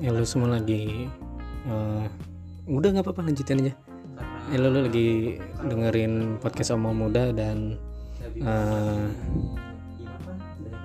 ya 0.00 0.16
lu 0.16 0.24
semua 0.24 0.56
lagi 0.56 1.04
eh, 1.68 2.04
udah 2.64 2.88
nggak 2.88 3.04
apa-apa 3.04 3.28
lanjutin 3.28 3.60
aja. 3.68 3.74
Karena 4.48 4.56
ya 4.56 4.56
lu, 4.64 4.68
lu 4.72 4.80
lagi 4.88 5.36
dengerin 5.60 6.40
podcast 6.40 6.72
omong 6.72 6.96
muda 7.06 7.30
dan 7.36 7.76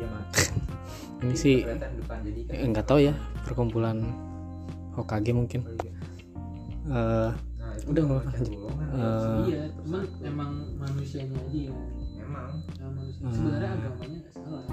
mati 0.05 0.43
ini 1.23 1.35
sih 1.35 1.63
kan 1.63 1.79
eh, 2.51 2.67
nggak 2.67 2.85
tahu 2.85 2.99
ya 3.07 3.15
perkumpulan 3.47 4.03
Hokage 4.95 5.35
mungkin. 5.35 5.63
Itu 5.63 5.91
Udah, 7.91 8.01
nggak 8.07 8.23
pecah 8.31 8.43
apa-apa. 8.47 8.83
Eh, 8.95 9.39
iya 9.51 9.63
cuman 9.75 10.03
emang 10.23 10.51
manusianya 10.79 11.35
aja 11.35 11.71
manusia. 12.31 13.23
Hmm. 13.23 13.31
sebenarnya 13.35 13.69
agamanya 13.75 14.17
nggak 14.23 14.33
salah. 14.35 14.63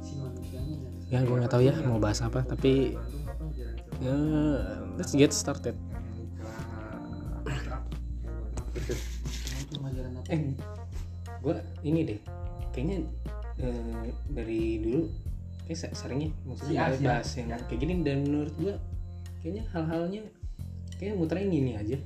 Si 0.00 0.12
manusianya 0.16 0.76
ya 1.12 1.20
gue 1.20 1.36
nggak 1.36 1.52
tahu 1.52 1.62
ya 1.68 1.76
mau 1.84 2.00
bahas 2.00 2.24
apa 2.24 2.40
tapi 2.40 2.96
Ya 4.02 4.16
let's 4.96 5.14
get 5.14 5.30
started. 5.30 5.78
Eh 10.28 10.40
gue 11.38 11.54
ini 11.82 12.00
deh. 12.04 12.18
Kayaknya 12.70 12.96
eh, 13.58 14.06
dari 14.28 14.80
dulu 14.80 15.00
kayak 15.64 15.78
se- 15.78 15.94
seringnya 15.94 16.30
maksudnya 16.42 16.90
siap. 16.90 17.02
bahas 17.02 17.28
yang 17.34 17.48
kayak 17.60 17.78
gini. 17.78 17.92
Dan 18.02 18.16
menurut 18.24 18.54
gue 18.56 18.74
kayaknya 19.38 19.62
hal-halnya 19.70 20.20
kayaknya 20.96 21.14
muternya 21.14 21.46
ini 21.46 21.72
aja. 21.74 21.98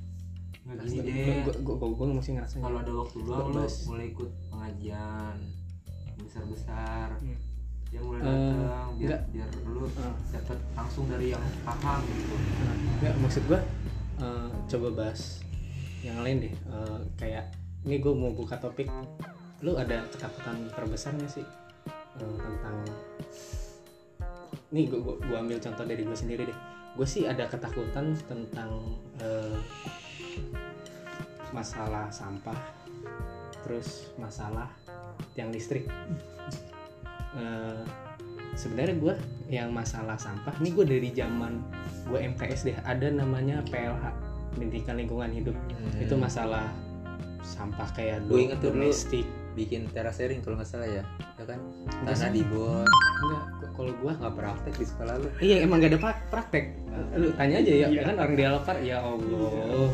Nggak 0.67 0.77
gini 0.85 0.97
gue 0.99 1.07
deh. 1.07 1.41
gue 1.63 1.75
gue 1.79 1.89
gue 1.95 2.07
masih 2.13 2.33
ngerasa 2.35 2.55
kalau 2.59 2.79
ada 2.79 2.93
waktu 2.93 3.17
luang 3.23 3.49
mulai 3.87 4.07
ikut 4.11 4.31
pengajian 4.51 5.37
besar 6.19 6.43
besar 6.45 7.09
Hmm. 7.23 7.39
Dia 7.97 8.05
mulai 8.05 8.21
Eh, 8.21 8.29
datang 8.29 8.61
biar 8.93 9.09
enggak. 9.09 9.23
biar 9.33 9.49
lu 9.67 9.81
Ah. 9.97 10.13
dapat 10.31 10.59
langsung 10.75 11.05
dari 11.09 11.27
yang 11.33 11.45
paham 11.65 12.01
gitu. 12.05 12.35
Nggak 12.99 13.15
maksud 13.19 13.43
gue 13.47 13.61
eh, 14.19 14.49
coba 14.69 14.89
bahas 14.95 15.41
yang 16.03 16.21
lain 16.21 16.37
deh. 16.43 16.53
Eh, 16.53 16.99
kayak 17.17 17.45
ini 17.83 17.97
gue 17.97 18.13
mau 18.13 18.31
buka 18.31 18.57
topik. 18.59 18.93
Lu 19.59 19.73
ada 19.75 20.05
ketakutan 20.07 20.69
terbesar 20.71 21.17
nggak 21.17 21.33
sih? 21.33 21.47
Eh, 22.17 22.37
tentang 22.37 22.77
nih 24.69 24.85
gue 24.87 25.01
gue 25.01 25.37
ambil 25.39 25.57
contoh 25.57 25.83
dari 25.83 26.03
gue 26.03 26.13
sendiri 26.15 26.45
deh. 26.45 26.59
Gue 26.93 27.05
sih 27.05 27.25
ada 27.25 27.45
ketakutan 27.47 28.13
tentang 28.23 28.71
eh, 29.17 29.57
masalah 31.49 32.11
sampah 32.11 32.59
terus 33.63 34.13
masalah 34.15 34.69
tiang 35.33 35.49
listrik 35.49 35.89
Eh, 37.37 37.81
sebenarnya 38.53 38.97
gue 38.97 39.15
yang 39.47 39.69
masalah 39.69 40.17
sampah 40.17 40.57
ini 40.59 40.73
gue 40.73 40.85
dari 40.85 41.09
zaman 41.11 41.61
gue 42.05 42.19
MTS 42.25 42.65
deh 42.65 42.77
ada 42.83 43.07
namanya 43.07 43.61
PLH 43.65 44.05
pendidikan 44.53 44.97
lingkungan 44.97 45.31
hidup. 45.31 45.57
Itu 45.97 46.17
masalah 46.17 46.73
sampah 47.43 47.87
kayak 47.93 48.27
Gua 48.27 48.41
inget 48.43 48.59
tuh 48.59 48.73
dulu. 48.73 48.89
domestik. 48.89 49.27
bikin 49.57 49.89
terasering 49.89 50.45
kalau 50.45 50.61
nggak 50.61 50.69
salah 50.69 50.85
ya 50.85 51.01
ya 51.41 51.45
kan? 51.47 51.57
Tanah 52.05 52.29
sih. 52.29 52.29
di 52.31 52.43
bot 52.45 52.85
enggak 52.85 53.45
kalau 53.73 53.93
gue 53.95 54.13
nggak 54.13 54.35
praktek 54.37 54.75
di 54.77 54.85
sekolah 54.85 55.15
lu. 55.17 55.29
Iya 55.41 55.57
emang 55.65 55.81
gak 55.81 55.91
ada 55.93 55.99
pra- 55.99 56.25
praktek. 56.29 56.65
Lu 57.17 57.33
tanya 57.33 57.65
aja 57.65 57.73
ya 57.89 58.05
kan 58.05 58.17
orang 58.19 58.37
dia 58.37 58.49
lapar 58.53 58.77
ya 58.85 59.01
allah. 59.01 59.89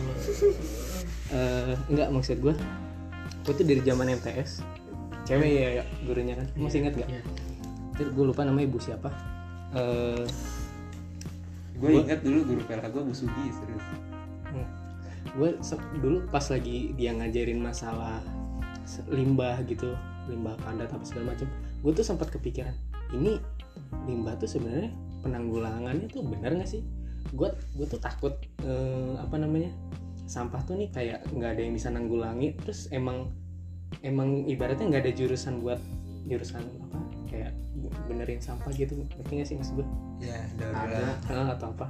Eh, 1.31 1.73
enggak 1.89 2.09
maksud 2.11 2.37
gue 2.39 2.55
gue 3.43 3.55
tuh 3.55 3.63
dari 3.63 3.79
zaman 3.81 4.11
MTS 4.13 4.67
cewek 5.23 5.51
ya, 5.51 5.69
ya 5.81 5.85
gurunya 6.03 6.35
kan. 6.35 6.47
Masih 6.59 6.83
ingat 6.83 6.95
gak 6.99 7.09
Iya. 7.09 7.23
Itu 7.95 8.03
gue 8.11 8.25
lupa 8.27 8.43
namanya 8.43 8.67
ibu 8.69 8.79
siapa. 8.79 9.09
Eh, 9.73 10.25
gue 11.79 11.89
Gua- 11.91 12.03
ingat 12.07 12.21
dulu 12.23 12.39
guru 12.47 12.61
PLH 12.63 12.87
gue 12.95 13.03
Bu 13.03 13.15
Sugi 13.15 13.45
serius 13.51 13.87
gue 15.33 15.51
dulu 16.03 16.29
pas 16.29 16.45
lagi 16.45 16.93
dia 16.93 17.15
ngajarin 17.17 17.57
masalah 17.57 18.21
limbah 19.09 19.65
gitu 19.65 19.97
limbah 20.29 20.59
padat 20.61 20.93
apa 20.93 21.01
segala 21.09 21.33
macam 21.33 21.49
gue 21.81 21.93
tuh 21.95 22.05
sempat 22.05 22.29
kepikiran 22.29 22.75
ini 23.17 23.41
limbah 24.05 24.37
tuh 24.37 24.51
sebenarnya 24.51 24.93
penanggulangannya 25.25 26.11
tuh 26.11 26.27
benar 26.27 26.53
nggak 26.59 26.67
sih? 26.67 26.83
Gue 27.33 27.49
gue 27.79 27.87
tuh 27.87 28.03
takut 28.03 28.35
eh, 28.67 29.15
apa 29.17 29.39
namanya 29.39 29.71
sampah 30.27 30.59
tuh 30.67 30.75
nih 30.77 30.91
kayak 30.91 31.25
nggak 31.31 31.51
ada 31.57 31.61
yang 31.65 31.75
bisa 31.77 31.89
nanggulangi 31.89 32.59
terus 32.59 32.91
emang 32.91 33.31
emang 34.01 34.49
ibaratnya 34.49 34.89
nggak 34.89 35.03
ada 35.05 35.13
jurusan 35.13 35.61
buat 35.61 35.79
jurusan 36.25 36.65
apa 36.65 36.99
kayak 37.29 37.53
benerin 38.09 38.41
sampah 38.41 38.73
gitu. 38.73 39.05
Ngerti 39.21 39.33
nggak 39.37 39.49
sih 39.49 39.57
maksud 39.61 39.75
gue 39.81 39.87
ya 40.25 40.39
ada. 40.73 41.19
Ah, 41.29 41.49
atau 41.53 41.77
apa. 41.77 41.87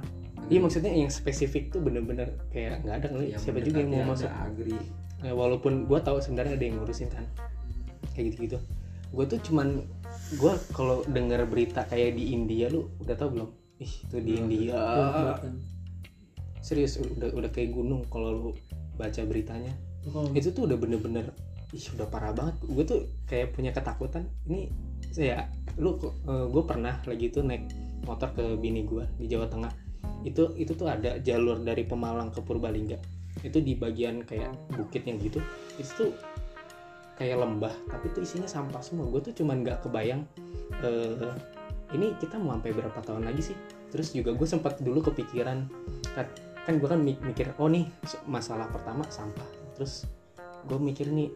Iya 0.51 0.59
maksudnya 0.59 0.91
yang 0.91 1.07
spesifik 1.07 1.71
tuh 1.71 1.79
bener-bener 1.79 2.35
kayak 2.51 2.83
nggak 2.83 2.95
ada 2.99 3.07
kali. 3.07 3.25
Yang 3.31 3.41
siapa 3.47 3.59
juga 3.63 3.79
yang 3.79 3.91
mau 3.91 4.11
masuk. 4.11 4.29
agri. 4.29 4.75
Ya, 5.23 5.31
walaupun 5.31 5.87
gue 5.87 5.99
tahu 6.03 6.19
sebenarnya 6.19 6.59
ada 6.59 6.65
yang 6.67 6.75
ngurusin 6.83 7.07
kan. 7.07 7.23
Kayak 8.11 8.35
gitu-gitu. 8.35 8.57
Gue 9.15 9.25
tuh 9.29 9.39
cuman 9.39 9.87
gue 10.35 10.53
kalau 10.75 11.05
dengar 11.07 11.47
berita 11.47 11.87
kayak 11.87 12.19
di 12.19 12.35
India 12.35 12.67
lu 12.67 12.91
udah 12.99 13.15
tau 13.15 13.31
belum? 13.31 13.49
Ih 13.79 13.93
itu 14.03 14.17
di 14.19 14.31
India. 14.39 14.75
Bahkan. 15.39 15.53
serius 16.63 16.95
udah 16.95 17.27
udah 17.35 17.51
kayak 17.51 17.75
gunung 17.75 18.07
kalau 18.07 18.31
lu 18.31 18.51
baca 18.95 19.19
beritanya. 19.27 19.71
Itu 19.99 20.15
kalau 20.15 20.31
itu 20.31 20.49
tuh 20.51 20.63
udah 20.67 20.79
bener-bener 20.79 21.27
ih 21.73 21.85
udah 21.97 22.07
parah 22.07 22.31
banget. 22.31 22.55
Gue 22.63 22.85
tuh 22.85 22.99
kayak 23.25 23.57
punya 23.57 23.73
ketakutan. 23.73 24.29
Ini 24.45 24.69
ya 25.17 25.49
lu 25.81 25.97
gue 25.99 26.63
pernah 26.63 27.01
lagi 27.03 27.33
tuh 27.33 27.41
naik 27.41 27.67
motor 28.05 28.29
ke 28.37 28.55
bini 28.61 28.85
gue 28.85 29.09
di 29.17 29.25
Jawa 29.25 29.49
Tengah. 29.49 29.73
Itu 30.23 30.53
itu 30.55 30.77
tuh 30.77 30.87
ada 30.87 31.17
jalur 31.19 31.59
dari 31.65 31.83
Pemalang 31.83 32.29
ke 32.29 32.39
Purbalingga. 32.45 33.01
Itu 33.41 33.59
di 33.59 33.73
bagian 33.73 34.21
kayak 34.21 34.53
bukitnya 34.77 35.17
gitu. 35.17 35.41
Itu 35.81 35.91
tuh 35.97 36.11
kayak 37.13 37.41
lembah 37.41 37.73
tapi 37.89 38.09
tuh 38.13 38.21
isinya 38.21 38.45
sampah 38.45 38.81
semua. 38.81 39.09
Gue 39.09 39.21
tuh 39.25 39.33
cuman 39.33 39.65
nggak 39.65 39.85
kebayang 39.85 40.25
eh, 40.81 41.33
ini 41.93 42.13
kita 42.17 42.41
mau 42.41 42.57
sampai 42.57 42.73
berapa 42.73 42.99
tahun 43.01 43.25
lagi 43.29 43.53
sih? 43.53 43.57
Terus 43.93 44.13
juga 44.13 44.33
gue 44.33 44.47
sempat 44.49 44.81
dulu 44.81 45.05
kepikiran 45.05 45.69
kan, 46.17 46.25
kan 46.65 46.73
gue 46.81 46.89
kan 46.89 46.97
mi- 46.97 47.21
mikir 47.21 47.53
oh 47.61 47.69
nih 47.69 47.85
masalah 48.25 48.65
pertama 48.73 49.05
sampah. 49.09 49.45
Terus 49.77 50.09
gue 50.65 50.79
mikir 50.81 51.11
nih 51.13 51.29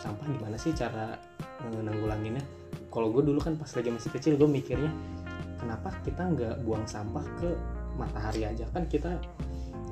sampah 0.00 0.26
gimana 0.28 0.56
sih 0.60 0.72
cara 0.76 1.16
eh, 1.64 1.80
nanggulanginnya? 1.82 2.42
Kalau 2.92 3.12
gue 3.12 3.22
dulu 3.24 3.38
kan 3.40 3.56
pas 3.60 3.68
lagi 3.68 3.90
masih 3.92 4.10
kecil 4.12 4.32
gue 4.40 4.48
mikirnya 4.48 4.88
kenapa 5.60 5.92
kita 6.04 6.22
nggak 6.32 6.54
buang 6.64 6.84
sampah 6.88 7.24
ke 7.40 7.50
matahari 7.96 8.48
aja? 8.48 8.64
Kan 8.72 8.88
kita 8.88 9.20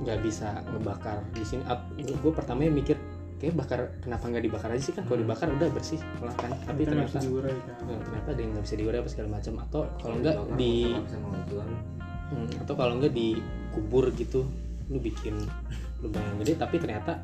nggak 0.05 0.19
bisa 0.25 0.65
ngebakar 0.73 1.21
di 1.37 1.45
sini. 1.45 1.63
Gue 2.21 2.33
pertamanya 2.33 2.73
mikir 2.73 2.97
kayak 3.43 3.61
bakar 3.61 3.93
kenapa 4.01 4.25
nggak 4.31 4.45
dibakar 4.45 4.69
aja 4.73 4.83
sih? 4.83 4.95
Kan 4.97 5.05
kalau 5.05 5.21
dibakar 5.21 5.53
udah 5.53 5.69
bersih 5.69 6.01
lah 6.23 6.33
kan. 6.41 6.51
Tapi 6.65 6.81
kita 6.85 6.93
nggak 6.97 7.11
ternyata 7.13 7.27
diurai 7.29 7.57
kan. 7.61 7.75
eh, 7.93 8.01
ternyata 8.01 8.29
ada 8.33 8.41
yang 8.41 8.51
nggak 8.57 8.65
bisa 8.65 8.77
diurai 8.81 8.99
apa 9.05 9.11
segala 9.13 9.29
macam. 9.37 9.53
Atau 9.61 9.81
kalau 10.01 10.17
nggak 10.21 10.37
di 10.57 10.75
Hmm, 12.35 12.49
atau 12.57 12.75
kalau 12.75 12.97
enggak 12.97 13.13
dikubur 13.13 14.09
gitu 14.17 14.49
lu 14.89 14.99
bikin 15.01 15.45
lubang 16.01 16.25
yang 16.25 16.37
gede 16.41 16.55
tapi 16.57 16.77
ternyata 16.81 17.21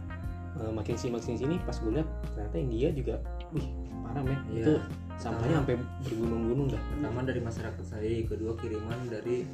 eh, 0.59 0.73
makin 0.73 0.95
sini 0.95 1.11
makin 1.15 1.35
sini 1.37 1.55
pas 1.63 1.77
gue 1.77 1.93
lihat 1.93 2.09
ternyata 2.33 2.57
India 2.57 2.89
juga 2.91 3.15
wih 3.51 3.67
parah 4.03 4.23
men. 4.23 4.41
Iya. 4.51 4.63
itu 4.65 4.73
sampahnya 5.15 5.63
sampai 5.63 5.77
bergunung-gunung 6.03 6.67
dah. 6.73 6.83
Pertama 6.83 7.21
dari 7.23 7.41
masyarakat 7.41 7.85
saya 7.85 8.09
kedua 8.25 8.53
kiriman 8.57 8.99
dari 9.07 9.47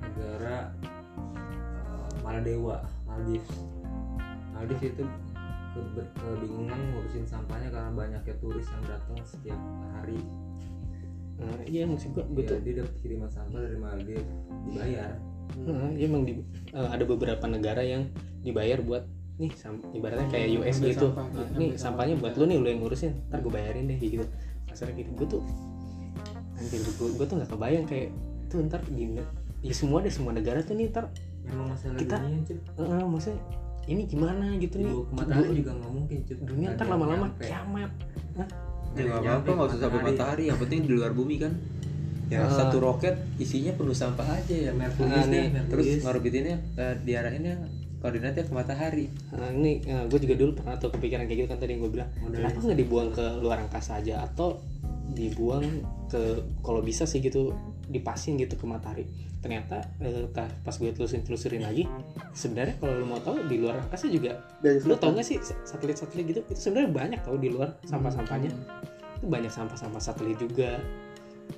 negara 0.00 0.72
eh, 1.66 2.08
Maladewa 2.22 2.80
Maldives. 3.04 3.50
Maldives 4.54 4.84
itu 4.86 5.04
ke- 5.76 6.08
kebingungan 6.16 6.78
ngurusin 6.94 7.28
sampahnya 7.28 7.68
karena 7.68 7.90
banyaknya 7.92 8.34
turis 8.40 8.64
yang 8.72 8.84
datang 8.88 9.20
setiap 9.22 9.60
hari. 9.92 10.16
Nah, 11.36 11.60
iya 11.68 11.84
maksud 11.84 12.16
gue 12.16 12.24
gue 12.32 12.42
tuh 12.48 12.56
jadi 12.64 12.80
dapat 12.80 12.94
kiriman 13.04 13.28
sampah 13.28 13.60
dari 13.60 13.76
Maldives 13.76 14.24
dibayar. 14.64 15.12
Nah, 15.60 15.92
iya 15.92 16.06
emang 16.08 16.24
di- 16.24 16.40
eh, 16.72 16.88
ada 16.88 17.04
beberapa 17.04 17.44
negara 17.44 17.84
yang 17.84 18.08
dibayar 18.40 18.80
buat 18.80 19.04
nih 19.36 19.50
sam- 19.52 19.84
ibaratnya 19.90 20.28
kayak 20.28 20.48
US 20.56 20.76
Ambil 20.76 20.90
gitu 20.90 21.06
sampah, 21.10 21.24
nih 21.28 21.70
sampah. 21.70 21.78
Sampahnya 21.78 22.14
buat 22.16 22.34
lu 22.34 22.44
nih 22.44 22.56
lu 22.56 22.66
yang 22.66 22.80
ngurusin. 22.80 23.12
Ntar 23.26 23.38
gue 23.38 23.52
bayarin 23.52 23.84
deh 23.84 23.98
gitu. 23.98 24.24
Kasarnya 24.66 24.94
gitu. 24.96 25.10
Gue 25.14 25.26
tuh 25.28 25.42
anjir 26.54 26.80
gue, 26.80 27.08
gue 27.12 27.26
tuh 27.26 27.34
nggak 27.36 27.50
kebayang 27.50 27.84
kayak 27.84 28.08
tuh 28.46 28.64
ntar 28.64 28.80
di 28.86 29.20
ya 29.60 29.74
semua 29.74 30.00
deh 30.00 30.08
semua 30.08 30.32
negara 30.32 30.60
tuh 30.60 30.72
nih 30.72 30.88
ntar 30.88 31.12
memang 31.42 31.66
masalah 31.68 31.96
Kita- 31.96 32.16
dunia 32.18 32.40
Cip. 32.42 32.58
eh, 32.74 33.04
maksudnya 33.04 33.38
ini 33.86 34.02
gimana 34.04 34.44
gitu 34.56 34.76
nih? 34.78 34.92
Matahari 35.10 35.52
juga 35.54 35.70
nggak 35.74 35.92
mungkin 35.92 36.18
Cip. 36.24 36.38
dunia 36.40 36.68
ntar 36.72 36.86
lama-lama 36.86 37.26
kiamat. 37.36 37.90
Ya 38.34 38.44
Nggak 38.96 39.20
nyampe 39.20 39.28
apa-apa 39.44 39.50
nggak 39.52 39.68
usah 39.68 39.78
sampai 39.78 40.00
matahari. 40.02 40.44
yang 40.48 40.56
penting 40.56 40.78
di 40.82 40.90
luar 40.90 41.12
bumi 41.12 41.36
kan. 41.36 41.52
Ya 42.26 42.42
Ah. 42.42 42.50
satu 42.50 42.80
roket 42.80 43.14
isinya 43.36 43.70
penuh 43.70 43.92
sampah 43.92 44.26
aja 44.26 44.50
ya 44.50 44.72
Merkurius 44.72 45.26
deh, 45.26 45.46
nih, 45.46 45.62
terus 45.68 45.86
ngorbitinnya 46.02 46.56
eh, 46.74 46.94
diarahinnya 46.98 47.54
koordinatnya 48.06 48.46
ke 48.46 48.54
matahari. 48.54 49.10
Nah, 49.34 49.50
ini 49.50 49.82
gue 49.82 50.18
juga 50.22 50.34
dulu 50.38 50.62
pernah 50.62 50.78
tuh 50.78 50.94
kepikiran 50.94 51.26
kayak 51.26 51.38
gitu 51.42 51.48
kan 51.50 51.58
tadi 51.58 51.74
yang 51.74 51.82
gue 51.82 51.92
bilang. 51.98 52.10
Model 52.22 52.38
kenapa 52.38 52.58
nggak 52.62 52.78
dibuang 52.78 53.08
ke 53.10 53.26
luar 53.42 53.58
angkasa 53.66 53.98
aja? 53.98 54.22
Atau 54.22 54.62
dibuang 55.10 55.66
ke 56.06 56.46
kalau 56.62 56.86
bisa 56.86 57.02
sih 57.02 57.18
gitu 57.18 57.50
dipasin 57.90 58.38
gitu 58.38 58.54
ke 58.54 58.62
matahari. 58.62 59.10
Ternyata 59.42 59.82
eh, 60.02 60.26
pas 60.62 60.74
gue 60.78 60.90
telusurin 60.94 61.26
telusurin 61.26 61.62
lagi 61.66 61.86
sebenarnya 62.34 62.78
kalau 62.78 62.94
lu 62.98 63.06
mau 63.10 63.18
tahu 63.18 63.46
di 63.46 63.62
luar 63.62 63.78
angkasa 63.78 64.10
juga 64.10 64.42
Dari 64.58 64.82
lu 64.82 64.98
tau 64.98 65.14
gak 65.14 65.22
sih 65.22 65.38
satelit 65.62 65.94
satelit 65.94 66.34
gitu 66.34 66.40
itu 66.50 66.58
sebenarnya 66.58 66.90
banyak 66.90 67.20
tau 67.22 67.38
di 67.38 67.50
luar 67.50 67.74
sampah 67.86 68.10
sampahnya 68.10 68.50
Hmm. 68.50 69.22
itu 69.22 69.32
banyak 69.32 69.48
sampah-sampah 69.48 70.02
satelit 70.02 70.36
juga. 70.36 70.76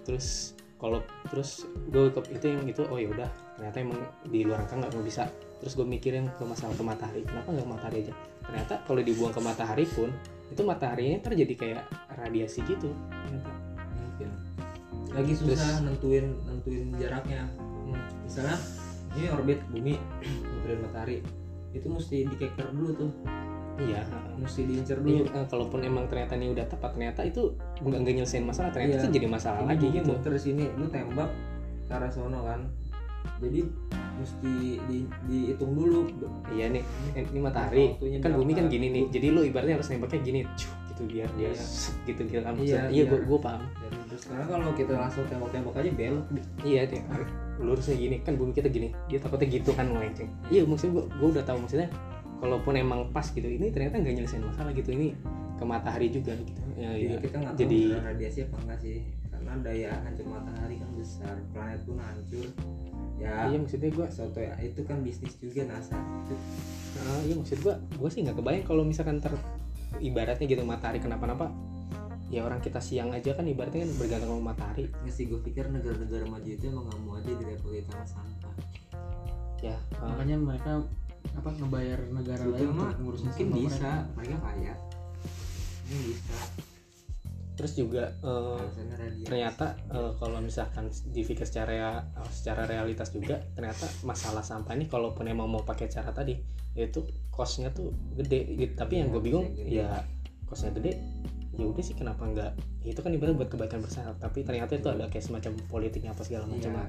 Terus 0.06 0.54
kalau 0.78 1.02
terus 1.26 1.66
gue 1.90 2.06
ke 2.12 2.20
itu 2.38 2.46
yang 2.54 2.62
itu 2.70 2.82
oh 2.86 2.98
ya 3.00 3.10
udah 3.10 3.30
ternyata 3.58 3.76
emang 3.82 3.98
di 4.30 4.46
luar 4.46 4.62
angkasa 4.62 4.78
nggak 4.78 5.02
bisa 5.02 5.24
terus 5.58 5.74
gue 5.74 5.86
mikirin 5.86 6.30
ke 6.38 6.44
masalah 6.46 6.74
ke 6.74 6.84
matahari. 6.86 7.22
Kenapa 7.26 7.48
nggak 7.50 7.66
ke 7.66 7.72
matahari 7.72 7.96
aja? 8.06 8.14
Ternyata 8.46 8.74
kalau 8.86 9.00
dibuang 9.02 9.32
ke 9.34 9.40
matahari 9.42 9.84
pun 9.90 10.08
itu 10.48 10.62
mataharinya 10.64 11.18
terjadi 11.20 11.54
kayak 11.54 11.82
radiasi 12.14 12.62
gitu. 12.64 12.88
Ternyata. 13.10 13.52
Mungkin 13.92 14.28
lagi 15.12 15.32
susah 15.34 15.82
nentuin 15.82 16.26
nentuin 16.46 16.94
jaraknya. 16.96 17.44
Hmm. 17.88 17.96
misalnya 18.28 18.60
ini 19.16 19.32
orbit 19.32 19.58
bumi 19.72 19.94
nentuin 20.52 20.80
matahari. 20.84 21.18
Itu 21.74 21.86
mesti 21.92 22.24
dikeker 22.28 22.68
dulu 22.72 22.90
tuh. 22.96 23.12
Iya. 23.78 24.02
Mesti 24.42 24.66
diincer 24.66 24.98
Ini, 25.02 25.22
dulu 25.22 25.24
eh, 25.30 25.46
kalaupun 25.46 25.80
emang 25.86 26.10
ternyata 26.10 26.34
ini 26.34 26.50
udah 26.50 26.66
tepat 26.66 26.98
ternyata 26.98 27.22
itu 27.22 27.54
nggak 27.82 27.98
nggak 28.02 28.14
nyelesain 28.22 28.42
masalah. 28.42 28.70
Ternyata 28.74 28.94
Iya. 28.94 29.00
itu 29.06 29.08
jadi 29.22 29.28
masalah 29.30 29.60
ini 29.62 29.70
lagi 29.70 29.86
gitu. 29.94 30.06
muter 30.10 30.32
sini 30.38 30.64
lu 30.74 30.86
tembak 30.90 31.30
ke 31.88 31.92
arah 31.94 32.10
sono 32.12 32.44
kan 32.44 32.60
jadi 33.36 33.60
mesti 34.18 34.52
di, 34.90 34.98
dihitung 35.30 35.78
dulu. 35.78 36.10
Iya 36.50 36.74
nih 36.74 36.82
eh, 37.14 37.22
ini 37.22 37.38
matahari. 37.38 37.94
Waktunya 37.94 38.18
kan 38.18 38.32
bumi 38.34 38.52
kan 38.52 38.66
gini 38.66 38.86
nih. 38.90 39.04
Jadi 39.14 39.26
lu 39.30 39.40
ibaratnya 39.46 39.78
harus 39.78 39.88
nembaknya 39.88 40.20
gini 40.26 40.40
cuh, 40.58 40.72
gitu 40.90 41.02
biar 41.06 41.30
dia 41.38 41.50
Iya. 41.54 41.64
gitu 42.02 42.20
gitu 42.26 42.40
kan 42.42 42.52
Iya, 42.58 42.80
iya 42.90 43.02
gue 43.06 43.20
gue 43.22 43.38
paham. 43.38 43.62
Jadi 43.78 43.96
terus 44.10 44.22
sekarang 44.26 44.46
kalau 44.50 44.74
kita 44.74 44.92
langsung 44.98 45.22
tembak-tembak 45.30 45.74
aja 45.78 45.90
belok 45.94 46.26
iya 46.66 46.82
dia 46.90 47.02
lurusnya 47.62 47.94
gini. 47.94 48.16
Kan 48.26 48.34
bumi 48.34 48.50
kita 48.50 48.66
gini. 48.66 48.90
Dia 49.06 49.18
takutnya 49.22 49.46
gitu 49.48 49.70
kan 49.72 49.86
melenceng 49.86 50.26
iya 50.50 50.66
maksudnya 50.66 50.98
gue 50.98 51.04
gue 51.06 51.28
udah 51.38 51.44
tahu 51.46 51.58
maksudnya 51.62 51.88
kalaupun 52.38 52.74
emang 52.74 53.10
pas 53.10 53.26
gitu 53.30 53.46
ini 53.46 53.70
ternyata 53.70 53.98
nggak 53.98 54.14
nyelesain 54.18 54.42
masalah 54.42 54.74
gitu. 54.74 54.90
Ini 54.90 55.14
ke 55.58 55.64
matahari 55.66 56.10
juga 56.10 56.34
gitu. 56.34 56.58
Ya, 56.74 56.90
jadi 56.94 57.14
ya. 57.14 57.20
kita 57.22 57.36
nggak 57.38 57.54
jadi- 57.54 57.90
radiasi 58.02 58.38
apa 58.50 58.56
enggak 58.66 58.78
sih. 58.82 58.98
Karena 59.30 59.52
daya 59.62 59.90
hancur 60.02 60.26
matahari 60.26 60.74
kan 60.82 60.90
besar. 60.98 61.34
Planet 61.54 61.80
pun 61.86 61.98
hancur 62.02 62.46
ya. 63.18 63.50
Iya 63.50 63.58
maksudnya 63.58 63.90
gue 63.90 64.06
soto 64.10 64.38
ya 64.38 64.54
itu 64.62 64.80
kan 64.86 65.02
bisnis 65.02 65.34
juga 65.38 65.66
NASA. 65.66 65.98
Itu 66.24 66.34
Ah, 66.98 67.20
iya 67.22 67.34
maksud 67.38 67.62
gua 67.62 67.78
gua 67.94 68.10
sih 68.10 68.26
nggak 68.26 68.36
kebayang 68.42 68.64
kalau 68.66 68.82
misalkan 68.82 69.22
ter 69.22 69.30
ibaratnya 70.02 70.46
gitu 70.50 70.66
matahari 70.66 70.98
kenapa-napa 70.98 71.48
ya 72.28 72.44
orang 72.44 72.60
kita 72.60 72.76
siang 72.82 73.08
aja 73.14 73.32
kan 73.32 73.46
ibaratnya 73.48 73.86
kan 73.88 73.92
bergantung 73.96 74.30
sama 74.36 74.52
matahari. 74.52 74.90
Nggak 74.90 75.14
sih 75.14 75.24
gue 75.30 75.40
pikir 75.40 75.64
negara-negara 75.72 76.24
maju 76.28 76.48
itu 76.48 76.64
emang 76.68 76.84
nggak 76.90 77.00
mau 77.06 77.14
aja 77.16 77.30
direpoti 77.32 77.80
sama 77.88 78.04
sampah. 78.04 78.54
Ya 79.64 79.76
ah, 80.02 80.12
makanya 80.12 80.36
mereka 80.36 80.72
apa 81.34 81.48
ngebayar 81.54 82.00
negara 82.12 82.44
lain 82.50 82.68
untuk 82.72 82.98
ngurusin 83.00 83.26
mungkin 83.32 83.46
bisa 83.64 83.90
mereka. 84.12 84.12
mereka 84.18 84.36
kaya. 84.44 84.74
Ini 85.88 85.96
bisa 86.12 86.36
terus 87.58 87.74
juga 87.74 88.14
eh, 88.22 88.62
radiasi 88.94 89.26
ternyata 89.26 89.74
eh, 89.90 90.12
kalau 90.14 90.38
misalkan 90.38 90.86
dipikir 91.10 91.42
secara 91.42 92.06
secara 92.30 92.64
realitas 92.64 93.10
juga 93.10 93.42
ternyata 93.52 93.90
masalah 94.06 94.46
sampah 94.46 94.78
ini 94.78 94.86
kalaupun 94.86 95.26
emang 95.26 95.50
mau 95.50 95.66
pakai 95.66 95.90
cara 95.90 96.14
tadi 96.14 96.38
yaitu 96.78 97.02
costnya 97.34 97.74
tuh 97.74 97.90
gede 98.14 98.46
gitu. 98.54 98.72
tapi 98.78 99.02
yang 99.02 99.10
Iya, 99.10 99.14
gue 99.18 99.22
bingung 99.26 99.46
costnya 99.50 99.64
gede. 99.66 99.74
ya 99.74 99.88
costnya 100.46 100.70
gede 100.78 100.92
ya 101.58 101.64
udah 101.66 101.82
sih 101.82 101.96
kenapa 101.98 102.22
enggak 102.22 102.54
itu 102.86 103.00
kan 103.02 103.10
ibarat 103.10 103.34
buat 103.34 103.50
kebaikan 103.50 103.82
bersama 103.82 104.14
tapi 104.16 104.46
ternyata 104.46 104.78
itu 104.78 104.86
ada 104.86 105.10
kayak 105.10 105.26
semacam 105.26 105.58
politiknya 105.66 106.14
apa 106.14 106.22
segala 106.22 106.46
macam 106.46 106.70
Iya, 106.70 106.86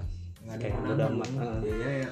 ada 0.56 0.62
Kayak 0.62 0.78
udah 0.88 1.08
amat, 1.12 1.30
ah. 1.36 1.60
Iya, 1.60 1.90
ya. 2.06 2.10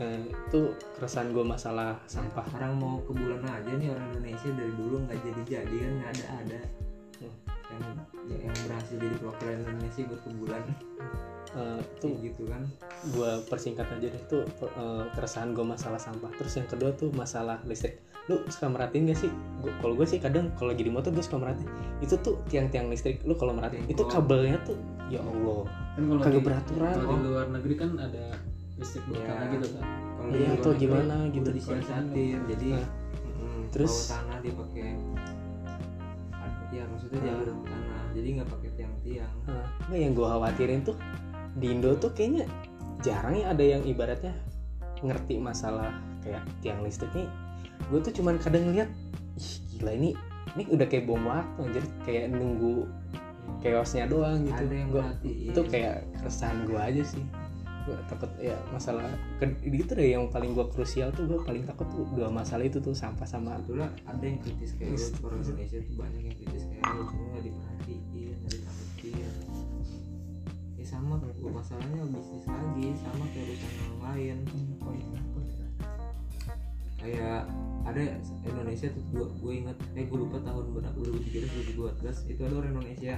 Eh, 0.00 0.32
itu 0.32 0.60
keresahan 0.96 1.32
gue 1.32 1.44
masalah 1.44 1.96
sampah. 2.08 2.44
Orang 2.56 2.80
mau 2.80 2.96
ke 3.04 3.12
bulan 3.12 3.44
aja 3.44 3.72
nih 3.76 3.92
orang 3.92 4.06
Indonesia 4.16 4.48
dari 4.52 4.72
dulu 4.76 4.96
nggak 5.04 5.18
jadi 5.20 5.42
jadi 5.44 5.76
kan 5.76 5.92
nggak 6.00 6.10
ada 6.16 6.26
ada. 6.44 6.60
Hmm. 7.20 7.36
yang 7.70 8.50
yang 8.50 8.56
berhasil 8.66 8.96
jadi 8.98 9.14
perwakilan 9.22 9.56
Indonesia 9.62 10.00
buat 10.08 10.20
ke 10.24 10.30
bulan. 10.40 10.62
Eh, 11.50 11.80
itu 11.82 12.06
kayak 12.06 12.20
gitu 12.30 12.42
kan. 12.46 12.62
gue 13.00 13.30
persingkat 13.48 13.88
aja 13.88 14.06
deh 14.12 14.20
itu 14.20 14.38
eh, 14.60 15.04
keresahan 15.16 15.50
gue 15.56 15.64
masalah 15.64 16.00
sampah. 16.00 16.32
Terus 16.36 16.52
yang 16.60 16.68
kedua 16.68 16.90
tuh 16.96 17.08
masalah 17.12 17.60
listrik. 17.64 18.00
Lu 18.28 18.44
suka 18.52 18.68
merhatiin 18.68 19.10
gak 19.10 19.18
sih? 19.24 19.32
Gua- 19.64 19.74
kalau 19.80 19.94
gue 19.96 20.06
sih 20.06 20.20
kadang 20.20 20.52
kalau 20.54 20.76
lagi 20.76 20.84
di 20.84 20.92
motor 20.92 21.10
gue 21.12 21.24
suka 21.24 21.40
merhatiin. 21.40 21.70
Itu 22.04 22.20
tuh 22.20 22.40
tiang-tiang 22.52 22.88
listrik 22.92 23.24
lu 23.24 23.36
kalau 23.36 23.56
merhatiin 23.56 23.88
itu 23.88 24.02
kabelnya 24.08 24.60
tuh 24.64 24.76
ya 25.08 25.20
allah. 25.20 25.66
Kan 25.96 26.02
kalau 26.06 26.20
kagak 26.22 26.40
di, 26.40 26.46
beraturan 26.46 26.94
kalau 26.94 27.04
di 27.04 27.26
oh. 27.26 27.30
luar 27.34 27.46
negeri 27.50 27.74
kan 27.76 27.90
ada 27.98 28.24
listrik 28.80 29.04
Iya. 29.04 29.12
berkala 29.14 29.44
gitu 29.50 29.66
kan 29.70 29.84
kalau 30.16 30.30
Iya, 30.32 30.48
atau 30.54 30.70
gimana 30.74 31.14
gitu. 31.28 31.48
disiasatin 31.50 32.38
jadi 32.48 32.68
Nah. 32.72 32.88
mm, 33.36 33.62
Terus? 33.70 33.94
tanah 34.08 34.38
dia 34.38 34.52
pakai 34.52 34.86
ya 36.70 36.86
maksudnya 36.86 37.18
Nah. 37.18 37.26
jalur 37.26 37.48
tanah 37.66 38.02
jadi 38.10 38.28
nggak 38.32 38.48
pakai 38.48 38.70
tiang-tiang 38.72 39.32
Nah, 39.44 39.66
nggak 39.84 40.00
yang 40.00 40.12
gue 40.14 40.22
khawatirin 40.24 40.80
tuh 40.80 40.96
di 41.52 41.66
Indo 41.68 41.90
tuh 41.94 42.10
kayaknya 42.10 42.46
jarang 43.00 43.34
ya 43.34 43.50
ada 43.50 43.64
yang 43.64 43.82
ibaratnya 43.82 44.30
ngerti 45.00 45.34
masalah 45.36 45.90
kayak 46.20 46.38
tiang 46.60 46.78
listrik 46.80 47.10
nih 47.10 47.26
gue 47.82 47.98
tuh 48.00 48.12
cuman 48.14 48.38
kadang 48.38 48.64
ngeliat 48.64 48.86
ih 49.34 49.50
gila 49.72 49.92
ini 49.92 50.10
ini 50.52 50.62
udah 50.68 50.86
kayak 50.86 51.04
bom 51.04 51.18
waktu 51.20 51.58
anjir 51.60 51.84
kayak 52.00 52.30
nunggu 52.30 52.86
chaosnya 53.58 54.06
doang 54.06 54.44
gitu 54.44 54.62
ada 54.62 54.70
yang 54.72 54.88
Gua- 54.88 55.16
itu 55.24 55.60
kayak 55.66 56.06
keresahan 56.14 56.58
gue 56.64 56.78
aja 56.78 57.02
sih 57.02 57.24
gue 57.90 57.98
takut 58.06 58.30
ya 58.38 58.54
masalah 58.70 59.10
ke- 59.42 59.58
itu 59.66 59.90
deh 59.90 60.14
yang 60.14 60.30
paling 60.30 60.54
gue 60.54 60.62
krusial 60.70 61.10
tuh 61.10 61.26
gue 61.26 61.42
paling 61.42 61.66
takut 61.66 61.90
tuh 61.90 62.06
dua 62.14 62.30
masalah 62.30 62.62
itu 62.62 62.78
tuh 62.78 62.94
sampah 62.94 63.26
sama 63.26 63.58
sebetulnya 63.58 63.90
ada 64.06 64.22
yang 64.22 64.38
kritis 64.38 64.78
kayak 64.78 64.94
lu 64.94 65.26
orang 65.26 65.42
Indonesia 65.42 65.78
tuh 65.82 65.94
banyak 65.98 66.22
yang 66.22 66.36
kritis 66.38 66.62
kayak 66.70 66.84
lu 66.94 67.02
cuma 67.10 67.24
nggak 67.34 67.44
diperhatiin 67.50 68.00
nggak 68.06 68.52
ditangkepin 68.54 69.14
ya 69.18 69.30
sama 70.90 71.14
gua 71.38 71.62
masalahnya 71.62 72.02
bisnis 72.10 72.44
lagi 72.50 72.86
sama 72.98 73.24
kayak 73.30 73.46
urusan 73.46 73.72
yang 73.78 73.98
lain. 74.02 74.38
Kayak 76.98 77.40
ada 77.86 78.02
Indonesia 78.44 78.86
tuh 78.92 79.04
gua 79.14 79.26
gue 79.30 79.52
inget 79.54 79.78
eh 79.96 80.04
gue 80.04 80.18
lupa 80.18 80.42
tahun 80.42 80.66
berapa 80.74 80.98
2013 80.98 81.78
2012 81.78 82.34
itu 82.34 82.40
ada 82.42 82.54
orang 82.58 82.70
Indonesia. 82.74 83.14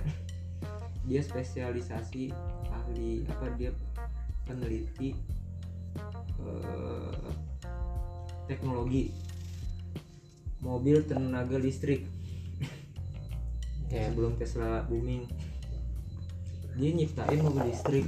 Dia 1.08 1.20
spesialisasi 1.24 2.30
ahli 2.70 3.24
apa 3.26 3.46
dia 3.56 3.72
peneliti 4.46 5.14
eh, 6.42 7.26
teknologi 8.50 9.14
mobil 10.62 11.02
tenaga 11.04 11.58
listrik. 11.58 12.06
Ya 13.92 14.08
sebelum 14.08 14.40
Tesla 14.40 14.86
booming. 14.88 15.28
Dia 16.78 16.90
nyiptain 16.96 17.44
mobil 17.44 17.68
listrik. 17.68 18.06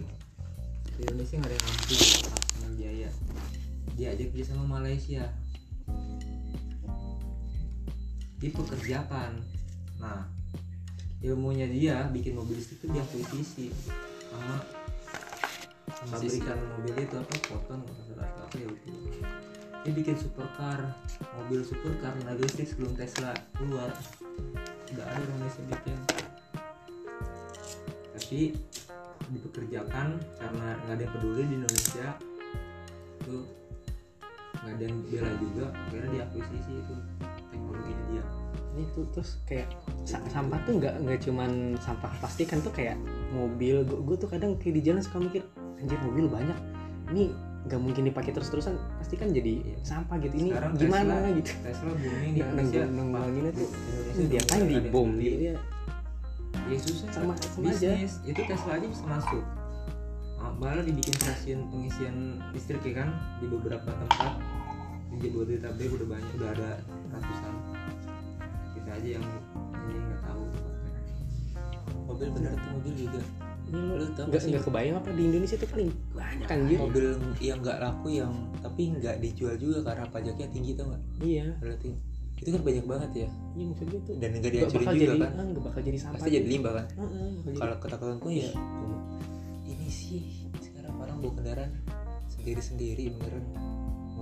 Di 0.97 1.03
Indonesia 1.05 1.37
nggak 1.37 1.51
ada 1.51 1.57
yang 1.59 1.67
mampu 1.67 1.95
langsung 2.25 2.75
biaya. 2.79 3.09
Dia 3.99 4.07
ajak 4.17 4.29
kerja 4.33 4.45
sama 4.55 4.65
Malaysia. 4.81 5.29
Dipekerjakan 8.41 9.45
nah 9.95 10.29
ilmunya 11.25 11.65
dia 11.65 12.05
bikin 12.13 12.37
mobil 12.37 12.61
listrik 12.61 12.83
itu 12.83 12.93
diakuisisi 12.93 13.67
sama 14.29 14.84
pabrikan 16.03 16.59
mobil 16.75 16.95
itu 16.99 17.17
apa? 17.17 17.35
Atau 17.55 17.77
apa 17.79 18.57
ya 18.59 18.69
dia 19.85 19.93
bikin 19.93 20.17
supercar 20.17 20.81
mobil 21.37 21.61
supercar 21.61 22.17
tenaga 22.17 22.41
listrik 22.41 22.73
sebelum 22.73 22.97
Tesla 22.97 23.37
keluar. 23.61 23.93
Nggak 24.95 25.07
ada 25.07 25.21
orang 25.21 25.29
Indonesia 25.37 25.63
bikin 25.69 25.99
tapi 28.15 28.57
dipekerjakan 29.29 30.17
karena 30.41 30.69
nggak 30.87 30.95
ada 30.97 31.03
yang 31.05 31.13
peduli 31.13 31.43
di 31.45 31.55
Indonesia 31.61 32.07
tuh 33.29 33.45
nggak 34.65 34.73
ada 34.73 34.85
yang 34.89 34.99
bela 35.13 35.31
juga. 35.37 35.67
Akhirnya 35.77 36.09
diakuisisi 36.09 36.73
itu 36.81 36.95
teknologinya 37.53 38.05
dia. 38.09 38.25
Ini 38.75 38.85
tuh 38.97 39.05
terus 39.13 39.31
kayak 39.45 39.69
sa- 40.09 40.25
sampah 40.33 40.57
tuh 40.65 40.81
nggak 40.81 40.95
nggak 41.05 41.21
cuman 41.29 41.77
sampah 41.85 42.11
plastik 42.25 42.49
kan 42.49 42.65
tuh 42.65 42.73
kayak 42.73 42.97
mobil. 43.37 43.85
Gue 43.85 44.17
tuh 44.17 44.33
kadang 44.33 44.57
kayak 44.57 44.81
di 44.81 44.83
jalan 44.89 45.05
suka 45.05 45.21
mikir 45.21 45.45
anjir 45.85 46.01
mobil 46.01 46.27
banyak. 46.27 46.59
Ini 47.07 47.25
nggak 47.65 47.81
mungkin 47.81 48.03
dipakai 48.05 48.33
terus 48.33 48.49
terusan 48.49 48.77
pasti 48.99 49.17
kan 49.17 49.29
jadi 49.29 49.61
Iya. 49.63 49.77
sampah 49.83 50.17
gitu. 50.19 50.35
Ini 50.35 50.51
Sekarang 50.51 50.73
gimana 50.75 51.13
Tesla- 51.15 51.33
gitu? 51.35 51.51
Tesla 51.61 51.91
booming 51.93 52.13
di 52.27 52.41
Nah, 52.41 52.47
Indonesia 52.47 52.83
nanggulanginnya 52.87 53.53
tuh 53.53 53.69
ini 54.15 54.25
diapain 54.27 54.61
nggak 54.63 54.73
di 54.79 54.91
bom? 54.91 55.09
gitu 55.15 55.39
ya 55.43 55.57
ya 56.65 56.79
susah. 56.79 57.09
Sama- 57.11 57.37
sama 57.37 57.69
aja. 57.69 57.89
bisnis 57.93 58.15
itu 58.23 58.41
Tesla 58.43 58.73
aja 58.75 58.87
bisa 58.87 59.05
masuk. 59.05 59.43
Ah, 60.37 60.53
malah 60.55 60.81
dibikin 60.81 61.13
stasiun 61.15 61.61
pengisian 61.69 62.17
listrik 62.53 62.81
ya 62.83 62.95
kan? 62.99 63.09
Di 63.39 63.47
beberapa 63.47 63.89
tempat. 63.89 64.33
Di 65.09 65.17
Jabodetabek 65.23 65.89
udah 65.91 66.09
banyak 66.11 66.31
udah 66.35 66.49
ada 66.51 66.69
ratusan. 67.11 67.55
Kita 68.73 68.91
aja 68.93 69.09
yang 69.11 69.25
ini 69.85 70.01
nggak 70.03 70.21
tahu. 70.23 70.45
Mobil 72.05 72.29
bener 72.31 72.53
tuh 72.53 72.71
mobil 72.73 72.95
juga 72.99 73.21
Ini 73.65 73.79
lu 73.81 73.95
Lu 73.95 74.07
tau 74.13 74.25
nggak 74.25 74.31
gak 74.31 74.41
sih? 74.41 74.51
nggak 74.51 74.65
kebayang 74.65 74.97
apa? 74.97 75.09
Di 75.11 75.23
Indonesia 75.25 75.57
tuh 75.57 75.69
paling 75.69 75.91
banyak 76.11 76.47
anjir 76.47 76.79
mobil 76.79 77.07
yang 77.39 77.59
nggak 77.61 77.79
laku 77.79 78.09
yang 78.13 78.33
tapi 78.59 78.83
nggak 78.93 79.17
dijual 79.19 79.55
juga 79.57 79.79
karena 79.85 80.05
pajaknya 80.07 80.47
tinggi 80.49 80.71
tau 80.73 80.87
nggak? 80.87 81.03
Iya. 81.21 81.47
Berarti 81.59 81.89
itu 82.35 82.49
kan 82.51 82.63
banyak 82.63 82.85
banget 82.85 83.11
ya. 83.15 83.29
Iya 83.55 83.65
maksud 83.71 83.87
gue 83.87 84.01
tuh 84.03 84.15
dan 84.19 84.31
nggak 84.35 84.53
dihancurin 84.53 84.85
juga 84.85 84.95
jadi 84.95 85.17
kan? 85.17 85.33
ah, 85.33 85.45
nggak 85.47 85.65
bakal 85.65 85.81
jadi 85.81 85.99
sampah 85.99 86.17
pasti 86.19 86.31
jadi 86.31 86.47
limbah 86.47 86.73
kan? 86.75 86.87
Heeh, 86.91 87.29
bakal 87.31 87.47
jadi- 87.47 87.59
kalau 87.59 87.77
ketakutan 87.79 88.17
gue 88.19 88.33
ya 88.35 88.51
ini 89.65 89.89
sih 89.89 90.21
sekarang 90.59 90.95
orang 90.99 91.17
bawa 91.19 91.33
kendaraan 91.35 91.73
sendiri 92.27 92.61
sendiri 92.61 93.05
beneran 93.11 93.45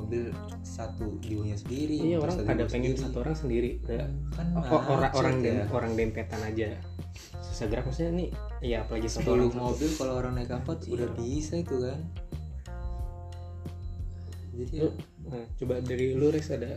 mobil 0.02 0.34
satu 0.60 1.16
dibunya 1.18 1.54
sendiri 1.54 1.96
iya 1.96 2.16
orang 2.16 2.42
pada 2.42 2.64
pengen 2.66 2.92
sendiri. 2.92 3.02
satu 3.02 3.16
orang 3.20 3.36
sendiri. 3.36 3.70
Udah 3.80 4.04
kan 4.30 4.46
Oh, 4.52 4.82
orang 4.90 5.12
orang 5.12 5.36
ya. 5.36 5.44
dem- 5.44 5.70
orang 5.70 5.92
dempetan 5.94 6.42
aja. 6.42 6.68
Susah 7.40 7.66
gerak 7.66 7.84
maksudnya 7.84 8.12
nih 8.12 8.28
ya 8.60 8.82
apalagi 8.82 9.06
satu 9.06 9.32
10 9.32 9.46
orang. 9.46 9.54
mobil 9.54 9.90
kalau 9.94 10.14
orang 10.16 10.32
naik 10.34 10.50
angkot 10.50 10.78
Iya. 10.82 10.92
udah 10.92 11.08
bisa 11.14 11.54
itu 11.56 11.76
kan. 11.78 12.00
Jadi 14.52 14.76
Lu, 14.76 14.88
nah, 15.24 15.44
coba 15.56 15.74
dari 15.80 16.06
lu 16.12 16.28
res 16.28 16.50
ada 16.50 16.76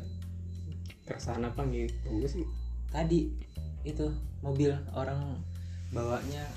keresahan 1.04 1.44
apa 1.44 1.68
gitu? 1.68 1.92
Gue 2.10 2.30
sih 2.32 2.46
tadi 2.88 3.28
itu 3.84 4.08
mobil 4.40 4.72
orang 4.92 5.44
bawanya 5.92 6.48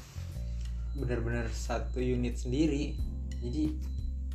benar-benar 0.94 1.46
satu 1.48 1.98
unit 1.98 2.34
sendiri. 2.34 2.94
Jadi 3.40 3.74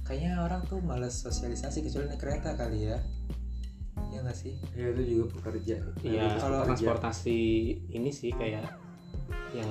kayaknya 0.03 0.43
orang 0.43 0.62
tuh 0.67 0.83
males 0.83 1.15
sosialisasi 1.24 1.83
kecuali 1.88 2.12
naik 2.12 2.22
kereta 2.22 2.60
kali 2.60 2.91
ya. 2.91 3.00
Ya 4.12 4.19
nggak 4.22 4.38
sih? 4.38 4.53
Ya 4.75 4.91
itu 4.91 5.01
juga 5.17 5.25
pekerja. 5.39 5.77
Iya, 6.03 6.38
kalau 6.38 6.67
transportasi 6.67 7.39
ini 7.89 8.10
sih 8.12 8.36
kayak 8.36 8.67
yang 9.55 9.69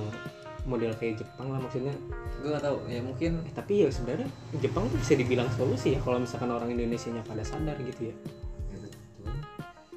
model 0.65 0.95
kayak 0.97 1.21
Jepang 1.21 1.53
lah 1.53 1.61
maksudnya. 1.61 1.95
gue 2.43 2.51
nggak 2.51 2.65
tahu. 2.65 2.77
Ya 2.91 3.01
mungkin 3.05 3.45
Eh, 3.45 3.55
tapi 3.55 3.87
ya 3.87 3.89
sebenarnya 3.93 4.27
Jepang 4.59 4.89
tuh 4.91 4.99
bisa 4.99 5.15
dibilang 5.15 5.47
solusi 5.55 5.95
ya 5.95 6.01
kalau 6.03 6.19
misalkan 6.19 6.51
orang 6.51 6.75
Indonesia 6.75 7.11
nya 7.12 7.23
pada 7.23 7.45
sadar 7.47 7.77
gitu 7.83 8.11
ya. 8.11 8.15
Ya, 9.23 9.35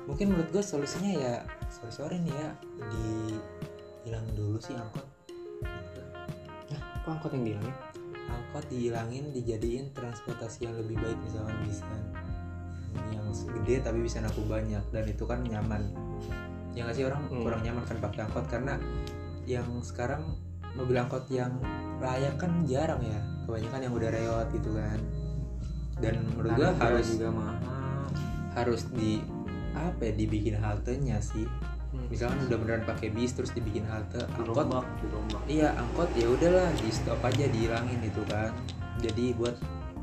mungkin 0.05 0.35
menurut 0.35 0.49
gue 0.53 0.61
solusinya 0.61 1.09
ya 1.15 1.33
sorry 1.73 1.93
sorry 1.93 2.17
nih 2.21 2.35
ya 2.35 2.49
dihilang 2.91 4.25
dulu 4.37 4.61
sih 4.61 4.77
angkot. 4.77 5.05
Nah, 6.69 6.81
kok 7.01 7.09
angkot 7.09 7.31
yang 7.33 7.45
bilang 7.55 7.65
ya? 7.65 7.75
Angkot 8.35 8.65
dihilangin 8.67 9.31
dijadiin 9.31 9.95
transportasi 9.95 10.67
yang 10.67 10.75
lebih 10.75 10.99
baik 10.99 11.19
misalkan 11.23 11.55
bisa. 11.63 11.87
Yang 13.11 13.27
gede 13.51 13.75
tapi 13.83 13.99
bisa 14.03 14.19
nampung 14.19 14.47
banyak 14.47 14.83
dan 14.91 15.03
itu 15.07 15.23
kan 15.23 15.39
nyaman. 15.43 15.83
Ya 16.75 16.83
nggak 16.83 16.95
sih 16.99 17.05
orang? 17.07 17.23
Hmm. 17.31 17.43
kurang 17.43 17.61
nyaman 17.63 17.83
kan 17.87 17.97
pakai 18.03 18.21
angkot 18.27 18.45
karena 18.51 18.75
yang 19.47 19.67
sekarang 19.79 20.35
mobil 20.75 20.99
angkot 20.99 21.25
yang 21.31 21.55
layak 22.03 22.35
kan 22.35 22.51
jarang 22.67 22.99
ya. 23.03 23.19
Kebanyakan 23.47 23.79
yang 23.87 23.93
udah 23.95 24.09
rewat 24.11 24.47
gitu 24.51 24.69
kan. 24.75 24.99
Dan 26.03 26.27
menurut 26.35 26.51
Harga 26.59 26.91
harus 26.91 27.07
juga 27.15 27.29
mahal. 27.31 27.55
harus 28.55 28.81
di 28.91 29.23
apa 29.75 30.11
ya 30.11 30.13
dibikin 30.15 30.55
haltenya 30.59 31.19
sih. 31.23 31.47
Hmm. 31.47 31.74
Misalkan 32.07 32.37
udah 32.45 32.57
beneran 32.61 32.83
pakai 32.85 33.09
bis 33.09 33.33
terus 33.33 33.51
dibikin 33.51 33.83
halte 33.85 34.21
angkot 34.35 34.65
dirombak 34.69 34.85
dirombak 35.01 35.41
iya 35.49 35.73
angkot 35.75 36.09
ya 36.13 36.27
udahlah 36.29 36.69
di 36.77 36.89
stop 36.93 37.19
aja 37.21 37.45
dihilangin 37.49 37.99
itu 38.01 38.21
kan. 38.29 38.53
Jadi 39.03 39.35
buat 39.35 39.55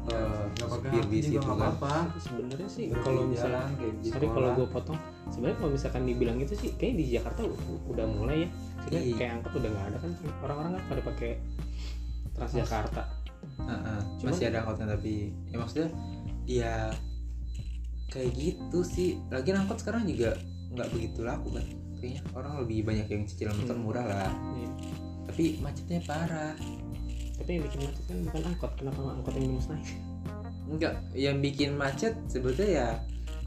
pakai 0.02 0.66
supir 0.68 1.04
bis 1.08 1.26
itu 1.30 1.38
kan. 1.40 1.56
apa-apa. 1.72 1.94
Sebenarnya 2.18 2.68
sih 2.68 2.90
kalau 2.92 3.22
misalnya 3.24 3.70
di 3.78 4.08
sorry 4.10 4.26
kalau 4.28 4.48
gue 4.58 4.68
potong. 4.68 4.98
Sebenarnya 5.30 5.56
kalau 5.62 5.70
misalkan 5.72 6.02
dibilang 6.04 6.38
itu 6.42 6.54
sih 6.58 6.70
kayak 6.74 6.94
di 6.98 7.04
Jakarta 7.08 7.40
udah 7.88 8.06
mulai 8.10 8.44
ya. 8.44 8.48
Maksudnya 8.76 9.00
Iya. 9.00 9.14
kayak 9.16 9.30
angkot 9.40 9.52
udah 9.62 9.70
nggak 9.70 9.86
ada 9.88 9.98
kan. 10.02 10.10
Orang-orang 10.42 10.70
kan 10.74 10.82
pada 10.90 11.02
pakai 11.06 11.30
Transjakarta. 12.34 13.02
Heeh, 13.62 14.00
Cuman- 14.18 14.32
masih 14.34 14.44
ada 14.50 14.58
angkotnya 14.64 14.86
tapi 14.90 15.14
ya 15.50 15.56
maksudnya 15.58 15.88
ya 16.44 16.74
kayak 18.10 18.30
gitu 18.34 18.78
sih. 18.82 19.16
Lagi 19.30 19.54
angkot 19.54 19.78
sekarang 19.80 20.04
juga 20.04 20.34
nggak 20.72 20.88
begitu 20.88 21.20
laku 21.20 21.52
kan 21.52 21.64
kayaknya 22.02 22.22
orang 22.34 22.52
lebih 22.58 22.78
banyak 22.82 23.06
yang 23.06 23.22
cicilan 23.22 23.54
motor 23.54 23.76
Hmm. 23.78 23.84
murah 23.86 24.04
lah. 24.04 24.30
Iya. 24.58 24.70
tapi 25.22 25.44
macetnya 25.62 26.02
parah. 26.02 26.52
Tapi 27.38 27.50
yang 27.56 27.62
bikin 27.64 27.80
macet 27.86 28.04
kan 28.04 28.18
bukan 28.20 28.42
angkot. 28.52 28.72
Kenapa 28.76 29.00
angkot 29.16 29.32
yang 29.32 29.46
dimusnahin? 29.48 29.98
Enggak 30.66 30.94
yang 31.14 31.36
bikin 31.38 31.70
macet 31.72 32.12
sebetulnya 32.26 32.68
ya 32.68 32.88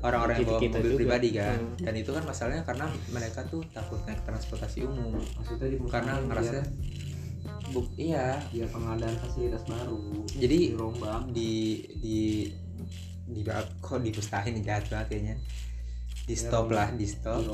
orang-orang 0.02 0.36
yang 0.40 0.48
bawa 0.50 0.60
mobil 0.64 0.82
juga. 0.82 0.98
pribadi 0.98 1.30
kan. 1.36 1.60
Hmm. 1.60 1.78
dan 1.84 1.94
itu 1.94 2.10
kan 2.10 2.24
masalahnya 2.24 2.64
karena 2.64 2.86
mereka 3.12 3.40
tuh 3.46 3.62
takut 3.70 4.00
naik 4.08 4.24
transportasi 4.24 4.88
umum. 4.88 5.20
Maksudnya 5.20 5.68
di 5.68 5.78
karena 5.86 6.14
ngerasa 6.24 6.58
buk 7.70 7.88
iya. 8.00 8.40
Biar 8.50 8.70
pengadaan 8.72 9.16
fasilitas 9.20 9.64
baru. 9.68 10.00
Jadi- 10.32 10.74
dirombak 10.74 11.22
di 11.36 11.52
di 12.02 12.20
di 13.26 13.42
kok 13.82 14.00
dipustahin 14.00 14.62
jahat 14.62 14.86
banget 14.88 15.08
kayaknya 15.12 15.36
di 16.26 16.34
stop 16.34 16.74
lah 16.74 16.90
di 16.92 17.06
stop. 17.06 17.46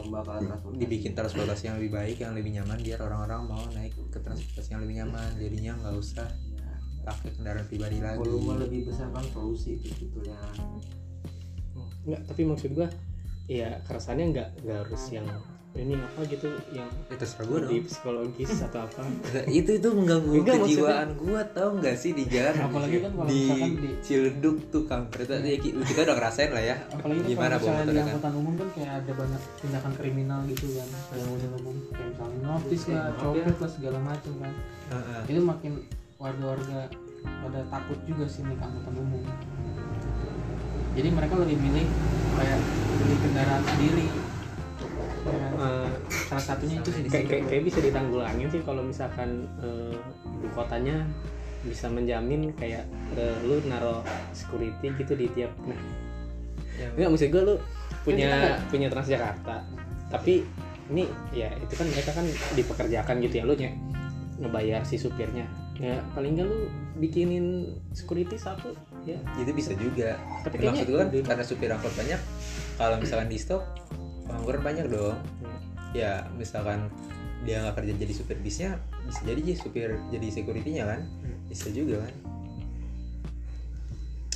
Dibikin 0.76 1.12
transportasi 1.12 1.68
yang 1.68 1.76
lebih 1.78 1.92
baik 1.92 2.18
yang 2.24 2.34
lebih 2.34 2.56
nyaman 2.56 2.80
biar 2.80 3.04
orang-orang 3.04 3.42
mau 3.44 3.64
naik 3.76 3.94
ke 4.10 4.20
transportasi 4.24 4.74
yang 4.74 4.82
lebih 4.88 5.04
nyaman. 5.04 5.30
Jadinya 5.36 5.72
nggak 5.84 5.96
usah 6.00 6.28
Ya, 7.02 7.10
pakai 7.10 7.34
kendaraan 7.34 7.66
pribadi 7.66 7.98
lagi. 7.98 8.22
Volume 8.22 8.62
lebih 8.62 8.80
besar 8.94 9.10
kan 9.10 9.26
solusi 9.34 9.82
itu 9.82 9.90
sebetulnya 9.90 10.38
Enggak, 12.02 12.22
tapi 12.30 12.42
maksud 12.46 12.72
gua 12.74 12.90
ya 13.50 13.82
keresahannya 13.86 14.26
nggak 14.34 14.50
nggak 14.64 14.78
harus 14.86 15.04
yang 15.10 15.28
ini 15.72 15.96
apa 15.96 16.28
gitu 16.28 16.52
yang 16.70 16.92
ya 17.08 17.16
terserah 17.16 17.48
gue 17.48 17.60
dong. 17.64 17.72
di 17.72 17.78
psikologis 17.82 18.60
atau 18.62 18.84
apa. 18.84 19.08
Nggak, 19.08 19.46
itu 19.48 19.72
itu 19.72 19.88
mengganggu 19.90 20.32
Enggak, 20.36 20.56
kejiwaan 20.60 21.10
gua 21.16 21.42
tau 21.48 21.70
nggak 21.74 21.96
sih 21.96 22.12
di 22.12 22.24
jalan 22.28 22.54
Apalagi 22.60 22.98
kan 23.00 23.12
kalau 23.16 23.30
di 23.32 23.42
di 23.80 23.90
Ciledug 24.04 24.58
tuh 24.68 24.84
kampret 24.84 25.32
ya, 25.32 25.40
ki- 25.56 25.72
kita 25.82 26.00
udah 26.04 26.16
ngerasain 26.20 26.52
lah 26.52 26.60
ya. 26.62 26.76
Apalagi 26.92 27.20
kan 27.20 27.30
gimana 27.30 27.56
kalau 27.56 27.72
misalnya 27.72 27.88
di 27.88 28.02
angkutan 28.04 28.34
umum 28.36 28.54
kan 28.54 28.70
kayak 28.76 28.92
ada 29.00 29.12
banyak 29.16 29.42
tindakan 29.58 29.92
kriminal 29.96 30.40
gitu 30.46 30.66
kan. 30.76 30.88
Kayak 30.92 31.24
angkutan 31.24 31.52
umum 31.56 31.76
kayak 31.88 32.08
misalnya 32.12 32.38
notis 32.44 32.82
lah 32.86 33.06
copet 33.16 33.56
lah 33.56 33.72
segala 33.72 33.98
macam 34.02 34.34
kan. 34.38 34.54
Heeh. 34.92 35.22
itu 35.26 35.40
makin 35.42 35.74
warga-warga 36.18 36.80
pada 37.24 37.60
takut 37.72 38.00
juga 38.04 38.26
sih 38.28 38.44
naik 38.44 38.60
angkutan 38.60 38.96
umum. 38.98 39.24
Jadi 40.92 41.10
mereka 41.10 41.34
lebih 41.40 41.56
milih 41.56 41.88
kayak 42.36 42.60
beli 43.00 43.16
kendaraan 43.18 43.64
sendiri 43.66 44.08
Ya? 45.22 45.48
Eh, 45.54 45.90
salah 46.28 46.44
satunya 46.44 46.76
itu 46.82 46.90
sih 46.90 47.04
kayak, 47.06 47.26
kayak, 47.30 47.44
kayak 47.48 47.64
bisa 47.70 47.80
ditanggulangin 47.80 48.48
sih 48.50 48.62
kalau 48.66 48.82
misalkan 48.82 49.46
eh, 49.62 49.96
ibu 50.26 50.48
kotanya 50.54 51.06
bisa 51.62 51.86
menjamin 51.88 52.50
kayak 52.58 52.90
eh, 53.14 53.38
lu 53.46 53.62
naro 53.70 54.02
security 54.34 54.90
gitu 54.98 55.14
di 55.14 55.30
tiap 55.34 55.54
nah. 55.66 55.78
Yang- 56.82 56.94
enggak 56.98 57.10
maksud 57.14 57.30
gue 57.30 57.44
lu 57.46 57.56
punya 58.02 58.30
nggak- 58.34 58.60
punya 58.74 58.88
Transjakarta 58.90 59.56
tapi 60.10 60.42
ini 60.90 61.06
ya 61.32 61.54
itu 61.56 61.74
kan 61.78 61.88
mereka 61.88 62.12
kan 62.12 62.26
dipekerjakan 62.52 63.16
gitu 63.22 63.36
ya 63.40 63.44
lu 63.46 63.54
nya 63.56 63.72
ngebayar 64.42 64.82
si 64.82 64.98
supirnya. 64.98 65.46
Ya 65.78 66.02
paling 66.18 66.34
enggak 66.34 66.50
lu 66.50 66.66
bikinin 66.98 67.78
security 67.94 68.36
satu 68.36 68.74
ya. 69.06 69.22
Itu 69.38 69.54
bisa 69.54 69.78
juga. 69.78 70.18
Tapi 70.42 70.58
Ya, 70.58 70.74
maksud 70.74 70.88
gue 70.90 70.98
kan 70.98 71.10
karena 71.14 71.44
supir 71.46 71.70
angkot 71.70 71.94
banyak 71.94 72.18
kalau 72.76 72.98
misalkan 72.98 73.30
di 73.30 73.38
stop 73.38 73.62
pengangguran 74.32 74.64
banyak 74.64 74.86
dong 74.88 75.18
Hmm. 75.38 75.60
ya 75.92 76.12
misalkan 76.32 76.88
dia 77.42 77.60
nggak 77.60 77.76
kerja 77.76 77.94
jadi 77.98 78.14
supir 78.14 78.38
bisnya 78.38 78.70
bisa 79.04 79.22
jadi 79.24 79.42
jadi 79.42 79.58
supir 79.58 79.90
jadi 80.08 80.28
securitynya 80.32 80.84
kan 80.86 81.02
Hmm. 81.20 81.36
bisa 81.46 81.68
juga 81.70 82.00
kan 82.00 82.14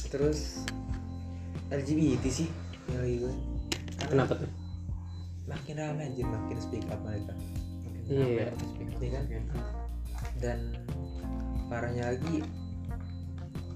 terus 0.07 0.63
LGBT 1.69 2.23
sih 2.25 2.47
yang 2.87 3.01
lagi 3.01 3.15
gue 3.19 3.33
Karena 3.95 4.09
kenapa 4.21 4.33
tuh 4.37 4.49
makin 5.45 5.75
ramai 5.75 6.03
anjir 6.05 6.25
makin 6.25 6.57
speak 6.57 6.85
up 6.85 6.99
mereka 7.01 7.33
Iya. 8.05 8.53
Iya 8.95 9.09
kan? 9.11 9.25
dan 10.37 10.59
parahnya 11.67 12.11
lagi 12.11 12.45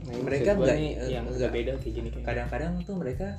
Nah, 0.02 0.26
Mereka 0.26 0.58
nggak- 0.58 0.80
nggak. 1.30 1.52
beda 1.52 1.72
kayak 1.78 1.94
gini 1.94 2.10
kadang-kadang 2.20 2.82
tuh 2.82 2.98
mereka 2.98 3.38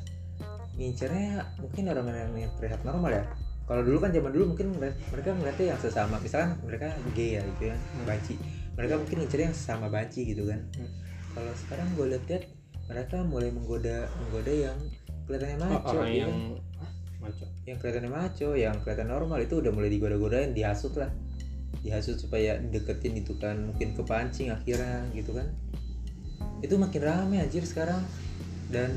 ngincernya 0.80 1.44
mungkin 1.60 1.92
orang 1.92 2.08
yang 2.32 2.52
terlihat 2.56 2.80
normal 2.88 3.12
ya. 3.12 3.24
Kalau 3.68 3.84
dulu 3.86 4.00
kan 4.02 4.10
zaman 4.10 4.32
dulu 4.32 4.56
mungkin 4.56 4.74
mere- 4.80 4.96
mereka 5.12 5.30
ngeliatnya 5.36 5.76
yang 5.76 5.80
sesama. 5.84 6.16
Misalkan 6.18 6.56
mereka 6.64 6.90
gay 7.12 7.36
ya 7.38 7.42
gitu 7.54 7.70
ya 7.70 7.76
banci. 8.02 8.34
Mereka 8.74 8.96
mungkin 8.96 9.16
ngincernya 9.22 9.46
yang 9.52 9.58
sesama 9.60 9.86
banci 9.92 10.20
gitu 10.24 10.48
kan. 10.48 10.60
Hmm. 10.74 10.90
kalau 11.30 11.54
sekarang 11.54 11.86
gue 11.94 12.10
lihat 12.10 12.42
mereka 12.90 13.22
mulai 13.22 13.54
menggoda 13.54 14.10
menggoda 14.18 14.50
yang 14.50 14.74
kelihatannya 15.30 15.62
Oh, 15.62 15.70
maco 15.78 15.94
gitu 16.02 16.18
yang 16.26 16.34
kan. 16.34 17.22
maco? 17.22 17.44
Yang 17.62 17.76
kelihatannya 17.78 18.10
maco 18.10 18.48
yang 18.58 18.74
kelihatan 18.82 19.08
normal 19.14 19.38
itu 19.38 19.54
udah 19.62 19.70
mulai 19.70 19.90
digoda-godain 19.94 20.50
dihasut 20.50 20.98
lah. 20.98 21.06
Dihasut 21.86 22.18
supaya 22.18 22.58
deketin 22.58 23.14
itu 23.14 23.38
kan 23.38 23.62
mungkin 23.62 23.94
kepancing 23.94 24.50
akhirnya 24.50 25.06
gitu 25.14 25.30
kan. 25.38 25.54
Itu 26.66 26.82
makin 26.82 26.98
rame 26.98 27.38
anjir 27.38 27.62
sekarang. 27.62 28.02
Dan 28.74 28.90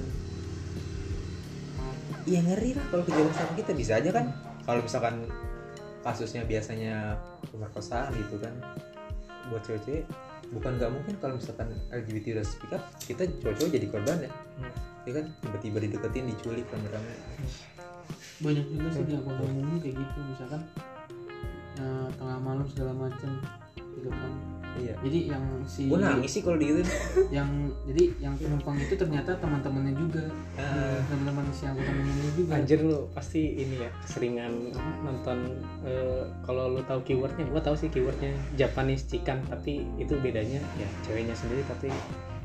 ya 2.23 2.39
ngeri 2.39 2.71
lah 2.77 2.85
kalau 2.91 3.03
kejadian 3.05 3.33
sama 3.35 3.53
kita. 3.59 3.71
Bisa 3.75 3.93
aja 3.99 4.09
kan 4.11 4.25
kalau 4.63 4.81
misalkan 4.83 5.15
kasusnya 6.03 6.43
biasanya 6.43 7.15
pemerkosaan 7.47 8.11
gitu 8.15 8.35
kan 8.43 8.51
buat 9.47 9.63
cewek-cewek 9.63 10.03
bukan 10.51 10.71
nggak 10.77 10.91
mungkin 10.91 11.15
kalau 11.23 11.39
misalkan 11.39 11.71
LGBT 11.89 12.39
udah 12.39 12.45
speak 12.45 12.71
up 12.75 12.83
kita 12.99 13.25
cowok-cowok 13.41 13.71
jadi 13.71 13.87
korban 13.89 14.17
ya. 14.27 14.31
Hmm. 14.31 14.73
ya 15.07 15.11
kan 15.19 15.25
tiba-tiba 15.41 15.77
dideketin 15.87 16.25
diculik 16.29 16.67
rame-rame 16.69 17.15
banyak 18.43 18.65
juga 18.67 18.87
sih 18.91 19.03
di 19.07 19.15
umum 19.15 19.79
kayak 19.79 19.95
gitu 19.95 20.17
misalkan 20.27 20.61
eh, 21.79 22.07
tengah 22.19 22.39
malam 22.43 22.65
segala 22.67 22.91
macam 22.91 23.31
gitu 23.79 24.09
kan 24.11 24.31
iya. 24.75 24.93
Jadi 25.01 25.19
yang 25.27 25.43
si 25.63 25.85
gue 25.85 25.97
nangis 25.97 26.29
sih 26.29 26.41
kalau 26.41 26.55
digituin 26.55 26.87
yang 27.37 27.49
jadi 27.85 28.03
yang 28.19 28.33
penumpang 28.35 28.77
itu 28.77 28.93
ternyata 28.93 29.37
teman-temannya 29.37 29.93
juga. 29.93 30.23
Ah. 30.55 30.97
teman-teman 31.05 31.45
si 31.51 31.63
angkutan 31.65 31.95
umumnya 31.95 32.31
juga. 32.33 32.51
Anjir 32.55 32.79
lu 32.81 32.99
pasti 33.11 33.41
ini 33.55 33.75
ya 33.81 33.89
keseringan 34.01 34.51
apa, 34.71 34.91
nonton 35.01 35.37
eh, 35.83 36.23
kalau 36.41 36.73
lu 36.73 36.81
tahu 36.83 36.99
keywordnya 37.03 37.45
gua 37.47 37.61
tahu 37.61 37.75
sih 37.75 37.87
keywordnya 37.87 38.31
Japanese 38.53 39.05
chicken 39.05 39.41
tapi 39.45 39.83
itu 39.97 40.17
bedanya 40.17 40.61
ya 40.75 40.87
ceweknya 41.03 41.33
sendiri 41.33 41.61
tapi 41.65 41.89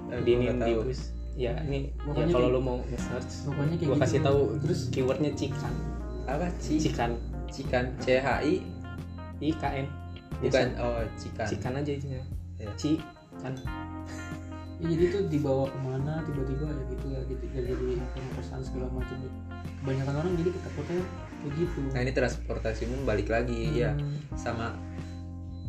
Eh, 0.09 0.21
di 0.25 0.33
gua 0.33 0.41
ini 0.41 0.45
nggak 0.49 0.59
di 0.65 0.73
tahu. 0.73 0.83
bus 0.85 1.01
ya 1.37 1.53
ini 1.63 1.79
ya 1.85 2.01
Pokoknya 2.03 2.33
kalau 2.33 2.49
lu 2.49 2.61
mau 2.61 2.77
nge-search 2.83 3.33
pokoknya 3.45 3.75
kayak 3.77 3.87
gua 3.87 3.97
gitu. 3.97 4.05
kasih 4.09 4.21
tahu 4.25 4.41
terus? 4.65 4.81
keywordnya 4.89 5.31
chicken. 5.37 5.73
Apa 6.25 6.47
chicken. 6.59 7.11
Cikan 7.49 7.85
C 8.01 8.21
H 8.21 8.45
I? 8.45 8.61
I 9.39 9.51
k 9.53 9.63
n 9.71 9.87
bukan 10.39 10.67
oh 10.79 11.03
cikan. 11.19 11.47
Chicken 11.49 11.73
aja 11.81 11.93
isinya. 11.93 12.23
Iya. 12.59 12.75
ci 12.75 12.99
kan 13.39 13.55
ya, 14.83 14.87
jadi 14.91 15.05
tuh 15.15 15.23
dibawa 15.31 15.71
ke 15.71 15.79
mana 15.79 16.19
tiba-tiba 16.27 16.67
ya 16.67 16.85
gitu 16.91 17.07
ya 17.07 17.21
gitu. 17.31 17.45
Ya 17.55 17.61
jadi 17.71 17.87
pemerkosaan 18.15 18.63
segala 18.67 18.87
macam 18.91 19.17
kebanyakan 19.83 20.15
orang 20.19 20.33
jadi 20.39 20.51
ketakutannya 20.59 21.05
kayak 21.39 21.53
gitu. 21.55 21.79
Nah 21.95 22.01
ini 22.03 22.13
transportasi 22.15 22.81
umum 22.91 23.03
balik 23.07 23.31
lagi 23.31 23.79
ya 23.79 23.95
Hmm. 23.95 24.19
sama 24.35 24.75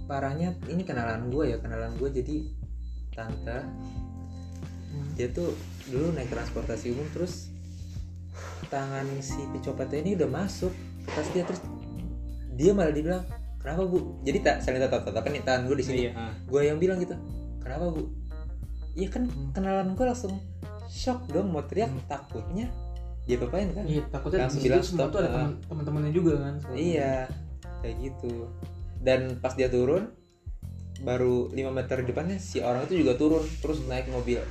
parahnya 0.09 0.57
ini 0.65 0.81
kenalan 0.81 1.29
gue 1.29 1.53
ya 1.53 1.57
kenalan 1.61 1.93
gue 2.01 2.09
jadi 2.09 2.37
tante. 3.13 3.59
Hmm. 4.89 5.05
dia 5.13 5.29
tuh 5.29 5.53
dulu 5.85 6.09
naik 6.17 6.33
transportasi 6.33 6.89
umum 6.97 7.05
terus 7.13 7.53
tangan 8.73 9.05
si 9.21 9.37
pecopetnya 9.53 10.01
ini 10.01 10.11
udah 10.17 10.29
masuk 10.29 10.73
ke 11.05 11.09
tas 11.13 11.29
dia 11.29 11.45
terus 11.45 11.61
dia 12.57 12.73
malah 12.73 12.89
dibilang 12.89 13.21
kenapa 13.59 13.81
bu 13.83 13.97
jadi 14.21 14.37
tak 14.39 14.55
saling 14.59 14.79
tatap 14.79 15.03
tatapan 15.03 15.31
nih 15.31 15.43
tangan 15.43 15.61
gue 15.65 15.75
di 15.75 15.85
sini 15.85 15.97
iya 16.01 16.11
ah. 16.13 16.31
gue 16.41 16.61
yang 16.61 16.77
bilang 16.77 16.97
gitu 16.97 17.15
kenapa 17.59 17.85
bu 17.89 18.07
iya 18.93 19.07
kan 19.07 19.23
kenalan 19.51 19.93
gue 19.93 20.05
langsung 20.05 20.33
shock 20.87 21.27
dong 21.27 21.49
mau 21.49 21.61
teriak 21.61 21.87
Hmm. 21.87 22.01
takutnya 22.05 22.65
dia 23.23 23.37
apain 23.37 23.69
kan 23.69 23.85
Iya, 23.85 24.01
takutnya 24.09 24.39
Langsung 24.41 24.57
di 24.57 24.63
situ 24.63 24.67
bilang 24.67 24.81
semua 24.81 24.97
stop, 24.99 25.11
tuh 25.11 25.19
ada 25.19 25.29
teman- 25.29 25.57
teman-temannya 25.63 26.11
juga 26.11 26.33
kan. 26.39 26.55
iya 26.73 27.29
kayak 27.79 27.95
gitu 28.01 28.33
dan 28.99 29.19
pas 29.37 29.53
dia 29.53 29.69
turun 29.69 30.09
baru 30.99 31.47
5 31.47 31.69
meter 31.69 31.97
depannya 32.01 32.35
si 32.37 32.59
orang 32.59 32.83
itu 32.83 32.99
juga 32.99 33.13
turun 33.15 33.45
terus 33.59 33.85
naik 33.85 34.09
mobil 34.09 34.41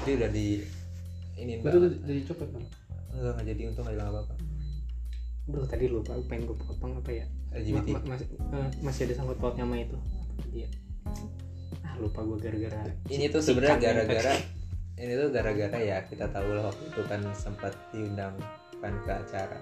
dia 0.00 0.14
udah 0.14 0.28
di 0.28 0.60
ini. 1.34 1.58
Betul 1.58 1.88
banget 1.88 1.92
dari 2.04 2.20
copet 2.22 2.48
bang. 2.50 2.66
enggak 3.10 3.32
nggak 3.32 3.46
jadi 3.46 3.60
untung 3.66 3.82
nggak 3.82 3.94
hilang 3.94 4.08
apa 4.10 4.20
apa 4.22 4.34
bro 5.44 5.64
tadi 5.64 5.84
lupa 5.86 6.14
pengen 6.24 6.46
gue 6.46 6.56
potong 6.56 6.96
apa 6.96 7.10
ya? 7.12 7.26
LGBT 7.52 7.88
Ma- 7.90 7.98
ma- 7.98 8.08
masih, 8.14 8.26
eh, 8.30 8.68
masih 8.80 9.02
ada 9.04 9.14
sangkut 9.14 9.38
pautnya 9.38 9.64
sama 9.64 9.76
itu. 9.76 9.96
Apa 9.96 10.32
tadi 10.38 10.58
ya 10.58 10.68
ah 11.82 11.94
lupa 11.98 12.20
gue 12.22 12.38
gara-gara 12.38 12.78
ini 13.06 13.26
tuh 13.26 13.42
sebenarnya 13.42 13.76
gara-gara 13.76 14.32
ini 14.94 15.12
tuh 15.12 15.28
gara-gara 15.28 15.76
ya 15.76 15.98
kita 16.02 16.30
tahu 16.30 16.48
lah 16.52 16.70
waktu 16.70 16.84
itu 16.86 17.02
kan 17.04 17.20
sempat 17.32 17.72
diundang 17.90 18.38
kan 18.78 18.94
ke 19.00 19.10
acara. 19.12 19.58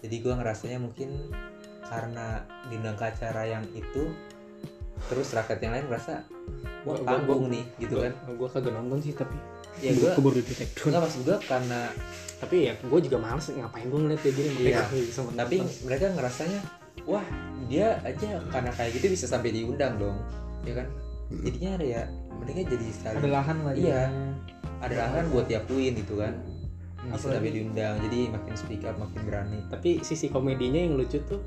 Jadi 0.00 0.16
gua 0.20 0.36
ngerasanya 0.36 0.78
mungkin 0.78 1.32
karena 1.82 2.40
diundang 2.66 2.94
ke 2.94 3.04
acara 3.04 3.42
yang 3.46 3.64
itu 3.70 4.12
terus 5.08 5.32
rakyat 5.32 5.58
yang 5.58 5.72
lain 5.74 5.86
merasa 5.86 6.24
wah 6.84 6.92
Gua- 6.92 6.98
gua- 6.98 7.08
panggung 7.10 7.42
gua- 7.42 7.52
nih 7.52 7.64
gitu 7.78 7.94
kan. 7.98 8.12
gue 8.26 8.48
kagak 8.48 8.72
nonton 8.72 8.98
sih 9.00 9.12
tapi 9.12 9.36
ya 9.78 9.90
gua 9.94 10.12
keburu 10.14 10.40
nggak 10.40 11.00
maksud 11.00 11.20
gua 11.24 11.36
karena 11.42 11.80
tapi 12.40 12.56
ya 12.64 12.74
gue 12.74 13.00
juga 13.02 13.16
males 13.16 13.44
ngapain 13.46 13.84
gue 13.84 14.00
ngeliat 14.00 14.20
kayak 14.20 14.34
gini 14.34 14.48
makanya 14.50 14.72
Iya. 14.72 14.82
gue 14.86 15.00
bisa 15.04 15.20
tapi 15.30 15.56
nonton. 15.58 15.76
mereka 15.84 16.04
ngerasanya 16.10 16.60
wah 17.04 17.26
dia 17.66 17.86
aja 18.02 18.30
karena 18.48 18.70
kayak 18.72 18.90
gitu 18.96 19.06
bisa 19.08 19.26
sampai 19.26 19.50
diundang 19.50 19.94
dong. 19.96 20.16
Ya 20.62 20.74
kan? 20.74 20.86
Jadinya 21.30 21.70
ada 21.76 21.86
ya 21.86 22.02
mereka 22.34 22.58
jadi 22.66 22.86
saling 22.90 23.20
Ada 23.20 23.28
lahan 23.30 23.56
lah. 23.62 23.72
Iya. 23.72 24.02
ada 24.80 24.94
lahan 24.96 25.24
buat 25.28 25.44
tiapuin 25.46 25.92
gitu 25.94 26.16
kan. 26.16 26.34
Bisa 27.00 27.14
Apalagi- 27.14 27.36
sampai 27.38 27.52
diundang 27.52 27.94
jadi 28.02 28.18
makin 28.28 28.54
speak 28.56 28.82
up 28.82 28.96
makin 28.96 29.20
berani. 29.22 29.60
Tapi 29.68 30.00
sisi 30.00 30.26
komedinya 30.26 30.80
yang 30.80 30.96
lucu 30.96 31.20
tuh 31.22 31.40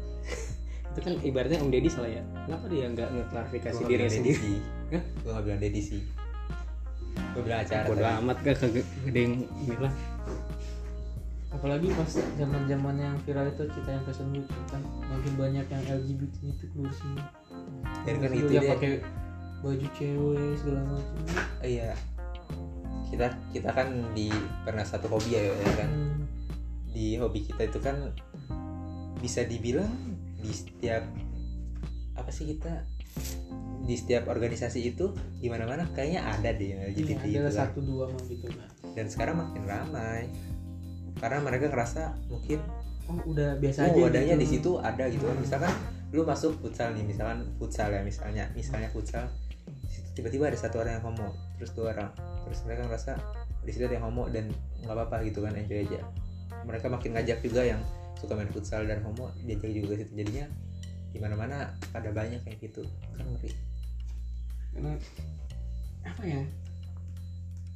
itu 0.87 0.99
kan 1.01 1.13
ibaratnya 1.19 1.57
Om 1.57 1.69
Deddy 1.69 1.89
salah 1.89 2.07
ya? 2.07 2.21
Kenapa 2.45 2.65
dia 2.67 2.85
nggak 2.85 3.09
ngeklarifikasi 3.09 3.81
dirinya 3.83 4.11
sendiri? 4.13 4.37
Deddy? 4.37 4.55
Gua 5.19 5.31
nggak 5.33 5.43
bilang 5.43 5.59
Dedi 5.59 5.81
sih. 5.81 6.01
Gue 7.33 7.41
bilang 7.43 7.59
acara 7.61 7.85
bodo 7.85 8.05
amat 8.05 8.37
gak 8.41 8.55
kagak 8.57 8.85
gede 9.03 9.19
yang 9.19 9.33
bilang 9.67 9.93
Apalagi 11.53 11.87
pas 11.93 12.11
zaman-zaman 12.35 12.95
yang 12.97 13.15
viral 13.23 13.45
itu 13.47 13.63
cerita 13.69 13.89
yang 13.93 14.03
fashion 14.03 14.29
week 14.33 14.49
kan 14.67 14.81
makin 15.05 15.33
banyak 15.37 15.65
yang 15.69 15.83
LGBT 15.85 16.35
itu 16.49 16.65
keluar 16.73 16.91
sini. 16.91 17.21
dan 18.03 18.15
kan 18.19 18.29
gitu 18.33 18.51
yang 18.51 18.65
deh 18.65 18.71
pakai 18.75 18.91
baju 19.63 19.87
cewek 19.95 20.51
segala 20.59 20.81
macam. 20.91 21.17
iya 21.63 21.93
kita 23.07 23.27
kita 23.53 23.69
kan 23.71 23.87
di 24.11 24.27
pernah 24.65 24.83
satu 24.83 25.05
hobi 25.07 25.37
ya, 25.37 25.41
ya 25.53 25.73
kan 25.77 25.89
Hmm. 25.93 26.25
di 26.89 27.15
hobi 27.15 27.45
kita 27.45 27.69
itu 27.69 27.79
kan 27.79 28.11
bisa 29.17 29.45
dibilang 29.45 29.87
di 30.35 30.51
setiap 30.51 31.05
apa 32.13 32.27
sih 32.27 32.49
kita 32.49 32.83
di 33.83 33.95
setiap 33.95 34.27
organisasi 34.27 34.89
itu 34.89 35.13
di 35.37 35.47
mana 35.47 35.63
mana 35.63 35.83
kayaknya 35.93 36.25
ada 36.25 36.49
deh 36.51 36.91
LGBT 36.91 37.21
itu 37.23 37.39
ada 37.39 37.47
kan. 37.47 37.57
satu 37.69 37.79
dua 37.79 38.09
mah 38.09 38.23
gitu 38.25 38.49
kan. 38.49 38.67
dan 38.97 39.05
sekarang 39.07 39.35
makin 39.39 39.63
ramai 39.63 40.27
karena 41.19 41.39
mereka 41.41 41.69
ngerasa 41.69 42.15
mungkin 42.29 42.61
Oh 43.03 43.19
udah 43.27 43.59
biasa 43.59 43.91
aja. 43.91 43.99
oh 43.99 44.07
wadahnya 44.07 44.35
gitu. 44.39 44.43
di 44.43 44.47
situ 44.47 44.71
ada 44.79 45.03
gitu 45.11 45.27
kan 45.27 45.35
misalkan 45.35 45.73
lu 46.15 46.23
masuk 46.23 46.55
futsal 46.63 46.95
nih 46.95 47.03
misalkan 47.03 47.43
futsal 47.59 47.91
ya 47.91 47.99
misalnya 47.99 48.47
misalnya 48.55 48.87
futsal 48.95 49.27
tiba-tiba 50.15 50.47
ada 50.47 50.55
satu 50.55 50.79
orang 50.79 51.01
yang 51.01 51.05
homo 51.11 51.35
terus 51.59 51.75
dua 51.75 51.91
orang 51.91 52.15
terus 52.47 52.63
mereka 52.63 52.87
ngerasa 52.87 53.19
di 53.65 53.71
situ 53.75 53.83
ada 53.91 53.99
yang 53.99 54.07
homo 54.07 54.31
dan 54.31 54.47
nggak 54.85 54.95
apa-apa 54.95 55.25
gitu 55.27 55.43
kan 55.43 55.51
enjoy 55.51 55.83
aja 55.83 55.99
mereka 56.63 56.87
makin 56.87 57.11
ngajak 57.17 57.43
juga 57.43 57.61
yang 57.67 57.81
suka 58.15 58.39
main 58.39 58.47
futsal 58.55 58.87
dan 58.87 59.03
homo 59.03 59.35
diajak 59.43 59.67
juga 59.73 59.99
situ 59.99 60.11
jadinya 60.15 60.47
di 61.11 61.19
mana-mana 61.19 61.75
ada 61.91 62.09
banyak 62.09 62.39
kayak 62.41 62.57
gitu 62.63 62.81
kan 63.19 63.25
ngeri 63.27 63.51
Karena 64.73 64.97
apa 66.01 66.23
ya? 66.25 66.41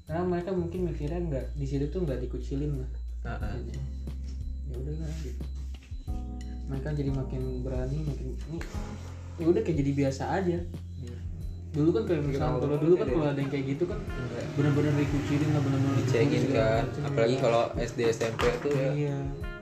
Karena 0.10 0.24
mereka 0.26 0.50
mungkin 0.50 0.90
mikirnya 0.90 1.22
nggak 1.22 1.46
di 1.54 1.66
situ 1.70 1.86
tuh 1.94 2.02
nggak 2.02 2.26
dikucilin 2.26 2.82
lah. 2.82 2.90
Ya 3.28 4.76
udah 4.78 4.94
gitu. 5.20 5.44
Mereka 6.68 6.88
jadi 6.96 7.12
makin 7.12 7.42
berani 7.64 7.98
makin 8.04 8.28
ini 8.48 8.58
ya 9.38 9.46
udah 9.48 9.62
kayak 9.64 9.78
jadi 9.80 9.92
biasa 9.94 10.24
aja. 10.34 10.60
Dulu 11.68 11.90
kan 11.94 12.04
kayak 12.08 12.22
misalnya 12.26 12.58
kalau 12.58 12.78
dulu 12.80 12.94
kan 12.98 13.08
kalau 13.08 13.28
ada 13.28 13.40
yang 13.40 13.52
kayak 13.52 13.66
gitu 13.76 13.84
kan 13.86 14.00
Enggak. 14.02 14.46
benar-benar 14.58 14.94
dikucilin 14.98 15.50
lah 15.54 15.62
benar-benar 15.62 15.96
dicekin 16.02 16.42
kan. 16.50 16.84
macem. 16.88 17.02
apalagi 17.06 17.36
kalau 17.38 17.64
SD 17.78 18.00
SMP 18.10 18.42
tuh 18.64 18.72
ya. 18.74 18.90
Iya. 18.96 19.18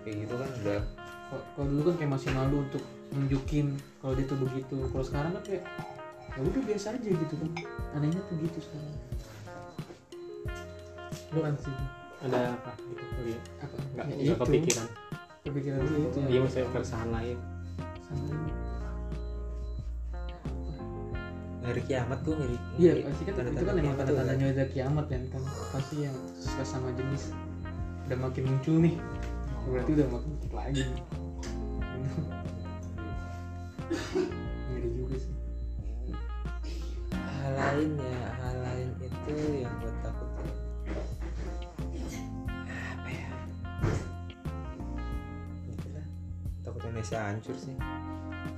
Kayak 0.05 0.15
gitu 0.23 0.33
kan 0.37 0.49
udah. 0.63 0.81
Kalau- 1.25 1.45
kalau 1.57 1.67
dulu 1.73 1.81
kan 1.91 1.95
kayak 1.99 2.11
masih 2.15 2.29
malu 2.31 2.55
untuk 2.63 2.83
nunjukin 3.11 3.67
kalau 3.99 4.13
dia 4.15 4.25
tuh 4.25 4.37
begitu. 4.39 4.77
Kalau 4.93 5.03
sekarang 5.03 5.31
kan 5.35 5.43
kayak 5.43 5.63
ya 6.35 6.41
udah 6.41 6.61
biasa 6.63 6.87
aja 6.95 7.09
gitu 7.09 7.35
kan. 7.35 7.49
Anehnya 7.97 8.21
tuh 8.29 8.35
gitu 8.39 8.59
sekarang. 8.61 8.95
Lu 11.33 11.39
kan 11.41 11.53
sih 11.59 11.73
ada 12.25 12.39
apa? 12.57 12.71
Gitu 12.81 13.03
oh, 13.05 13.23
iya. 13.25 13.39
apa? 13.61 13.75
Nggak 13.77 14.05
Ya, 14.05 14.15
nggak 14.15 14.25
itu. 14.25 14.41
kepikiran. 14.41 14.87
Kepikiran 15.45 15.79
dulu 15.85 15.99
itu 16.09 16.19
iya 16.25 16.39
maksudnya 16.41 16.69
keresahan 16.73 17.09
lain. 17.13 17.37
Sama 18.05 18.25
ngeri 21.65 21.81
kiamat 21.89 22.21
gue 22.21 22.35
ngeri 22.37 22.57
iya 22.77 22.91
pasti 23.09 23.25
kan 23.25 23.33
tanda-tanda 23.41 23.57
itu 23.57 23.65
kan 23.65 23.73
emang 23.73 23.81
kiamat. 23.81 23.97
tuh, 23.97 24.05
tanda-tandanya 24.05 24.45
udah 24.53 24.67
kiamat 24.69 25.05
kan. 25.09 25.21
Kan 25.33 25.41
pasti 25.73 25.95
yang 26.05 26.15
sesama 26.37 26.93
jenis 26.93 27.23
udah 28.05 28.17
makin 28.21 28.43
muncul 28.45 28.75
nih. 28.77 28.95
Berarti 29.65 29.91
udah 29.97 30.07
makin 30.13 30.29
dikit 30.37 30.53
lagi. 30.53 30.81
Nih. 30.85 31.01
ngeri 34.69 34.89
juga 34.93 35.15
sih. 35.17 35.33
Hal 37.17 37.53
lain 37.57 37.89
ya 37.97 38.21
hal 38.41 38.55
lain 38.61 38.89
itu 39.01 39.33
yang 39.65 39.73
gue 39.81 39.94
Indonesia 46.95 47.27
hancur 47.27 47.55
sih. 47.59 47.75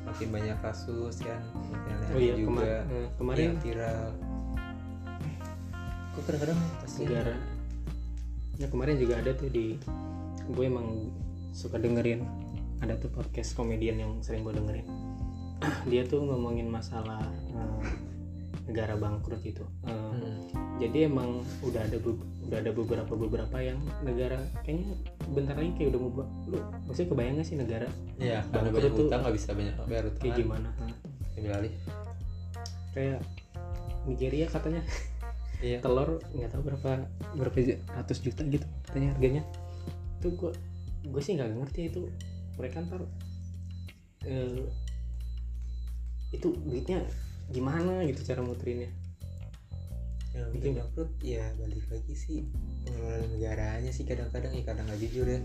Makin 0.06 0.30
banyak 0.30 0.58
kasus 0.62 1.26
kan 1.26 1.42
aneh 1.90 2.14
oh 2.14 2.22
iya 2.22 2.34
juga. 2.38 2.54
kema- 2.54 2.86
eh, 2.86 3.08
kemarin 3.18 3.46
yang 3.50 3.58
viral. 3.66 4.08
Kok 6.14 6.22
kadang-kadang 6.22 6.60
kasihan. 6.86 7.10
Negara 7.10 7.34
ya 8.62 8.68
kemarin 8.70 8.96
juga 9.02 9.14
ada 9.18 9.32
tuh 9.34 9.50
di 9.50 9.82
gue 10.54 10.66
emang 10.70 11.10
suka 11.50 11.82
dengerin. 11.82 12.22
Ada 12.78 13.02
tuh 13.02 13.10
podcast 13.10 13.58
komedian 13.58 13.98
yang 13.98 14.14
sering 14.22 14.46
gue 14.46 14.54
dengerin. 14.54 14.86
Dia 15.90 16.06
tuh 16.06 16.22
ngomongin 16.22 16.70
masalah 16.70 17.26
eh, 17.50 17.82
negara 18.68 18.94
bangkrut 18.94 19.42
itu 19.42 19.64
Eh, 19.82 19.92
Hmm. 19.92 20.52
jadi 20.78 21.08
emang 21.08 21.30
udah 21.62 21.82
ada 21.82 21.98
udah 22.44 22.58
ada 22.58 22.72
beberapa 22.72 23.14
beberapa 23.14 23.58
yang 23.58 23.76
negara 24.02 24.36
kayaknya 24.62 24.94
bentar 25.26 25.56
lagi 25.56 25.72
kayak 25.74 25.90
udah 25.90 26.00
mau 26.00 26.12
lu 26.46 26.58
maksudnya 26.84 27.10
kebayang 27.10 27.36
gak 27.36 27.48
sih 27.48 27.56
negara 27.56 27.88
Iya, 28.18 28.44
karena 28.46 28.68
Bangkrut 28.68 28.76
banyak 28.78 28.94
tuh- 28.94 29.08
utang 29.08 29.20
nggak 29.22 29.36
bisa 29.36 29.50
banyak 29.52 29.76
bayar 29.82 30.04
utang. 30.06 30.22
kayak 30.22 30.36
gimana. 30.38 30.70
Ambil 31.34 31.52
alih. 31.54 31.74
kayak 32.90 33.20
Nigeria 34.04 34.48
katanya 34.48 34.82
Iya. 35.60 35.78
telur 35.86 36.10
nggak 36.28 36.50
tahu 36.50 36.62
berapa 36.64 36.90
berapa 37.34 37.58
ratus 37.94 38.18
juta 38.20 38.42
gitu 38.44 38.66
katanya 38.84 39.14
harganya 39.14 39.44
itu 40.18 40.28
gue 40.32 40.52
gue 41.04 41.22
sih 41.22 41.34
nggak 41.34 41.56
ngerti 41.56 41.82
itu 41.88 42.10
mereka 42.56 42.82
ntar 42.82 43.02
eh, 44.24 44.66
itu 46.30 46.48
duitnya 46.60 47.06
gimana 47.52 48.04
gitu 48.04 48.28
cara 48.28 48.44
muterinnya 48.44 48.92
Yang 50.36 50.48
Itu 50.48 50.54
bikin 50.54 50.72
bangkrut 50.78 51.12
ya 51.24 51.46
balik 51.58 51.86
lagi 51.90 52.14
sih 52.14 52.40
pengelolaan 52.88 53.28
negaranya 53.36 53.92
sih 53.92 54.04
kadang-kadang 54.08 54.54
ya 54.56 54.64
kadang 54.64 54.86
nggak 54.88 55.02
jujur 55.04 55.28
ya. 55.28 55.40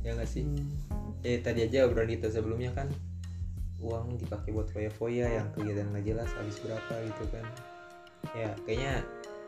Ya 0.00 0.10
nggak 0.16 0.30
sih? 0.30 0.46
Eh 1.26 1.42
tadi 1.44 1.66
aja 1.66 1.84
obrolan 1.84 2.08
kita 2.08 2.32
sebelumnya 2.32 2.72
kan 2.72 2.88
uang 3.80 4.20
dipakai 4.20 4.52
buat 4.52 4.68
foya-foya 4.72 5.40
yang 5.40 5.48
kegiatan 5.56 5.88
nggak 5.88 6.04
jelas 6.04 6.30
habis 6.36 6.56
berapa 6.62 6.94
gitu 7.04 7.24
kan. 7.32 7.44
Ya 8.36 8.50
kayaknya 8.64 8.94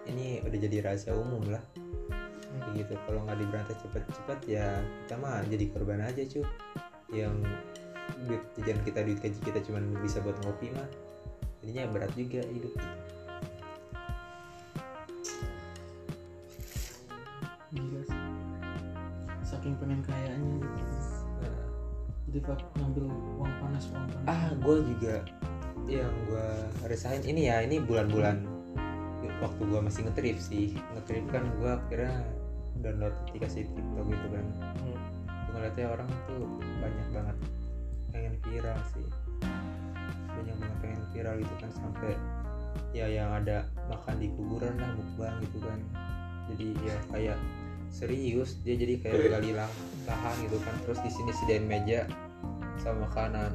ini 0.08 0.42
udah 0.42 0.58
jadi 0.58 0.76
rahasia 0.84 1.12
umum 1.16 1.44
lah. 1.48 1.62
Kayak 2.52 2.84
gitu 2.84 2.94
kalau 3.08 3.24
nggak 3.24 3.38
diberantas 3.40 3.76
cepet-cepet 3.80 4.38
ya 4.48 4.66
kita 5.04 5.14
mah 5.20 5.40
jadi 5.48 5.64
korban 5.72 6.00
aja 6.04 6.22
cuy. 6.26 6.44
Yang 7.12 7.36
duit 8.26 8.42
jajan 8.60 8.78
kita 8.86 9.00
duit 9.02 9.18
gaji 9.18 9.38
kita 9.42 9.58
cuma 9.66 9.78
bisa 10.00 10.22
buat 10.22 10.36
ngopi 10.46 10.70
mah. 10.74 10.88
Jadinya 11.62 11.90
berat 11.90 12.10
juga 12.18 12.42
hidup. 12.50 12.74
Sih. 12.74 13.12
saking 19.62 19.78
pengen 19.78 20.00
kayaknya 20.02 20.38
gitu. 20.58 20.96
Nah, 21.38 21.66
jadi 22.26 22.38
pak 22.42 22.60
ngambil 22.80 23.04
uang 23.38 23.52
panas 23.62 23.84
uang 23.94 24.06
panas. 24.10 24.26
Ah 24.26 24.50
gue 24.58 24.76
juga 24.90 25.14
yang 25.86 26.10
gue 26.26 26.48
resahin 26.90 27.22
ini 27.22 27.46
ya 27.46 27.62
ini 27.62 27.78
bulan-bulan 27.78 28.42
waktu 29.38 29.62
gue 29.62 29.80
masih 29.84 30.00
ngetrip 30.10 30.36
sih. 30.42 30.74
Ngetrip 30.98 31.30
kan 31.30 31.46
gue 31.62 31.70
akhirnya 31.70 32.26
download 32.82 33.14
aplikasi 33.28 33.70
TikTok 33.70 34.06
gitu 34.10 34.26
kan. 34.34 34.46
Hmm. 34.82 34.98
gue 35.30 35.60
ngeliatnya 35.60 35.86
orang 35.94 36.08
tuh 36.26 36.42
banyak 36.80 37.08
banget 37.12 37.36
pengen 38.12 38.36
viral 38.44 38.78
sih. 38.92 39.06
Banyak 40.32 40.56
banget 40.60 40.78
pengen 40.84 41.02
viral 41.10 41.34
gitu 41.40 41.54
kan 41.58 41.70
sampai 41.72 42.12
ya 42.92 43.08
yang 43.08 43.32
ada 43.32 43.64
makan 43.88 44.20
di 44.20 44.28
kuburan 44.36 44.76
lah 44.76 44.92
mukbang 44.94 45.34
gitu 45.48 45.58
kan. 45.64 45.80
Jadi 46.52 46.66
ya 46.84 46.96
kayak 47.10 47.38
serius 47.92 48.60
dia 48.64 48.76
jadi 48.76 49.00
kayak 49.00 49.32
gali 49.32 49.50
lah- 49.56 49.76
lahan 50.04 50.36
gitu 50.44 50.60
kan. 50.62 50.74
Terus 50.84 51.00
di 51.00 51.10
sini 51.10 51.32
sediain 51.32 51.64
meja 51.64 52.04
sama 52.80 53.08
makanan 53.08 53.52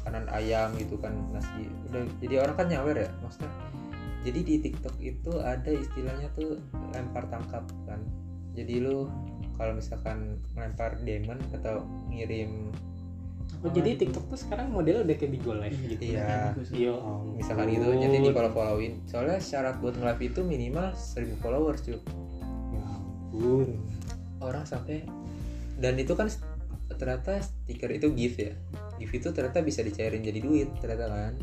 makanan 0.00 0.24
ayam 0.34 0.74
gitu 0.76 0.98
kan 0.98 1.14
nasi. 1.30 1.70
Udah 1.90 2.02
jadi 2.18 2.34
orang 2.42 2.56
kan 2.58 2.66
nyawer 2.66 2.96
ya 3.06 3.10
maksudnya. 3.22 3.52
Jadi 4.20 4.40
di 4.44 4.54
TikTok 4.60 4.96
itu 5.00 5.32
ada 5.40 5.70
istilahnya 5.72 6.28
tuh 6.36 6.60
lempar 6.92 7.24
tangkap 7.32 7.64
kan. 7.88 8.00
Jadi 8.52 8.82
lu 8.82 9.08
kalau 9.56 9.76
misalkan 9.76 10.40
melempar 10.56 10.96
diamond 11.04 11.40
atau 11.52 11.84
ngirim 12.08 12.72
oh 13.60 13.68
jadi 13.68 13.92
TikTok 13.92 14.24
tuh 14.26 14.38
sekarang 14.40 14.72
modelnya 14.72 15.04
udah 15.04 15.16
kayak 15.20 15.32
di 15.36 15.40
Go 15.44 15.52
Live 15.52 15.76
gitu. 15.84 16.16
Iya. 16.16 16.56
iya. 16.72 16.92
Misalkan 17.36 17.68
gitu 17.68 17.92
jadi 17.92 18.16
di 18.18 18.30
follow 18.32 18.52
followin 18.52 18.92
soalnya 19.04 19.36
syarat 19.36 19.76
buat 19.78 20.00
nge-live 20.00 20.22
itu 20.32 20.40
minimal 20.40 20.96
1000 20.96 21.36
followers 21.44 21.80
cuy 21.84 22.00
ya 22.72 22.80
ampun. 22.80 23.68
Orang 24.40 24.64
sampai 24.64 25.04
dan 25.76 25.96
itu 25.96 26.12
kan 26.16 26.32
ternyata 26.96 27.40
stiker 27.44 27.92
itu 27.92 28.08
gift 28.16 28.40
ya. 28.40 28.52
Gift 28.96 29.12
itu 29.16 29.28
ternyata 29.32 29.60
bisa 29.60 29.84
dicairin 29.84 30.24
jadi 30.24 30.40
duit 30.40 30.68
ternyata 30.80 31.12
kan. 31.12 31.34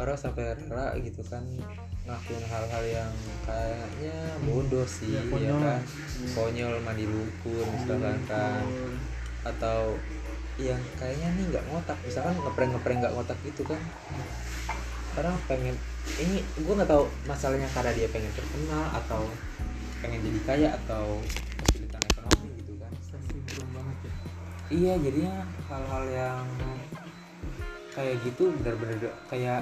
Orang 0.00 0.16
sampai 0.16 0.56
rela 0.56 0.96
gitu 0.96 1.20
kan 1.28 1.44
ngakuin 2.02 2.42
hal-hal 2.50 2.84
yang 2.88 3.12
kayaknya 3.46 4.16
bodoh 4.42 4.82
sih 4.82 5.14
Ya, 5.14 5.22
ya, 5.22 5.28
konyol. 5.30 5.60
kan. 5.60 5.80
konyol. 6.34 6.74
Mandi 6.82 7.04
lumpur 7.04 7.62
misalkan 7.68 8.16
kan. 8.24 8.64
Atau 9.44 10.00
yang 10.62 10.80
kayaknya 10.96 11.28
nih 11.34 11.44
nggak 11.50 11.64
ngotak. 11.70 11.98
Misalkan 12.06 12.38
ngeprank 12.38 12.70
ngeprank 12.78 12.98
nggak 13.02 13.14
ngotak 13.18 13.38
gitu 13.42 13.62
kan. 13.66 13.80
Orang 15.18 15.36
pengen 15.50 15.76
ini 16.22 16.40
gue 16.40 16.74
nggak 16.74 16.88
tahu 16.88 17.04
masalahnya 17.26 17.68
karena 17.74 17.92
dia 17.92 18.08
pengen 18.08 18.32
terkenal 18.32 18.84
atau 18.96 19.26
pengen 20.00 20.22
jadi 20.22 20.40
kaya 20.46 20.68
atau 20.82 21.20
kesulitan 21.66 22.02
ekonomi 22.14 22.50
gitu 22.62 22.72
kan. 22.80 22.92
Banget 23.74 23.96
ya. 24.06 24.12
Iya 24.72 24.92
jadinya 25.02 25.34
hal-hal 25.68 26.04
yang 26.08 26.46
kayak 27.92 28.16
gitu 28.24 28.48
benar-benar 28.62 28.96
kayak 29.28 29.60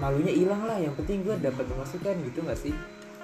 malunya 0.00 0.32
hilang 0.32 0.64
lah. 0.64 0.78
Yang 0.80 1.04
penting 1.04 1.26
gue 1.26 1.36
dapat 1.36 1.64
pemasukan 1.68 2.14
gitu 2.24 2.38
nggak 2.46 2.58
sih 2.58 2.74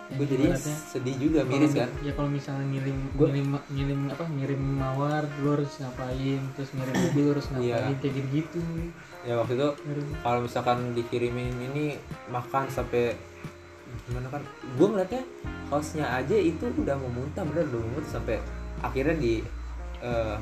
gue 0.05 0.27
ibaratnya 0.29 0.77
sedih 0.85 1.17
juga 1.17 1.41
miris 1.49 1.73
mi- 1.73 1.81
kan? 1.81 1.91
ya 2.05 2.13
kalau 2.13 2.29
misalnya 2.29 2.67
ngirim 2.69 2.99
Gua- 3.17 3.33
ngirim 3.33 3.49
ngirim 3.73 4.01
apa 4.13 4.25
ngirim 4.29 4.61
mawar 4.61 5.25
lu 5.41 5.57
harus 5.57 5.73
ngapain? 5.81 6.41
Terus 6.55 6.71
ngirim 6.77 6.95
mobil 6.95 7.25
harus 7.33 7.47
ngapain? 7.49 7.65
Iya. 7.65 7.77
kayak 7.99 8.15
gitu 8.15 8.27
gitu 8.31 8.59
ya 9.25 9.35
waktu 9.41 9.53
itu 9.57 9.69
kalau 10.21 10.39
misalkan 10.45 10.79
dikirimin 10.93 11.57
ini 11.59 11.97
makan 12.29 12.69
sampai 12.69 13.17
gimana 14.05 14.29
kan? 14.29 14.43
Gue 14.77 14.87
ngeliatnya 14.87 15.23
hostnya 15.67 16.05
aja 16.05 16.37
itu 16.37 16.65
udah 16.69 16.95
mau 16.95 17.09
muntah 17.09 17.41
bener 17.43 17.65
udah 17.65 17.81
muntah 17.81 18.11
sampai 18.13 18.37
akhirnya 18.79 19.17
di 19.17 19.41
eh, 19.99 20.37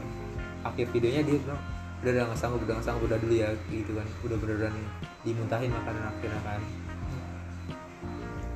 akhir 0.62 0.90
videonya 0.90 1.22
dia 1.22 1.38
bilang 1.38 1.61
udah 2.03 2.11
udah 2.11 2.25
nggak 2.27 2.40
sanggup 2.42 2.61
udah 2.66 2.75
nggak 2.75 2.87
sanggup 2.90 3.07
udah 3.07 3.18
dulu 3.22 3.35
ya 3.38 3.48
gitu 3.70 3.94
kan. 3.94 4.07
Udah 4.27 4.37
beneran 4.42 4.75
dimuntahin 5.22 5.70
makanan 5.70 6.03
akhirnya 6.11 6.42
kan 6.42 6.59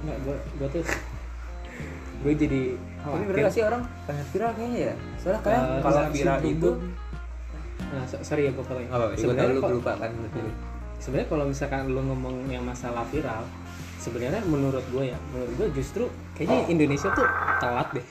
nggak 0.07 0.19
gue 0.23 0.37
gue 0.57 0.69
tuh 0.71 0.83
gue 2.16 2.33
jadi 2.35 2.62
tapi 2.99 3.23
bener 3.23 3.38
gak 3.40 3.53
sih 3.53 3.62
orang? 3.62 3.83
Pengen 4.03 4.27
viral 4.27 4.51
kayaknya 4.53 4.79
ya? 4.81 4.95
Soalnya 5.14 5.40
kayak 5.42 5.61
Eh, 5.61 5.81
kalau 5.81 6.01
viral 6.09 6.38
itu 6.45 6.71
nah 7.87 8.03
so- 8.05 8.19
sorry 8.21 8.42
ya 8.42 8.51
gue 8.51 8.61
potong 8.61 8.83
gue 8.83 8.90
tahu 8.90 9.14
sebenarnya 9.14 9.53
lu 9.53 9.62
lupa 9.79 9.92
kan 9.95 10.11
sebenarnya 10.99 11.29
kalau 11.29 11.45
misalkan 11.47 11.81
lu 11.87 12.01
ngomong 12.03 12.37
yang 12.49 12.64
masalah 12.64 13.07
viral 13.07 13.47
sebenarnya 13.97 14.42
menurut 14.45 14.83
gue 14.88 15.05
ya 15.07 15.19
menurut 15.31 15.53
gue 15.55 15.69
justru 15.73 16.05
kayaknya 16.33 16.66
Indonesia 16.69 17.09
tuh 17.12 17.27
telat 17.59 17.88
deh. 17.92 18.07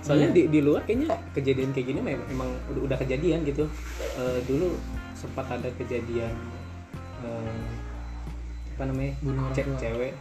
Soalnya 0.00 0.28
di, 0.30 0.48
di 0.48 0.60
luar 0.60 0.80
kayaknya 0.82 1.12
kejadian 1.30 1.70
kayak 1.70 1.86
gini 1.86 2.00
memang 2.00 2.24
emang 2.26 2.48
udah, 2.68 2.82
udah 2.88 2.98
kejadian 2.98 3.40
gitu. 3.42 3.64
Eh, 4.16 4.40
dulu 4.44 4.76
sempat 5.12 5.44
ada 5.46 5.68
kejadian 5.74 6.32
eh, 7.20 7.60
apa 8.74 8.84
namanya 8.84 9.12
Bunuh 9.20 9.48
Ce- 9.52 9.68
cewek 9.76 10.12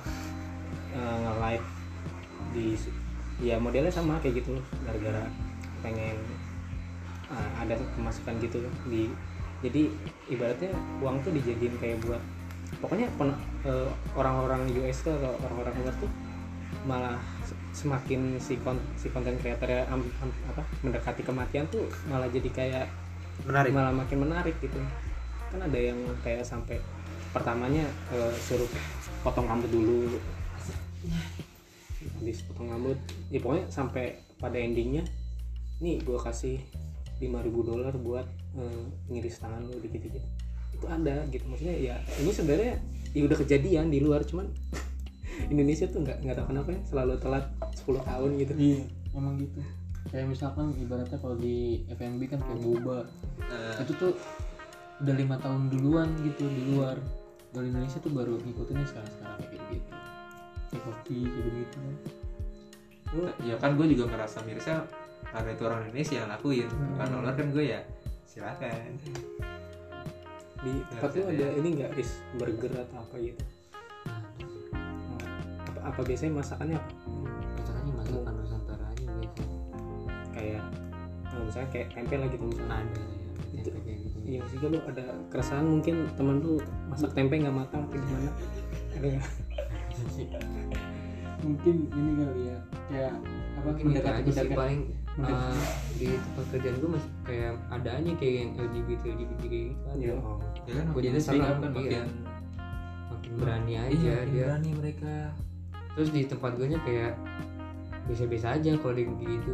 eh, 0.94 1.18
nge-live 1.26 1.68
di 2.50 2.68
ya 3.40 3.56
modelnya 3.62 3.94
sama 3.94 4.20
kayak 4.20 4.44
gitu 4.44 4.58
gara-gara 4.84 5.24
pengen 5.80 6.18
ah, 7.32 7.64
ada 7.64 7.78
pemasukan 7.96 8.36
gitu 8.44 8.60
di 8.90 9.08
jadi 9.60 9.92
ibaratnya 10.32 10.72
uang 11.04 11.20
tuh 11.24 11.32
dijadiin 11.36 11.76
kayak 11.80 12.00
buat 12.04 12.22
pokoknya 12.80 13.08
eh, 13.66 13.90
orang-orang 14.16 14.70
US 14.84 15.04
tuh 15.04 15.14
atau 15.16 15.34
orang-orang 15.46 15.74
luar 15.84 15.96
tuh 16.00 16.12
malah 16.88 17.18
se- 17.44 17.60
semakin 17.84 18.40
si 18.40 18.56
kon 18.62 18.80
si 18.96 19.12
konten 19.12 19.36
kreatornya 19.42 19.84
am- 19.92 20.14
am- 20.24 20.40
apa 20.48 20.64
mendekati 20.86 21.22
kematian 21.26 21.68
tuh 21.68 21.86
malah 22.08 22.30
jadi 22.32 22.50
kayak 22.50 22.86
menarik. 23.44 23.72
malah 23.72 23.94
makin 23.96 24.18
menarik 24.24 24.56
gitu. 24.64 24.80
Kan 25.50 25.60
ada 25.60 25.80
yang 25.80 25.98
kayak 26.24 26.46
sampai 26.46 26.80
pertamanya 27.36 27.84
eh, 28.16 28.34
suruh 28.40 28.70
potong 29.26 29.48
rambut 29.50 29.70
dulu 29.70 30.18
habis 32.20 32.44
potong 32.46 32.72
rambut. 32.72 32.98
Ya 33.34 33.40
pokoknya 33.44 33.66
sampai 33.72 34.24
pada 34.40 34.56
endingnya 34.56 35.04
nih 35.80 36.04
gue 36.04 36.18
kasih 36.20 36.60
5000 37.20 37.70
dolar 37.70 37.94
buat 38.00 38.28
eh, 38.56 38.84
ngiris 39.12 39.40
tangan 39.44 39.68
lu 39.68 39.80
dikit 39.84 40.08
dikit 40.08 40.24
itu 40.76 40.86
ada 40.88 41.28
gitu. 41.32 41.44
Maksudnya 41.48 41.76
ya 41.76 41.96
ini 42.20 42.32
sebenarnya 42.32 42.74
ya 43.12 43.22
udah 43.26 43.38
kejadian 43.40 43.92
di 43.92 44.00
luar 44.00 44.24
cuman 44.24 44.48
Indonesia 45.54 45.88
tuh 45.88 46.04
nggak 46.04 46.24
nggak 46.24 46.36
tahu 46.36 46.48
kenapa 46.52 46.70
ya 46.76 46.82
selalu 46.88 47.14
telat 47.20 47.46
10 47.84 48.08
tahun 48.08 48.30
gitu. 48.40 48.54
Iya 48.56 48.82
emang 49.16 49.36
gitu. 49.40 49.60
Kayak 50.10 50.28
misalkan 50.32 50.72
ibaratnya 50.80 51.20
kalau 51.20 51.36
di 51.36 51.84
FNB 51.92 52.22
kan 52.32 52.40
kayak 52.40 52.60
boba. 52.64 53.00
Nah, 53.46 53.84
itu 53.84 53.94
tuh 54.00 54.14
udah 55.00 55.16
lima 55.16 55.36
tahun 55.40 55.72
duluan 55.72 56.08
gitu 56.24 56.48
di 56.48 56.62
luar. 56.76 56.96
Dari 57.50 57.68
Indonesia 57.68 57.98
tuh 58.00 58.14
baru 58.14 58.38
ngikutinnya 58.40 58.86
sekarang 58.86 59.12
sekarang 59.18 59.38
kayak 59.50 59.64
gitu 59.74 59.99
kayak 60.70 60.84
kopi 60.86 61.18
kayak 61.26 61.50
gitu 61.56 61.80
Gua- 63.10 63.38
ya 63.42 63.56
kan 63.58 63.74
gue 63.74 63.88
juga 63.90 64.06
ngerasa 64.08 64.46
mirisnya 64.46 64.86
karena 65.26 65.50
itu 65.50 65.64
orang 65.64 65.82
Indonesia 65.84 66.16
yang 66.16 66.30
lakuin. 66.30 66.70
Hmm. 66.70 66.94
karena 66.96 67.16
luar 67.18 67.34
kan 67.34 67.48
gue 67.50 67.66
ya 67.68 67.82
silakan. 68.24 68.90
Di 70.60 70.72
Nggak 70.72 70.86
tempat 70.92 71.10
lu 71.10 71.20
usah 71.20 71.32
ada 71.32 71.42
ya. 71.42 71.50
ini 71.56 71.70
nggak 71.74 71.92
ris 71.94 72.12
burger 72.36 72.72
atau 72.76 72.98
apa 73.00 73.16
gitu? 73.18 73.44
Apa 75.80 76.00
biasanya 76.04 76.34
masakannya 76.38 76.76
apa? 76.78 76.92
Masakannya 77.56 77.94
masakan 77.96 78.34
nusantara 78.36 78.86
aja 78.86 79.06
biasa. 79.08 79.42
Kayak 80.30 80.62
eh, 81.26 81.42
misalnya 81.42 81.70
kayak 81.72 81.88
tempe 81.96 82.14
gitu 82.30 82.46
misalnya. 82.46 82.76
Ada 82.78 83.02
ya 83.50 83.62
tempe 83.66 83.80
kayak 83.82 84.00
gitu. 84.06 84.18
iya 84.22 84.42
sih 84.46 84.58
lu 84.62 84.78
ada 84.80 85.04
keresahan 85.34 85.66
mungkin 85.66 85.96
temen 86.14 86.36
lu 86.40 86.62
masak 86.86 87.12
tempe 87.12 87.34
nggak 87.38 87.56
matang 87.56 87.82
atau 87.86 87.98
gimana? 87.98 88.32
Ada 88.94 89.10
mungkin 91.40 91.76
ini 91.96 92.12
kali 92.20 92.42
ya 92.52 92.58
kayak 92.92 93.14
apa 93.56 93.68
mungkin 93.72 93.86
itu 93.88 94.00
aja 94.00 94.04
sih 94.04 94.24
mendekati 94.28 94.56
paling 94.56 94.82
mendekati. 95.16 95.32
uh, 95.32 95.60
di 95.96 96.08
tempat 96.20 96.46
kerjaan 96.52 96.76
gue 96.80 96.90
masih 96.92 97.12
kayak 97.24 97.54
ada 97.72 97.90
aja 97.96 98.12
kayak 98.20 98.34
yang 98.36 98.52
LGBT 98.60 99.02
LGBT 99.16 99.42
kayak 99.48 99.66
gitu 99.72 99.84
ada 99.88 100.04
ya 100.04 100.14
oh. 100.20 100.38
ya 100.68 100.74
kan 100.76 100.86
Gua 100.92 101.00
makin 101.00 101.08
jadi 101.10 101.20
serem, 101.24 101.40
kan 101.40 101.56
iya. 101.56 101.70
makin 101.72 102.04
makin 103.10 103.32
berani 103.36 103.74
aja 103.76 103.92
iya, 103.92 104.16
makin 104.16 104.32
dia. 104.32 104.46
berani 104.48 104.70
mereka. 104.80 105.16
Terus 105.98 106.10
di 106.16 106.22
tempat 106.24 106.52
gue 106.56 106.68
nya 106.72 106.80
kayak 106.88 107.14
biasa-biasa 108.08 108.48
aja 108.56 108.72
kalau 108.80 108.94
kayak 108.96 109.12
gitu. 109.20 109.54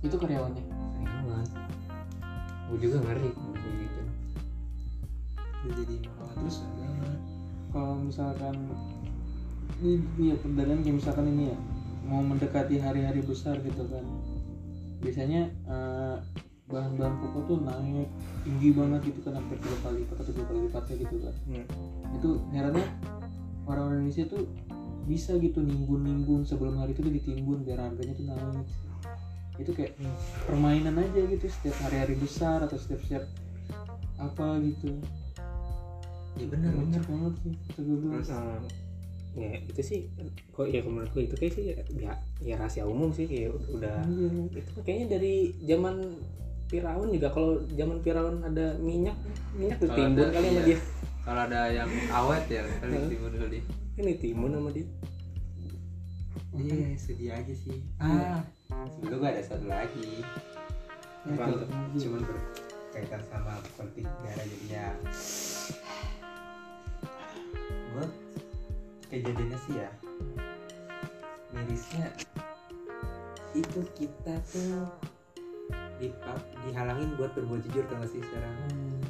Itu 0.00 0.16
karyawannya? 0.16 0.64
Karyawan. 0.96 1.46
Gue 2.72 2.78
juga 2.80 2.96
ngeri 3.04 3.30
gitu. 3.60 4.00
Jadi 5.66 5.96
terus 6.08 6.56
kalau 7.76 8.00
misalkan 8.00 8.56
ini, 9.84 10.32
ya 10.32 10.36
perbedaan 10.40 10.80
kayak 10.80 10.96
misalkan 10.96 11.28
ini 11.28 11.52
ya 11.52 11.56
mau 12.08 12.24
mendekati 12.24 12.80
hari-hari 12.80 13.20
besar 13.20 13.60
gitu 13.60 13.84
kan. 13.92 14.00
Biasanya 15.04 15.52
eh, 15.68 16.16
bahan-bahan 16.72 17.20
pokok 17.20 17.42
tuh 17.44 17.58
naik 17.60 18.08
tinggi 18.48 18.72
banget 18.72 19.12
gitu 19.12 19.20
kan 19.28 19.36
sampai 19.36 19.60
tiga 19.60 19.76
kali 19.84 19.96
lipat 20.02 20.16
atau 20.24 20.32
dua 20.32 20.46
kali 20.48 20.60
lipatnya 20.72 20.94
gitu 21.04 21.16
kan. 21.20 21.34
Hmm. 21.44 21.66
itu 22.16 22.30
herannya 22.56 22.86
orang 23.68 23.86
Indonesia 24.00 24.24
tuh 24.24 24.48
bisa 25.04 25.36
gitu 25.36 25.60
nimbun-nimbun 25.60 26.48
sebelum 26.48 26.80
hari 26.80 26.96
itu 26.96 27.04
tuh 27.04 27.12
ditimbun 27.12 27.60
biar 27.60 27.84
harganya 27.84 28.16
tuh 28.16 28.24
naik. 28.24 28.66
Itu 29.60 29.70
kayak 29.76 30.00
permainan 30.48 30.96
aja 30.96 31.20
gitu 31.28 31.44
setiap 31.44 31.76
hari-hari 31.84 32.16
besar 32.16 32.64
atau 32.64 32.80
setiap 32.80 33.04
setiap 33.04 33.24
apa 34.16 34.64
gitu 34.64 34.96
ya 36.36 36.46
benar 36.52 36.70
banyak 36.76 37.02
banget 37.04 37.34
sih. 37.42 37.54
Terus? 37.76 38.28
Eh, 38.30 38.60
ya 39.36 39.50
itu 39.68 39.82
sih 39.84 40.00
kok 40.56 40.64
ya 40.64 40.80
menurut 40.80 41.12
gue 41.12 41.28
itu 41.28 41.36
kayak 41.36 41.52
sih 41.52 41.64
ya, 42.00 42.16
ya 42.40 42.54
rahasia 42.56 42.88
umum 42.88 43.12
sih 43.12 43.28
kayak 43.28 43.52
udah 43.68 44.00
Iya. 44.08 44.64
itu 44.64 44.70
kayaknya 44.80 45.06
dari 45.20 45.52
zaman 45.68 46.16
Firaun 46.66 47.12
juga 47.12 47.28
kalau 47.30 47.60
zaman 47.68 48.00
Firaun 48.00 48.42
ada 48.42 48.80
minyak 48.80 49.14
minyak 49.54 49.76
ditimbun 49.78 50.24
ada, 50.24 50.34
kali 50.34 50.46
sama 50.48 50.56
iya. 50.56 50.64
dia. 50.64 50.78
Kalau 51.26 51.40
ada 51.46 51.60
yang 51.68 51.90
awet 52.10 52.44
ya 52.48 52.62
kali 52.80 52.96
timbun 53.12 53.30
dulu 53.36 53.46
di 53.52 53.60
ini 54.00 54.12
timbun 54.16 54.50
sama 54.56 54.70
dia. 54.72 54.88
Iya 56.56 56.96
sedih 56.96 57.30
aja 57.36 57.54
sih. 57.54 57.78
Ah. 58.00 58.40
Sebelum 58.96 59.20
gua 59.20 59.30
ada 59.36 59.42
satu 59.44 59.68
lagi. 59.68 60.24
Ya, 61.26 61.34
cuman 61.98 62.22
berkaitan 62.22 63.22
sama 63.28 63.58
politik 63.76 64.06
negara 64.06 64.42
jadinya 64.46 64.86
buat 67.96 68.12
kejadiannya 69.08 69.58
sih 69.64 69.74
ya. 69.80 69.88
Mirisnya 71.56 72.12
itu 73.56 73.80
kita 73.96 74.36
tuh 74.52 74.84
dipa- 75.96 76.44
dihalangin 76.68 77.16
buat 77.16 77.32
berbuat 77.32 77.64
jujur 77.64 77.88
gak 77.88 78.04
sih 78.12 78.20
sekarang? 78.20 78.56
Hmm. 78.68 79.00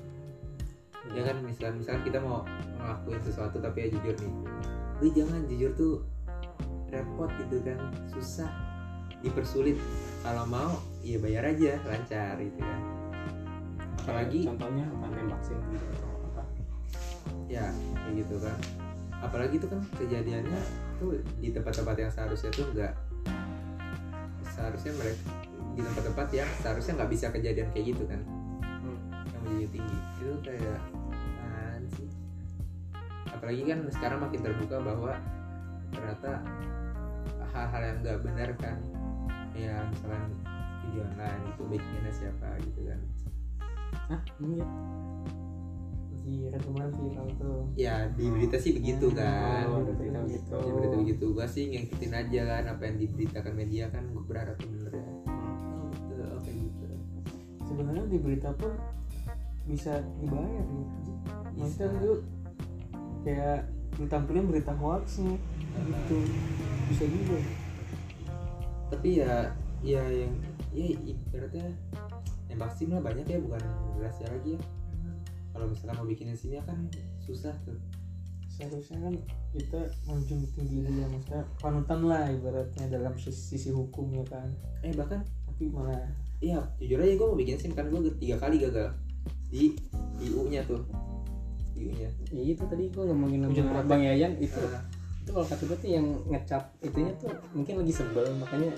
ya 1.14 1.22
kan 1.22 1.38
misal 1.46 1.70
misal 1.74 2.02
kita 2.02 2.18
mau 2.18 2.42
ngelakuin 2.82 3.22
sesuatu 3.26 3.58
tapi 3.58 3.86
ya 3.86 3.98
jujur 3.98 4.14
nih. 4.22 4.32
Lu 5.02 5.06
jangan 5.10 5.42
jujur 5.50 5.70
tuh 5.74 5.94
repot 6.94 7.30
gitu 7.42 7.58
kan 7.66 7.78
susah 8.14 8.50
dipersulit. 9.18 9.78
Kalau 10.22 10.46
mau 10.46 10.78
ya 11.02 11.18
bayar 11.18 11.50
aja 11.50 11.78
lancar 11.82 12.38
gitu 12.38 12.62
kan. 12.62 12.80
Apalagi 14.06 14.46
contohnya 14.46 14.86
apa 14.86 15.06
nembak 15.10 15.42
sih 15.42 15.58
gitu 15.74 16.06
ya 17.46 17.70
kayak 18.06 18.22
gitu 18.22 18.36
kan. 18.38 18.58
Apalagi 19.18 19.58
itu 19.58 19.66
kan 19.66 19.82
kejadiannya 19.98 20.60
tuh 21.02 21.18
di 21.42 21.50
tempat-tempat 21.50 21.96
yang 21.98 22.10
seharusnya 22.14 22.50
tuh 22.54 22.64
enggak 22.70 22.94
seharusnya 24.56 24.92
mereka 24.96 25.20
di 25.76 25.84
tempat-tempat 25.84 26.28
yang 26.32 26.50
seharusnya 26.64 26.92
nggak 27.02 27.10
bisa 27.12 27.26
kejadian 27.34 27.68
kayak 27.74 27.86
gitu 27.92 28.04
kan. 28.06 28.20
Hmm. 28.62 28.98
yang 29.12 29.42
menjadi 29.44 29.68
tinggi. 29.74 29.98
Itu 30.22 30.32
kayak 30.40 30.78
sih? 32.00 32.08
Apalagi 33.28 33.62
kan 33.68 33.78
sekarang 33.92 34.18
makin 34.24 34.40
terbuka 34.40 34.76
bahwa 34.80 35.12
ternyata 35.92 36.40
hal-hal 37.52 37.82
yang 37.84 37.98
nggak 38.00 38.18
benar 38.24 38.50
kan. 38.56 38.78
Ya 39.52 39.84
misalkan 39.92 40.32
video 40.84 41.04
online 41.12 41.42
itu 41.52 41.62
bikinnya 41.68 42.12
siapa 42.12 42.48
gitu 42.64 42.80
kan. 42.88 43.00
Hah? 44.08 44.20
Ya? 46.26 46.50
Iya 46.50 46.58
kan 46.58 47.28
tuh 47.38 47.60
ya 47.78 47.94
di 48.18 48.24
berita 48.26 48.56
sih 48.58 48.74
begitu 48.74 49.06
kan 49.14 49.70
Oh, 49.70 49.80
ada 49.86 49.94
berita 49.94 50.18
begitu. 50.26 50.54
Ya, 50.58 50.72
berita 50.74 50.96
begitu. 50.98 51.24
Gua 51.30 51.46
sih 51.46 51.64
ngikutin 51.70 52.12
aja 52.12 52.40
kan 52.50 52.64
apa 52.74 52.82
yang 52.90 52.96
diberitakan 52.98 53.52
media 53.54 53.84
kan 53.94 54.02
gue 54.10 54.22
berharap 54.26 54.58
tuh 54.58 54.68
bener 54.68 54.92
ya. 54.98 55.08
Oh 55.30 55.86
betul. 55.94 56.26
Oke 56.42 56.50
gitu 56.50 56.84
sebenarnya 57.66 58.04
di 58.08 58.18
berita 58.22 58.50
pun 58.54 58.72
bisa 59.66 59.98
dibayar 60.22 60.62
gitu 60.62 61.10
maksudnya 61.58 61.88
lu 61.98 62.14
kayak 63.26 63.66
ditampilin 63.98 64.46
berita 64.46 64.72
hoaxnya 64.76 65.34
gitu. 65.76 66.18
Bisa 66.86 67.04
juga. 67.08 67.38
Tapi 68.92 69.08
ya 69.18 69.50
ya 69.82 70.02
yang 70.06 70.32
ya 70.70 70.86
ibaratnya 70.94 71.66
yang 72.52 72.58
pasti 72.60 72.86
lah 72.86 73.02
banyak 73.02 73.26
ya 73.26 73.38
bukan 73.42 73.62
rahasia 73.98 74.28
lagi 74.30 74.56
ya 74.56 74.60
kalau 75.56 75.72
misalkan 75.72 75.96
mau 75.96 76.04
bikin 76.04 76.36
sini 76.36 76.60
kan 76.60 76.76
susah 77.18 77.56
tuh. 77.64 77.80
Seharusnya 78.46 79.00
kan 79.00 79.14
kita 79.52 79.80
menjunjung 80.04 80.44
tinggi 80.52 80.84
dia 80.84 81.08
maksudnya 81.08 81.44
panutan 81.56 82.00
lah 82.04 82.28
ibaratnya 82.28 82.84
dalam 82.88 83.16
sisi, 83.16 83.56
sisi 83.56 83.68
hukum 83.72 84.12
ya 84.12 84.24
kan. 84.28 84.48
Eh 84.84 84.92
bahkan 84.92 85.24
tapi 85.48 85.72
malah 85.72 85.96
iya 86.38 86.60
jujur 86.76 87.00
aja 87.00 87.16
gue 87.16 87.26
mau 87.26 87.36
bikin 87.36 87.56
sim 87.56 87.72
kan 87.72 87.88
gue 87.88 88.00
tiga 88.20 88.36
kali 88.36 88.60
gagal. 88.60 88.92
Di 89.48 89.72
di 90.20 90.26
U 90.32 90.44
nya 90.48 90.60
tuh. 90.64 90.84
Di 91.72 91.88
U 91.88 91.92
nya 91.92 92.08
Iya 92.28 92.52
itu 92.52 92.64
tadi 92.64 92.92
gue 92.92 93.04
ngomongin 93.04 93.48
sama. 93.48 93.80
Bang 93.84 94.04
Yayan 94.04 94.36
itu 94.36 94.60
Nah, 94.60 94.84
itu 95.24 95.30
kalau 95.34 95.46
kata 95.48 95.62
gue 95.66 95.78
tuh 95.82 95.90
yang 95.90 96.06
ngecap 96.30 96.62
itunya 96.80 97.12
tuh 97.18 97.32
mungkin 97.50 97.82
lagi 97.82 97.92
sebel 97.92 98.24
makanya 98.38 98.72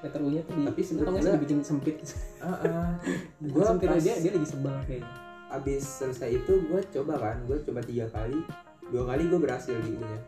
letter 0.00 0.20
U 0.22 0.30
nya 0.30 0.40
tuh 0.46 0.54
di 0.56 0.64
Tapi 0.70 0.80
sebetulnya- 0.80 1.34
dibikin 1.36 1.58
sempit 1.60 1.96
ah, 2.38 2.54
ah. 2.64 2.90
gue 3.42 3.50
Gua 3.50 3.66
sempit 3.74 3.90
pas- 3.90 3.98
dia 3.98 4.14
dia 4.22 4.30
lagi 4.30 4.46
sebel 4.46 4.72
kayaknya 4.86 5.10
abis 5.52 5.84
selesai 6.00 6.40
itu 6.40 6.52
gue 6.66 6.80
coba 6.96 7.20
kan 7.20 7.36
gue 7.44 7.60
coba 7.60 7.80
tiga 7.84 8.08
kali 8.08 8.40
dua 8.88 9.04
kali 9.08 9.28
gue 9.28 9.40
berhasil 9.40 9.76
di 9.84 9.96
U 9.96 10.00
nya 10.00 10.20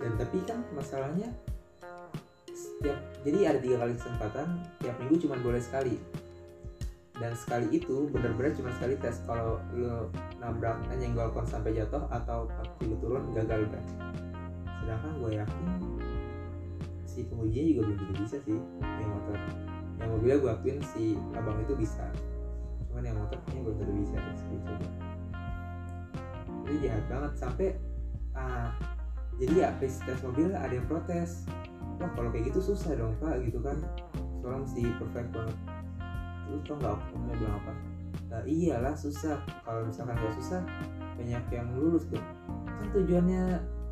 dan 0.00 0.12
tapi 0.20 0.38
kan 0.44 0.64
masalahnya 0.72 1.28
setiap 2.54 2.98
jadi 3.24 3.38
ada 3.48 3.58
tiga 3.64 3.76
kali 3.80 3.96
kesempatan 3.96 4.46
tiap 4.84 4.96
minggu 5.00 5.16
cuma 5.24 5.40
boleh 5.40 5.56
sekali. 5.56 5.96
Dan 7.14 7.32
sekali 7.38 7.70
itu 7.72 8.10
benar-benar 8.10 8.52
cuma 8.58 8.68
sekali 8.74 8.98
tes 9.00 9.22
kalau 9.24 9.62
lo 9.72 10.10
nabrak 10.42 10.76
nyenggol 10.98 11.30
kon 11.30 11.46
sampai 11.46 11.72
jatuh 11.72 12.04
atau 12.10 12.50
kaki 12.50 12.90
lu 12.90 12.98
turun 12.98 13.32
gagal 13.32 13.70
udah 13.70 13.84
sedangkan 14.84 15.12
gue 15.16 15.30
yakin 15.40 15.66
si 17.08 17.24
pengujinya 17.24 17.64
juga 17.70 17.82
belum 17.88 18.16
bisa 18.20 18.36
sih 18.44 18.58
yang 18.82 19.10
motor. 19.14 19.38
Yang 19.96 20.08
mobilnya 20.10 20.36
gue 20.42 20.50
akuin 20.52 20.78
si 20.92 21.04
abang 21.32 21.56
itu 21.62 21.72
bisa 21.78 22.04
cuman 22.94 23.10
yang 23.10 23.18
kayaknya 23.26 23.60
belum 23.66 23.76
tentu 23.82 23.92
bisa 23.98 24.16
sekali 24.38 24.58
coba 24.62 24.86
itu 26.64 26.74
jahat 26.80 27.04
banget 27.10 27.32
sampai 27.36 27.68
ah 28.38 28.70
jadi 29.34 29.66
ya 29.66 29.68
tes 29.82 29.98
mobil 30.22 30.54
ada 30.54 30.70
yang 30.70 30.86
protes. 30.86 31.46
Wah 31.98 32.10
kalau 32.14 32.30
kayak 32.30 32.54
gitu 32.54 32.74
susah 32.74 32.94
dong 32.94 33.18
pak 33.18 33.42
gitu 33.42 33.58
kan. 33.62 33.82
Soalnya 34.38 34.62
mesti 34.62 34.82
perfect 35.02 35.28
banget. 35.34 35.56
Lu 36.50 36.56
tau 36.62 36.74
nggak 36.78 36.96
omnya 37.18 37.34
bilang 37.42 37.56
apa? 37.58 37.72
Nah, 38.30 38.42
iyalah 38.46 38.94
susah. 38.94 39.42
Kalau 39.66 39.86
misalkan 39.86 40.14
gak 40.18 40.34
susah 40.38 40.60
banyak 41.18 41.44
yang 41.50 41.66
lulus 41.74 42.06
dong. 42.10 42.26
Kan 42.66 42.86
tujuannya 42.94 43.42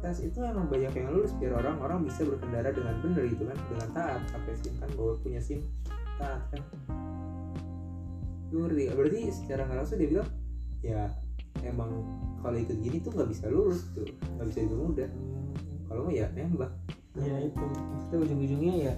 tes 0.03 0.19
itu 0.23 0.39
emang 0.43 0.67
banyak 0.71 0.95
yang 0.95 1.09
lulus 1.11 1.35
biar 1.39 1.59
orang-orang 1.59 2.07
bisa 2.07 2.27
berkendara 2.27 2.71
dengan 2.71 2.99
benar 3.03 3.25
gitu 3.27 3.43
kan 3.47 3.59
dengan 3.67 3.89
taat. 3.95 4.21
Pakai 4.31 4.55
sim 4.63 4.75
kan 4.79 4.91
bawa 4.95 5.19
punya 5.23 5.43
sim 5.43 5.63
taat 6.23 6.43
kan 6.55 6.63
ngerti 8.57 8.81
nggak? 8.89 8.97
berarti 8.97 9.21
secara 9.33 9.61
nggak 9.69 9.79
langsung 9.81 9.99
dia 9.99 10.09
bilang 10.09 10.29
ya 10.83 11.03
emang 11.63 11.91
kalau 12.43 12.59
ikut 12.59 12.79
gini 12.81 12.99
tuh 12.99 13.13
nggak 13.15 13.31
bisa 13.31 13.45
lulus 13.49 13.87
tuh 13.95 14.09
nggak 14.37 14.47
bisa 14.51 14.59
dipermudah 14.67 15.09
kalau 15.87 16.09
mah 16.09 16.15
ya 16.17 16.27
nembak 16.33 16.73
ya 17.21 17.37
itu. 17.45 17.61
Maksudnya 17.61 18.19
ujung-ujungnya 18.25 18.75
ya 18.89 18.95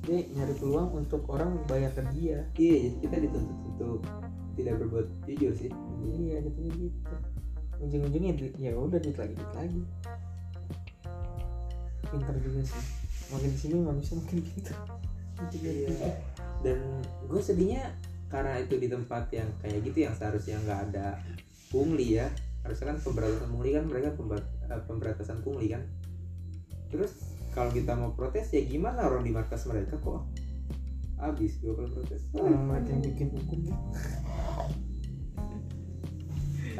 dia 0.00 0.18
nyari 0.32 0.54
peluang 0.56 0.88
untuk 0.96 1.28
orang 1.28 1.60
bayar 1.68 1.92
ke 1.92 2.02
dia. 2.16 2.48
Iya 2.56 2.76
jadi 2.88 2.96
kita 3.04 3.16
dituntut 3.28 3.58
untuk 3.68 4.00
tidak 4.56 4.74
berbuat 4.80 5.06
jujur 5.28 5.52
sih. 5.52 5.70
Iya 6.00 6.36
gitu 6.48 6.58
gitu. 6.72 7.14
Ujung-ujungnya 7.80 8.32
ya 8.56 8.72
udah 8.76 8.98
duit 9.00 9.18
lagi 9.20 9.34
duit 9.36 9.52
lagi. 9.52 9.80
Pintar 12.08 12.36
juga 12.40 12.60
sih. 12.64 12.82
Makin 13.30 13.52
sini 13.54 13.76
manusia 13.84 14.16
makin 14.16 14.40
pintar. 14.40 14.76
Iya. 15.56 16.20
dan 16.60 16.76
gue 17.24 17.40
sedihnya 17.40 17.96
karena 18.30 18.62
itu 18.62 18.78
di 18.78 18.86
tempat 18.86 19.26
yang 19.34 19.50
kayak 19.58 19.82
gitu 19.84 19.98
yang 20.06 20.14
seharusnya 20.14 20.56
nggak 20.62 20.80
ada 20.90 21.18
pungli 21.68 22.16
ya. 22.16 22.30
Harusnya 22.62 22.94
kan 22.94 22.98
pemberantasan 23.02 23.48
pungli 23.50 23.70
kan 23.74 23.84
mereka 23.90 24.08
eh, 24.14 24.82
pemberantasan 24.86 25.38
pungli 25.42 25.66
kan. 25.74 25.82
Terus 26.88 27.12
kalau 27.50 27.74
kita 27.74 27.98
mau 27.98 28.14
protes 28.14 28.54
ya 28.54 28.62
gimana 28.62 29.02
orang 29.10 29.26
di 29.26 29.34
markas 29.34 29.66
mereka 29.66 29.98
kok 29.98 30.22
habis 31.20 31.58
gue 31.60 31.74
kalau 31.74 31.90
protes? 31.90 32.22
Mereka 32.32 32.88
yang 32.88 33.02
bikin 33.04 33.28
hukum 33.34 33.60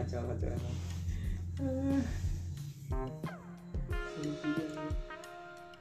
kacau 0.00 0.24
kacau 0.32 0.48
emang. 0.48 0.76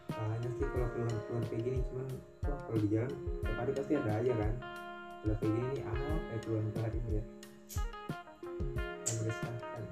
Banyak 0.09 0.51
sih 0.59 0.67
kalau 0.67 0.87
keluhan-keluhan 0.91 1.43
kayak 1.47 1.61
gini 1.63 1.79
cuman 1.87 2.07
kalau 2.43 2.77
di 2.81 2.87
jalan 2.91 3.11
tiap 3.39 3.55
hari 3.55 3.71
pasti 3.71 3.93
ada 3.95 4.11
aja 4.19 4.33
kan 4.35 4.53
kalau 5.19 5.35
kayak 5.35 5.51
gini 5.51 5.69
nih 5.75 5.83
apa 5.83 6.07
ke 6.39 6.79
hari 6.79 6.97
ini 7.03 7.11
ya? 7.19 7.23
Meresahkan 9.19 9.83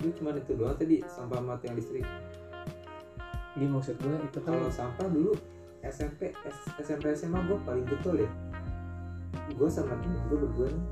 itu 0.00 0.16
cuman 0.16 0.40
itu 0.40 0.52
doang 0.56 0.76
tadi 0.80 0.96
sampah 1.04 1.40
mati 1.44 1.68
yang 1.68 1.76
listrik. 1.76 2.08
Iya 3.60 3.68
maksud 3.68 4.00
gue 4.00 4.16
itu 4.16 4.38
kan 4.40 4.56
kalau 4.56 4.72
sampah 4.72 5.06
dulu 5.12 5.36
SMP 5.84 6.32
S- 6.32 6.72
SMP 6.80 7.12
SMA 7.12 7.36
gue 7.44 7.58
paling 7.68 7.84
betul 7.84 8.24
ya. 8.24 8.30
Gue 9.52 9.68
sama 9.68 9.92
temen 10.00 10.16
gue 10.32 10.38
berdua 10.40 10.72
nih 10.72 10.86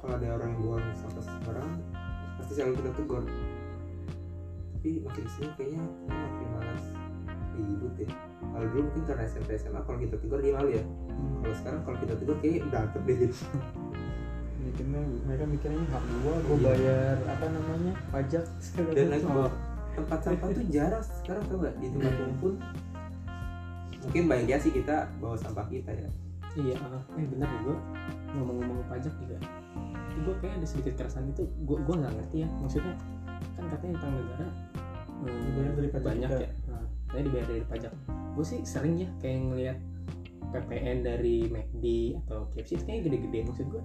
kalau 0.00 0.14
ada 0.16 0.26
orang 0.40 0.48
yang 0.56 0.60
buang 0.64 0.84
sampah 0.96 1.20
sembarangan 1.20 1.78
pasti 2.40 2.52
selalu 2.56 2.74
kita 2.80 2.90
tegur. 2.96 3.22
Tapi 4.78 4.90
makin 5.04 5.22
ke 5.26 5.30
sini 5.36 5.50
kayaknya 5.58 5.82
makin 6.08 6.48
malas 6.56 6.84
ribut 7.64 7.94
ya 7.98 8.08
kalau 8.48 8.66
dulu 8.70 8.80
mungkin 8.90 9.02
karena 9.06 9.22
SMP 9.26 9.48
SMA 9.54 9.80
kalau 9.82 9.98
kita 9.98 10.16
tegur 10.18 10.40
dia 10.42 10.52
malu 10.56 10.70
ya? 10.74 10.82
Kalau 11.38 11.54
sekarang 11.62 11.80
kalau 11.86 11.96
kita 12.02 12.14
tegur 12.18 12.36
kayaknya 12.42 12.60
berantem 12.66 13.00
deh 13.02 13.16
jadi 13.18 13.34
mikirnya 14.58 15.00
mereka 15.24 15.44
mikirnya 15.46 15.82
hak 15.88 16.04
gua 16.20 16.34
gua 16.44 16.56
Iya. 16.58 16.66
bayar 16.66 17.16
apa 17.30 17.46
namanya 17.48 17.92
pajak 18.10 18.44
segala 18.58 18.88
dan 18.92 19.06
macam. 19.06 19.12
lagi 19.14 19.26
bawa 19.30 19.48
tempat 19.94 20.18
sampah 20.22 20.48
tuh 20.54 20.66
jarang 20.70 21.02
sekarang 21.02 21.42
tau 21.50 21.58
gak 21.58 21.74
di 21.78 21.86
tempat 21.90 22.12
umum 22.18 22.36
pun 22.38 22.54
mungkin 23.98 24.22
baiknya 24.30 24.56
sih 24.58 24.70
kita 24.70 24.96
bawa 25.18 25.36
sampah 25.38 25.66
kita 25.66 25.90
ya. 25.90 26.08
Iya 26.58 26.74
eh 27.14 27.26
benar 27.28 27.48
ya 27.48 27.58
gue 27.62 27.76
ngomong-ngomong 28.34 28.86
pajak 28.90 29.14
juga. 29.22 29.36
Itu 30.14 30.18
gue 30.26 30.34
kayak 30.42 30.58
ada 30.58 30.66
sedikit 30.66 30.94
keresahan 30.98 31.30
itu 31.30 31.42
gue 31.64 31.78
gue 31.78 31.94
nggak 31.94 32.12
ngerti 32.18 32.36
ya. 32.42 32.48
Maksudnya 32.58 32.94
kan 33.54 33.64
katanya 33.70 33.94
tentang 33.98 34.12
negara 34.18 34.48
dari 35.78 35.88
pajak 35.90 36.06
banyak 36.06 36.30
juga. 36.30 36.44
ya 36.46 36.50
saya 37.08 37.22
dibayar 37.24 37.46
dari 37.48 37.62
pajak. 37.64 37.92
Gue 38.36 38.44
sih 38.44 38.60
sering 38.62 39.00
ya 39.00 39.08
kayak 39.18 39.38
ngelihat 39.48 39.78
PPN 40.48 41.04
dari 41.04 41.44
McD 41.48 41.84
atau 42.24 42.48
KFC 42.56 42.80
itu 42.80 42.84
kayaknya 42.88 43.02
gede-gede 43.04 43.38
maksud 43.44 43.66
gue 43.68 43.82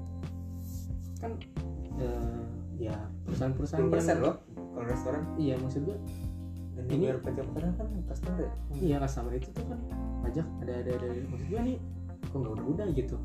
kan 1.20 1.32
eh, 2.00 2.44
ya 2.80 2.96
perusahaan-perusahaan 3.28 3.88
10% 3.88 3.92
yang 3.92 4.20
loh 4.24 4.36
kalau 4.76 4.86
restoran? 4.88 5.24
Iya 5.36 5.56
maksud 5.60 5.82
gue 5.88 5.98
dan 6.74 6.84
Ini- 6.90 6.92
dibayar 6.98 7.18
pajak 7.20 7.46
karena 7.52 7.72
kan 7.76 7.88
customer 8.08 8.40
ya? 8.40 8.52
Iya 8.80 8.96
customer 9.04 9.32
itu 9.36 9.48
tuh 9.52 9.66
kan 9.68 9.80
pajak 10.24 10.48
ada 10.64 10.74
ada 10.84 10.92
ada 10.96 11.08
maksud 11.28 11.48
gue 11.52 11.60
nih 11.64 11.78
kok 12.24 12.38
nggak 12.40 12.54
udah 12.56 12.66
udah 12.66 12.88
gitu 12.96 13.18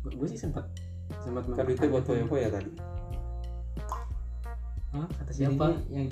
gue 0.00 0.28
sih 0.30 0.40
sempat 0.40 0.64
sempat 1.20 1.44
kan 1.52 1.66
itu 1.68 1.86
buat 1.92 2.04
foya 2.06 2.24
ya 2.48 2.50
tadi? 2.54 2.70
Hah, 4.90 5.06
kata 5.06 5.30
siapa? 5.30 5.76
yang 5.92 6.10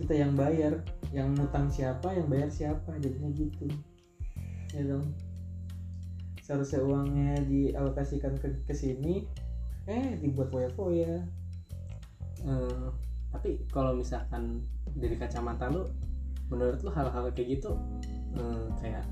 kita 0.00 0.14
yang 0.16 0.32
bayar 0.32 0.80
yang 1.14 1.34
ngutang 1.34 1.70
siapa 1.70 2.10
yang 2.14 2.26
bayar 2.26 2.50
siapa 2.50 2.90
jadinya 2.98 3.30
gitu. 3.34 3.66
Ya 4.74 4.82
dong. 4.86 5.06
Seharusnya 6.42 6.80
uangnya 6.82 7.42
dialokasikan 7.46 8.38
ke 8.38 8.48
ke 8.66 8.74
sini 8.74 9.26
eh 9.86 10.18
dibuat 10.18 10.50
foya-foya. 10.50 11.22
Eh, 12.46 12.86
tapi 13.30 13.58
kalau 13.70 13.94
misalkan 13.98 14.62
dari 14.94 15.18
kacamata 15.18 15.70
lu 15.70 15.86
menurut 16.46 16.78
lu 16.82 16.90
hal-hal 16.94 17.26
kayak 17.34 17.58
gitu 17.58 17.74
eh, 18.38 18.66
kayak 18.78 19.04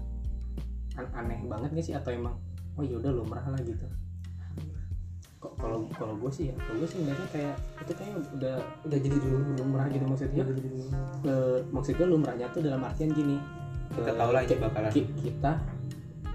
an- 0.94 1.14
aneh 1.14 1.42
banget 1.46 1.70
gak 1.74 1.84
sih? 1.86 1.94
Atau 1.94 2.14
emang 2.14 2.38
oh 2.74 2.82
yaudah 2.82 3.10
lumrah 3.10 3.46
lah 3.46 3.60
gitu 3.62 3.86
kalau 5.54 5.78
kalau 5.90 6.14
gue 6.16 6.30
sih 6.30 6.44
ya 6.46 6.56
kalau 6.58 6.76
gue 6.76 6.88
sih 6.88 6.98
ngeliatnya 6.98 7.28
kayak 7.30 7.54
itu 7.78 7.92
kayaknya 7.92 8.16
udah 8.32 8.56
udah 8.82 8.98
jadi 8.98 9.16
dulu 9.16 9.36
lumrah 9.54 9.86
gitu 9.88 10.04
maksudnya. 10.04 10.42
Udah 10.42 10.54
jadi 10.54 10.68
dulu. 10.68 10.84
Eh, 11.24 11.58
maksud 11.68 11.92
gue 11.94 12.06
lumrahnya 12.06 12.46
tuh 12.48 12.60
dalam 12.60 12.80
artian 12.80 13.10
gini. 13.10 13.36
Kita 13.90 14.06
eh, 14.06 14.14
tahu 14.14 14.30
lah 14.30 14.40
ini 14.40 14.48
ki- 14.48 14.60
bakalan. 14.60 14.90
ki- 14.90 15.12
kita 15.20 15.52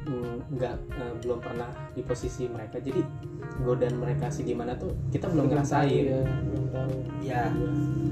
mm, 0.02 0.36
nggak 0.52 0.74
eh, 0.92 1.14
belum 1.20 1.40
pernah 1.40 1.70
di 1.92 2.02
posisi 2.02 2.44
mereka. 2.46 2.78
Jadi 2.78 3.02
godaan 3.60 3.96
mereka 3.96 4.30
segimana 4.30 4.72
tuh 4.74 4.94
kita 5.10 5.28
belum 5.28 5.46
ngerasain. 5.48 5.90
ya, 6.06 6.22
belum 6.24 6.66
tahu. 6.70 6.94
Ya 7.20 7.42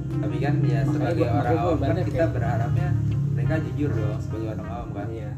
tapi 0.09 0.35
kan 0.37 0.53
ya 0.59 0.81
Makanya 0.81 0.89
sebagai 0.89 1.21
gua- 1.21 1.35
orang 1.37 1.57
awam 1.57 1.77
kan 1.79 1.95
kita 1.99 2.09
kayak- 2.17 2.33
berharapnya 2.33 2.87
mereka 3.29 3.53
jujur 3.61 3.89
dong 3.91 4.19
sebagai 4.19 4.47
orang 4.51 4.67
awam 4.67 4.89
kan. 4.91 5.07
Iya. 5.07 5.31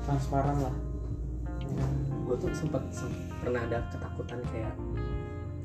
transparan 0.00 0.56
lah. 0.58 0.74
Gue 2.24 2.36
tuh 2.36 2.52
sempat 2.52 2.80
pernah 3.44 3.60
ada 3.68 3.78
ketakutan 3.92 4.40
kayak 4.48 4.74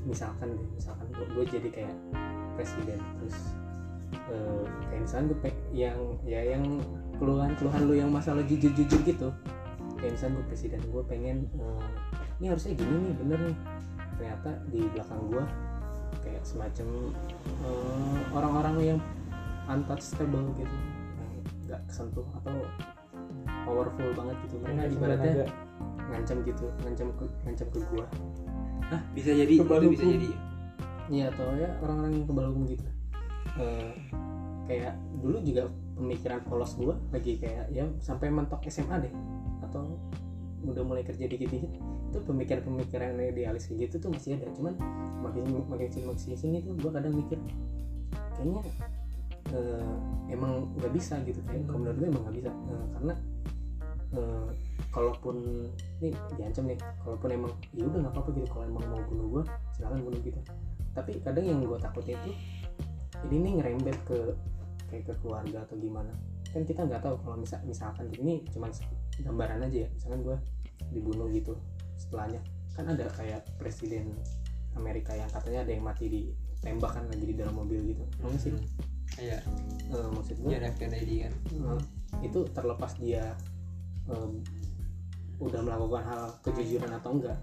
misalkan 0.03 0.55
deh 0.55 0.67
misalkan 0.75 1.07
gue 1.15 1.45
jadi 1.47 1.69
kayak 1.71 1.95
presiden 2.59 2.99
terus 3.19 3.37
eh, 4.31 4.63
kayak 4.91 5.01
misalkan 5.07 5.25
gue 5.31 5.39
yang 5.71 5.99
ya 6.27 6.41
yang 6.43 6.63
keluhan 7.19 7.55
keluhan 7.55 7.81
lu 7.87 7.95
yang 7.95 8.11
masalah 8.11 8.43
jujur 8.43 8.71
jujur 8.75 8.99
gitu. 9.07 9.31
Kayak 9.99 10.15
misalkan 10.15 10.33
gue 10.39 10.45
presiden 10.51 10.81
gue 10.91 11.03
pengen 11.07 11.37
eh, 11.55 11.87
ini 12.43 12.45
harusnya 12.51 12.73
gini 12.75 12.95
nih 13.09 13.15
bener 13.15 13.39
nih. 13.47 13.57
Ternyata 14.19 14.49
di 14.67 14.81
belakang 14.91 15.21
gue 15.31 15.43
kayak 16.25 16.43
semacam 16.43 16.87
eh, 17.63 18.19
orang-orang 18.35 18.75
yang 18.95 18.99
untouchable 19.71 20.51
gitu. 20.59 20.75
Yang 21.15 21.33
nggak 21.69 21.81
kesentuh 21.87 22.27
atau 22.43 22.57
powerful 23.63 24.09
banget 24.17 24.35
gitu. 24.47 24.55
Mereka 24.63 24.81
ibaratnya 24.95 25.31
agak 25.43 25.68
ngancam 26.09 26.37
gitu 26.43 26.65
ngancam 26.85 27.07
ke 27.15 27.25
ngancam 27.45 27.67
ke 27.69 27.79
gua. 27.93 28.05
Hah, 28.89 29.01
bisa 29.13 29.31
jadi? 29.33 29.53
Kebal 29.61 29.85
itu 29.85 29.89
bisa 29.93 30.05
jadi 30.05 30.29
iya 31.09 31.33
atau 31.33 31.49
ya 31.57 31.69
orang-orang 31.81 32.21
yang 32.21 32.25
kebal 32.29 32.45
hukum 32.53 32.63
gitu. 32.69 32.85
Eh, 33.57 33.93
kayak 34.69 34.93
dulu 35.21 35.41
juga 35.41 35.63
pemikiran 35.97 36.39
polos 36.45 36.77
gua 36.77 36.95
lagi 37.09 37.41
kayak 37.41 37.73
ya 37.73 37.85
sampai 38.01 38.29
mentok 38.29 38.61
SMA 38.69 39.09
deh. 39.09 39.13
Atau 39.65 39.97
udah 40.65 40.83
mulai 40.83 41.07
kerja 41.07 41.25
dikit-dikit 41.25 41.71
itu 42.09 42.19
pemikiran-pemikiran 42.25 43.15
yang 43.15 43.31
idealis 43.31 43.69
kayak 43.69 43.89
gitu 43.89 44.05
tuh 44.05 44.09
masih 44.13 44.37
ada. 44.37 44.49
Cuman 44.53 44.77
makin 45.21 45.43
makin 45.69 45.87
sini 45.89 46.05
makin 46.09 46.37
sini 46.37 46.57
tuh 46.61 46.73
gua 46.77 47.01
kadang 47.01 47.13
mikir 47.17 47.37
kayaknya 48.37 48.61
eh, 49.53 49.93
emang 50.29 50.69
nggak 50.77 50.93
bisa 50.93 51.17
gitu 51.25 51.41
kayak 51.45 51.65
kalau 51.65 51.81
menurut 51.81 51.97
gue 51.97 52.07
emang 52.09 52.23
nggak 52.29 52.37
bisa. 52.37 52.51
Eh, 52.53 52.85
karena 52.97 53.13
eh, 54.15 54.49
kalaupun 54.89 55.69
nih 56.01 56.13
diancam 56.33 56.65
nih 56.65 56.79
kalaupun 57.05 57.29
emang 57.29 57.53
ya 57.77 57.85
udah 57.85 57.99
nggak 58.07 58.13
apa-apa 58.15 58.29
gitu 58.33 58.47
kalau 58.49 58.65
emang 58.65 58.83
mau 58.89 59.01
bunuh 59.05 59.27
gue 59.37 59.43
silakan 59.77 59.99
bunuh 60.01 60.19
gitu. 60.25 60.39
Tapi 60.97 61.11
kadang 61.21 61.45
yang 61.45 61.59
gue 61.61 61.77
takutin 61.77 62.17
itu 62.17 62.31
ini 63.29 63.37
nih 63.45 63.53
ngerembet 63.61 63.97
ke 64.07 64.17
kayak 64.89 65.03
ke 65.05 65.13
keluarga 65.21 65.61
atau 65.67 65.75
gimana. 65.77 66.13
Kan 66.49 66.65
kita 66.65 66.81
nggak 66.89 67.05
tahu 67.05 67.15
kalau 67.21 67.37
misal 67.37 67.61
misalkan 67.67 68.09
ini 68.17 68.41
cuman 68.49 68.73
gambaran 69.21 69.61
aja 69.69 69.85
ya 69.85 69.89
misalkan 69.93 70.19
gue 70.25 70.37
dibunuh 70.89 71.29
gitu 71.29 71.53
setelahnya. 72.01 72.41
Kan 72.73 72.89
ada 72.89 73.05
kayak 73.13 73.45
presiden 73.61 74.17
Amerika 74.73 75.13
yang 75.13 75.29
katanya 75.29 75.67
ada 75.67 75.71
yang 75.75 75.83
mati 75.85 76.05
ditembak 76.09 76.91
kan 76.97 77.05
lagi 77.05 77.25
di 77.29 77.35
dalam 77.37 77.53
mobil 77.53 77.93
gitu. 77.93 78.03
Nggak 78.25 78.41
sih? 78.41 78.53
Iya. 79.19 79.39
Eh, 79.89 80.09
maksud 80.13 80.37
gue 80.39 80.53
Kennedy 80.77 81.27
kan. 81.27 81.33
Eh, 81.51 81.79
itu 82.25 82.45
terlepas 82.55 82.95
dia 82.97 83.35
em, 84.09 84.31
udah 85.39 85.61
melakukan 85.63 86.03
hal 86.03 86.23
kejujuran 86.43 86.91
atau 86.91 87.15
enggak 87.15 87.37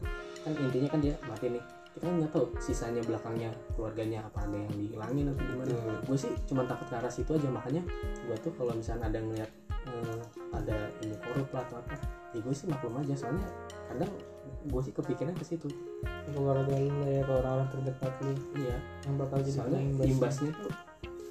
kan 0.45 0.53
intinya 0.53 0.89
kan 0.93 1.01
dia 1.01 1.15
mati 1.25 1.47
nih 1.49 1.65
kita 1.97 2.05
kan 2.13 2.15
nggak 2.21 2.33
tahu 2.37 2.45
sisanya 2.61 3.01
belakangnya 3.09 3.51
keluarganya 3.73 4.21
apa 4.29 4.45
ada 4.45 4.57
yang 4.61 4.75
dihilangin 4.77 5.33
atau 5.33 5.45
gimana. 5.49 5.73
Betul. 5.73 5.97
gue 6.05 6.19
sih 6.21 6.33
cuma 6.45 6.63
takut 6.69 6.87
ke 6.93 6.95
arah 7.01 7.09
situ 7.09 7.31
aja 7.33 7.49
makanya 7.49 7.83
gue 8.29 8.37
tuh 8.45 8.53
kalau 8.53 8.77
misalnya 8.77 9.09
ada 9.09 9.19
ngeliat 9.25 9.51
eh, 9.89 10.21
ada 10.53 10.77
ini 11.01 11.17
korup 11.25 11.49
lah 11.57 11.65
atau 11.65 11.81
apa 11.81 11.97
ya 12.37 12.41
gue 12.45 12.53
sih 12.53 12.69
maklum 12.69 13.01
aja 13.01 13.15
soalnya 13.17 13.49
kadang 13.89 14.13
gue 14.67 14.81
sih 14.83 14.95
kepikiran 14.95 15.35
ke 15.35 15.45
situ. 15.47 15.69
Keluarga 16.35 16.75
lu 16.75 17.07
ya 17.07 17.23
ke 17.23 17.33
orang-orang 17.33 17.69
terdekat 17.71 18.13
lu 18.23 18.33
iya. 18.59 18.77
yang 19.07 19.15
bakal 19.19 19.39
jadi 19.43 19.53
soalnya 19.55 19.81
kena 19.83 20.05
imbasnya 20.05 20.51
tuh 20.59 20.73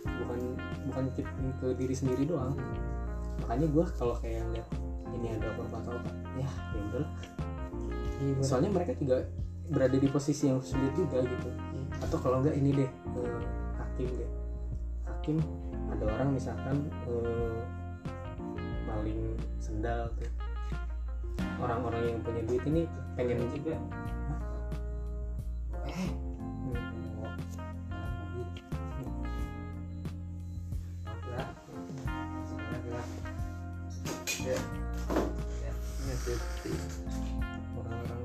bukan 0.05 0.39
bukan 0.88 1.03
ke, 1.13 1.21
ke 1.61 1.67
diri 1.75 1.95
sendiri 1.95 2.23
doang. 2.27 2.55
Makanya 3.43 3.67
gue 3.67 3.86
kalau 3.99 4.15
kayak 4.23 4.41
ngeliat 4.47 4.67
ini 5.16 5.28
ada 5.34 5.47
korban 5.55 5.80
atau 5.82 5.93
apa? 5.95 6.11
Ya 6.36 6.49
ya 6.76 6.80
udahlah 6.91 7.11
soalnya 8.41 8.72
mereka 8.72 8.95
juga 8.95 9.28
berada 9.70 9.97
di 9.97 10.07
posisi 10.07 10.47
yang 10.47 10.61
sulit 10.61 10.93
juga 10.95 11.26
gitu. 11.26 11.49
Atau 11.99 12.18
kalau 12.22 12.39
enggak 12.43 12.55
ini 12.55 12.72
deh 12.84 12.89
eh, 12.89 13.41
hakim 13.82 14.09
deh. 14.16 14.30
Mungkin 15.09 15.41
ada 15.89 16.05
orang 16.05 16.30
misalkan 16.38 16.86
eh, 17.09 17.59
maling 18.86 19.36
sendal 19.57 20.09
tuh. 20.16 20.30
Orang-orang 21.59 22.03
yang 22.16 22.20
punya 22.22 22.41
duit 22.45 22.63
ini 22.68 22.82
pengen 23.16 23.47
juga. 23.51 23.76
Eh 25.88 26.09
hmm, 34.45 34.84
ya 35.63 35.73
safety 36.21 36.71
orang-orang 37.77 38.21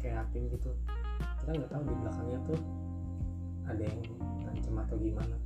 kayak 0.00 0.16
hakim 0.24 0.42
gitu. 0.52 0.70
Kita 1.40 1.50
nggak 1.56 1.70
tahu 1.70 1.82
di 1.84 1.94
belakangnya 2.00 2.38
tuh 2.48 2.60
ada 3.68 3.82
yang 3.84 4.00
ngancem 4.44 4.74
atau 4.76 4.96
gimana. 5.00 5.36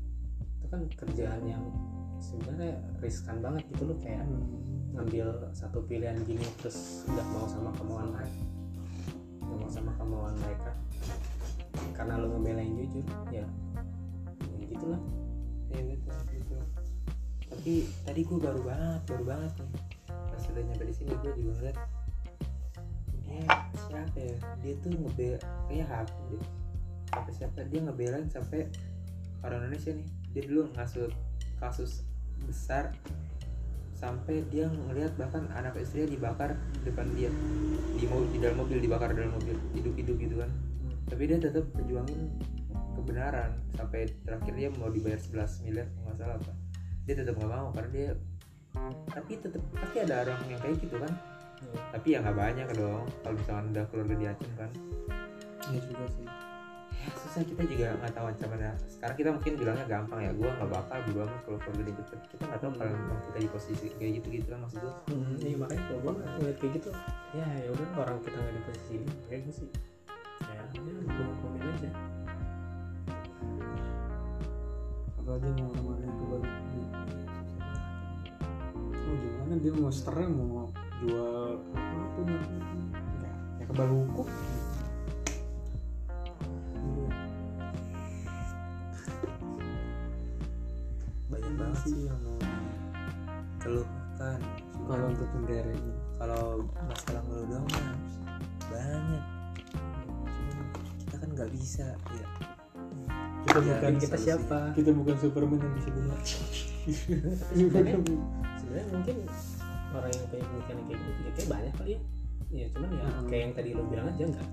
Itu 0.58 0.66
kan 0.70 0.80
kerjaan 0.94 1.42
yang 1.46 1.64
sebenarnya 2.22 2.80
riskan 3.02 3.42
banget 3.44 3.62
gitu 3.74 3.90
loh 3.90 3.98
kayak 4.00 4.24
ngambil 4.94 5.26
satu 5.50 5.82
pilihan 5.84 6.16
gini 6.22 6.46
terus 6.62 7.02
nggak 7.10 7.26
mau 7.34 7.50
sama 7.50 7.74
kemauan 7.74 8.14
mereka 8.14 8.54
nggak 9.44 9.58
mau 9.60 9.70
sama 9.70 9.92
kemauan 9.94 10.34
mereka. 10.40 10.72
Karena 11.94 12.18
lo 12.18 12.26
ngebela 12.34 12.58
yang 12.58 12.74
jujur 12.80 13.06
ya 13.30 13.46
ya 14.50 14.64
gitulah. 14.66 15.02
Ya 15.70 15.80
gitu 15.86 16.10
tapi 17.54 17.86
tadi 18.02 18.26
gue 18.26 18.38
baru 18.42 18.66
banget 18.66 19.00
baru 19.06 19.24
banget 19.30 19.52
nih. 19.62 19.70
Pas 20.10 20.42
udah 20.50 20.62
nyampe 20.66 20.84
di 20.90 20.94
sini 20.98 21.14
gue 21.22 21.32
juga 21.38 21.52
ngeliat 21.54 21.78
dia 23.22 23.46
siapa 23.78 24.18
ya? 24.18 24.36
Dia 24.58 24.74
tuh 24.82 24.90
ngebel 24.90 25.34
kayak 25.70 25.86
hakim 25.86 26.22
deh. 26.34 26.44
Sampai 27.14 27.32
siapa? 27.38 27.58
Dia 27.70 27.80
ngebelain 27.86 28.26
sampai 28.26 28.66
orang 29.46 29.70
Indonesia 29.70 29.94
nih. 29.94 30.08
Dia 30.34 30.42
dulu 30.50 30.62
ngasut 30.74 31.14
kasus 31.62 32.02
besar 32.42 32.90
sampai 33.94 34.42
dia 34.50 34.66
ngelihat 34.66 35.14
bahkan 35.14 35.46
anak 35.54 35.78
istrinya 35.78 36.10
dibakar 36.10 36.58
depan 36.82 37.06
dia. 37.14 37.30
Di 37.94 38.04
mo- 38.10 38.26
di 38.34 38.42
dalam 38.42 38.66
mobil 38.66 38.82
dibakar 38.82 39.14
dalam 39.14 39.30
mobil. 39.30 39.54
Hidup-hidup 39.78 40.18
gitu 40.18 40.42
kan. 40.42 40.50
Tapi 41.06 41.22
dia 41.30 41.38
tetap 41.38 41.70
perjuangin 41.70 42.34
kebenaran. 42.98 43.54
Sampai 43.78 44.10
terakhir 44.26 44.52
dia 44.58 44.68
mau 44.74 44.90
dibayar 44.90 45.22
11 45.22 45.62
miliar 45.62 45.86
nggak 46.02 46.18
salah 46.18 46.34
apa 46.42 46.63
dia 47.04 47.14
tetap 47.14 47.34
nggak 47.36 47.52
mau 47.52 47.68
karena 47.72 47.90
dia 47.92 48.10
tapi 49.12 49.32
tetap 49.38 49.62
pasti 49.76 49.98
ada 50.02 50.14
orang 50.26 50.40
yang 50.50 50.60
kayak 50.60 50.76
gitu 50.82 50.96
kan. 50.98 51.12
Tapi 51.94 52.06
ya 52.12 52.18
nggak 52.20 52.36
banyak 52.36 52.66
dong 52.74 53.04
kalau 53.22 53.34
misalkan 53.38 53.64
udah 53.72 53.84
keluarga 53.88 54.14
diacem 54.18 54.50
kan. 54.58 54.70
Iya 55.70 55.80
juga 55.84 56.06
sih. 56.10 56.26
ya 57.04 57.12
susah 57.20 57.44
kita 57.44 57.62
juga 57.68 57.92
nggak 58.00 58.16
tahu 58.16 58.26
ancamannya 58.32 58.72
sekarang 58.88 59.16
kita 59.20 59.28
mungkin 59.36 59.52
bilangnya 59.60 59.84
gampang 59.84 60.20
ya 60.24 60.32
gue 60.32 60.48
nggak 60.48 60.70
bakal 60.72 60.98
berubah 61.04 61.26
kalau 61.44 61.58
keluarga 61.60 61.82
dia 61.84 61.94
cepet 62.00 62.20
kita 62.32 62.42
nggak 62.48 62.60
tahu 62.64 62.70
kalau 62.80 62.92
memang 62.96 63.18
kita 63.28 63.38
di 63.44 63.48
posisi 63.52 63.86
kayak 64.00 64.12
gitu 64.22 64.26
gitu 64.40 64.46
kan 64.48 64.60
maksud 64.64 64.78
gue 64.80 64.94
Hmm, 65.12 65.36
iya 65.36 65.56
makanya 65.60 65.82
kalau 65.84 66.00
gue 66.00 66.12
ngeliat 66.24 66.56
kayak 66.56 66.72
gitu. 66.80 66.90
Ya 67.36 67.46
ya 67.60 67.68
udah 67.76 67.86
orang 68.00 68.16
kita 68.24 68.36
nggak 68.40 68.54
di 68.56 68.62
posisi 68.64 68.92
ini 68.96 69.06
kayak 69.28 69.40
gue 69.44 69.54
sih. 69.54 69.68
Ya 70.48 70.60
udah 70.80 71.12
gue 71.12 71.34
komen 71.44 71.60
aja. 71.60 71.90
Apalagi 75.20 75.48
mau 75.60 75.93
Gimana 79.54 79.70
dia 79.70 79.82
mau 79.86 79.94
seternya 79.94 80.26
mau 80.34 80.66
jual 80.98 81.62
apa 81.78 82.18
tuh 82.18 82.26
ya, 82.26 82.42
ya 83.62 83.64
kebal 83.70 83.86
hukum. 83.86 84.26
Banyak 91.30 91.52
banget 91.54 91.78
sih 91.86 92.02
yang 92.02 92.18
mau 92.18 92.34
keluh 93.62 93.86
kan 94.18 94.42
kalau 94.90 95.06
untuk 95.14 95.30
negara 95.38 95.70
ini. 95.70 95.92
kalau 96.18 96.66
masalah 96.74 97.22
ngeluh 97.30 97.46
doang 97.46 97.66
banyak 98.74 99.24
kita 100.98 101.14
kan 101.14 101.28
nggak 101.30 101.50
bisa 101.54 101.86
ya 101.94 102.26
Kita 103.46 103.58
Ya, 103.62 103.78
bukan 103.78 103.94
kita 104.02 104.16
siapa 104.18 104.74
kita 104.74 104.90
bukan 104.90 105.14
Superman 105.22 105.62
yang 105.62 105.74
bisa 105.78 105.90
lihat. 105.94 106.22
sebenarnya 108.74 108.90
mungkin 108.92 109.16
orang 109.94 110.10
yang 110.10 110.24
punya 110.26 110.44
pemikiran 110.44 110.80
kayak 110.80 110.98
gitu 111.00 111.20
ya 111.20 111.30
kayak 111.32 111.48
banyak 111.48 111.74
kali 111.74 111.90
ya 111.90 112.00
ya 112.52 112.66
cuman 112.70 112.88
ya 112.90 113.04
Hmm. 113.04 113.26
kayak 113.26 113.40
yang 113.40 113.54
tadi 113.54 113.70
lo 113.70 113.82
bilang 113.84 114.06
aja 114.08 114.24
enggak 114.26 114.48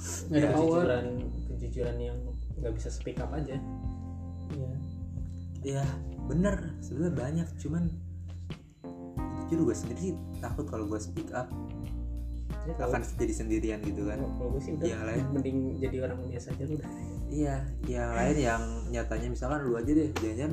Nggak 0.00 0.38
ada 0.40 0.48
power. 0.50 0.64
kejujuran 0.80 1.06
kejujuran 1.46 1.96
yang 2.00 2.18
nggak 2.56 2.72
bisa 2.72 2.88
speak 2.88 3.18
up 3.18 3.30
aja 3.30 3.56
Iya. 4.50 4.72
ya 5.62 5.84
bener 6.24 6.56
sebenarnya 6.80 7.14
banyak 7.16 7.48
cuman 7.56 7.82
jujur 9.42 9.60
gue 9.64 9.76
sendiri 9.76 10.00
sih 10.00 10.12
takut 10.38 10.64
kalau 10.64 10.86
gue 10.86 10.96
speak 10.96 11.30
up 11.30 11.50
ya, 12.64 12.72
kalau, 12.76 12.90
akan 12.92 13.02
jadi 13.14 13.34
sendirian 13.36 13.78
gitu 13.80 14.02
kan 14.04 14.18
kalau 14.36 14.50
gue 14.50 14.60
sih 14.60 14.72
udah 14.72 14.86
Yang 14.86 15.02
lain. 15.04 15.24
mending 15.30 15.58
jadi 15.78 15.96
orang 16.00 16.18
biasa 16.24 16.46
aja 16.50 16.62
lu 16.64 16.74
udah 16.76 16.90
iya 17.28 17.56
yang 17.84 18.10
lain 18.10 18.36
yang 18.38 18.62
nyatanya 18.88 19.28
misalkan 19.28 19.58
lu 19.62 19.74
aja 19.74 19.90
deh 19.90 20.08
jangan 20.16 20.52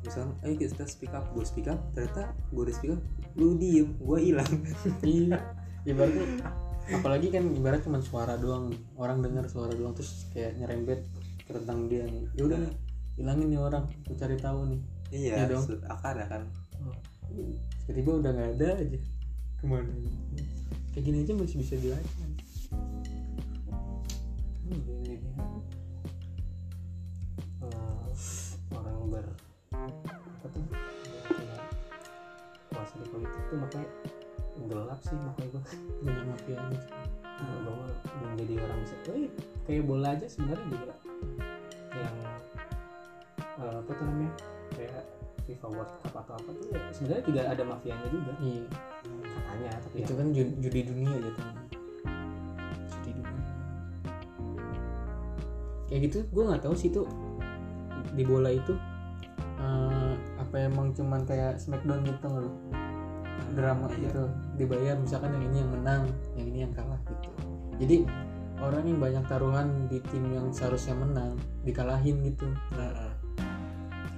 misalkan 0.00 0.32
ayo 0.42 0.54
kita 0.54 0.84
speak 0.84 1.12
up. 1.12 1.26
Gue 1.32 1.44
speak 1.44 1.66
up 1.66 1.80
ternyata 1.92 2.32
gue 2.50 2.62
udah 2.62 2.74
speak 2.74 2.92
up 2.94 3.02
lu 3.34 3.54
diem 3.56 3.94
gue 3.96 4.18
hilang. 4.20 4.52
Iya 5.06 5.38
ibaratnya 5.86 6.26
apalagi 6.88 7.28
kan 7.28 7.44
ibarat 7.52 7.84
cuma 7.84 8.00
suara 8.00 8.36
doang 8.36 8.72
orang 8.96 9.20
dengar 9.20 9.44
suara 9.44 9.72
doang 9.72 9.92
terus 9.92 10.24
kayak 10.32 10.56
nyerempet 10.56 11.04
ke 11.44 11.50
tentang 11.52 11.88
dia 11.88 12.04
nih. 12.04 12.24
Ya 12.36 12.42
udah 12.44 12.58
nih 12.60 12.72
hilangin 13.16 13.48
nih 13.50 13.60
orang 13.60 13.84
aku 14.04 14.14
cari 14.14 14.36
tahu 14.36 14.68
nih. 14.72 14.80
Iya 15.08 15.34
Iya 15.34 15.44
dong. 15.48 15.64
se- 15.64 15.80
akan 15.84 16.16
akan 16.28 16.42
tiba-tiba 17.84 18.10
udah 18.20 18.30
nggak 18.32 18.50
ada 18.56 18.68
aja. 18.80 18.98
Ke 19.58 19.64
mana 19.64 19.90
kayak 20.92 21.04
gini 21.04 21.18
aja 21.22 21.32
masih 21.34 21.56
bisa 21.58 21.74
dilacak 21.76 22.16
Hmm. 24.68 24.84
Eh, 27.64 28.08
orang 28.68 29.00
ber 29.08 29.24
apa 29.86 30.46
tuh 30.50 30.64
kuasa 32.74 32.94
di 33.00 33.06
politik 33.10 33.42
tuh 33.50 33.58
makanya 33.58 33.88
gelap 34.68 35.00
sih 35.06 35.16
makanya 35.16 35.48
gue 35.54 35.62
banyak 36.02 36.24
mafianya 36.26 36.78
sih. 36.82 36.94
bahwa 37.38 37.86
menjadi 38.34 38.54
orang 38.66 38.78
bisa 38.82 38.96
eh, 39.14 39.30
kayak 39.62 39.82
bola 39.86 40.08
aja 40.14 40.26
sebenarnya 40.26 40.66
juga 40.66 40.94
yang 41.94 42.16
eh, 43.62 43.74
apa 43.78 43.90
tuh 43.94 44.04
namanya? 44.06 44.32
Kayak 44.74 45.02
FIFA 45.46 45.66
World 45.72 45.92
Cup 46.02 46.14
atau 46.22 46.34
apa 46.36 46.50
tuh 46.50 46.64
ya 46.74 46.80
sebenarnya 46.92 47.24
tidak 47.24 47.44
ada 47.56 47.62
mafianya 47.64 48.08
juga. 48.10 48.32
Iya. 48.42 48.66
Katanya 49.48 49.70
tapi 49.80 49.96
itu 50.02 50.12
ya, 50.12 50.18
kan 50.18 50.26
ju- 50.34 50.54
judi 50.60 50.80
dunia 50.84 51.10
aja 51.14 51.30
tuh 51.32 51.46
judi 53.06 53.10
dunia. 53.22 53.42
Kayak 55.88 56.00
gitu 56.10 56.18
gue 56.28 56.42
nggak 56.42 56.62
tahu 56.66 56.74
sih 56.74 56.90
tuh 56.90 57.06
di 58.12 58.22
bola 58.26 58.50
itu 58.50 58.74
eh, 59.58 60.12
apa 60.38 60.54
emang 60.62 60.94
cuman 60.94 61.26
kayak 61.26 61.58
smackdown 61.58 62.06
gitu 62.06 62.24
nggak 62.30 62.42
lo 62.46 62.52
drama 63.54 63.86
Iya. 63.94 64.10
gitu 64.10 64.22
dibayar 64.58 64.94
misalkan 64.98 65.34
yang 65.34 65.44
ini 65.50 65.56
yang 65.62 65.70
menang 65.72 66.02
yang 66.38 66.46
ini 66.46 66.58
yang 66.66 66.72
kalah 66.74 67.00
gitu. 67.06 67.30
Jadi 67.78 67.96
orang 68.58 68.84
yang 68.86 68.98
banyak 68.98 69.24
taruhan 69.30 69.68
di 69.86 69.98
tim 70.10 70.24
yang 70.34 70.50
seharusnya 70.50 70.94
menang 70.98 71.38
dikalahin 71.62 72.22
gitu. 72.26 72.46
Nah, 72.74 73.10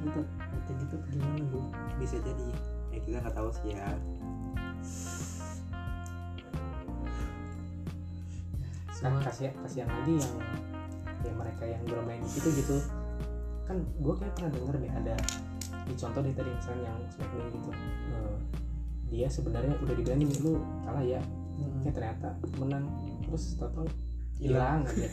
gitu. 0.00 0.20
Kayak 0.64 0.76
gitu 0.86 0.94
gimana 1.12 1.44
gue 1.44 1.64
bisa 2.00 2.16
jadi. 2.20 2.48
Ya 2.90 2.98
kita 3.04 3.16
nggak 3.20 3.36
tahu 3.36 3.48
sih 3.52 3.76
ya. 3.76 3.88
Nah 9.00 9.16
kasihan 9.24 9.54
kasihan 9.64 9.88
lagi 9.88 10.20
yang 10.20 10.34
yang 11.24 11.36
mereka 11.36 11.64
yang 11.64 11.82
bermain 11.88 12.20
di 12.20 12.30
situ 12.32 12.48
gitu 12.52 12.76
kan 13.70 13.78
gue 13.86 14.14
kayak 14.18 14.32
pernah 14.34 14.50
denger 14.50 14.74
deh 14.82 14.92
ada 14.92 15.14
di 15.86 15.94
contoh 15.94 16.20
deh 16.26 16.34
tadi 16.34 16.50
misalnya 16.50 16.82
yang 16.90 16.98
Smackdown 17.14 17.46
gitu 17.54 17.70
Eh, 18.10 18.36
dia 19.10 19.26
sebenarnya 19.30 19.74
udah 19.78 19.94
dibilangin 19.94 20.30
lu 20.42 20.58
kalah 20.82 21.04
ya. 21.06 21.22
Ya 21.86 21.90
ternyata 21.94 22.34
menang 22.58 22.90
terus 23.22 23.54
tau 23.54 23.86
hilang. 24.42 24.82
aja. 24.82 25.06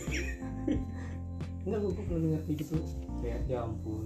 Enggak 1.67 1.79
gue 1.85 1.91
pernah 1.93 2.19
denger 2.25 2.41
kayak 2.49 2.57
gitu. 2.65 2.75
Kayak 3.21 3.39
ya 3.45 3.61
ampun. 3.61 4.05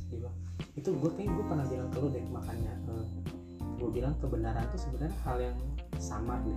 Sedih 0.00 0.24
banget 0.24 0.46
itu 0.76 0.92
gue 0.92 1.10
kayak 1.16 1.30
gue 1.32 1.44
pernah 1.48 1.66
bilang 1.68 1.88
ke 1.88 1.98
lu 2.00 2.08
deh 2.12 2.24
makanya 2.28 2.72
gue 3.76 3.90
bilang 3.92 4.14
kebenaran 4.20 4.64
tuh 4.72 4.80
sebenarnya 4.88 5.16
hal 5.24 5.36
yang 5.40 5.56
samar 6.00 6.40
deh. 6.44 6.56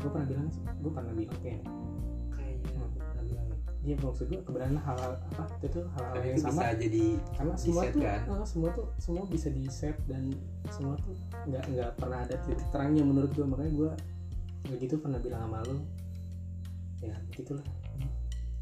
Gue 0.00 0.10
pernah 0.12 0.28
bilang 0.28 0.46
gue 0.80 0.92
pernah 0.92 1.12
bilang 1.12 1.38
kayak 1.44 1.60
Iya 3.78 3.94
maksud 4.02 4.26
gue 4.26 4.42
kebenaran 4.42 4.74
hal, 4.76 4.98
hal 4.98 5.12
apa 5.38 5.54
itu 5.56 5.66
tuh 5.70 5.84
hal-hal 5.94 6.14
Karena 6.18 6.28
yang 6.28 6.40
sama. 6.42 6.50
bisa 6.50 6.66
jadi 6.76 7.04
karena 7.32 7.54
semua 7.54 7.82
tuh 7.86 8.00
kan? 8.02 8.20
eh, 8.26 8.44
semua 8.44 8.68
tuh 8.74 8.86
semua 8.98 9.22
bisa 9.30 9.48
di 9.48 9.64
set 9.70 9.96
dan 10.04 10.22
semua 10.68 10.94
tuh 10.98 11.14
nggak 11.46 11.64
nggak 11.72 11.90
pernah 11.94 12.18
ada 12.26 12.36
titik 12.42 12.66
terangnya 12.68 13.02
menurut 13.06 13.30
gue 13.32 13.46
makanya 13.46 13.72
gue 13.72 13.90
nggak 14.66 14.78
gitu 14.82 14.94
pernah 14.98 15.18
bilang 15.18 15.42
sama 15.46 15.62
lo 15.64 15.78
ya 16.98 17.14
gitulah. 17.32 17.62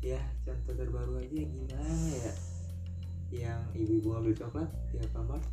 Ya 0.04 0.20
contoh 0.44 0.76
terbaru 0.76 1.18
aja 1.18 1.32
gimana 1.32 1.80
ya? 2.12 2.32
Yang 3.32 3.60
ibu-ibu 3.74 4.08
ngambil 4.12 4.34
coklat 4.36 4.70
di 4.92 4.96
Alfamart 5.00 5.44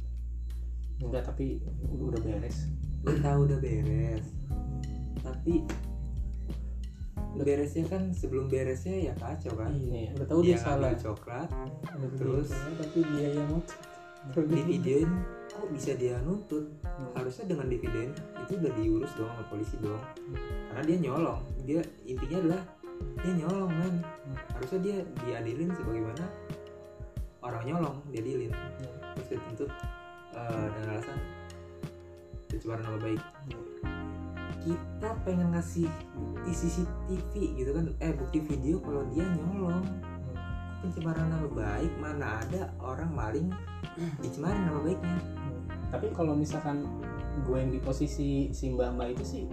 enggak 0.99 1.24
tapi 1.26 1.57
udah 1.89 2.20
beres. 2.22 2.68
Gue 3.01 3.16
tahu 3.18 3.39
udah 3.47 3.59
beres. 3.64 4.28
Tapi 5.24 5.64
beresnya 7.34 7.86
kan 7.89 8.13
sebelum 8.13 8.45
beresnya 8.47 9.11
ya 9.11 9.13
kacau 9.17 9.53
kan? 9.57 9.73
Iya. 9.73 10.13
udah 10.17 10.27
tahu 10.29 10.41
dia, 10.45 10.55
dia 10.55 10.57
salah. 10.61 10.91
coklat 10.93 11.49
Udah 11.97 12.09
Terus? 12.17 12.49
dia 12.53 12.73
tapi 12.77 12.99
dia 13.13 13.27
yang 13.34 13.51
di 14.55 14.61
videoin 14.63 15.11
kok 15.51 15.69
bisa 15.73 15.91
dia 15.97 16.15
nuntut? 16.23 16.65
Harusnya 17.17 17.45
dengan 17.49 17.67
divideoin 17.67 18.11
itu 18.45 18.53
udah 18.61 18.71
diurus 18.77 19.11
dong 19.17 19.29
sama 19.34 19.43
polisi 19.49 19.75
dong. 19.81 20.03
Karena 20.71 20.84
dia 20.86 20.97
nyolong. 21.09 21.41
Dia 21.65 21.81
intinya 22.05 22.38
adalah 22.39 22.61
dia 23.19 23.34
nyolong 23.36 23.71
kan 23.73 23.93
harusnya 24.55 24.79
dia 24.79 24.97
diadilin 25.27 25.69
sebagaimana 25.75 26.25
orang 27.43 27.63
nyolong 27.67 27.97
diadilin. 28.13 28.53
Terus 29.17 29.27
dia 29.27 29.39
tuntut 29.49 29.71
eh, 30.38 30.65
dengan 30.71 30.89
alasan 30.95 31.19
pencemaran 32.53 32.86
nama 32.86 32.99
baik 33.01 33.21
kita 34.64 35.09
pengen 35.28 35.51
ngasih 35.51 35.88
bukti 36.16 36.51
CCTV 36.51 37.32
gitu 37.59 37.72
kan. 37.76 37.86
Eh 37.99 38.16
bukti 38.16 38.39
video 38.39 38.80
kalau 38.80 39.03
dia 39.11 39.28
nyolong. 39.28 39.84
Pencemaran 40.84 41.32
nama 41.32 41.47
baik 41.47 41.91
mana 41.99 42.43
ada 42.43 42.68
orang 42.84 43.11
maling 43.11 43.47
dicemarin 44.20 44.68
nama 44.68 44.80
baiknya. 44.84 45.20
Tapi 45.91 46.11
kalau 46.11 46.36
misalkan 46.36 46.84
gue 47.47 47.55
yang 47.55 47.72
di 47.72 47.80
posisi 47.80 48.51
si 48.51 48.66
mbak 48.72 48.95
mbak 48.95 49.07
itu 49.16 49.24
sih 49.24 49.43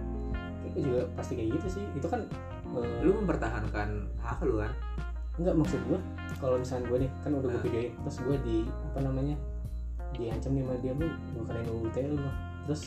gue 0.71 0.81
juga 0.83 1.07
pasti 1.15 1.35
kayak 1.39 1.59
gitu 1.59 1.67
sih. 1.79 1.83
Itu 1.95 2.07
kan 2.11 2.27
eh, 2.75 2.99
lu 3.03 3.15
mempertahankan 3.23 4.11
hak 4.19 4.39
lu 4.43 4.59
kan? 4.59 4.71
Enggak 5.39 5.55
maksud 5.55 5.79
gue 5.87 5.99
kalau 6.41 6.57
misalkan 6.59 6.89
gue 6.89 6.97
nih 7.07 7.11
kan 7.23 7.31
udah 7.37 7.47
gue 7.47 7.59
Nah. 7.59 7.63
videoin 7.63 7.91
terus 8.03 8.17
gue 8.23 8.37
di 8.43 8.57
apa 8.91 8.99
namanya 9.05 9.35
diancam 10.17 10.51
nih 10.57 10.63
sama 10.67 10.75
dia 10.83 10.93
lu 10.97 11.07
gue 11.07 11.43
kalian 11.47 11.67
UTL 11.87 12.11
lu 12.19 12.29
terus 12.67 12.83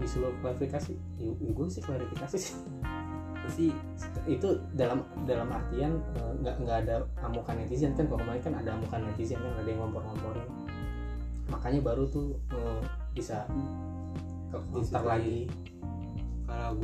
disuruh 0.00 0.32
klarifikasi. 0.40 0.94
Ya, 1.18 1.30
gue 1.32 1.66
sih 1.68 1.82
klarifikasi 1.82 2.36
sih. 2.38 2.54
Pasti 3.42 3.66
itu 4.30 4.48
dalam 4.78 5.02
dalam 5.26 5.50
artian 5.50 5.98
eh, 6.14 6.32
nggak 6.40 6.56
nggak 6.62 6.76
ada 6.86 6.94
amukan 7.26 7.58
netizen 7.58 7.92
kan. 7.98 8.06
Kalau 8.06 8.20
kemarin 8.22 8.42
kan 8.42 8.54
ada 8.54 8.70
amukan 8.78 9.00
netizen 9.02 9.38
kan 9.42 9.52
ada 9.58 9.68
yang 9.68 9.80
ngompor-ngomporin. 9.82 10.46
Makanya 11.50 11.80
baru 11.82 12.06
tuh 12.08 12.38
eh, 12.54 12.80
bisa 13.12 13.44
Bisa 14.52 15.00
lagi. 15.02 15.48
Kalau 16.46 16.76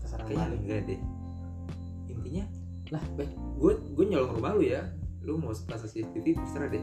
keserang 0.00 0.26
kayaknya 0.26 0.46
balik. 0.48 0.60
enggak 0.64 0.80
deh. 0.88 1.00
Intinya 2.10 2.44
Lah. 2.90 3.04
gue 3.60 3.72
gue 3.96 4.04
nyolong 4.08 4.32
rumah 4.36 4.52
lu 4.56 4.64
ya. 4.66 4.82
Lu 5.22 5.38
mau 5.38 5.54
pasang 5.54 5.86
CCTV 5.86 6.34
terserah 6.34 6.68
deh 6.68 6.82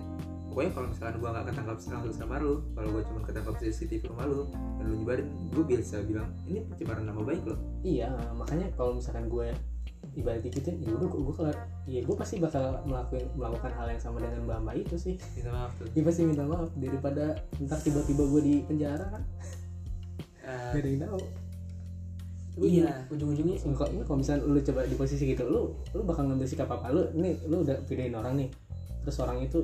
pokoknya 0.50 0.72
kalau 0.74 0.88
misalkan 0.90 1.16
gua 1.22 1.30
nggak 1.32 1.46
ketangkap 1.54 1.78
langsung 1.78 2.16
sama 2.18 2.36
lu 2.42 2.54
kalau 2.74 2.88
gua 2.92 3.02
cuma 3.06 3.20
ketangkap 3.24 3.54
CCTV 3.62 4.02
rumah 4.10 4.26
lu 4.26 4.42
dan 4.52 4.86
lu 4.90 4.96
nyebarin 5.06 5.28
gue 5.54 5.64
bisa 5.70 6.02
bilang 6.04 6.30
ini 6.50 6.60
pencemaran 6.66 7.06
nama 7.06 7.22
baik 7.22 7.44
lo. 7.46 7.56
Iya 7.86 8.10
makanya 8.34 8.68
kalau 8.74 8.98
misalkan 8.98 9.30
gue 9.30 9.54
ibarat 10.16 10.42
gituin 10.42 10.80
ya 10.80 10.96
udah 10.96 11.08
gue 11.08 11.22
gue 11.22 11.36
kelar. 11.36 11.58
Ya 11.86 12.02
gue 12.02 12.16
pasti 12.16 12.36
bakal 12.40 12.82
melakukan 12.88 13.28
melakukan 13.36 13.72
hal 13.76 13.88
yang 13.92 14.02
sama 14.02 14.18
dengan 14.24 14.48
mbak 14.48 14.60
mbak 14.66 14.76
itu 14.88 14.96
sih. 14.98 15.16
Minta 15.38 15.52
maaf 15.52 15.72
tuh. 15.78 15.88
Dia 15.92 16.04
pasti 16.04 16.22
minta 16.26 16.44
maaf 16.48 16.72
daripada 16.80 17.26
ntar 17.60 17.80
tiba-tiba 17.84 18.24
gue 18.26 18.42
di 18.42 18.56
penjara 18.64 19.06
kan. 19.12 19.24
Eh, 20.50 20.72
gak 20.74 20.82
ada 20.82 20.90
yang 20.90 21.04
tahu 21.06 21.22
iya 22.60 22.92
ujung-ujungnya 23.08 23.56
kalau 23.72 23.88
ini 23.88 24.04
kalau 24.04 24.20
misalnya 24.20 24.44
lu 24.44 24.60
coba 24.60 24.84
di 24.84 24.96
posisi 25.00 25.24
gitu 25.32 25.48
lu 25.48 25.72
lu 25.96 26.02
bakal 26.04 26.28
ngambil 26.28 26.44
sikap 26.44 26.68
apa 26.68 26.92
lu 26.92 27.08
ini 27.16 27.40
lu 27.48 27.64
udah 27.64 27.78
videoin 27.88 28.16
orang 28.16 28.36
nih. 28.36 28.50
Terus 29.06 29.18
orang 29.24 29.40
itu 29.40 29.64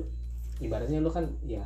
ibaratnya 0.58 0.98
lu 1.00 1.10
kan 1.10 1.24
ya 1.42 1.62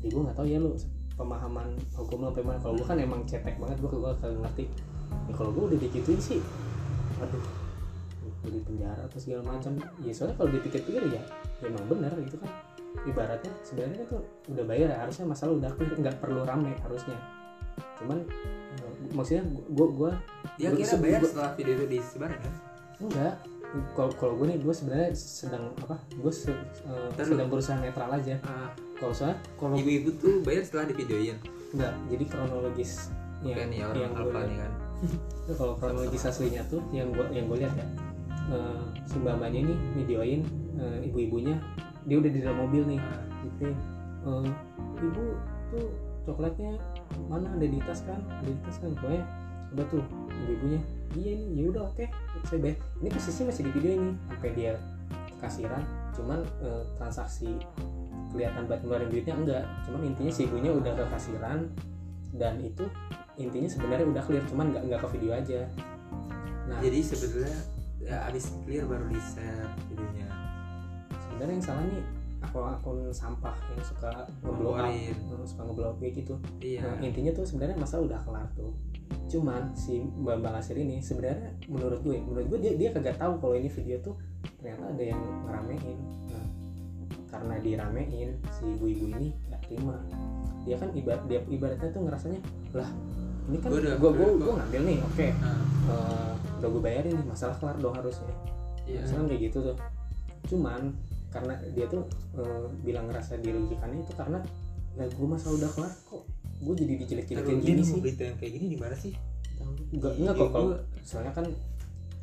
ya 0.00 0.08
gue 0.08 0.20
nggak 0.20 0.36
tahu 0.36 0.46
ya 0.46 0.58
lu 0.60 0.76
pemahaman 1.14 1.68
hukum 1.94 2.26
sampai 2.26 2.42
mana 2.42 2.58
kalau 2.58 2.74
gue 2.74 2.86
kan 2.86 2.98
emang 2.98 3.22
cetek 3.24 3.56
banget 3.56 3.78
gue 3.80 3.88
gue 3.88 4.12
kagak 4.18 4.40
ngerti. 4.42 4.64
Ya 5.30 5.32
kalau 5.32 5.50
gue 5.54 5.64
udah 5.70 5.78
digituin 5.78 6.20
sih 6.20 6.40
aduh 7.22 7.44
gue 8.44 8.50
di 8.50 8.60
penjara 8.60 9.02
atau 9.06 9.18
segala 9.22 9.42
macam. 9.46 9.72
Ya 10.02 10.12
soalnya 10.12 10.36
kalau 10.36 10.50
dipikir-pikir 10.52 11.02
ya, 11.08 11.22
ya 11.62 11.64
emang 11.64 11.86
benar 11.88 12.12
gitu 12.20 12.36
kan. 12.36 12.50
Ibaratnya 13.06 13.52
sebenarnya 13.62 13.96
kan 14.04 14.06
tuh 14.18 14.22
udah 14.52 14.64
bayar 14.66 14.88
ya 14.92 14.98
harusnya 15.06 15.24
masalah 15.24 15.52
udah 15.56 15.70
clear 15.78 15.94
nggak 15.96 16.16
perlu 16.20 16.42
rame 16.44 16.74
harusnya. 16.82 17.16
Cuman 17.96 18.18
eh, 18.82 18.92
maksudnya 19.14 19.42
gue 19.48 19.86
gue 19.88 20.12
dia 20.60 20.68
Gua- 20.68 20.78
kira 20.82 20.94
bayar 21.00 21.20
gua- 21.22 21.30
setelah 21.30 21.50
video 21.56 21.72
itu 21.78 21.86
disebarin 21.88 22.38
kan? 22.42 22.54
Enggak 23.00 23.34
kalau 23.94 24.10
kalau 24.14 24.32
gue 24.38 24.46
nih 24.54 24.58
gue 24.62 24.74
sebenarnya 24.74 25.10
sedang 25.18 25.74
apa 25.82 25.98
gue 26.14 26.32
se- 26.32 26.54
Ntar 27.14 27.24
sedang 27.26 27.48
berusaha 27.50 27.78
netral 27.82 28.10
aja. 28.14 28.38
Ah, 28.46 28.70
kalau 28.98 29.10
soalnya 29.10 29.38
kalau 29.58 29.74
ibu-ibu 29.74 30.14
tuh 30.18 30.42
bayar 30.46 30.62
setelah 30.62 30.86
divideoin. 30.90 31.38
Enggak 31.74 31.92
jadi 32.06 32.24
kronologis 32.30 33.10
yang 33.42 33.68
nih 33.68 33.80
orang 33.82 34.02
yang 34.08 34.12
gue 34.14 34.42
nih 34.46 34.58
kan. 34.62 34.72
Kalau 35.60 35.74
kronologis 35.76 36.24
aslinya 36.24 36.64
tuh 36.72 36.80
yang 36.94 37.12
gue 37.12 37.26
yang 37.34 37.44
gue 37.50 37.60
lihat 37.60 37.74
ya. 37.76 37.86
Eh, 38.54 38.82
si 39.04 39.20
mbak 39.20 39.36
mbaknya 39.36 39.60
ini 39.68 39.74
videoin 39.98 40.40
eh, 40.80 40.98
ibu-ibunya. 41.10 41.60
Dia 42.08 42.16
udah 42.20 42.30
di 42.32 42.40
dalam 42.40 42.56
mobil 42.64 42.82
nih. 42.88 43.00
Ah, 43.02 43.20
gitu. 43.44 43.68
Eh, 44.24 44.48
ibu 45.04 45.24
tuh 45.74 45.86
coklatnya 46.24 46.80
mana? 47.28 47.52
Ada 47.58 47.66
di 47.68 47.78
tas 47.84 48.00
kan? 48.06 48.22
Ada 48.22 48.48
di 48.48 48.60
tas 48.64 48.76
kan? 48.80 48.90
Pokoknya 48.96 49.22
udah 49.76 49.86
tuh 49.92 50.02
ibu-ibunya. 50.46 50.80
Iya 51.18 51.32
ini 51.36 51.60
ya 51.60 51.64
udah 51.74 51.82
oke. 51.92 52.04
saya 52.04 52.23
bayar 52.60 52.76
ini 53.00 53.08
posisi 53.08 53.40
masih 53.44 53.62
di 53.68 53.70
video 53.72 53.90
ini. 53.96 54.10
Sampai 54.28 54.50
dia 54.56 54.72
kasiran 55.40 55.82
cuman 56.14 56.40
eh, 56.62 56.82
transaksi 56.96 57.50
kelihatan 58.32 58.66
buat 58.66 58.80
ngeluarin 58.82 59.08
duitnya 59.10 59.34
enggak. 59.34 59.64
Cuman 59.86 60.00
intinya 60.06 60.32
si 60.32 60.46
ibunya 60.46 60.70
udah 60.74 60.92
ke 60.94 61.04
kasiran 61.10 61.70
dan 62.34 62.58
itu 62.58 62.84
intinya 63.38 63.70
sebenarnya 63.70 64.06
udah 64.10 64.22
clear 64.22 64.44
cuman 64.46 64.74
nggak 64.74 64.82
nggak 64.90 65.00
ke 65.02 65.08
video 65.18 65.32
aja. 65.34 65.60
Nah 66.66 66.78
jadi 66.82 66.98
sebetulnya 67.02 67.56
ya, 68.02 68.16
abis 68.30 68.54
clear 68.66 68.84
baru 68.86 69.06
di 69.10 69.20
share 69.22 69.70
videonya. 69.90 70.28
Sebenarnya 71.18 71.54
yang 71.54 71.64
salah 71.64 71.84
nih 71.86 72.04
akun-akun 72.44 73.08
sampah 73.08 73.56
yang 73.72 73.82
suka 73.82 74.12
ngeblow 74.44 74.76
up 74.76 74.92
suka 75.48 75.62
ngeblow 75.64 75.92
kayak 75.96 76.12
gitu 76.20 76.34
iya. 76.60 76.84
Nah, 76.84 77.00
intinya 77.00 77.32
tuh 77.32 77.44
sebenarnya 77.48 77.76
masa 77.80 78.00
udah 78.00 78.20
kelar 78.22 78.46
tuh. 78.52 78.72
Cuman 79.30 79.74
si 79.74 80.00
Mbak 80.00 80.36
Mbak 80.40 80.52
ini 80.76 80.96
sebenarnya 81.00 81.50
menurut 81.66 82.00
gue, 82.02 82.16
menurut 82.22 82.46
gue 82.54 82.58
dia 82.60 82.72
dia 82.78 82.88
kagak 82.94 83.18
tahu 83.18 83.38
kalau 83.40 83.54
ini 83.58 83.68
video 83.68 83.96
tuh 84.00 84.14
ternyata 84.60 84.94
ada 84.94 85.04
yang 85.04 85.20
ngeramein. 85.46 85.98
Nah, 86.30 86.46
karena 87.28 87.54
diramein 87.58 88.30
si 88.54 88.62
ibu-ibu 88.68 89.10
ini 89.18 89.28
gak 89.50 89.60
terima. 89.66 89.96
Dia 90.64 90.76
kan 90.80 90.88
ibarat 90.94 91.22
dia 91.28 91.40
ibaratnya 91.44 91.88
tuh 91.92 92.02
ngerasanya 92.08 92.40
lah 92.72 92.90
ini 93.44 93.56
kan 93.60 93.68
Gua 93.68 93.80
gue 93.80 93.92
gue 93.92 94.10
gua- 94.16 94.36
gue 94.40 94.52
ngambil 94.56 94.80
nih, 94.88 94.98
oke, 95.04 95.26
Nah, 95.36 95.60
eh, 95.92 96.32
udah 96.64 96.68
gue 96.72 96.80
bayarin 96.80 97.12
nih, 97.12 97.26
masalah 97.28 97.56
kelar 97.60 97.76
dong 97.76 97.92
harusnya. 97.92 98.32
iya 98.88 99.04
Misalnya 99.04 99.28
kayak 99.28 99.42
gitu 99.52 99.58
tuh. 99.60 99.76
Cuman 100.48 100.80
karena 101.28 101.54
dia 101.76 101.84
tuh 101.90 102.08
eh, 102.40 102.64
bilang 102.80 103.04
ngerasa 103.12 103.36
dirugikannya 103.42 104.00
itu 104.00 104.12
karena 104.16 104.40
lah 104.94 105.06
gue 105.10 105.26
masalah 105.28 105.58
udah 105.58 105.70
kelar 105.74 105.92
kok 106.06 106.22
gue 106.56 106.74
jadi 106.76 106.92
dijelek-jelekin 106.98 107.54
Aduh, 107.54 107.62
gini 107.62 107.82
sih. 107.82 107.98
berita 107.98 108.22
yang 108.24 108.36
kayak 108.36 108.52
gini 108.54 108.66
di 108.68 108.78
mana 108.78 108.94
sih? 108.94 109.12
Enggak 109.90 110.12
Di- 110.12 110.18
enggak 110.20 110.34
kok 110.36 110.48
kalau 110.50 110.66
gua- 110.68 110.82
soalnya 111.00 111.32
kan 111.32 111.46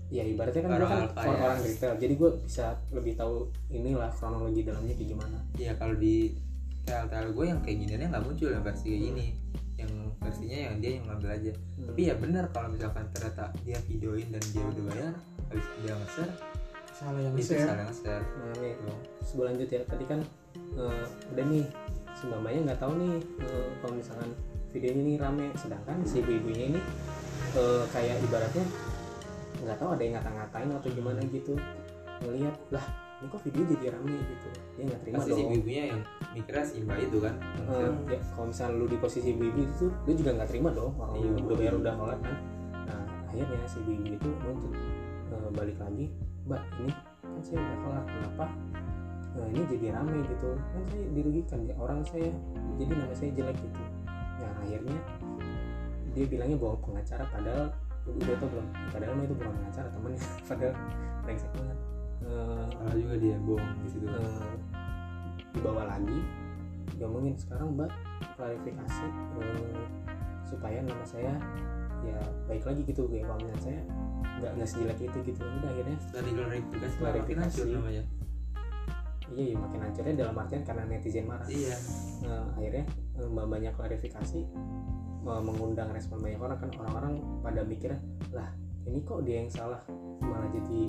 ya 0.07 0.23
ibaratnya 0.23 0.59
kan 0.59 0.69
gue 0.69 0.77
Orang 0.77 0.89
kan 0.89 0.99
alpha 1.01 1.21
orang, 1.21 1.31
ya. 1.31 1.43
orang 1.45 1.59
retail 1.63 1.93
jadi 1.97 2.13
gue 2.13 2.29
bisa 2.41 2.65
lebih 2.91 3.13
tahu 3.15 3.35
inilah 3.69 4.11
kronologi 4.11 4.61
dalamnya 4.61 4.93
kayak 4.93 5.09
gimana. 5.09 5.37
Iya 5.55 5.71
kalau 5.75 5.95
di 5.95 6.35
tel-tel 6.81 7.31
gue 7.31 7.45
yang 7.47 7.59
kayak 7.59 7.77
giniannya 7.79 8.07
nggak 8.09 8.23
muncul 8.23 8.47
yang 8.47 8.59
versi 8.61 8.85
kayak 8.87 9.03
gini. 9.07 9.27
Yang 9.77 9.91
versinya 10.19 10.57
yang 10.61 10.75
dia 10.77 10.91
yang 10.93 11.05
ngambil 11.07 11.29
aja. 11.31 11.51
Tapi 11.81 12.01
ya 12.03 12.13
benar 12.13 12.45
kalau 12.49 12.67
misalkan 12.69 13.05
ternyata 13.09 13.43
dia 13.61 13.77
videoin 13.81 14.27
dan 14.29 14.43
dia 14.45 14.63
udah 14.63 14.83
bayar 14.85 15.13
habis 15.47 15.67
dia 15.79 15.93
nge-share 15.93 16.33
salah 16.91 17.19
yang 17.19 17.33
itu 17.33 17.43
share 17.47 17.65
salah 17.65 17.85
nge-share. 17.87 18.23
Nah 18.37 18.53
nih 18.57 18.73
gue 19.23 19.43
lanjut 19.47 19.69
ya. 19.69 19.81
Tadi 19.85 20.05
kan 20.05 20.19
eh, 20.75 21.05
udah 21.31 21.45
nih 21.47 21.65
si 22.13 22.27
mamanya 22.27 22.71
nggak 22.71 22.79
tahu 22.79 22.93
nih 22.97 23.13
eh, 23.41 23.67
kalau 23.79 23.93
misalkan 23.95 24.29
videonya 24.71 25.01
ini 25.01 25.13
rame. 25.17 25.47
Sedangkan 25.55 25.97
si 26.03 26.19
ibu-ibunya 26.19 26.65
ini 26.75 26.79
eh, 27.55 27.83
kayak 27.89 28.17
ibaratnya 28.21 28.65
nggak 29.61 29.77
tahu 29.77 29.89
ada 29.93 30.01
yang 30.01 30.13
ngata-ngatain 30.17 30.69
atau 30.73 30.89
gimana 30.89 31.19
gitu. 31.27 31.53
Ngelihat 32.21 32.55
lah 32.69 32.85
ini 33.21 33.27
kok 33.29 33.41
video 33.45 33.63
jadi 33.69 33.85
rame 33.93 34.17
gitu. 34.17 34.47
Dia 34.73 34.83
nggak 34.89 35.01
terima 35.01 35.17
pasti 35.21 35.31
si 35.31 35.41
dong. 35.41 35.53
ibunya 35.53 35.83
yang 35.93 35.99
mikirnya 36.33 36.65
si 36.65 36.75
mbak 36.81 36.97
itu 37.01 37.17
kan? 37.21 37.35
Share. 37.37 37.93
ya 38.09 38.19
kalau 38.33 38.45
misalnya 38.49 38.73
lu 38.75 38.85
di 38.85 38.97
posisi 38.97 39.27
ibu-ibu 39.29 39.59
itu 39.61 39.85
lu 39.93 40.11
juga 40.15 40.31
nggak 40.35 40.49
terima 40.49 40.69
dong 40.71 40.93
orang 40.97 41.13
Iya. 41.17 41.29
lu 41.29 41.45
udah 41.45 41.57
bayar 41.57 41.73
udah 41.77 41.93
nolak 41.95 42.19
kan? 42.21 42.35
Nah 42.89 43.01
akhirnya 43.29 43.67
si 43.69 43.77
ibu-ibu 43.79 44.05
itu 44.17 44.29
nuntut 44.41 44.73
eh, 45.29 45.49
balik 45.53 45.77
lagi 45.77 46.05
mbak 46.41 46.61
ini 46.81 46.93
kan 47.21 47.41
saya 47.45 47.57
udah 47.61 47.77
kelar 47.79 48.03
kenapa 48.03 48.45
nah, 49.35 49.47
ini 49.47 49.63
jadi 49.67 49.85
rame 49.95 50.17
gitu. 50.27 50.49
Kan 50.55 50.81
saya 50.89 51.05
dirugikan 51.13 51.59
ya 51.63 51.73
orang 51.77 51.99
saya 52.03 52.29
jadi 52.75 52.91
nama 52.95 53.13
saya 53.15 53.29
jelek 53.31 53.57
gitu. 53.57 53.81
Nah 54.41 54.51
akhirnya 54.61 54.97
dia 56.11 56.25
bilangnya 56.27 56.57
bawa 56.59 56.75
pengacara 56.83 57.23
padahal 57.31 57.71
udah 58.01 58.35
tau 58.41 58.49
belum 58.49 58.65
padahal 58.91 59.13
mah 59.15 59.25
itu 59.25 59.35
bukan 59.37 59.53
pengacara 59.61 59.87
temennya. 59.93 60.19
Padahal 60.49 60.73
brengsek 61.23 61.51
banget. 61.55 61.77
Salah 62.71 62.95
juga 62.97 63.15
dia 63.17 63.35
bohong 63.39 63.73
di 63.81 63.87
situ. 63.89 64.05
eh, 64.07 64.55
dibawa 65.51 65.83
lagi 65.85 66.19
diomongin 66.95 67.35
sekarang 67.35 67.75
mbak 67.75 67.91
klarifikasi 68.35 69.05
eh, 69.41 69.83
supaya 70.45 70.79
nama 70.83 71.03
saya 71.03 71.33
ya 72.01 72.17
baik 72.49 72.65
lagi 72.65 72.81
gitu 72.83 73.05
ya 73.13 73.21
menurut 73.29 73.61
saya 73.61 73.79
nggak 74.41 74.51
nggak 74.57 74.67
sejelek 74.69 74.99
itu 74.99 75.17
gitu. 75.21 75.41
Udah 75.45 75.69
akhirnya 75.69 75.97
dari 76.11 76.29
klarifikasi 76.33 76.95
Klarifikasi. 76.97 77.59
namanya 77.69 78.03
iya 79.35 79.43
iya 79.51 79.57
makin 79.57 79.79
hancurnya 79.79 80.13
dalam 80.15 80.35
artian 80.35 80.63
karena 80.67 80.83
netizen 80.87 81.25
marah. 81.27 81.47
Iya. 81.47 81.75
Nah, 82.27 82.43
akhirnya 82.57 82.83
eh, 83.19 83.27
mbak 83.27 83.47
banyak 83.47 83.73
klarifikasi 83.75 84.39
eh, 85.23 85.41
mengundang 85.41 85.89
respon 85.95 86.19
banyak 86.19 86.39
orang 86.41 86.57
kan 86.59 86.69
orang-orang 86.79 87.13
pada 87.39 87.61
mikirnya 87.63 87.99
lah 88.35 88.49
ini 88.85 88.99
kok 89.05 89.21
dia 89.23 89.45
yang 89.45 89.51
salah? 89.51 89.81
Malah 90.21 90.49
jadi 90.51 90.79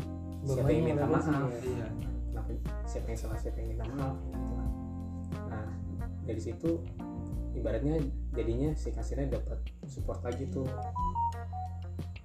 siapa 0.48 0.70
yang 0.72 0.84
minta 0.90 1.06
maaf? 1.06 1.24
Iya. 1.60 1.86
Kenapa 2.32 2.50
siapa 2.88 3.06
yang 3.12 3.20
salah 3.20 3.38
siapa 3.38 3.56
yang 3.60 3.68
minta 3.76 3.84
maaf 3.92 4.16
gitu 4.26 4.52
lah. 4.56 4.68
nah 5.48 5.68
dari 6.28 6.40
situ 6.40 6.70
ibaratnya 7.52 8.00
jadinya 8.32 8.72
si 8.76 8.92
kasirnya 8.92 9.38
dapat 9.38 9.58
support 9.86 10.20
lagi 10.24 10.48
tuh. 10.48 10.66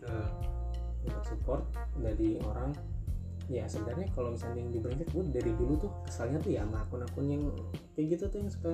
Tuh. 0.01 0.29
dapat 1.07 1.23
support 1.23 1.63
dari 2.03 2.35
orang 2.43 2.75
ya 3.47 3.63
sebenarnya 3.63 4.11
kalau 4.11 4.35
misalnya 4.35 4.59
yang 4.59 4.71
di 4.75 4.79
Branded 4.83 5.07
gue 5.07 5.23
dari 5.31 5.51
dulu 5.55 5.73
tuh 5.79 5.91
kesalnya 6.03 6.37
tuh 6.43 6.51
ya 6.51 6.67
sama 6.67 6.83
akun-akun 6.83 7.25
yang 7.31 7.43
kayak 7.95 8.19
gitu 8.19 8.23
tuh 8.27 8.37
yang 8.43 8.51
suka 8.51 8.71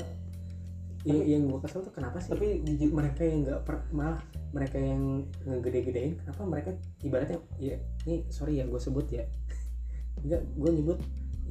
yang, 1.04 1.20
yang 1.28 1.42
gue 1.52 1.60
kesel 1.60 1.84
tuh 1.84 1.92
kenapa 1.92 2.18
sih? 2.24 2.32
tapi 2.32 2.64
di 2.64 2.88
mereka 2.88 3.28
yang 3.28 3.44
nggak 3.44 3.60
per, 3.68 3.76
malah 3.92 4.24
mereka 4.56 4.80
yang 4.80 5.28
ngegede-gedein 5.44 6.16
kenapa 6.16 6.42
mereka 6.48 6.70
ibaratnya 7.04 7.40
ya 7.60 7.76
ini 8.08 8.24
sorry 8.32 8.64
ya 8.64 8.66
gue 8.68 8.80
sebut 8.80 9.04
ya. 9.12 9.28
Enggak 10.24 10.42
gue 10.56 10.70
nyebut 10.72 11.00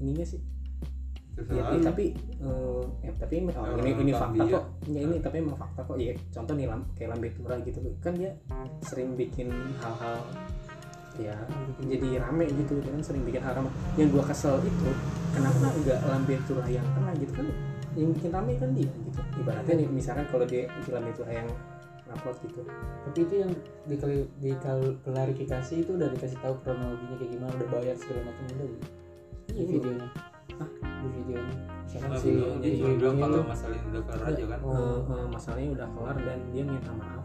ininya 0.00 0.24
sih. 0.24 0.40
Ya, 1.32 1.64
ya, 1.64 1.80
tapi 1.80 2.12
eh, 2.44 2.82
ya, 3.08 3.12
tapi 3.16 3.40
oh, 3.48 3.76
ini 3.80 3.92
ini 4.04 4.12
fakta 4.12 4.44
dia. 4.44 4.52
kok. 4.52 4.64
Ya 4.84 5.00
ini 5.00 5.16
tapi 5.20 5.36
emang 5.40 5.56
fakta 5.56 5.80
kok. 5.84 5.96
Ya 5.96 6.12
contoh 6.28 6.54
nih 6.56 6.66
lam, 6.68 6.80
kayak 6.96 7.08
lambe 7.16 7.28
tura 7.32 7.56
gitu 7.64 7.78
kan 8.04 8.12
dia 8.16 8.36
sering 8.84 9.16
bikin 9.16 9.48
hal-hal 9.80 10.16
ya 11.18 11.36
jadi 11.82 12.22
rame 12.22 12.48
gitu 12.48 12.80
kan 12.80 13.02
sering 13.04 13.22
bikin 13.28 13.42
hal 13.44 13.58
yang 13.98 14.08
gua 14.08 14.24
kesel 14.24 14.56
itu 14.64 14.90
kenapa 15.34 15.68
enggak 15.76 16.00
lambe 16.08 16.34
tura 16.48 16.64
yang 16.68 16.86
kena 16.96 17.12
gitu 17.20 17.32
kan? 17.36 17.46
Yang 17.92 18.08
bikin 18.16 18.30
rame 18.32 18.52
kan 18.56 18.70
dia 18.72 18.88
gitu. 18.88 19.20
Ibaratnya 19.44 19.74
nih 19.84 19.88
misalkan 19.92 20.24
kalau 20.32 20.44
dia 20.48 20.64
si 20.80 20.88
lambe 20.92 21.12
tura 21.12 21.32
yang 21.32 21.48
upload 22.12 22.36
gitu. 22.44 22.60
Tapi 23.08 23.18
itu 23.24 23.34
yang 23.40 23.52
dikali 23.88 24.18
diklarifikasi 24.40 25.74
itu 25.80 25.90
udah 25.96 26.08
dikasih 26.12 26.38
tahu 26.44 26.54
kronologinya 26.60 27.16
kayak 27.16 27.30
gimana 27.32 27.52
udah 27.56 27.68
bayar 27.72 27.96
segala 27.96 28.20
macam 28.28 28.44
udah 28.52 28.68
di 28.68 28.76
Iya, 29.52 29.64
videonya. 29.68 30.08
Hah? 30.60 30.70
di 31.02 31.08
videonya. 31.18 31.56
Misalkan 31.84 32.10
ah, 32.12 32.18
si 32.20 32.28
belum. 32.32 32.56
dia 32.60 32.70
cuma 32.78 32.90
bilang 32.96 33.16
kalau 33.20 33.36
tuh. 33.36 33.44
masalah 33.48 33.74
ini 33.76 33.86
udah 33.92 34.02
kelar 34.08 34.22
aja 34.28 34.44
kan? 34.48 34.58
Oh. 34.64 34.72
Eh, 34.72 35.00
eh, 35.12 35.26
masalahnya 35.28 35.70
udah 35.76 35.88
kelar 35.92 36.16
dan 36.24 36.38
dia 36.52 36.62
minta 36.64 36.92
maaf 36.96 37.24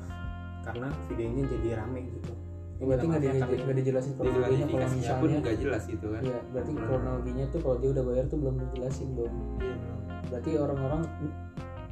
karena 0.67 0.87
videonya 1.07 1.43
jadi 1.47 1.67
rame 1.79 1.99
gitu 2.11 2.31
Dia 2.77 2.85
berarti 2.85 3.05
nggak 3.05 3.19
ya 3.19 3.25
di, 3.27 3.39
nggak 3.57 3.75
dijelasin 3.75 4.11
di 4.11 4.15
kronologinya 4.15 4.37
kalau 4.37 4.53
klarifikasinya 4.77 4.93
pun 4.93 5.17
misalnya 5.25 5.39
nggak 5.41 5.57
jelas 5.59 5.83
gitu 5.83 6.05
kan 6.07 6.21
Iya, 6.21 6.39
berarti 6.47 6.71
Belum. 6.71 6.85
kronologinya 6.85 7.45
tuh 7.49 7.59
kalau 7.59 7.77
dia 7.77 7.89
udah 7.89 8.03
bayar 8.05 8.25
tuh 8.27 8.37
belum 8.37 8.55
dijelasin 8.59 9.07
dong. 9.11 9.33
Iya, 9.57 9.73
belum. 9.73 9.97
Berarti 10.27 10.51
orang-orang 10.55 11.01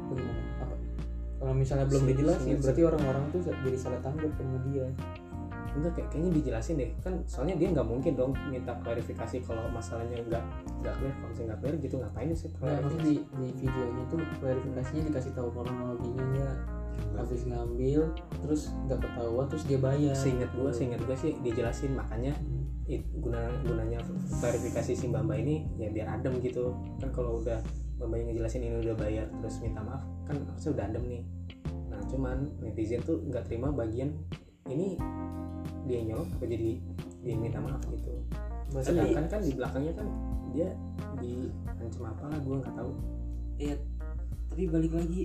bagaimana? 0.05 0.41
Apa? 0.61 0.75
Kalau 1.35 1.53
misalnya 1.53 1.85
belum 1.85 2.01
Si- 2.01 2.09
dijelasin, 2.09 2.47
si- 2.51 2.61
berarti 2.61 2.81
orang-orang 2.83 3.23
tuh 3.27 3.39
jadi 3.41 3.69
salah 3.75 3.99
tanggap 3.99 4.31
sama 4.31 4.57
dia. 4.63 4.85
Enggak 5.75 5.91
kayak 5.99 6.07
kayaknya 6.11 6.31
dijelasin 6.39 6.75
deh. 6.79 6.89
Kan 7.03 7.13
soalnya 7.27 7.55
dia 7.59 7.67
nggak 7.75 7.87
mungkin 7.87 8.13
dong 8.15 8.31
minta 8.47 8.73
klarifikasi 8.81 9.43
kalau 9.43 9.67
masalahnya 9.69 10.23
nggak 10.23 10.43
nggak 10.81 10.93
clear. 10.95 11.13
Kalau 11.19 11.33
nggak 11.45 11.59
clear 11.59 11.75
gitu 11.83 11.95
ngapain 11.99 12.29
sih 12.31 12.47
Nah, 12.47 12.57
klarifikasi? 12.57 12.83
maksudnya 12.83 13.03
di, 13.03 13.15
di 13.35 13.47
videonya 13.59 14.03
tuh 14.07 14.19
klarifikasinya 14.39 15.01
dikasih 15.11 15.31
tahu 15.35 15.47
kronologinya 15.51 16.23
dia 16.31 16.49
habis 17.15 17.41
ngambil, 17.43 18.01
terus 18.39 18.61
nggak 18.87 18.99
ketahuan, 19.03 19.45
terus 19.51 19.63
dia 19.67 19.79
bayar. 19.79 20.15
seingat 20.15 20.51
gua 20.55 20.71
seingat 20.71 21.01
gua 21.03 21.15
sih 21.19 21.35
dijelasin. 21.43 21.91
Makanya 21.91 22.33
Hmm. 22.39 22.63
it, 22.87 23.03
guna 23.19 23.51
gunanya 23.65 23.99
klarifikasi 24.39 24.93
si 24.95 25.05
mbak 25.09 25.25
mbak 25.27 25.37
ini 25.43 25.67
ya 25.75 25.91
biar 25.91 26.07
adem 26.21 26.39
gitu. 26.39 26.71
Kan 27.01 27.09
kalau 27.11 27.43
udah 27.43 27.59
mbak 27.99 28.07
mbak 28.07 28.17
yang 28.23 28.27
ngejelasin 28.31 28.61
ini 28.63 28.77
udah 28.79 28.95
bayar 28.95 29.25
terus 29.41 29.59
minta 29.59 29.81
maaf 29.83 30.03
kan 30.23 30.37
harusnya 30.39 30.71
udah 30.71 30.83
adem 30.87 31.03
nih. 31.09 31.23
Nah 31.91 31.99
cuman 32.11 32.37
netizen 32.61 33.01
tuh 33.03 33.23
nggak 33.25 33.47
terima 33.49 33.71
bagian 33.73 34.13
ini 34.65 34.97
dia 35.85 36.01
nyolok 36.01 36.25
apa 36.41 36.45
jadi 36.49 36.69
dia 37.21 37.29
yang 37.29 37.41
minta 37.45 37.61
maaf 37.61 37.81
gitu. 37.85 38.09
Berarti 38.73 38.89
sedangkan 38.89 39.25
kan 39.29 39.39
di 39.45 39.51
belakangnya 39.53 39.93
kan 39.93 40.07
dia 40.57 40.67
diancam 41.21 42.03
apa 42.09 42.23
lah 42.33 42.39
gue 42.41 42.55
nggak 42.65 42.73
tahu. 42.73 42.91
Iya, 43.61 43.75
tapi 44.49 44.63
balik 44.65 44.93
lagi 44.97 45.23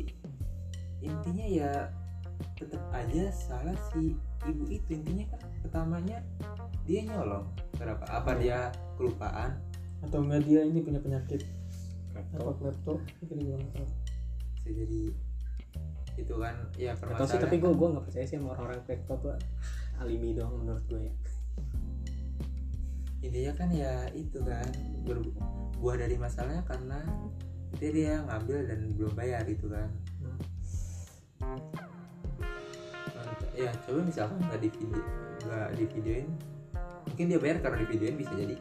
intinya 1.00 1.46
ya 1.48 1.72
tetap 2.60 2.84
aja 2.92 3.32
salah 3.32 3.76
si 3.88 4.12
ibu 4.44 4.64
itu. 4.68 4.88
Intinya 4.92 5.24
kan 5.32 5.40
pertamanya 5.64 6.18
dia 6.84 7.00
nyolong. 7.08 7.48
Berapa? 7.80 8.04
Apa 8.12 8.36
dia 8.36 8.68
kelupaan? 9.00 9.56
Atau 10.04 10.20
enggak 10.20 10.44
dia 10.44 10.68
ini 10.68 10.84
punya 10.84 11.00
penyakit? 11.00 11.48
Laptop 12.12 12.60
laptop 12.60 12.98
itu 13.24 13.32
bisa 13.32 14.68
jadi 14.68 15.02
itu 16.20 16.34
kan. 16.36 16.54
Ya 16.76 16.92
tahu 16.92 17.00
sih 17.00 17.00
permasalahan 17.16 17.42
tapi 17.48 17.56
gue 17.58 17.72
gue 17.72 17.88
nggak 17.92 18.04
percaya 18.04 18.24
sih 18.28 18.36
sama 18.36 18.48
orang-orang 18.56 18.80
laptop 18.84 19.18
tuh 19.24 19.36
alibi 20.00 20.28
doang 20.36 20.54
menurut 20.60 20.84
gue 20.88 21.00
ya. 21.08 21.14
Intinya 23.20 23.52
kan 23.52 23.68
ya 23.68 23.94
itu 24.16 24.38
kan 24.40 24.68
ber- 25.04 25.34
buah 25.80 25.96
dari 25.96 26.16
masalahnya 26.16 26.64
karena 26.64 27.00
dia 27.76 27.90
dia 27.92 28.12
ngambil 28.24 28.58
dan 28.68 28.80
belum 28.96 29.12
bayar 29.16 29.44
gitu 29.44 29.68
kan. 29.68 29.88
Hmm. 30.20 30.40
Ya 33.56 33.72
coba 33.84 34.00
misalkan 34.08 34.40
nggak 34.40 34.60
di 34.64 34.68
video 34.72 35.04
nggak 35.40 35.68
di 35.76 35.84
videoin 35.88 36.28
mungkin 37.08 37.24
dia 37.28 37.38
bayar 37.40 37.56
karena 37.60 37.76
di 37.84 37.88
videoin 37.92 38.16
bisa 38.16 38.32
jadi. 38.36 38.56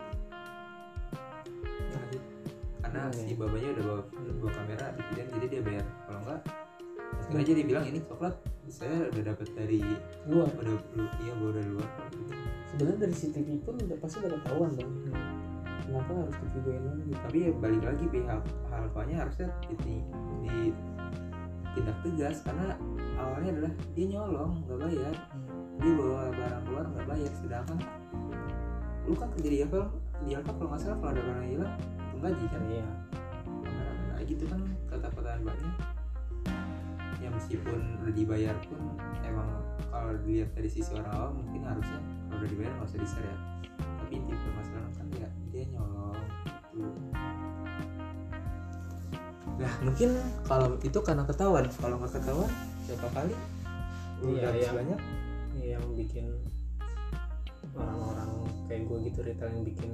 Karena 2.84 3.01
Hmm. 3.05 3.14
si 3.16 3.38
babanya 3.38 3.70
udah 3.80 3.84
bawa, 3.86 4.01
bawa 4.43 4.51
kamera 4.60 4.86
di 4.91 5.01
videoin 5.07 5.30
jadi 5.39 5.47
dia 5.47 5.62
bayar. 5.64 5.86
Kalau 6.03 6.20
enggak 6.26 6.41
mungkin 7.30 7.45
aja 7.45 7.51
dia 7.53 7.65
bilang 7.69 7.86
ini 7.86 8.01
coklat. 8.09 8.34
Saya 8.73 9.05
udah 9.13 9.21
dapat 9.21 9.47
dari 9.53 9.77
luar. 10.25 10.49
udah 10.49 10.73
lu- 10.97 11.13
iya 11.21 11.34
bawa 11.38 11.51
dari 11.53 11.69
luar. 11.69 11.89
Sebenarnya 12.73 12.97
dari 13.05 13.13
CCTV 13.13 13.49
pun 13.61 13.75
udah 13.77 13.97
pasti 14.01 14.17
udah 14.25 14.34
ketahuan 14.41 14.71
dong. 14.73 14.93
Kenapa 15.86 16.11
harus 16.25 16.38
di 16.41 16.47
videoin 16.57 16.84
lagi? 16.89 17.11
Tapi 17.21 17.38
ya 17.38 17.51
balik 17.53 17.84
lagi 17.86 18.05
pihak 18.09 18.41
halvanya 18.73 19.15
harusnya 19.25 19.47
di, 19.69 20.01
di 20.41 20.55
tindak 21.77 21.97
tegas 22.01 22.41
karena 22.41 22.73
awalnya 23.21 23.49
adalah 23.61 23.73
dia 23.93 24.05
nyolong 24.09 24.51
nggak 24.65 24.80
bayar. 24.89 25.15
Dia 25.77 25.91
bawa 25.93 26.21
barang 26.34 26.63
keluar 26.65 26.86
nggak 26.97 27.05
bayar. 27.13 27.32
Sedangkan 27.38 27.77
lu 29.05 29.13
kan 29.13 29.30
kerja 29.38 29.49
di 29.53 29.59
Apple 29.61 29.86
di 30.25 30.32
Alfa 30.34 30.51
kalau 30.57 30.69
nggak 30.73 30.82
salah 30.82 30.97
kalau 30.97 31.11
ada 31.13 31.21
barang 31.21 31.45
hilang 31.45 31.73
gaji 32.25 32.45
kan 32.49 32.61
iya. 32.73 32.89
Nah 34.09 34.19
gitu 34.25 34.43
kan 34.49 34.65
kata-kata 34.89 35.45
mbaknya. 35.45 35.69
ya 35.77 35.99
meskipun 37.40 38.04
udah 38.04 38.14
dibayar 38.14 38.56
pun 38.68 39.00
emang 39.24 39.48
kalau 39.88 40.12
dilihat 40.28 40.52
dari 40.52 40.68
sisi 40.68 40.92
orang 40.92 41.16
awam 41.16 41.34
mungkin 41.40 41.64
harusnya 41.64 42.00
kalau 42.28 42.38
udah 42.44 42.50
dibayar 42.52 42.72
nggak 42.76 42.90
usah 42.92 43.00
di 43.00 43.08
ya. 43.08 43.36
Tapi 43.80 44.14
inti 44.20 44.34
permasalahan 44.36 44.92
kan 44.92 45.08
ya 45.16 45.30
dia 45.56 45.64
nyolong 45.72 46.20
gitu. 46.76 47.00
Nah 49.56 49.74
mungkin 49.88 50.10
kalau 50.44 50.70
itu 50.84 51.00
karena 51.00 51.24
ketahuan. 51.24 51.66
Kalau 51.80 51.96
nggak 51.96 52.12
ketahuan 52.20 52.52
siapa 52.84 53.08
kali? 53.16 53.34
Iya, 54.20 54.28
udah 54.44 54.52
iya. 54.60 54.72
banyak. 54.76 55.02
yang 55.60 55.86
bikin 55.92 56.26
orang-orang 57.76 58.32
kayak 58.72 58.88
gue 58.88 58.98
gitu 59.12 59.20
retail 59.28 59.52
yang 59.52 59.64
bikin 59.68 59.92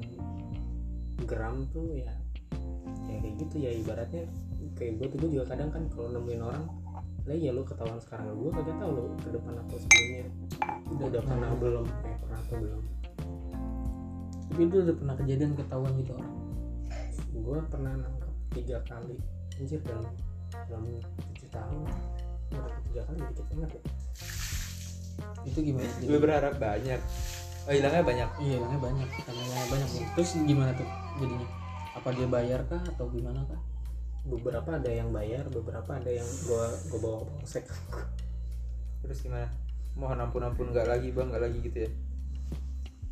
geram 1.26 1.66
tuh 1.74 1.90
ya 1.94 2.14
ya 3.06 3.18
kayak 3.22 3.36
gitu 3.38 3.56
ya. 3.62 3.70
Ibaratnya 3.70 4.24
kayak 4.78 4.98
gue 4.98 5.08
tuh 5.14 5.18
gue 5.26 5.30
juga 5.38 5.46
kadang 5.54 5.70
kan 5.70 5.86
kalau 5.94 6.10
nemuin 6.10 6.42
orang 6.42 6.66
lah 7.26 7.34
ya 7.34 7.50
lu 7.50 7.66
ketahuan 7.66 7.98
sekarang 7.98 8.38
gue 8.38 8.54
kagak 8.54 8.78
tahu 8.78 8.92
lu 8.94 9.04
ke 9.18 9.30
depan 9.34 9.54
atau 9.58 9.78
sebelumnya. 9.82 10.26
Udah, 10.94 11.06
udah 11.10 11.22
pernah 11.26 11.50
belum? 11.58 11.86
Eh 12.06 12.16
pernah 12.22 12.38
atau 12.38 12.56
belum? 12.62 12.82
Tapi 14.46 14.62
itu 14.62 14.76
udah 14.86 14.96
pernah 15.02 15.16
kejadian 15.18 15.52
ketahuan 15.58 15.92
gitu 15.98 16.12
orang. 16.14 16.36
Gue 17.34 17.60
pernah 17.66 17.94
nangkep 17.98 18.34
tiga 18.54 18.78
kali. 18.86 19.18
Anjir 19.58 19.82
dalam 19.82 20.14
dalam 20.70 20.86
tujuh 21.34 21.50
tahun. 21.50 21.86
Udah 22.54 22.78
tiga 22.94 23.02
kali 23.10 23.18
dikit 23.26 23.46
banget 23.50 23.70
ya. 23.74 23.82
Itu 25.50 25.60
gimana 25.66 25.90
gue 25.90 26.06
jadi 26.06 26.22
berharap 26.22 26.54
banyak. 26.62 27.02
Oh 27.66 27.74
hilangnya 27.74 28.04
banyak. 28.06 28.30
Iya 28.38 28.54
hilangnya 28.62 28.80
banyak. 28.86 29.08
Karena 29.26 29.42
hilangnya 29.42 29.68
banyak. 29.74 29.90
Terus 30.14 30.30
gimana 30.46 30.72
tuh 30.78 30.88
jadinya? 31.18 31.50
Apa 31.98 32.14
dia 32.14 32.28
bayar 32.30 32.62
kah 32.70 32.86
atau 32.86 33.10
gimana 33.10 33.42
kah 33.50 33.58
beberapa 34.26 34.82
ada 34.82 34.90
yang 34.90 35.14
bayar 35.14 35.46
beberapa 35.54 36.02
ada 36.02 36.10
yang 36.10 36.26
gue 36.26 36.66
gue 36.90 37.00
bawa 37.00 37.18
ke 37.22 37.26
polsek. 37.38 37.66
Terus 39.06 39.20
gimana? 39.22 39.50
Mohon 39.96 40.28
ampun 40.28 40.44
ampun 40.44 40.68
nggak 40.74 40.90
lagi 40.90 41.14
bang 41.14 41.28
nggak 41.30 41.44
lagi 41.46 41.58
gitu 41.62 41.78
ya? 41.86 41.92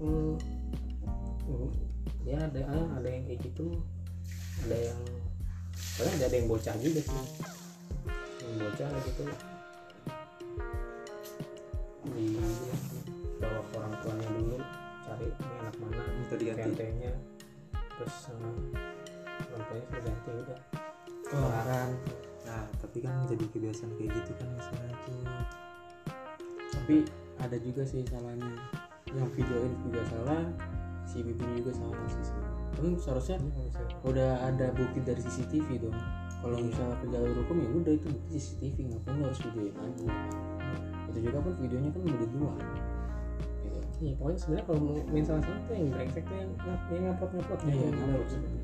Hmm, 0.01 0.35
hmm, 1.47 1.69
ya 2.27 2.37
ada 2.41 2.61
ah, 2.67 2.87
ada 2.97 3.07
yang 3.07 3.23
kayak 3.29 3.39
gitu. 3.45 3.77
Ada 4.67 4.77
yang 4.91 4.99
soalnya 5.77 6.13
ada, 6.17 6.25
ada 6.27 6.35
yang 6.35 6.47
bocah 6.49 6.75
juga 6.81 7.01
sih. 7.01 7.23
Yang 8.41 8.53
bocah 8.57 8.89
gitu 9.07 9.25
di 12.03 12.35
bawa 13.39 13.63
ke 13.63 13.73
orang 13.79 13.95
tuanya 14.03 14.27
dulu 14.35 14.57
cari 15.07 15.27
ini 15.31 15.55
anak 15.63 15.75
mana 15.79 16.03
Minta 16.11 16.35
diganti. 16.35 16.87
Terus 17.73 18.17
eh, 18.27 18.35
orang 19.39 19.63
tuanya 19.71 19.85
sudah 19.87 20.01
ganti 20.03 20.31
udah 20.35 20.59
Oh. 21.31 21.39
kelaran 21.39 21.89
nah 22.43 22.63
tapi 22.77 22.97
kan 22.99 23.23
jadi 23.25 23.45
kebiasaan 23.49 23.91
kayak 23.95 24.11
gitu 24.19 24.31
kan 24.35 24.47
misalnya 24.51 24.93
tuh 25.07 25.19
tapi 26.73 26.95
ada 27.39 27.57
juga 27.59 27.81
sih 27.85 28.03
salahnya. 28.03 28.49
Yang 29.13 29.29
videoin 29.37 29.73
juga 29.85 30.01
salah 30.09 30.43
si 31.05 31.21
bibinya 31.21 31.53
juga 31.61 31.71
salah 31.75 31.95
sih 32.09 32.23
kan 32.73 32.97
seharusnya 32.97 33.37
udah 34.01 34.31
ada 34.43 34.73
bukti 34.73 34.99
dari 34.99 35.21
CCTV 35.21 35.79
dong. 35.79 35.95
Kalau 36.41 36.57
Iya. 36.59 36.65
misalnya 36.67 36.95
ke 36.99 37.05
jalur 37.07 37.35
hukum 37.39 37.55
ya 37.61 37.69
udah 37.71 37.93
itu 37.93 38.07
bukti 38.09 38.35
CCTV 38.35 38.77
ngapain 38.89 39.15
lu 39.15 39.23
harus 39.29 39.39
videoin 39.39 39.75
lagi 39.79 40.05
itu 41.13 41.19
juga 41.29 41.37
kan 41.39 41.53
videonya 41.61 41.89
kan 41.93 42.01
udah 42.01 42.19
dibuang 42.19 42.57
gitu. 42.57 43.79
Iya 44.01 44.13
pokoknya 44.17 44.39
sebenarnya 44.41 44.65
kalau 44.65 44.79
mau 44.81 44.97
main 45.13 45.23
salah 45.23 45.41
tuh 45.45 45.75
yang 45.77 45.89
brengsek 45.93 46.23
tuh 46.25 46.35
yang 46.35 46.51
yang 46.89 47.03
ngupload 47.13 47.31
ngupload 47.37 47.59
Iya, 47.63 47.87
gitu 47.87 48.62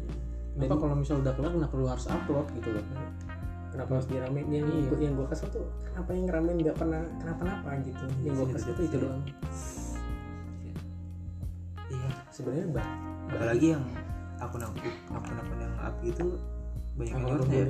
Kenapa 0.59 0.75
kalau 0.77 0.91
misal 0.93 1.15
udah 1.17 1.31
kelar 1.31 1.51
kenapa 1.53 1.73
lu 1.73 1.87
harus 1.87 2.05
upload 2.05 2.47
gitu 2.51 2.69
loh? 2.69 2.83
Kenapa 3.69 3.91
harus 3.95 4.07
diramein? 4.07 4.43
Yang 4.45 4.65
Iya. 4.67 4.83
gua- 4.85 4.99
yang 4.99 5.13
gue 5.15 5.27
kesel 5.29 5.47
tuh 5.49 5.63
kenapa 5.85 6.09
yang 6.11 6.25
ngeramein 6.27 6.57
nggak 6.59 6.75
pernah 6.75 7.01
kenapa-napa 7.15 7.69
gitu. 7.81 8.03
Yang 8.19 8.33
gue 8.33 8.43
Iya, 8.43 8.53
kesel 8.53 8.67
iya, 8.67 8.75
tuh 8.75 8.83
itu 8.83 8.91
iya. 8.91 9.01
doang. 9.01 9.23
Iya. 11.89 12.09
Sebenarnya 12.29 12.65
bah 12.69 12.87
apalagi 13.29 13.67
yang 13.71 13.83
akun 14.37 14.61
akun 14.61 14.83
akun 15.11 15.35
akun 15.37 15.57
yang 15.59 15.75
up 15.77 15.95
gitu 16.01 16.25
banyak 16.97 17.13
Kalau 17.13 17.27
endorse 17.29 17.53
ya 17.53 17.65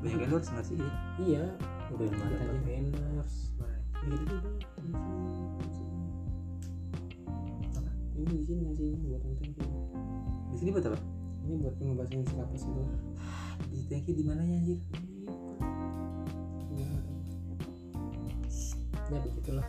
banyak 0.00 0.20
endorse 0.20 0.48
nggak 0.50 0.66
sih 0.66 0.76
iya. 1.20 1.44
Udah 1.90 2.04
yang 2.04 2.14
Kita 2.16 2.24
aja. 2.26 2.70
endorse 2.72 3.38
gitu 4.00 4.34
udah 7.70 7.94
ini 8.16 8.34
di 8.34 8.44
sini 8.44 8.60
ngasih 8.66 8.88
buat 9.02 9.22
konten 9.22 9.48
di 10.50 10.56
sini 10.56 10.70
buat 10.70 10.84
apa 10.86 10.98
ini 11.50 11.66
buat 11.66 11.74
ngebahasin 11.82 12.22
si 12.22 12.34
kapas 12.38 12.62
itu. 12.62 12.82
Di 13.74 13.82
tanki 13.90 14.14
di 14.14 14.22
mananya 14.22 14.54
anjir? 14.54 14.78
Ya 19.10 19.18
begitulah. 19.26 19.66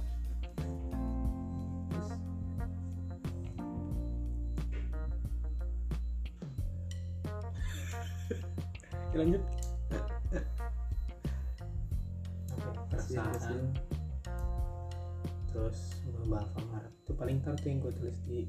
Ya, 9.11 9.17
lanjut. 9.17 9.43
Perasaan 12.93 13.73
terus 15.49 16.05
bahas 16.29 16.45
Alfamart. 16.53 16.93
Itu 17.01 17.17
paling 17.17 17.41
ntar 17.41 17.57
tuh 17.57 17.73
yang 17.73 17.81
gue 17.81 17.91
tulis 17.97 18.17
di 18.29 18.45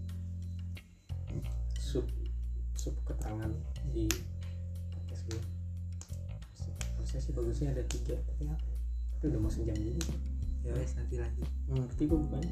keterangan 3.33 3.53
di 3.97 4.05
podcast 4.93 5.23
gue. 5.25 5.41
Harusnya 7.01 7.21
sih 7.25 7.33
bagusnya 7.33 7.69
ada 7.73 7.83
tiga 7.89 8.21
tapi 8.29 8.45
apa 8.45 8.61
ya? 8.61 8.77
tapi 9.17 9.25
udah 9.33 9.41
mau 9.41 9.49
sejam 9.49 9.77
juga. 9.81 10.13
Ya 10.63 10.73
wes 10.79 10.95
nanti 10.95 11.19
lanjut 11.19 11.49
Nggak 11.67 11.81
ngerti 11.89 12.03
gue 12.13 12.19
bukan? 12.29 12.45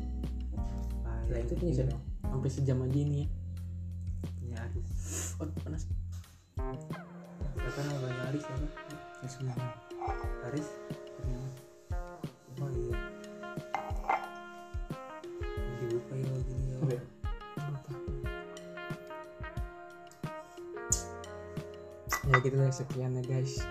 Lah 1.28 1.38
itu 1.38 1.52
punya 1.60 1.72
siapa? 1.76 2.00
Sampai 2.24 2.48
sejam 2.50 2.80
aja 2.80 2.96
ini 2.96 3.16
ya. 3.20 3.28
Punya 4.40 4.56
Aris. 4.56 5.36
Oh 5.36 5.46
panas. 5.60 5.84
Siapa 6.56 7.80
namanya? 7.84 8.32
Aris 8.32 8.44
siapa 8.48 8.64
ya 10.88 10.99
gitu 22.40 22.56
lah 22.56 22.72
sekian 22.72 23.14
ya 23.14 23.22
guys 23.22 23.62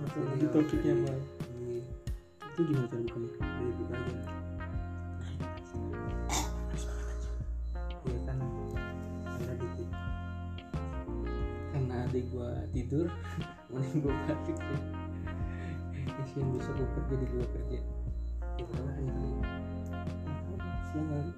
Jadi, 0.00 0.40
Itu 0.40 0.46
topiknya, 0.48 0.94
Bang. 1.04 1.20
di- 1.60 1.84
itu 2.40 2.60
gimana 2.64 2.88
cara 2.88 3.20
bukanya 3.20 3.62
dibuka 3.68 3.94
aja. 3.94 4.16
Iya 8.00 8.18
kan? 8.24 8.38
Ada 9.28 9.54
dikit 9.60 9.88
karena 11.70 11.94
adik 12.08 12.24
gua 12.32 12.50
tidur 12.72 13.06
mending 13.70 14.00
gua 14.00 14.14
balik. 14.24 14.56
Ya 15.92 16.10
kasihan 16.16 16.48
besok 16.56 16.74
gua 16.74 16.88
kerja 16.96 17.14
di 17.14 17.26
luar 17.28 17.48
kerja. 17.52 17.78
Itu 18.56 18.72
kan 18.72 18.84
ada 18.88 19.00
yang 19.04 19.36
siang 20.88 21.08
lagi 21.12 21.32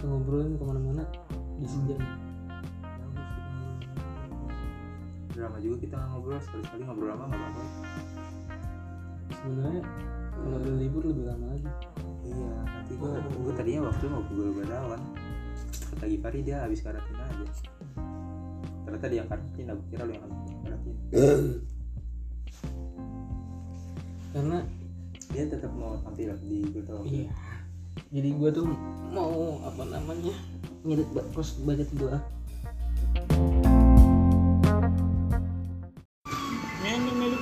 kita 0.00 0.08
ngobrolin 0.16 0.56
ke 0.56 0.64
mana-mana 0.64 1.04
di 1.60 1.68
sejam 1.68 2.00
bagus 2.00 3.20
gitu. 3.20 3.84
drama 5.36 5.56
juga 5.60 5.76
kita 5.84 5.98
ngobrol 6.08 6.40
sekali-sekali 6.40 6.82
ngobrol 6.88 7.12
lama 7.12 7.28
nggak 7.28 7.36
apa-apa. 7.36 7.64
Sebenarnya 9.28 9.82
kalau 10.32 10.56
ada 10.56 10.70
libur 10.72 11.04
lebih 11.04 11.28
lama 11.28 11.52
lagi. 11.52 11.68
Iya 12.24 12.52
nanti 12.64 12.92
gua 12.96 13.12
gua 13.44 13.52
tadinya 13.52 13.92
waktu 13.92 14.04
mau 14.08 14.24
ke 14.24 14.32
Gadawan 14.40 15.00
kata 15.68 16.04
Gipari 16.08 16.40
dia 16.48 16.64
habis 16.64 16.80
karantina 16.80 17.20
aja. 17.20 17.44
Ternyata 18.88 19.04
dia 19.04 19.18
yang 19.20 19.28
karantina 19.28 19.70
gua 19.76 19.86
kira 19.92 20.02
lu 20.08 20.12
yang 20.16 20.24
karantina 20.24 20.96
karena 24.32 24.58
dia 25.28 25.44
tetap 25.44 25.72
mau 25.76 26.00
tampil 26.00 26.32
di 26.40 26.72
Gadawan 26.72 27.04
iya 27.04 27.59
jadi 28.10 28.28
gua 28.34 28.50
tuh 28.50 28.66
mau 29.10 29.58
apa 29.62 29.82
namanya? 29.84 30.34
Ngedit 30.82 31.08
ba- 31.10 31.26
kos 31.34 31.58
budget 31.60 31.90
gua. 31.94 32.18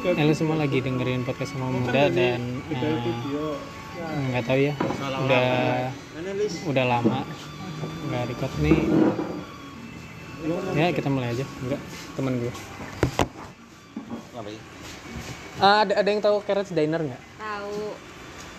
Halo 0.09 0.33
semua 0.33 0.57
lagi 0.57 0.81
dengerin 0.81 1.23
podcast 1.23 1.53
sama 1.53 1.69
muda 1.69 2.09
dan 2.09 2.41
eh, 2.69 3.57
nggak 4.31 4.45
tahu 4.45 4.59
ya. 4.59 4.75
Udah 5.21 5.49
udah 6.65 6.85
lama 6.87 7.19
nggak 8.09 8.23
record 8.29 8.53
nih. 8.61 8.79
Ya 10.73 10.87
kita 10.95 11.09
mulai 11.09 11.35
aja. 11.35 11.45
Enggak 11.61 11.81
temen 12.15 12.35
gue 12.41 12.53
Ah, 15.59 15.83
ada 15.83 15.99
ada 15.99 16.07
yang 16.07 16.23
tahu 16.23 16.39
Carrots 16.47 16.71
Diner 16.71 17.03
nggak? 17.03 17.23
Tahu. 17.37 17.79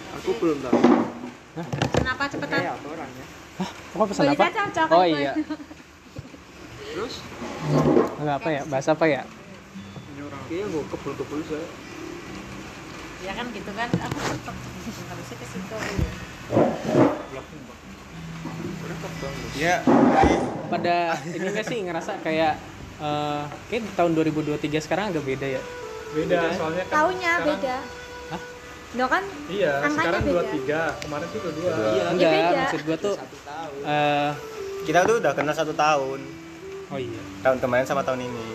aku 0.10 0.30
belum 0.42 0.58
tahu 0.60 0.78
Kenapa 1.94 2.24
cepetan? 2.28 2.62
Kok 3.90 4.06
pesan 4.08 4.24
Beli 4.24 4.36
apa 4.36 4.44
kacang, 4.48 4.70
coklat 4.72 4.96
oh 4.96 5.04
gue. 5.04 5.20
iya 5.20 5.34
terus 6.90 7.14
nggak 8.18 8.36
apa 8.42 8.50
ya 8.50 8.62
bahasa 8.66 8.90
apa 8.98 9.06
ya 9.06 9.22
kayaknya 10.48 10.66
gua 10.74 10.84
kepul 10.90 11.14
kepul 11.16 11.40
saya 11.44 11.68
Ya 13.20 13.36
kan 13.36 13.52
gitu 13.52 13.68
kan. 13.76 13.92
Aku 13.92 14.16
cepet. 14.16 14.56
Harusnya 15.12 15.36
ke 15.36 15.46
situ. 15.46 15.76
ya 19.60 19.84
pada 20.72 20.96
ini 21.28 21.46
nggak 21.52 21.68
sih 21.68 21.78
ngerasa 21.84 22.24
kayak 22.24 22.56
eh 23.00 23.44
kayak 23.68 23.84
tahun 23.96 24.12
2023 24.16 24.60
sekarang 24.80 25.12
agak 25.12 25.24
beda 25.28 25.60
ya 25.60 25.62
beda 26.10 26.38
soalnya 26.56 26.84
kan 26.88 26.94
Tahunnya 26.96 27.34
beda. 27.44 27.78
No 28.90 29.06
kan 29.06 29.22
iya 29.48 29.80
Angkanya 29.80 29.96
sekarang 29.96 30.22
beda. 30.24 30.42
23 30.98 31.04
kemarin 31.06 31.26
tuh 31.30 31.40
22 31.46 31.62
Iya. 31.62 32.04
enggak 32.10 32.32
beda. 32.32 32.58
maksud 32.60 32.82
gue 32.82 32.98
tuh 33.00 33.16
eh 33.86 34.32
kita 34.80 35.00
tuh 35.04 35.16
udah 35.22 35.32
kenal 35.32 35.54
satu 35.54 35.74
tahun 35.74 36.20
oh 36.90 36.98
iya 36.98 37.22
tahun 37.42 37.58
kemarin 37.60 37.86
sama 37.86 38.02
tahun 38.02 38.26
ini 38.26 38.46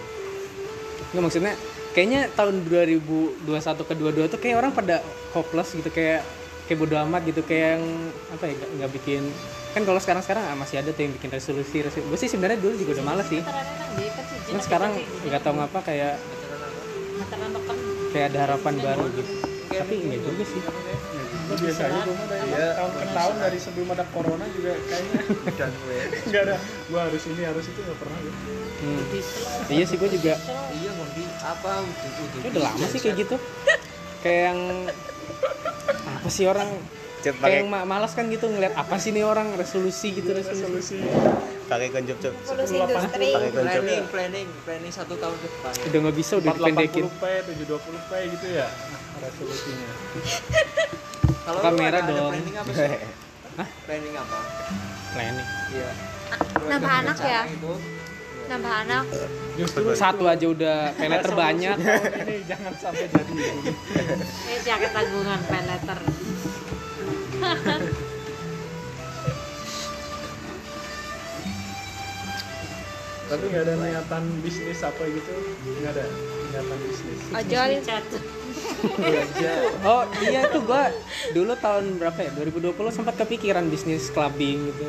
nggak 1.15 1.23
maksudnya 1.23 1.55
kayaknya 1.95 2.27
tahun 2.35 2.67
2021 2.67 3.47
ke 3.87 3.95
22 3.95 4.27
tuh 4.27 4.39
kayak 4.43 4.57
orang 4.59 4.73
pada 4.75 4.99
hopeless 5.31 5.71
gitu 5.71 5.87
kayak 5.89 6.27
kayak 6.67 6.79
bodo 6.81 6.99
amat 6.99 7.23
gitu 7.23 7.47
kayak 7.47 7.79
yang 7.79 7.85
apa 8.35 8.45
ya 8.45 8.55
nggak- 8.59 8.93
bikin 8.93 9.23
kan 9.71 9.83
kalau 9.83 10.01
sekarang 10.03 10.23
sekarang 10.23 10.43
ah, 10.43 10.57
masih 10.57 10.83
ada 10.83 10.91
tuh 10.91 11.03
yang 11.03 11.13
bikin 11.13 11.31
resolusi 11.31 11.79
resolusi 11.79 12.09
gue 12.09 12.19
sih 12.19 12.31
sebenarnya 12.31 12.59
dulu 12.59 12.75
juga 12.75 12.99
udah 12.99 13.07
males 13.07 13.27
sih 13.29 13.39
kan 13.39 13.55
dia 13.95 14.11
kan 14.11 14.25
cuman 14.45 14.63
sekarang 14.63 14.93
nggak 15.23 15.41
tahu 15.41 15.55
ngapa 15.55 15.79
kayak 15.85 16.15
dokter. 17.55 17.77
kayak 18.11 18.27
ada 18.33 18.39
harapan 18.43 18.75
baru 18.81 19.05
gitu 19.13 19.33
tapi 19.83 19.95
enggak 20.05 20.21
juga 20.23 20.45
sih. 20.47 20.61
Lu 21.45 21.55
biasa 21.61 21.83
aja 21.85 21.99
gue 22.09 22.15
mah 22.17 22.27
dari 22.29 22.49
tahun 22.49 22.93
ke 22.97 23.07
tahun 23.13 23.35
dari 23.37 23.59
sebelum 23.61 23.89
ada 23.93 24.05
corona 24.13 24.45
juga 24.55 24.71
kayaknya. 24.89 25.21
Dan 25.59 25.71
gue. 25.77 25.99
Nggak 26.31 26.43
ada. 26.49 26.57
Gua 26.89 27.01
harus 27.09 27.23
ini 27.29 27.43
harus 27.45 27.65
itu 27.69 27.81
nggak 27.85 27.99
pernah 28.01 28.19
gitu 28.25 28.39
hmm. 28.85 29.73
iya 29.73 29.85
sih 29.85 29.97
gue 29.97 30.11
juga. 30.13 30.35
Iya 30.73 30.91
mau 30.97 31.07
di 31.13 31.25
apa 31.41 31.73
Ya 32.41 32.49
udah 32.53 32.63
lama 32.65 32.87
sih 32.89 33.01
kayak 33.01 33.17
gitu. 33.25 33.37
Kayak 34.25 34.41
yang 34.53 34.61
apa 36.05 36.29
sih 36.33 36.45
orang? 36.49 36.69
Cep 37.25 37.41
kayak 37.41 37.45
pakai 37.45 37.59
yang 37.65 37.69
ma- 37.73 37.89
malas 37.89 38.13
kan 38.13 38.29
gitu 38.29 38.53
ngeliat 38.53 38.77
apa 38.77 39.01
sih 39.01 39.13
nih 39.13 39.25
orang? 39.25 39.57
Resolusi 39.57 40.13
gitu 40.13 40.37
resolusi, 40.37 41.01
pakai 41.73 41.89
kuncup 41.89 42.21
cep. 42.21 42.33
Polusi 42.45 42.77
industri. 42.77 43.29
Planning 43.33 44.05
planning 44.13 44.49
planning 44.69 44.93
satu 44.93 45.17
tahun 45.17 45.33
ke 45.41 45.49
depan. 45.49 45.73
Udah 45.89 45.99
nggak 46.05 46.17
bisa 46.21 46.33
udah 46.41 46.51
dipendekin 46.53 47.05
480p 47.09 47.25
720p 47.65 48.13
gitu 48.37 48.47
ya 48.61 48.69
resolusinya 49.23 49.91
kalau 51.47 51.61
Kamera 51.61 51.99
ada, 52.01 52.09
ada 52.09 52.13
dong. 52.17 52.33
planning 52.33 52.57
apa 52.57 52.73
sih? 52.79 52.93
Planning 53.85 54.15
apa? 54.17 54.39
Planning. 55.15 55.49
Iya. 55.71 55.91
Nambah 56.67 56.93
anak 57.05 57.17
ya? 57.21 57.43
itu. 57.47 57.73
Nambah 58.45 58.73
anak. 58.85 59.05
justru 59.55 59.83
satu 59.95 60.25
aja 60.27 60.47
udah 60.51 60.91
pelet 60.99 61.23
terbanyak. 61.23 61.77
ini 61.79 62.43
jangan 62.49 62.73
sampai 62.81 63.07
jadi. 63.07 63.33
Eh 64.51 64.59
jaket 64.65 64.91
tanggungan 64.91 65.41
pay 65.47 65.63
tapi 73.25 73.45
nggak 73.49 73.63
ada 73.65 73.75
niatan 73.75 74.25
bisnis 74.41 74.81
apa 74.81 75.03
gitu 75.05 75.33
nggak 75.81 75.93
ada 75.93 76.05
niatan 76.51 76.79
bisnis 76.85 77.19
Ojol. 77.33 77.71
Cat. 77.83 78.07
oh 79.83 80.03
iya 80.23 80.41
tuh 80.49 80.63
gua 80.63 80.93
dulu 81.33 81.53
tahun 81.57 81.85
berapa 81.99 82.19
ya 82.21 82.31
2020 82.37 82.77
sempat 82.91 83.15
kepikiran 83.17 83.65
bisnis 83.67 84.09
clubbing 84.09 84.69
gitu 84.69 84.85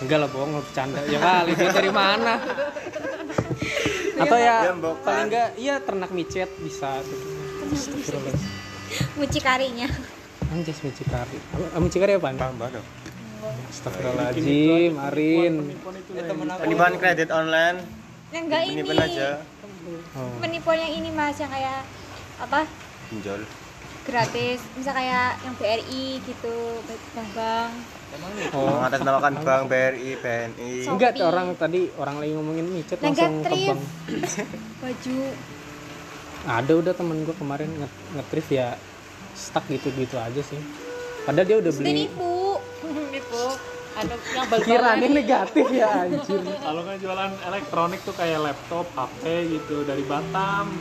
enggak 0.00 0.18
lah 0.18 0.28
bohong 0.28 0.56
lo 0.56 0.62
bercanda 0.64 1.00
ya 1.06 1.18
kali 1.20 1.52
duit 1.54 1.72
dari 1.72 1.92
mana 1.92 2.40
atau 4.16 4.36
ya 4.36 4.56
paling 5.00 5.26
enggak 5.28 5.48
iya 5.56 5.80
ternak 5.80 6.10
micet 6.10 6.48
bisa 6.58 7.00
gitu. 7.00 7.26
Astagfirullah. 7.70 8.34
Mucikarinya. 9.14 9.88
Anjas 10.50 10.82
mucikari. 10.82 11.38
Apa- 11.54 11.78
Mucikari 11.78 12.18
apa? 12.18 12.34
Tambah 12.34 12.68
dong. 12.74 12.86
Astagfirullahaladzim, 13.70 14.92
Arin. 14.98 15.54
penipuan 16.58 16.92
kredit 16.98 17.30
online, 17.30 17.78
Yang 18.28 18.42
enggak 18.44 18.62
ini. 18.66 18.70
penipuan 18.76 18.98
aja. 19.00 19.28
Oh. 20.12 20.34
Penipuan 20.42 20.76
yang 20.76 20.92
ini 20.92 21.08
Mas 21.10 21.38
yang 21.38 21.48
kayak 21.48 21.86
apa? 22.36 22.66
Pinjol. 23.08 23.46
Gratis. 24.02 24.58
Misal 24.74 24.92
kayak 24.92 25.38
yang 25.40 25.54
BRI 25.54 26.18
gitu, 26.20 26.82
bank-bank. 27.14 27.72
Oh. 28.50 28.74
Mengatasnamakan 28.74 29.32
bank 29.40 29.62
BRI, 29.70 30.18
BNI. 30.18 30.72
Enggak, 30.84 31.14
orang 31.22 31.54
tadi 31.54 31.86
orang 31.94 32.18
lagi 32.18 32.32
ngomongin 32.34 32.66
micet 32.66 32.98
langsung 32.98 33.40
ke 33.40 33.54
bank. 33.54 33.80
Baju. 34.82 35.16
Ada 36.40 36.72
udah 36.74 36.94
temen 36.96 37.22
gue 37.22 37.36
kemarin 37.36 37.70
nge- 37.70 38.00
nge-thrift 38.16 38.50
ya 38.50 38.74
stuck 39.32 39.62
gitu-gitu 39.70 40.18
aja 40.18 40.42
sih. 40.42 40.58
Padahal 41.30 41.46
dia 41.46 41.62
udah 41.62 41.70
beli. 41.78 42.10
nipu. 42.10 42.58
Nipu. 43.14 43.54
Anu 44.02 44.14
yang 44.34 44.50
bal 44.50 44.60
Kiranya 44.66 45.06
negatif 45.06 45.62
ya 45.70 46.02
anjir. 46.02 46.42
kalau 46.66 46.82
nggak 46.82 46.98
jualan 46.98 47.30
elektronik 47.46 48.02
tuh 48.02 48.14
kayak 48.18 48.50
laptop 48.50 48.90
HP 48.98 49.22
gitu 49.54 49.86
dari 49.86 50.02
Batam 50.10 50.74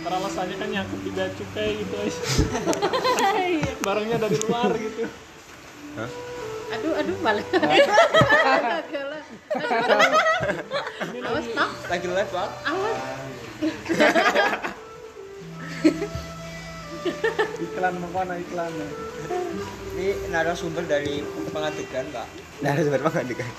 Ntar 0.00 0.12
alasannya 0.24 0.56
kan 0.56 0.68
nyangkut 0.72 1.04
di 1.04 1.12
bea 1.12 1.28
cukai 1.36 1.84
gitu 1.84 1.94
aja 2.00 2.20
barangnya 3.88 4.16
dari 4.24 4.36
luar 4.40 4.72
gitu 4.72 5.04
Aduh 6.72 6.92
aduh 6.96 7.16
balik. 7.20 7.44
Awas 11.28 11.46
tak. 11.52 11.68
lagi 11.92 12.08
live 12.08 12.30
pak 12.32 12.48
Awas. 12.72 12.98
Iklan 17.60 17.94
mana 18.12 18.34
iklannya 18.40 18.88
ini 19.94 20.08
narasumber 20.28 20.82
dari 20.84 21.22
pengadegan 21.54 22.06
pak. 22.10 22.26
Nah, 22.60 22.74
harus 22.74 22.90
berpengadukan. 22.90 23.50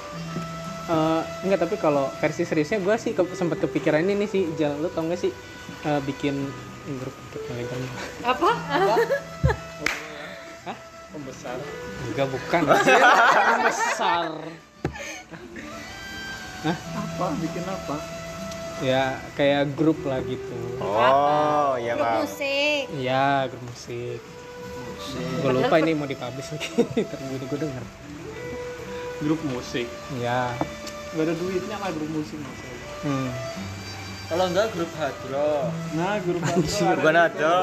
Eh, 0.86 1.22
enggak 1.48 1.66
tapi 1.66 1.76
kalau 1.82 2.12
versi 2.22 2.46
seriusnya 2.46 2.78
gue 2.78 2.96
sih 3.02 3.18
ke, 3.18 3.26
sempat 3.34 3.58
kepikiran 3.58 4.06
ini 4.06 4.26
nih 4.26 4.30
sih 4.30 4.44
Jal, 4.54 4.78
lu 4.78 4.92
tau 4.94 5.08
gak 5.10 5.18
sih 5.18 5.34
eh, 5.88 6.02
bikin 6.06 6.36
grup 7.02 7.16
untuk 7.16 7.42
Telegram? 7.50 7.82
Apa? 8.22 8.50
pembesar 11.16 11.56
enggak 12.12 12.28
bukan. 12.28 12.62
Yang 13.48 13.62
besar? 13.72 14.30
Apa? 16.76 17.26
Bikin 17.40 17.64
apa 17.64 18.25
ya 18.84 19.20
kayak 19.40 19.76
grup 19.78 20.00
lah 20.04 20.20
gitu. 20.26 20.60
Oh, 20.84 21.80
iya 21.80 21.96
Grup 21.96 22.08
Bang. 22.08 22.20
musik. 22.28 22.84
Iya 22.96 23.28
grup 23.48 23.64
musik. 23.70 24.20
Gue 25.40 25.52
lupa 25.54 25.76
ini 25.80 25.92
mau 25.96 26.08
dipublish 26.10 26.50
lagi. 26.52 26.70
Terus 27.12 27.44
gue 27.48 27.60
denger. 27.60 27.84
Grup 29.24 29.42
musik. 29.48 29.88
Ya 30.20 30.52
nggak 31.16 31.32
ada 31.32 31.36
duitnya 31.40 31.78
lah 31.80 31.90
grup 31.96 32.12
musik 32.12 32.36
maksudnya 32.44 32.76
hmm. 33.08 33.30
kalau 34.28 34.46
enggak 34.52 34.68
grup 34.76 34.92
hadro. 35.00 35.72
Nah 35.96 36.20
grup 36.20 36.44
apa 36.44 36.60
Bukan 37.00 37.16
ada. 37.16 37.54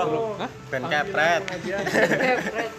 Band 0.73 0.85
kepret. 0.89 1.43
Kepret. 1.53 2.73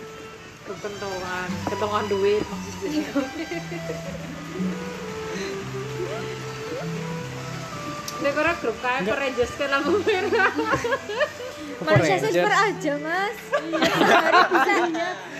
Kepentungan, 0.63 1.47
kepentungan 1.67 2.03
duit 2.09 2.41
maksudnya. 2.41 3.05
Nek 8.23 8.33
ora 8.33 8.53
grup 8.55 8.77
kae 8.79 8.99
Power 9.03 9.19
Rangers 9.19 9.51
ke 9.51 9.65
lampu 9.67 9.99
merah. 10.01 10.51
Manusia 11.83 12.15
silver 12.17 12.53
aja, 12.53 12.93
Mas. 12.97 13.35
Sehari 13.43 14.41
bisa 14.47 14.71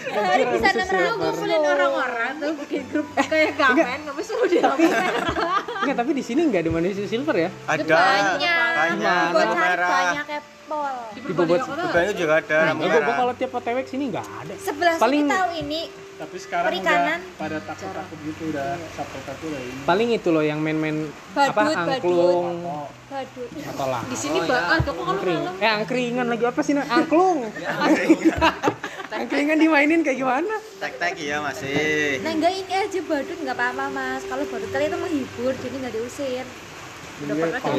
sehari 0.03 0.43
bisa 0.45 0.67
Manusia 0.67 0.84
600. 0.84 0.91
silver. 0.91 1.15
Ngumpulin 1.15 1.61
orang-orang 1.63 2.31
tuh 2.36 2.51
bikin 2.59 2.84
grup 2.86 3.07
kayak 3.15 3.55
gamen, 3.55 3.99
habis 4.03 4.27
udah 4.27 4.47
di 4.47 4.57
lampu 4.59 4.84
merah. 4.84 5.36
Enggak, 5.79 5.95
tapi 5.97 6.11
di 6.11 6.21
sini 6.21 6.41
nggak 6.45 6.61
ada 6.61 6.71
manusia 6.73 7.05
silver 7.05 7.36
ya 7.38 7.49
Ada. 7.65 7.84
Banyak. 7.86 8.71
Banyak. 8.73 9.27
Hari 9.31 9.84
banyak 9.86 10.27
Apple. 10.34 10.95
di 11.13 11.31
bobot 11.34 11.59
Bebannya 11.61 12.13
juga 12.13 12.34
ada 12.39 12.57
Enggak, 12.71 12.88
merah. 12.89 13.15
kalau 13.15 13.34
tiap 13.36 13.51
OTW 13.53 13.77
sini 13.86 14.03
nggak 14.09 14.25
ada 14.25 14.53
Sebelah 14.57 14.95
Paling- 14.97 15.23
sini 15.23 15.36
tahu 15.36 15.49
ini 15.55 15.81
tapi 16.14 16.38
sekarang 16.38 16.70
Perikanan. 16.70 17.20
udah 17.20 17.39
pada 17.41 17.57
takut 17.66 17.89
takut 17.89 18.18
gitu 18.22 18.43
udah 18.53 18.78
sapel 18.93 19.22
takut 19.26 19.47
udah 19.49 19.61
ini. 19.61 19.82
Paling 19.84 20.09
itu 20.14 20.30
loh 20.30 20.43
yang 20.45 20.59
main-main 20.61 21.09
apa 21.34 21.51
Badut, 21.51 21.76
angklung. 21.76 22.57
Oh 22.64 22.88
badut. 23.14 23.49
atau 23.53 23.88
lah 23.89 24.01
Di 24.09 24.18
sini 24.18 24.38
ba 24.41 24.57
ah, 24.57 24.78
kok 24.82 24.93
kalau 24.93 25.14
angkring 25.14 25.41
malam 25.41 25.55
eh 25.61 25.70
angkringan 25.70 26.28
lagi 26.30 26.43
apa 26.49 26.61
sih 26.61 26.74
Nak? 26.74 26.86
angklung. 26.89 27.38
Angkringan. 29.14 29.61
Dimainin 29.61 30.01
kayak 30.01 30.18
gimana? 30.18 30.57
Tek 30.82 30.97
tek 30.97 31.14
iya 31.22 31.38
masih 31.38 32.18
Nah 32.26 32.34
enggak 32.34 32.49
ini 32.49 32.74
aja 32.74 32.99
badut 33.05 33.38
nggak 33.45 33.53
apa-apa 33.53 33.86
mas. 33.93 34.26
Kalau 34.26 34.41
badut 34.49 34.70
kali 34.74 34.89
itu 34.89 34.97
menghibur 34.97 35.53
jadi 35.53 35.76
nggak 35.86 35.93
diusir. 35.93 36.45
Itu 37.14 37.30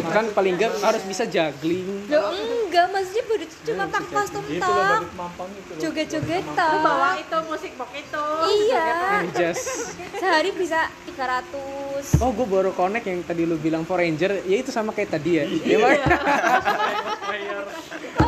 kan 0.07 0.27
paling 0.31 0.55
enggak 0.55 0.79
harus 0.79 1.03
bisa 1.05 1.27
juggling 1.27 2.07
Loh 2.07 2.31
enggak 2.31 2.87
maksudnya 2.89 3.23
badut 3.27 3.51
itu 3.51 3.63
cuma 3.65 3.85
tak 3.87 4.05
kostum 4.07 4.45
itu 4.47 4.61
loh 4.61 4.71
tak. 4.79 4.91
badut 4.95 5.13
mampang 5.15 5.49
itu 5.51 5.71
loh 5.71 5.81
Joget-joget 5.83 6.45
Lu 6.45 6.55
tak. 6.55 6.71
bawa 6.81 7.11
itu 7.17 7.39
musik 7.45 7.73
box 7.75 7.91
itu. 7.93 8.25
Iya. 8.47 8.87
just 9.35 9.67
Sehari 10.15 10.51
bisa 10.53 10.87
300. 11.09 12.23
oh 12.23 12.31
gue 12.31 12.47
baru 12.47 12.71
connect 12.71 13.07
yang 13.07 13.21
tadi 13.23 13.43
lu 13.43 13.57
bilang 13.57 13.83
Power 13.83 14.01
Ranger 14.01 14.43
ya 14.43 14.57
itu 14.57 14.71
sama 14.71 14.91
kayak 14.91 15.11
tadi 15.11 15.31
ya 15.35 15.45
ya 15.47 15.77
Bang? 15.79 15.99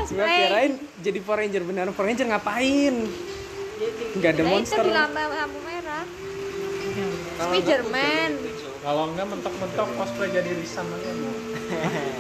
gue 0.07 0.27
kirain 0.27 0.73
jadi 0.99 1.19
Power 1.21 1.39
Ranger 1.41 1.63
beneran 1.63 1.93
Power 1.93 2.07
Ranger 2.07 2.27
ngapain 2.27 2.95
nggak 4.17 4.31
ada 4.33 4.43
Nah, 4.43 4.49
itu 4.49 4.55
monster 4.55 4.81
di 4.81 4.91
lampu 4.91 5.21
lampu 5.21 5.59
merah. 5.61 6.05
Spiderman. 7.37 8.31
Kalau 8.87 9.11
enggak 9.11 9.26
mentok-mentok 9.26 9.89
cosplay 9.99 10.30
jadi 10.30 10.51
Risam 10.55 10.87
aja. 10.87 11.11
Mau 11.18 11.34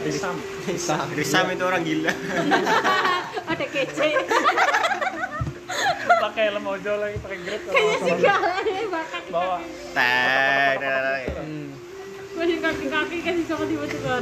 Risam. 0.02 0.34
Risam 1.14 1.46
itu 1.54 1.62
orang 1.62 1.86
gila. 1.86 2.10
Ada 3.54 3.66
kece. 3.70 4.08
pakai 6.26 6.50
helm 6.50 6.66
ojol 6.66 6.98
lagi 6.98 7.22
pakai 7.22 7.38
grab 7.38 7.62
Kayaknya 7.70 7.96
sih 8.02 8.14
galanya 8.18 8.82
bakal 8.90 9.22
bawa. 9.30 9.58
Hmm. 11.46 11.70
masih 12.34 12.58
kaki-kaki 12.60 13.16
kan 13.22 13.34
bisa 13.38 13.54
tiba-tiba 13.56 14.12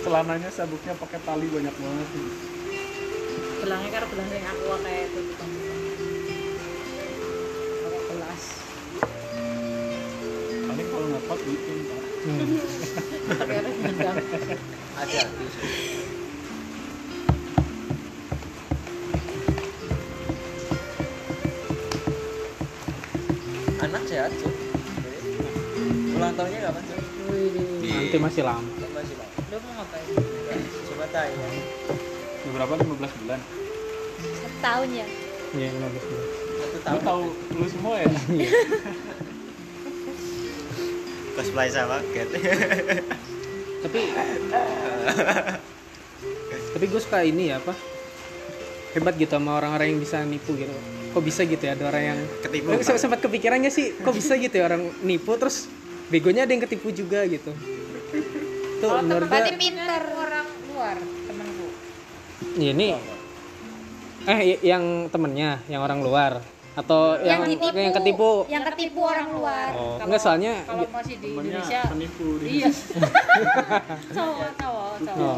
celananya 0.00 0.48
sabuknya 0.48 0.94
pakai 0.96 1.18
tali 1.26 1.46
banyak 1.50 1.74
banget. 1.74 2.08
Belangnya 3.60 3.90
karena 3.98 4.08
belang 4.14 4.30
yang 4.30 4.48
aku 4.48 4.64
kayak 4.80 5.02
itu. 5.10 5.20
Kalau 11.00 11.16
ngepot 11.16 11.40
bikin 11.48 11.78
Pak. 11.88 12.00
Ada 15.00 15.20
tuh 15.32 15.48
anak 23.80 24.02
sehat 24.04 24.28
cuy 24.36 24.52
ulang 26.20 26.36
tahunnya 26.36 26.68
kapan 26.68 26.82
cuy 26.84 27.48
nanti 27.80 28.18
masih 28.20 28.42
lama. 28.44 28.60
Masih 28.92 29.16
lama. 29.16 29.32
Lu 29.48 29.56
mau 29.64 29.72
ngapain? 29.80 30.04
coba 30.84 31.04
tanya. 31.08 31.48
Udah 32.44 32.52
berapa? 32.60 32.72
15 32.76 33.20
bulan. 33.24 33.40
Satu 34.20 34.58
tahun 34.60 34.88
ya? 34.92 35.06
Iya 35.56 35.68
15 35.80 35.96
bulan. 36.12 36.28
lu 36.80 36.98
tahu 37.04 37.24
lu 37.56 37.66
semua 37.68 37.94
ya 38.04 38.08
cosplay 41.32 41.68
sama 41.68 41.98
Cat 42.10 42.28
Tapi 43.80 44.00
tapi 46.70 46.84
gue 46.86 47.00
suka 47.00 47.24
ini 47.24 47.50
ya 47.50 47.58
apa? 47.58 47.74
Hebat 48.92 49.14
gitu 49.16 49.30
sama 49.30 49.56
orang-orang 49.56 49.94
yang 49.94 50.00
bisa 50.00 50.20
nipu 50.22 50.54
gitu. 50.54 50.72
Kok 51.10 51.22
bisa 51.22 51.42
gitu 51.42 51.58
ya 51.60 51.74
ada 51.74 51.84
orang 51.88 52.02
yang 52.14 52.18
ketipu. 52.40 52.70
Eh, 52.70 52.82
se- 52.82 53.00
sempat 53.00 53.18
kepikirannya 53.18 53.70
sih 53.70 53.98
kok 53.98 54.14
bisa 54.14 54.36
gitu 54.36 54.54
ya 54.54 54.68
orang 54.68 54.86
nipu 55.00 55.34
terus 55.34 55.66
begonya 56.06 56.46
ada 56.46 56.52
yang 56.52 56.62
ketipu 56.62 56.90
juga 56.90 57.24
gitu. 57.26 57.50
Tuh 58.80 58.90
menurut 59.02 59.26
gue 59.26 59.34
berarti 59.34 59.54
pinter 59.58 60.02
orang 60.12 60.46
luar 60.70 60.96
temenku 60.98 61.66
ya 62.56 62.70
ini 62.72 62.88
eh 64.20 64.38
yang 64.60 65.08
temennya 65.08 65.64
yang 65.66 65.80
orang 65.80 66.00
luar 66.00 66.40
atau 66.70 67.18
yang 67.18 67.42
yang 67.42 67.50
ditipu 67.50 67.74
yang 67.74 67.94
ketipu? 67.98 68.30
Yang 68.46 68.64
ketipu 68.70 69.00
orang 69.02 69.28
luar. 69.34 69.70
Oh. 69.74 69.98
Enggak 70.06 70.20
soalnya 70.22 70.54
kalau 70.62 70.86
masih 70.86 71.16
di 71.18 71.30
temennya 71.34 71.50
Indonesia 71.58 71.80
penipu 71.90 72.26
di 72.38 72.46
iya. 72.46 72.70
Cowok 74.16 74.50
cowok 74.54 74.92
cowok. 75.02 75.36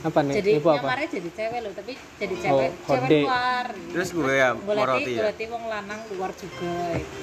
apa 0.00 0.18
nih? 0.24 0.34
Jadi 0.40 0.50
nipu 0.56 0.68
apa? 0.72 0.76
nyamarnya 0.80 1.08
jadi 1.12 1.30
cewek 1.36 1.58
loh 1.60 1.72
tapi 1.76 1.92
jadi 2.16 2.34
cewek 2.40 2.70
Oh, 2.70 2.88
cewek 2.88 3.08
kode. 3.08 3.20
luar. 3.28 3.66
Terus 3.92 4.08
gue 4.16 4.32
ya 4.32 4.48
berarti 4.56 4.80
moroti 4.80 5.12
ya 5.12 5.20
berarti 5.28 5.44
wong 5.52 5.64
lanang 5.68 6.00
luar 6.16 6.30
juga 6.32 6.74
itu 6.96 7.20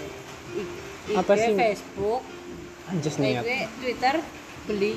IG, 0.58 1.14
Apa 1.18 1.34
sih? 1.38 1.54
Facebook. 1.58 2.22
Niat 2.88 3.44
IG, 3.44 3.52
Twitter 3.82 4.16
beli. 4.70 4.94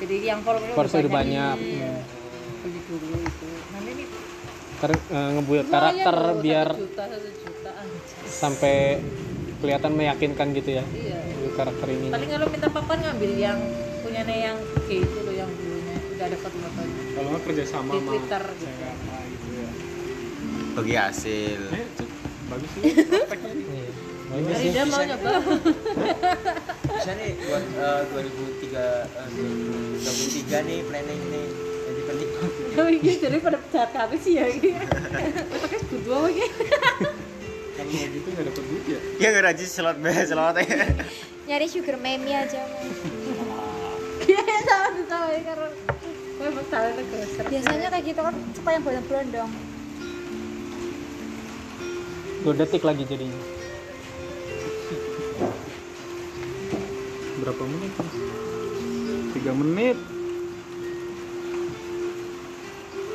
Jadi 0.00 0.16
yang 0.24 0.40
follower 0.40 0.72
Followers 0.72 0.96
udah 0.96 1.12
banyak. 1.12 1.56
Iya. 1.60 1.92
beli 2.60 2.80
dulu 2.88 3.16
itu. 3.20 3.48
Nanti 3.72 3.90
ini 3.92 4.04
Ter, 4.80 4.92
eh, 4.96 5.28
ngebuat 5.36 5.66
lumayan 5.68 5.74
karakter 5.76 6.16
loh, 6.16 6.36
biar 6.40 6.68
satu 6.72 6.80
juta 6.88 7.04
satu 7.04 7.28
juta 7.36 7.70
anjas. 7.76 8.32
sampai 8.32 8.74
kelihatan 9.60 9.92
meyakinkan 9.92 10.46
gitu 10.56 10.70
ya 10.80 10.84
iya. 10.96 11.20
karakter 11.52 11.86
ini. 11.92 12.08
Paling 12.08 12.30
kalau 12.32 12.46
minta 12.48 12.68
papan 12.72 12.98
ngambil 13.04 13.32
yang 13.36 13.58
punyanya 14.00 14.36
yang 14.52 14.56
G 14.88 15.04
itu 15.04 15.18
loh 15.20 15.34
yang 15.36 15.50
dulunya 15.52 15.96
udah 16.16 16.24
ada 16.24 16.36
foto-fotonya 16.40 17.00
kalau 17.12 17.28
nggak 17.36 17.42
kerja 17.44 17.64
sama 17.68 17.92
Di 17.92 18.00
sama 18.00 18.08
Twitter 18.08 18.42
gitu. 18.48 18.64
cewek 18.64 18.88
apa 18.88 19.16
gitu 19.28 19.46
ya. 19.52 19.70
Bagi 20.70 20.94
hasil. 20.96 21.60
Eh 21.76 21.86
bagus 22.48 22.70
sih. 22.72 22.82
Nih. 23.70 23.88
Bagus. 24.30 24.54
Sih. 24.56 24.68
Rida 24.70 24.82
mau 24.88 25.02
nyoba 25.04 25.32
bisa 27.00 27.12
nih 27.16 27.32
buat 27.48 27.64
eh, 27.64 28.02
2003 28.12 28.76
eh, 28.76 29.28
2023 30.00 30.68
nih 30.68 30.78
planning 30.84 31.22
nih 31.32 31.48
Oh 32.78 32.86
iya, 32.86 33.12
jadi 33.18 33.36
pada 33.42 33.58
jahat 33.74 33.90
kami 33.90 34.16
sih 34.22 34.38
ya 34.38 34.46
ini. 34.46 34.70
Pakai 35.50 35.78
berdua 35.90 36.18
lagi. 36.30 36.44
kalau 37.80 37.90
mau 37.90 38.06
gitu 38.12 38.28
nggak 38.30 38.44
dapet 38.46 38.64
duit 38.68 38.84
ya? 38.86 38.98
Ya 39.18 39.26
nggak 39.34 39.44
rajin 39.50 39.68
slot 39.68 39.98
be 39.98 40.12
slot 40.22 40.56
ya. 40.60 40.78
Nyari 41.50 41.66
sugar 41.66 41.96
mami 41.98 42.30
aja 42.30 42.60
Iya, 44.20 44.42
sama 44.68 45.02
sama 45.08 45.26
ini 45.34 45.42
karena 45.42 45.68
salah 46.70 46.92
grosser. 46.94 47.44
biasanya 47.50 47.88
kayak 47.90 48.04
gitu 48.06 48.20
kan 48.22 48.34
suka 48.54 48.68
yang 48.70 48.84
bolong-bolong 48.86 49.50
dua 52.40 52.54
detik 52.56 52.84
lagi 52.86 53.04
jadinya. 53.04 53.40
Berapa 57.40 57.62
menit? 57.64 57.92
Tiga 59.34 59.52
menit 59.56 59.98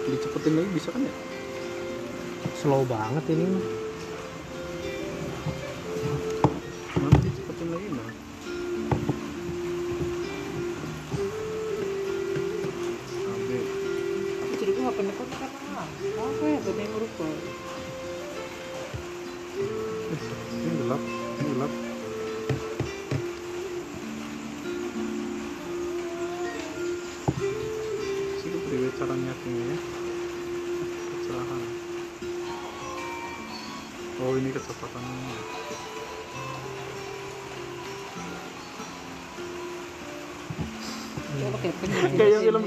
dicepetin 0.10 0.54
lagi 0.58 0.70
bisa 0.74 0.90
kan 0.94 1.02
ya? 1.02 1.14
Slow 2.58 2.86
banget 2.86 3.26
ini 3.34 3.46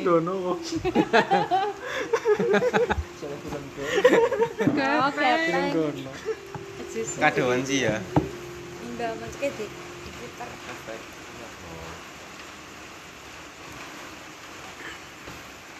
Dono. 0.09 0.33
Kok. 0.41 0.59
Dono 5.77 6.13
kadoan 7.21 7.61
sih 7.69 7.85
ya. 7.85 8.01
Enggak 8.89 9.13
maksudnya 9.21 9.53
di 9.53 9.67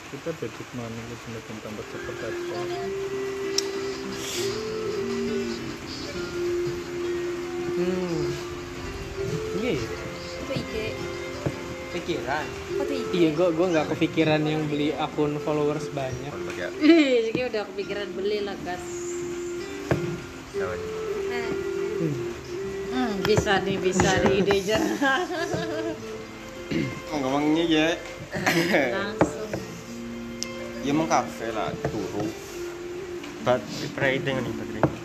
kita 0.09 0.33
money 0.77 1.01
lu 1.09 1.17
semakin 1.25 1.57
tambah 1.65 1.85
cepet 1.89 2.17
aja. 2.21 2.61
Hmm. 7.77 8.25
Iya 9.57 9.71
ya? 9.73 10.09
itu 10.49 10.53
IG 10.65 11.18
pikiran 11.89 12.45
oh 12.79 12.87
iya 13.17 13.29
gue 13.33 13.49
gue 13.55 13.67
nggak 13.73 13.87
kepikiran 13.97 14.43
yang 14.45 14.63
beli 14.69 14.93
akun 14.93 15.41
followers 15.41 15.89
banyak. 15.93 16.33
Ya 16.85 17.19
jadi 17.33 17.41
udah 17.49 17.63
kepikiran 17.73 18.09
beli 18.13 18.45
lah 18.45 18.57
gas. 18.65 18.85
nah 21.29 21.49
Hmm, 22.89 23.15
bisa 23.23 23.63
nih, 23.63 23.79
bisa 23.79 24.11
nih 24.27 24.43
mau 27.09 27.17
ngomongnya 27.25 27.65
ya 27.65 27.89
Langsung. 28.93 29.49
ya 30.85 30.91
emang 30.93 31.09
kafe 31.09 31.49
lah 31.53 31.73
turu. 31.89 32.29
Bat 33.47 33.63
trading 33.97 34.37
nih 34.45 34.53
bat 34.53 34.69
trading 34.69 34.97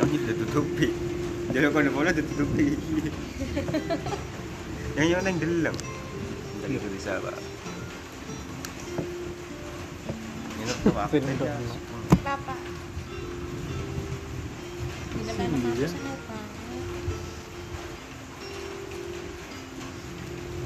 kami 0.00 0.16
udah 0.16 1.09
kalau 1.50 1.80
ada 1.82 1.90
bola 1.90 2.10
udah 2.14 2.24
tutupi. 2.24 2.78
Yang 4.98 5.06
yang 5.06 5.22
yang 5.22 5.38
delang 5.38 5.78
jadi 6.60 6.76
itu 6.76 6.88
bisa 6.92 7.18
pak. 7.18 7.36
Ini 10.60 10.64
tuh 10.70 10.92
apa? 10.94 11.02
Apa? 11.10 11.34
Dia. 11.40 11.56
aku 15.10 15.20
seneng 15.26 15.50
banget. 15.56 15.92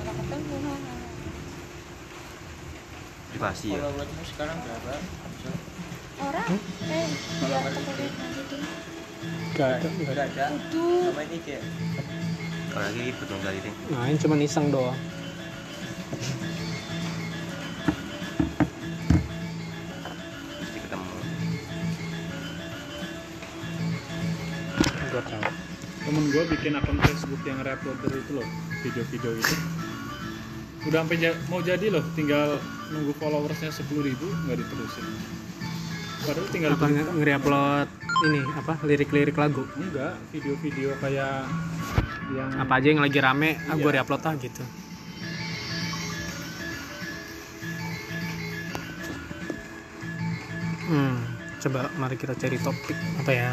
Orang 0.05 0.17
ketemu. 0.19 0.73
privasi 3.35 3.67
ya? 3.73 3.81
Followersmu 3.83 4.23
sekarang 4.29 4.57
berapa? 4.63 4.93
Orang? 6.23 6.49
Eh 6.87 7.09
dia 7.43 7.59
tertulis 7.65 8.13
gitu 8.13 8.57
gak 9.55 9.71
ada 9.79 9.87
Kudu. 10.51 10.87
sama 11.09 11.23
ini 11.25 11.39
kayak 11.41 11.63
kalau 12.69 12.85
lagi 12.85 13.01
ribet 13.01 13.27
dong 13.27 13.41
tadi 13.41 13.59
deh 13.63 13.75
main 13.89 14.17
cuma 14.19 14.35
iseng 14.37 14.67
doang. 14.69 14.99
Ketemu. 20.75 21.15
Gue 25.05 25.23
tahu. 25.23 25.45
Temen 26.05 26.25
gue 26.29 26.43
bikin 26.51 26.73
akun 26.75 26.99
Facebook 27.01 27.43
yang 27.45 27.59
reuploader 27.63 28.13
itu 28.13 28.33
loh 28.35 28.49
video-video 28.83 29.33
itu. 29.35 29.55
Udah 30.85 31.01
sampai 31.01 31.17
ja- 31.17 31.39
mau 31.49 31.65
jadi 31.65 31.89
loh 31.89 32.05
tinggal 32.13 32.61
nunggu 32.93 33.17
followersnya 33.17 33.73
sepuluh 33.73 34.05
ribu 34.05 34.29
nggak 34.45 34.61
diterusin. 34.61 35.07
Padahal 36.25 36.49
tinggal 36.51 36.71
apa 36.77 36.87
nge-reupload 36.91 37.89
ini 38.25 38.41
apa 38.57 38.81
lirik-lirik 38.85 39.37
lagu? 39.37 39.69
Enggak 39.77 40.17
video-video 40.33 40.97
kayak 41.01 41.45
yang 42.33 42.51
apa 42.57 42.73
aja 42.81 42.87
yang 42.89 43.03
lagi 43.05 43.19
rame? 43.21 43.61
Ah, 43.69 43.73
iya. 43.73 43.73
ah 43.73 43.77
gue 43.77 43.91
reupload 43.93 44.23
lah 44.25 44.35
gitu. 44.41 44.65
Hmm 50.85 51.35
coba 51.65 51.89
mari 51.97 52.21
kita 52.21 52.37
cari 52.37 52.61
topik 52.61 52.99
apa 53.25 53.33
ya? 53.33 53.53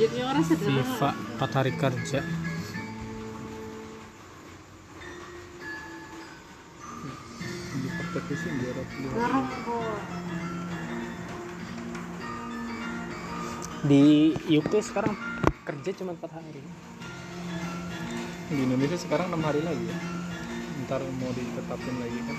Viva 0.00 1.12
orang 1.38 1.52
hari 1.54 1.72
kerja. 1.78 2.20
Di 13.80 14.36
UK 14.60 14.72
sekarang 14.84 15.16
kerja 15.64 15.90
cuma 15.96 16.12
4 16.14 16.36
hari. 16.36 16.60
Di 18.50 18.60
Indonesia 18.66 18.98
sekarang 18.98 19.30
enam 19.30 19.42
hari 19.46 19.62
lagi 19.62 19.84
ya? 19.88 19.96
Ntar 20.84 21.00
mau 21.22 21.30
ditetapin 21.32 21.94
lagi 22.02 22.18
kan? 22.26 22.36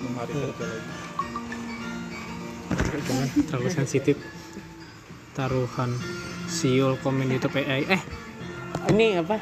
Enam 0.00 0.14
hari 0.16 0.32
Iya. 0.32 0.42
kerja 0.50 0.64
lagi. 0.64 0.90
Jangan 2.90 3.28
terlalu 3.46 3.70
sensitif 3.70 4.16
taruhan 5.34 5.94
siul 6.50 6.98
komen 7.02 7.30
YouTube 7.30 7.60
AI 7.62 7.86
eh 7.86 8.02
ini 8.90 9.18
apa? 9.18 9.38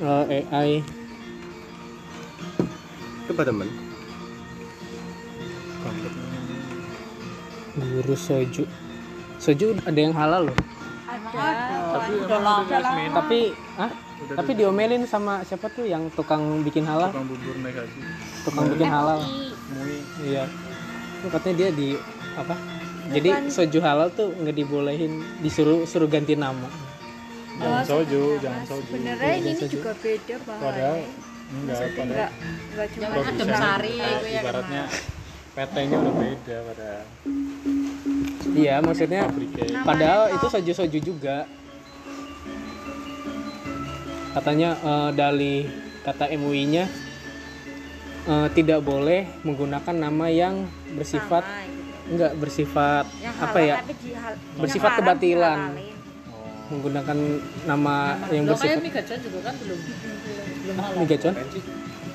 Eh, 0.00 0.44
AI 0.50 0.82
Coba 3.30 3.46
temen. 3.46 3.89
Guru 7.80 8.14
soju. 8.14 8.64
Soju 9.40 9.76
ada 9.82 9.98
yang 9.98 10.12
halal 10.12 10.52
loh. 10.52 10.58
Tapi 11.90 12.12
udah 12.22 12.40
lama. 12.40 12.78
tapi 13.10 13.50
ah 13.80 13.90
tapi 14.36 14.50
diomelin 14.52 15.08
sama 15.08 15.40
siapa 15.42 15.72
tuh 15.72 15.88
yang 15.88 16.12
tukang 16.12 16.60
bikin 16.60 16.84
halal? 16.84 17.08
Tukang 17.10 17.26
bubur 17.26 17.56
haji 17.56 18.00
tukang 18.44 18.66
bikin 18.72 18.88
halal. 18.88 19.20
Mui. 19.74 19.98
Iya. 20.24 20.44
Itu 21.20 21.26
katanya 21.32 21.54
dia 21.56 21.68
di 21.72 21.88
apa? 22.36 22.54
Jadi 23.10 23.30
soju 23.50 23.78
halal 23.82 24.08
tuh 24.14 24.30
nggak 24.38 24.54
dibolehin 24.54 25.24
disuruh 25.42 25.82
suruh 25.88 26.06
ganti 26.06 26.38
nama. 26.38 26.68
Jangan 27.60 27.84
soju 27.84 28.22
jangan 28.38 28.62
soju. 28.64 28.92
Sebenarnya 28.92 29.32
ini 29.36 29.52
juga 29.66 29.92
beda 29.98 30.36
padahal 30.46 30.70
bahannya. 30.70 31.28
enggak 31.50 31.78
padahal 31.82 32.06
enggak 32.06 32.30
enggak 32.70 32.86
cuma 32.94 33.06
adem 33.26 33.48
sari, 33.50 33.94
gue 33.98 34.30
yang 34.30 34.44
ibaratnya 34.46 34.82
PT-nya 35.50 35.96
udah 35.96 36.14
beda 36.14 36.56
padahal 36.64 37.02
iya 38.52 38.74
maksudnya 38.78 39.22
padahal 39.82 40.22
itu 40.30 40.46
soju 40.46 40.72
soju 40.72 40.98
juga 41.00 41.46
katanya 44.30 44.78
eh, 44.78 45.10
dari 45.12 45.54
kata 46.00 46.30
MUI-nya 46.32 46.84
eh, 48.24 48.48
tidak 48.52 48.80
boleh 48.80 49.26
menggunakan 49.42 49.92
nama 49.92 50.26
yang 50.26 50.64
bersifat 50.92 51.42
gitu. 51.42 52.10
enggak 52.10 52.32
bersifat 52.36 53.04
Yang 53.16 53.34
apa 53.36 53.46
halal 53.50 53.66
ya 53.66 53.76
tapi 53.76 53.94
dihal- 53.98 54.38
bersifat 54.56 54.90
yang 54.90 54.98
kebatilan. 54.98 55.58
dihalalin. 55.68 55.98
menggunakan 56.70 57.18
nama 57.66 57.96
yang 58.30 58.46
Belum 58.46 58.54
bersifat 58.54 58.78
juga 59.18 59.40
kan 59.42 59.54
belum 59.58 59.78
belum 60.62 60.76
halal? 60.78 60.94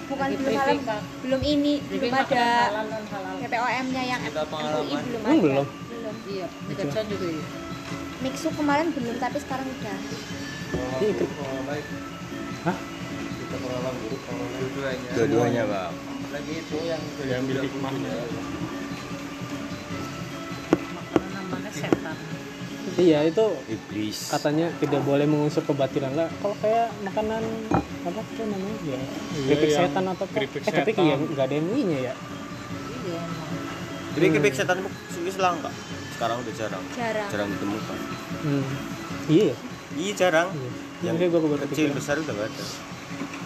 Bukan 0.05 0.21
Lagi 0.29 0.37
belum 0.37 0.53
halal, 0.53 0.77
belum 1.25 1.41
ini, 1.41 1.73
Briefing 1.81 2.13
belum 2.13 2.25
ada 2.29 2.45
halal 2.69 2.85
PPOM-nya 3.41 4.03
yang 4.05 4.21
MUI 4.21 4.95
belum 5.01 5.21
ada. 5.25 5.33
belum? 5.41 5.65
Belum. 5.65 6.15
iya 6.29 6.47
gacor 6.77 7.03
juga 7.09 7.27
iya 7.33 7.45
Mixu 8.21 8.49
kemarin 8.53 8.87
belum 8.93 9.15
tapi 9.21 9.37
sekarang 9.37 9.67
udah. 9.69 9.97
Iya, 10.97 11.07
ikut. 11.13 11.29
Hah? 12.65 12.77
Kita 13.37 13.55
pengalaman 13.61 13.93
buruk 14.01 14.21
dua-duanya. 14.25 15.09
Dua-duanya, 15.13 15.63
Bang. 15.69 15.93
Lagi 16.33 16.53
itu 16.57 16.77
yang 16.89 17.01
yang 17.21 17.39
ambil 17.45 17.57
hikmahnya 17.65 18.15
iya 22.95 23.19
itu 23.23 23.45
Iblis. 23.67 24.31
katanya 24.31 24.71
tidak 24.79 25.03
boleh 25.03 25.27
mengusuk 25.27 25.67
kebatilan 25.67 26.15
lah 26.15 26.31
kalau 26.39 26.55
kayak 26.59 26.87
makanan 27.03 27.43
apa 28.01 28.19
tuh 28.35 28.45
namanya 28.47 28.79
ya 28.81 28.95
Iya, 28.95 29.45
keripik 29.45 29.69
yang 29.69 29.79
setan 29.83 30.03
atau 30.05 30.23
apa 30.23 30.33
keripik 30.33 30.61
eh 30.61 30.71
tapi 30.71 30.91
iya 30.95 31.15
nggak 31.17 31.45
ada 31.45 31.55
MUI-nya 31.59 31.99
ya 32.01 32.13
iya 33.03 33.21
Jadi 34.15 34.25
keripik 34.31 34.55
setan 34.55 34.79
itu 34.79 34.89
wis 35.27 35.35
langka. 35.35 35.67
Sekarang 36.15 36.39
udah 36.39 36.53
jarang. 36.55 36.83
Jarang. 36.95 37.27
Jarang 37.27 37.47
ditemukan. 37.51 37.97
hmm. 38.47 38.63
iya 39.27 39.51
Iya 39.95 40.11
jarang. 40.15 40.47
iya 40.55 41.11
Yang 41.11 41.15
gua 41.27 41.59
kecil 41.59 41.91
kepikiran. 41.91 41.95
besar 41.99 42.15
udah 42.23 42.33
gak 42.33 42.47
ada. 42.47 42.65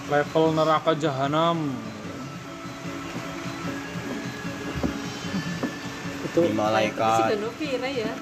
level 0.09 0.45
neraka 0.53 0.91
jahanam 0.93 1.57
itu 6.21 6.39
pira 7.57 7.89
ya 7.89 8.13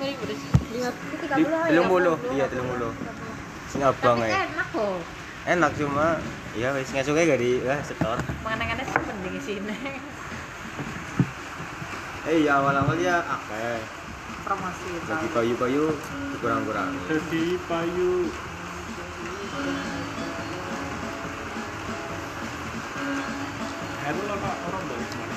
Di 0.68 0.84
puluh 0.84 1.63
ya. 1.63 1.72
telung 1.72 1.88
puluh. 1.88 2.15
Iya 2.36 2.45
telung 2.51 2.68
puluh. 2.68 2.91
Sing 3.68 3.84
abang 3.84 4.24
enak 4.24 4.68
kok 4.72 4.99
Enak 5.47 5.72
cuma 5.80 6.20
ya 6.59 6.76
wis 6.76 6.91
ngesuke 6.91 7.24
gak 7.24 7.39
di 7.39 7.63
wah 7.63 7.80
setor. 7.80 8.20
makanan-makanan 8.43 8.84
sih 8.84 8.99
penting 8.99 9.32
di 9.32 9.41
sini 9.43 9.76
Eh 12.28 12.43
ya 12.43 12.59
awal-awal 12.59 12.99
ya 12.99 13.24
akeh. 13.24 13.80
promosi 14.43 14.91
Bagi 15.07 15.28
kayu-kayu 15.32 15.88
dikurang-kurangi. 16.36 16.99
jadi 17.07 17.43
payu 17.63 18.28
Heru 24.03 24.22
lah 24.24 24.38
pak 24.39 24.55
orang 24.68 24.84
dari 24.88 25.05
mana 25.11 25.36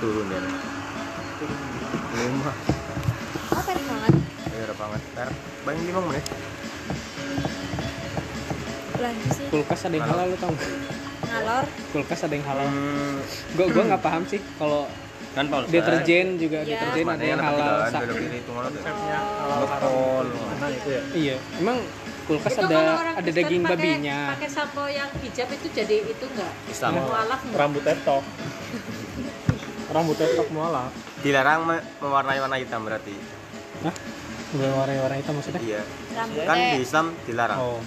Turun 0.00 0.26
ya. 0.32 0.40
Lima. 2.16 2.52
Oh, 3.52 3.62
perik 3.64 3.84
banget. 3.84 4.14
Ya 4.80 4.88
banget. 4.88 5.02
Ntar 5.12 5.28
paling 5.60 5.82
lima 5.84 6.00
menit. 6.02 6.24
Sih. 9.30 9.44
kulkas 9.48 9.80
ada 9.82 9.94
yang 9.94 10.08
halal 10.08 10.26
lu 10.26 10.36
tau? 10.36 10.52
Ngalor. 11.22 11.64
kulkas 11.90 12.20
ada 12.20 12.32
yang 12.32 12.44
halal 12.44 12.64
Hmm, 12.66 13.16
gua 13.52 13.66
gua 13.66 13.82
nggak 13.88 14.02
paham 14.02 14.22
sih 14.24 14.40
kalau 14.56 14.84
kan 15.30 15.44
Paul. 15.46 15.64
deterjen 15.64 16.36
juga 16.36 16.60
Iya. 16.60 16.80
deterjen 16.80 17.06
ada 17.06 17.24
yang 17.24 17.40
halal. 17.40 17.60
halal 17.60 17.76
Sa- 17.86 18.00
Belok 18.02 18.16
kiri 18.18 18.38
itu 18.38 18.50
ngono 18.50 18.68
tuh. 18.68 18.76
konsepnya 18.78 19.18
halal 19.20 20.72
ya 20.84 21.00
iya 21.14 21.36
emang 21.56 21.78
kulkas 22.26 22.52
Itu 22.52 22.60
ada 22.62 22.78
ada 23.14 23.30
daging 23.30 23.62
pakai- 23.62 23.72
babinya 23.74 24.18
pakai 24.30 24.48
sampo 24.50 24.84
yang 24.86 25.08
hijab 25.18 25.48
itu 25.50 25.66
jadi 25.70 25.96
itu 26.04 26.24
enggak 26.26 26.52
Islam. 26.66 26.92
mualaf 26.98 27.40
rambut 27.50 27.82
tetok 27.82 28.24
rambut 29.94 30.16
tetok 30.18 30.48
mualaf 30.50 30.92
Dilarang 31.20 31.60
me- 31.62 31.84
mewarnai 31.98 32.36
warna 32.38 32.56
hitam 32.56 32.80
berarti. 32.80 33.12
Hah? 33.82 33.92
Berwarna-warna 34.50 35.16
hitam 35.18 35.34
maksudnya 35.38 35.60
Iya. 35.62 35.82
Rambutnya. 36.14 36.46
Kan 36.46 36.56
di 36.58 36.78
Islam 36.82 37.06
dilarang. 37.26 37.58
oh 37.58 37.78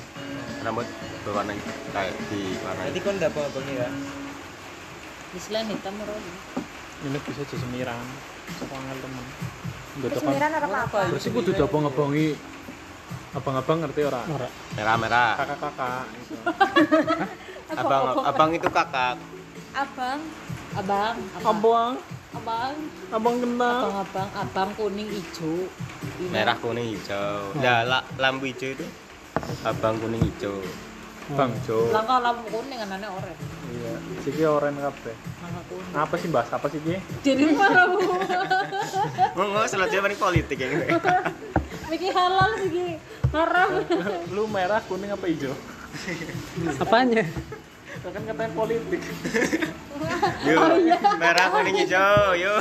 Rambut 0.63 0.87
berwarna 1.27 1.51
kayak 1.91 2.13
di 2.31 2.41
warna 2.63 2.81
Berarti 2.87 2.99
kan 3.03 3.13
udah 3.19 3.29
apa 3.29 3.59
ya? 3.67 3.89
Islam 5.33 5.65
hitam 5.65 5.95
rodi 6.05 6.33
ini 7.03 7.19
bisa 7.19 7.43
jadi 7.43 7.55
semiran 7.59 7.99
sepangal 8.55 8.95
teman 9.03 9.25
Kesemiran 9.93 10.51
apa 10.57 10.99
berarti 11.11 11.29
kudu 11.29 11.51
abang-abangi 11.53 12.27
abang-abang 13.33 13.77
ngerti 13.85 14.01
ora 14.05 14.21
ora 14.29 14.47
merah-merah. 14.77 15.31
kakak-kakak 15.41 16.05
gitu. 16.21 16.35
Abang 17.73 18.03
abang 18.21 18.49
itu 18.53 18.69
kakak. 18.69 19.15
Abang. 19.73 20.19
abang 20.73 21.15
abang 21.41 21.41
abang 21.45 21.91
abang. 22.33 22.75
Kena 23.13 23.17
abang 23.17 23.95
abang 24.01 24.29
abang 24.33 24.69
kuning 24.73 25.07
hijau. 25.07 25.69
Ini. 26.19 26.29
Merah 26.29 26.57
kuning 26.57 26.87
hijau. 26.91 27.53
Nah, 27.55 27.85
la- 27.85 28.05
lampu 28.17 28.49
hijau 28.49 28.73
itu? 28.73 28.85
Abang 29.61 29.97
kuning 29.97 30.21
hijau. 30.21 30.57
bang 31.23 31.55
Jo. 31.63 31.87
Langkah 31.87 32.19
lampu 32.19 32.51
kuning 32.51 32.83
anaknya 32.83 33.07
oranye? 33.07 33.39
Iya 33.71 33.93
siki 34.21 34.43
oren 34.43 34.75
kabeh. 34.75 35.15
Kuning. 35.71 35.95
Apa 35.95 36.15
sih 36.19 36.27
bahas 36.27 36.51
apa 36.51 36.67
sih 36.67 36.83
Ki? 36.83 36.99
jadi 37.23 37.47
mana 37.55 37.87
bu 37.87 38.03
Ngomong 39.33 39.63
selanjutnya 39.71 40.03
paling 40.03 40.19
politik 40.19 40.57
ya. 40.59 40.67
Miki 41.89 42.09
halal 42.11 42.51
sih 42.59 42.99
haram 43.31 43.69
lu 44.29 44.43
merah 44.51 44.83
kuning 44.83 45.09
apa 45.09 45.23
hijau? 45.25 45.55
Apanya 46.75 47.23
kan 48.11 48.21
katanya 48.27 48.51
politik. 48.51 49.01
Yuk, 50.43 50.59
merah 51.19 51.47
kuning 51.51 51.75
hijau, 51.83 52.35
yuk. 52.35 52.59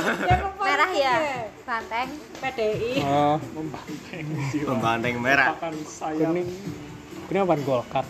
Merah 0.59 0.91
ya. 0.95 1.15
Banteng. 1.63 2.09
PDI 2.39 2.99
oh. 3.03 3.35
Membanding 4.67 5.15
merah. 5.25 5.55
akan 5.55 5.75
saya 5.87 6.27
kuning. 6.31 6.47
Kuning 7.27 7.41
apa 7.43 7.55
golkar? 7.63 8.05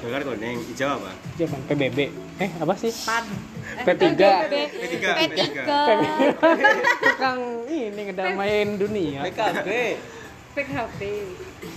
Dengar 0.00 0.20
kuning, 0.24 0.56
hijau 0.72 0.88
apa? 0.96 1.10
itu 1.36 1.44
apa 1.44 1.56
PBB 1.72 1.98
eh 2.40 2.50
apa 2.60 2.74
sih? 2.76 2.92
Pan. 3.04 3.24
P3 3.76 4.04
P3, 4.06 4.94
P3. 5.04 5.40
tukang 7.02 7.40
ini 7.68 8.00
ngedamain 8.12 8.68
dunia. 8.80 9.20
PKB. 9.28 9.68
PKB 10.56 11.00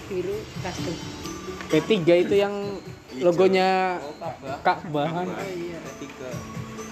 biru 0.08 0.36
custom 0.64 0.96
P3 1.68 1.92
itu 2.24 2.36
yang 2.40 2.54
logonya 3.20 4.00
Oh 4.00 4.16
kabah. 4.18 4.58
Ka'bahan 4.64 5.28
Tiga. 6.00 6.30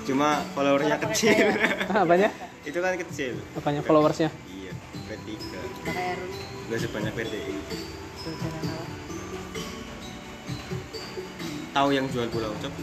Cuma 0.08 0.40
followernya 0.56 0.96
kecil. 1.04 1.52
apanya? 2.04 2.30
Itu 2.64 2.80
kan 2.80 2.96
kecil. 2.96 3.40
apanya 3.56 3.84
followersnya? 3.84 4.32
Iya, 4.48 4.72
P3. 5.08 5.32
pakai 5.84 6.16
Gak 6.68 6.80
sebanyak 6.84 7.14
PDI. 7.16 7.56
tahu 11.78 11.90
yang 11.94 12.10
jual 12.10 12.26
pulau 12.34 12.52
cok? 12.58 12.74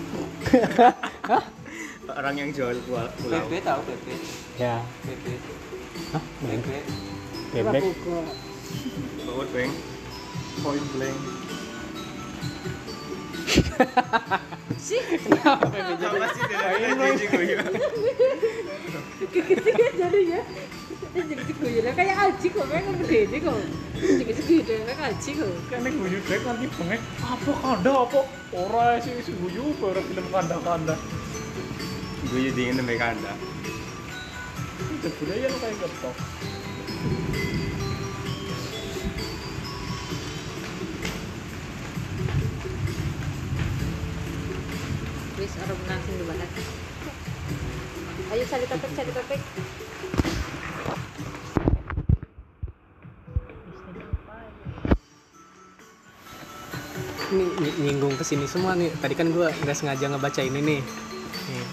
Orang 2.20 2.34
yang 2.38 2.50
jual 2.54 2.76
pulau. 2.86 3.10
PP 3.18 3.52
tahu 3.66 3.80
PP 3.88 4.06
ya. 4.60 4.78
PP 5.02 5.24
Hah? 6.14 6.22
PP 6.46 6.68
bebek. 7.54 7.82
Bawa 9.26 9.44
beng 9.54 9.72
point 10.62 10.86
blank 10.94 11.18
sih 14.86 15.01
apa 15.44 16.26
sih 16.35 16.47
dari 16.51 16.85
guyu 17.31 17.56
jadi 19.94 20.20
ya 20.28 20.43
jadi 21.14 21.43
seguyur 21.47 21.86
kayak 21.94 22.16
aji 22.26 22.47
kok 22.51 22.66
kayak 22.66 22.85
gede 23.06 23.20
deh 23.31 23.39
kok 23.39 23.55
jadi 23.94 24.32
seguyur 24.35 24.64
kayak 24.66 25.01
aji 25.14 25.31
kok 25.39 25.51
kene 25.70 25.89
guyu 25.94 26.18
dek 26.26 26.40
nanti 26.43 26.66
bengek 26.74 27.01
apa 27.22 27.52
kanda 27.62 27.93
apa 28.02 28.20
ora 28.51 28.86
sih 28.98 29.14
sing 29.22 29.39
guyu 29.39 29.70
ora 29.78 30.02
film 30.02 30.26
kanda-kanda 30.35 30.98
guyu 32.35 32.51
dingin 32.52 32.82
sampai 32.82 32.98
kanda 32.98 33.32
jebule 35.05 35.35
ya 35.39 35.47
lo 35.52 35.56
kayak 35.62 35.76
getok 35.78 36.16
wis 45.44 45.60
orang 45.60 45.76
menang 45.84 46.00
sing 46.08 46.16
banget 46.24 46.50
ayo 48.32 48.42
cari 48.48 48.64
topik 48.64 48.90
cari 48.96 49.10
topik. 49.12 49.40
Ini 57.34 57.44
ny- 57.60 57.78
nyinggung 57.82 58.14
ke 58.14 58.24
sini 58.24 58.46
semua 58.48 58.78
nih. 58.78 58.88
Tadi 58.98 59.14
kan 59.18 59.28
gua 59.34 59.52
nggak 59.52 59.76
sengaja 59.76 60.06
ngebaca 60.08 60.40
ini 60.40 60.60
nih. 60.64 60.80
Nih. 60.80 61.66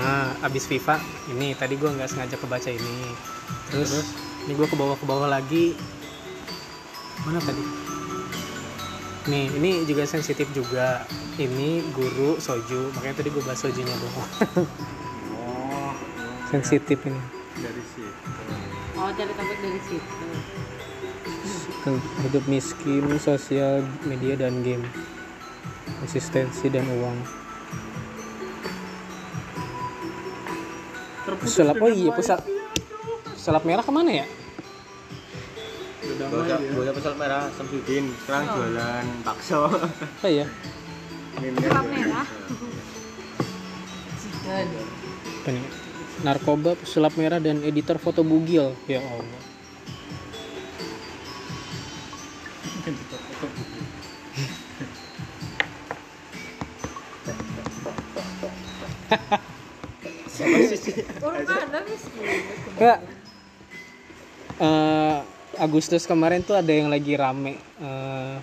nah 0.00 0.32
abis 0.40 0.70
FIFA 0.70 0.96
ini 1.34 1.52
tadi 1.58 1.76
gua 1.76 1.92
nggak 1.92 2.08
sengaja 2.08 2.40
kebaca 2.40 2.70
ini. 2.72 3.12
Terus, 3.68 4.16
ini 4.48 4.52
gua 4.56 4.66
ke 4.70 4.76
bawah 4.78 4.96
ke 4.96 5.04
bawah 5.04 5.28
lagi. 5.28 5.76
Mana 7.26 7.42
tadi 7.42 7.79
nih 9.28 9.52
ini 9.52 9.70
juga 9.84 10.08
sensitif 10.08 10.48
juga. 10.56 11.04
Ini 11.40 11.92
guru 11.92 12.36
soju 12.40 12.92
makanya 12.96 13.24
tadi 13.24 13.28
gua 13.32 13.44
bahas 13.48 13.60
sojunya 13.64 13.92
dong 13.96 14.14
oh 14.16 14.28
sensitif 16.52 17.00
ini. 17.04 17.20
Dari 17.60 17.82
situ. 17.92 18.30
Oh 18.96 19.08
cari 19.12 19.32
topik 19.32 19.58
dari 19.60 19.80
situ. 19.88 20.26
Hidup 22.28 22.44
miskin 22.44 23.04
sosial 23.16 23.84
media 24.04 24.36
dan 24.36 24.60
game. 24.60 24.84
Eksistensi 26.04 26.68
dan 26.68 26.84
uang. 26.88 27.16
Pesulap 31.40 31.80
oh 31.80 31.88
iya 31.88 32.12
pesulap 32.12 32.44
pesulap 33.32 33.64
merah 33.64 33.80
ke 33.80 33.88
mana 33.88 34.10
ya 34.12 34.26
Bocah 36.00 36.58
bocah 36.72 36.92
pesawat 36.96 37.16
merah 37.20 37.44
Samsudin. 37.52 38.08
Sekarang 38.24 38.44
jualan 38.56 39.04
bakso. 39.20 39.68
apa 39.68 40.28
ya 40.32 40.46
Pesulap 41.36 41.86
merah. 41.88 42.26
narkoba 46.20 46.76
pesulap 46.76 47.12
merah 47.16 47.40
dan 47.40 47.60
editor 47.64 48.00
foto 48.00 48.24
bugil. 48.24 48.72
Ya 48.88 49.00
allah. 49.04 49.40
Enggak. 62.80 63.00
Eh, 64.60 65.18
Agustus 65.58 66.06
kemarin 66.06 66.46
tuh 66.46 66.54
ada 66.54 66.70
yang 66.70 66.86
lagi 66.86 67.18
rame 67.18 67.58
eh, 67.80 68.36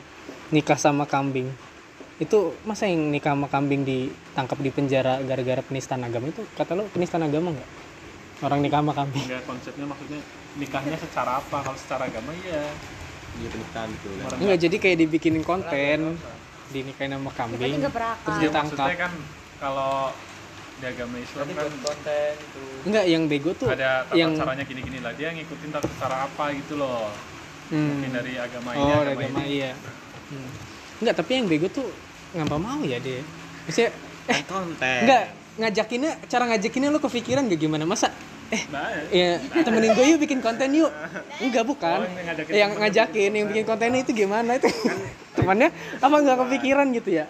nikah 0.52 0.76
sama 0.76 1.08
kambing. 1.08 1.48
Itu 2.18 2.58
masa 2.66 2.90
yang 2.90 3.08
nikah 3.08 3.32
sama 3.32 3.48
kambing 3.48 3.86
ditangkap 3.86 4.58
di 4.60 4.72
penjara 4.74 5.22
gara-gara 5.24 5.62
penistaan 5.62 6.04
agama 6.04 6.28
itu 6.28 6.44
kata 6.58 6.74
lo 6.74 6.90
penistaan 6.90 7.24
agama 7.24 7.54
nggak? 7.54 7.70
Orang 8.44 8.60
nikah 8.60 8.82
sama 8.84 8.94
kambing. 8.94 9.24
enggak 9.24 9.44
konsepnya 9.46 9.86
maksudnya 9.86 10.20
nikahnya 10.58 10.98
secara 10.98 11.40
apa 11.40 11.58
kalau 11.62 11.78
secara 11.78 12.10
agama 12.10 12.34
ya 12.42 12.62
Iya 13.38 13.48
penistaan 13.54 13.88
gitu 13.94 14.08
kan. 14.10 14.26
orang 14.26 14.40
Enggak, 14.42 14.58
jadi 14.66 14.76
kayak 14.82 14.98
dibikinin 14.98 15.44
konten 15.46 16.00
dinikahin 16.74 17.12
sama 17.14 17.32
kambing. 17.32 17.74
nggak 17.78 17.94
Terus 18.26 18.36
Ya, 18.36 18.44
ditangkap. 18.50 18.78
maksudnya 18.78 18.98
kan 18.98 19.14
kalau 19.62 19.94
di 20.78 20.86
agama 20.86 21.16
Islam 21.18 21.42
nanti 21.44 21.54
kan 21.54 21.68
konten 21.82 22.34
itu 22.38 22.62
Enggak, 22.86 23.06
yang 23.06 23.24
bego 23.26 23.52
tuh 23.52 23.68
ada 23.68 24.06
tata 24.06 24.14
yang 24.14 24.32
caranya 24.34 24.64
gini-gini 24.64 25.00
lah 25.02 25.12
dia 25.12 25.30
ngikutin 25.32 25.70
tata 25.72 25.90
cara 25.98 26.26
apa 26.26 26.46
gitu 26.54 26.78
loh 26.78 27.10
Hmm. 27.68 28.00
mungkin 28.00 28.16
dari 28.16 28.40
agama 28.40 28.72
ini 28.72 28.80
Oh, 28.80 28.96
agama, 28.96 29.12
agama 29.20 29.40
ini 29.44 29.60
iya. 29.60 29.72
Hmm. 30.32 30.48
Enggak, 30.98 31.20
tapi 31.20 31.32
yang 31.36 31.52
bego 31.52 31.68
tuh 31.68 31.84
ngapa 32.32 32.56
mau 32.56 32.80
ya 32.80 32.96
dia. 32.98 33.20
Maksudnya 33.68 33.92
Kan 34.24 34.44
konten. 34.48 35.00
enggak 35.04 35.24
ngajakinnya 35.58 36.12
cara 36.26 36.44
ngajakinnya 36.48 36.90
lu 36.90 37.04
kepikiran 37.04 37.44
gak 37.44 37.60
gimana? 37.60 37.84
Masa 37.84 38.08
eh 38.48 38.64
nah, 38.72 38.88
ya 39.12 39.36
temenin 39.60 39.92
gue 39.92 40.06
yuk 40.08 40.24
bikin 40.24 40.40
konten 40.40 40.72
yuk 40.72 40.88
enggak 41.44 41.68
bukan 41.68 42.00
Oh, 42.00 42.08
yang 42.08 42.24
ngajakin 42.24 42.54
yang 42.56 42.72
ngajakin 42.80 43.32
yang 43.36 43.46
bikin 43.52 43.66
kontennya 43.68 44.00
itu 44.00 44.12
gimana 44.16 44.52
itu 44.56 44.72
temannya 45.36 45.68
apa 46.00 46.16
nggak 46.16 46.38
kepikiran 46.40 46.88
gitu 46.96 47.10
ya 47.14 47.26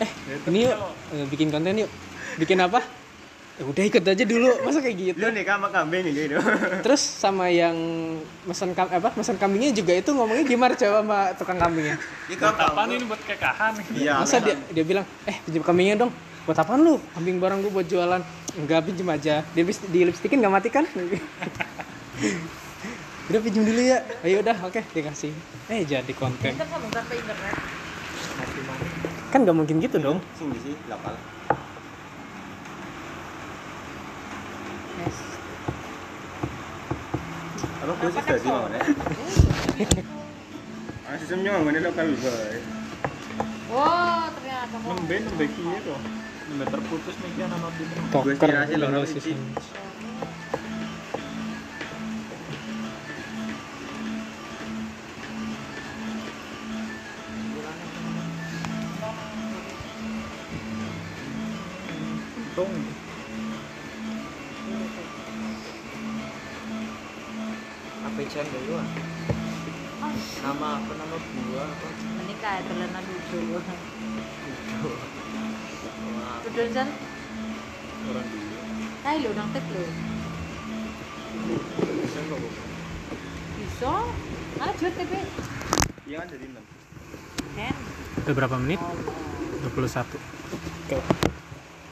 eh 0.00 0.10
ini 0.50 0.58
yuk 0.68 0.76
eh, 1.14 1.26
bikin 1.28 1.48
konten 1.50 1.74
yuk. 1.84 1.90
Bikin 2.38 2.58
apa? 2.60 2.80
Ya 3.54 3.62
udah 3.70 3.84
ikut 3.86 4.02
aja 4.02 4.24
dulu. 4.26 4.50
Masa 4.66 4.82
kayak 4.82 4.96
gitu? 4.98 5.18
Lu 5.22 5.30
nikah 5.30 5.54
sama 5.54 5.70
kambing 5.70 6.10
gitu. 6.10 6.34
terus 6.82 6.98
sama 6.98 7.46
yang 7.54 7.76
mesen 8.42 8.74
kam 8.74 8.90
apa? 8.90 9.14
Mesen 9.14 9.38
kambingnya 9.38 9.70
juga 9.70 9.94
itu 9.94 10.10
ngomongnya 10.10 10.42
gimana 10.42 10.74
coba 10.74 10.98
sama 11.06 11.18
tukang 11.38 11.58
kambingnya? 11.62 11.94
Ini 12.26 12.34
buat 12.34 12.58
apaan 12.58 12.88
ini? 12.90 13.04
Buat 13.06 13.22
kekahan 13.22 13.72
Iya. 13.94 14.18
masa 14.18 14.42
dia 14.42 14.58
dia 14.58 14.82
bilang 14.82 15.06
eh 15.30 15.38
pinjam 15.46 15.62
kambingnya 15.62 16.02
dong. 16.02 16.10
Buat 16.50 16.58
apaan 16.66 16.82
lu? 16.82 16.98
Kambing 17.14 17.38
barang 17.38 17.62
gue 17.62 17.70
buat 17.70 17.86
jualan. 17.86 18.22
Enggak 18.58 18.90
pinjem 18.90 19.06
aja. 19.06 19.46
Dia 19.54 19.62
di 19.64 20.00
lipstikin 20.02 20.42
nggak 20.42 20.54
mati 20.54 20.68
kan? 20.74 20.84
Udah 23.30 23.40
pinjem 23.40 23.62
dulu 23.64 23.80
ya. 23.80 24.02
Ayo 24.26 24.42
udah 24.42 24.66
oke. 24.66 24.82
Dikasih. 24.92 25.30
Eh 25.70 25.86
jadi 25.86 26.12
konten. 26.12 26.52
Pinter 26.58 26.66
tanpa 26.68 27.14
internet 27.14 27.83
kan 29.34 29.42
nggak 29.42 29.58
mungkin 29.58 29.82
gitu 29.82 29.98
dong. 29.98 30.22
Sing 30.38 30.46
di 30.54 30.62
sini 30.62 30.78
lapal. 30.86 31.18
Apa 37.82 38.06
sih 38.14 38.22
tadi 38.22 38.46
mau 38.46 38.70
nih? 38.70 38.82
Ah, 41.10 41.18
sistemnya 41.18 41.58
mau 41.58 41.66
nih 41.66 41.82
lokal 41.82 42.14
boy. 42.14 42.56
wow 43.74 44.30
ternyata 44.38 44.76
kok. 44.78 44.94
Nembe 45.02 45.16
nembe 45.26 45.44
kiye 45.50 45.78
kok. 45.82 46.00
Nembe 46.46 46.64
terputus 46.70 47.14
nih 47.18 47.30
kian 47.34 47.48
nama 47.50 47.68
bini 47.74 47.94
poker 48.14 48.50
loh, 48.78 48.86
analisis 48.86 49.34
Udah 76.44 76.66
Jan, 76.74 76.88
orang 78.10 78.26
dulu 78.26 78.46
tahu 79.04 79.18
lo 79.20 79.30
nang 79.36 79.48
tek 79.54 79.64
lo. 79.70 79.82
bisa 82.02 82.20
kok. 82.24 82.40
Bisa? 83.58 83.94
Jual 84.74 84.92
TP? 84.96 85.12
Iya 86.08 86.16
kan 86.24 86.26
jadi 86.34 86.44
enam. 86.50 86.64
Kan? 87.54 87.76
udah 88.24 88.34
berapa 88.34 88.56
menit 88.56 88.80
Allah. 88.80 89.68
21 89.68 90.16
Oke. 90.88 90.98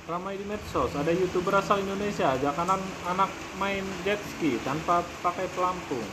ramai 0.08 0.40
di 0.40 0.44
medsos 0.48 0.92
ada 0.96 1.12
youtuber 1.12 1.60
asal 1.60 1.76
Indonesia 1.80 2.32
ajak 2.32 2.56
anak 2.56 2.80
anak 3.04 3.30
main 3.60 3.84
jet 4.00 4.20
ski 4.32 4.56
tanpa 4.64 5.04
pakai 5.20 5.44
pelampung 5.52 6.04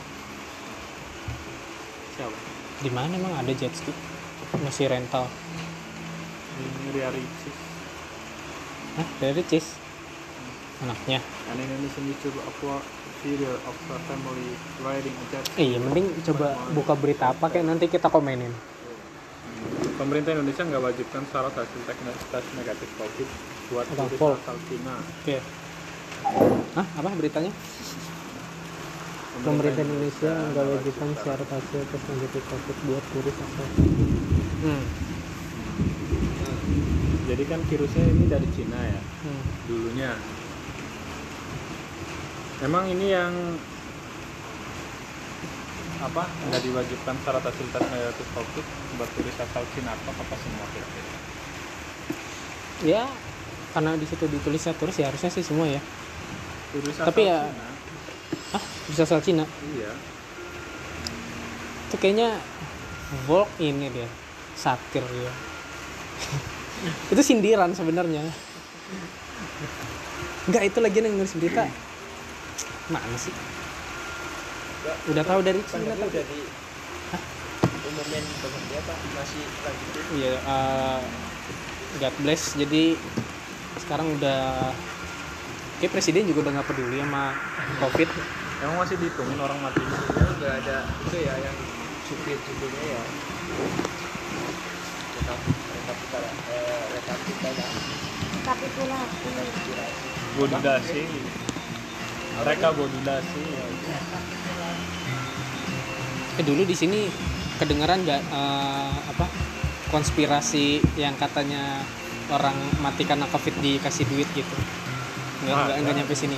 siapa 2.16 2.36
di 2.84 2.90
mana 2.92 3.16
emang 3.16 3.32
ada 3.32 3.52
jet 3.56 3.72
ski 3.72 3.92
masih 4.58 4.90
rental. 4.90 5.30
Di 6.58 6.90
Ria 6.92 7.08
Ricis 7.14 7.56
Hah, 8.98 9.06
dari 9.22 9.42
Cis 9.46 9.66
anaknya. 10.82 11.22
An 11.52 11.56
Indonesian 11.60 12.04
YouTuber 12.10 12.42
upload 12.42 12.82
video 13.20 13.52
of 13.68 13.76
a 13.76 13.98
family 14.08 14.50
riding 14.80 15.12
a 15.12 15.24
jet. 15.30 15.44
Iya 15.60 15.78
mending 15.78 16.08
coba 16.24 16.56
buka 16.72 16.96
berita 16.96 17.36
apa 17.36 17.52
kayak 17.52 17.68
nanti 17.68 17.86
kita 17.86 18.08
komenin. 18.08 18.50
Pemerintah 20.00 20.32
Indonesia 20.32 20.64
nggak 20.64 20.82
wajibkan 20.82 21.22
syarat 21.28 21.52
hasil 21.52 21.80
tes 21.84 21.96
tes 22.32 22.44
negatif 22.56 22.88
COVID 22.96 23.28
buat 23.70 23.86
turis 23.86 24.18
asal 24.18 24.56
Cina. 24.66 24.96
oke. 24.98 25.36
Hah? 26.74 26.86
apa 26.98 27.08
beritanya 27.16 27.52
pemerintah 29.40 29.82
Indonesia 29.82 30.32
nggak 30.52 30.66
wajibkan 30.68 31.10
syarat 31.16 31.48
hasil 31.48 31.80
tes 31.82 32.02
negatif 32.04 32.42
covid 32.44 32.76
buat 32.86 33.04
turis 33.12 33.36
asal 33.36 33.66
hmm. 34.64 34.84
Jadi 37.30 37.46
kan 37.46 37.62
virusnya 37.62 38.04
ini 38.10 38.26
dari 38.26 38.48
Cina 38.58 38.74
ya 38.74 39.00
hmm. 39.00 39.42
dulunya. 39.70 40.12
Emang 42.58 42.90
ini 42.90 43.06
yang 43.06 43.32
apa 46.00 46.26
nggak 46.26 46.62
diwajibkan 46.64 47.16
syarat 47.22 47.44
hasil 47.44 47.66
tes 47.70 47.84
negatif 47.86 48.26
COVID 48.34 48.66
buat 48.98 49.10
turis 49.14 49.36
asal 49.38 49.62
Cina 49.72 49.94
atau 49.94 50.10
apa 50.10 50.34
semua 50.36 50.66
kira-kira? 50.72 51.08
ya 52.80 53.04
karena 53.76 53.92
di 53.94 54.08
situ 54.08 54.24
ditulisnya 54.24 54.72
turis 54.72 54.96
ya 54.96 55.12
harusnya 55.12 55.28
sih 55.28 55.44
semua 55.44 55.68
ya 55.68 55.80
Turis 56.72 56.96
Tapi 56.96 57.22
asal 57.28 57.30
ya- 57.30 57.52
Cina, 57.52 57.69
ah 58.54 58.64
bisa 58.90 59.02
asal 59.06 59.22
Cina? 59.22 59.44
Iya. 59.74 59.92
itu 61.90 61.96
kayaknya 61.98 62.38
Volk 63.26 63.50
ini 63.58 63.90
dia. 63.90 64.06
Satir 64.54 65.02
dia. 65.02 65.32
Itu 67.12 67.20
sindiran 67.20 67.74
sebenarnya. 67.74 68.22
Enggak 70.48 70.62
itu 70.70 70.78
lagi 70.78 70.96
yang 71.02 71.14
nulis 71.18 71.34
berita. 71.36 71.66
Mana 72.88 73.16
sih? 73.18 73.34
Udah 75.10 75.22
tahu 75.26 75.40
dari 75.44 75.60
Cina 75.66 75.92
tapi 75.92 76.08
udah 76.08 76.24
di 76.24 76.40
umumin 77.90 78.24
berhenti 78.40 78.74
apa? 78.80 78.94
Masih 79.14 79.44
lanjutin 79.66 80.04
iya 80.16 80.34
eh, 80.40 81.00
God 82.00 82.14
bless. 82.24 82.56
Jadi 82.56 82.96
sekarang 83.82 84.16
udah 84.16 84.72
kayak 85.80 85.92
presiden 85.92 86.28
juga 86.28 86.44
udah 86.44 86.60
nggak 86.60 86.68
peduli 86.68 87.00
sama 87.00 87.32
covid 87.80 88.10
Emang 88.60 88.76
masih 88.76 89.00
dihitungin 89.00 89.40
orang 89.40 89.56
mati. 89.58 89.80
ya 89.80 90.28
udah 90.36 90.52
ada 90.54 90.76
itu 91.00 91.16
ya 91.16 91.32
yang 91.34 91.56
supir 92.04 92.36
supirnya 92.36 92.84
ya 92.86 93.02
rekap 95.16 95.38
rekapitula 95.40 96.20
eh, 96.52 96.84
rekapitula 96.92 97.50
Kapitulasi. 98.40 99.28
rekapitulasi 99.30 100.08
Bodudasi. 100.30 101.02
Mereka 102.36 102.68
bodudasi. 102.72 103.42
eh 106.36 106.44
dulu 106.46 106.62
di 106.62 106.72
sini 106.72 107.08
kedengeran 107.56 108.04
nggak 108.04 108.20
eh, 108.22 108.96
apa 109.08 109.26
konspirasi 109.88 110.84
yang 110.94 111.16
katanya 111.16 111.80
orang 112.28 112.54
mati 112.78 113.02
karena 113.02 113.24
covid 113.26 113.56
dikasih 113.58 114.04
duit 114.06 114.28
gitu 114.30 114.56
nggak 115.44 115.56
nggak 115.56 115.76
nggak 115.82 115.94
nyampe 116.00 116.14
sini. 116.14 116.36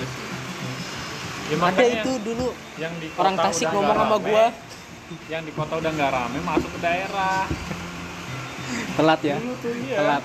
Ya, 1.50 1.56
ada 1.60 1.84
itu 1.84 2.12
dulu. 2.24 2.48
yang 2.80 2.94
di 2.96 3.12
orang 3.18 3.36
Tasik 3.36 3.68
ngomong 3.68 3.96
sama 3.96 4.16
gua. 4.22 4.46
Yang 5.28 5.42
di 5.48 5.52
kota 5.52 5.74
udah 5.76 5.90
nggak 5.92 6.10
rame 6.10 6.38
masuk 6.40 6.70
ke 6.72 6.80
daerah. 6.80 7.44
Telat 8.96 9.20
ya? 9.20 9.36
Tuh 9.36 9.74
iya. 9.84 9.96
Telat. 10.00 10.24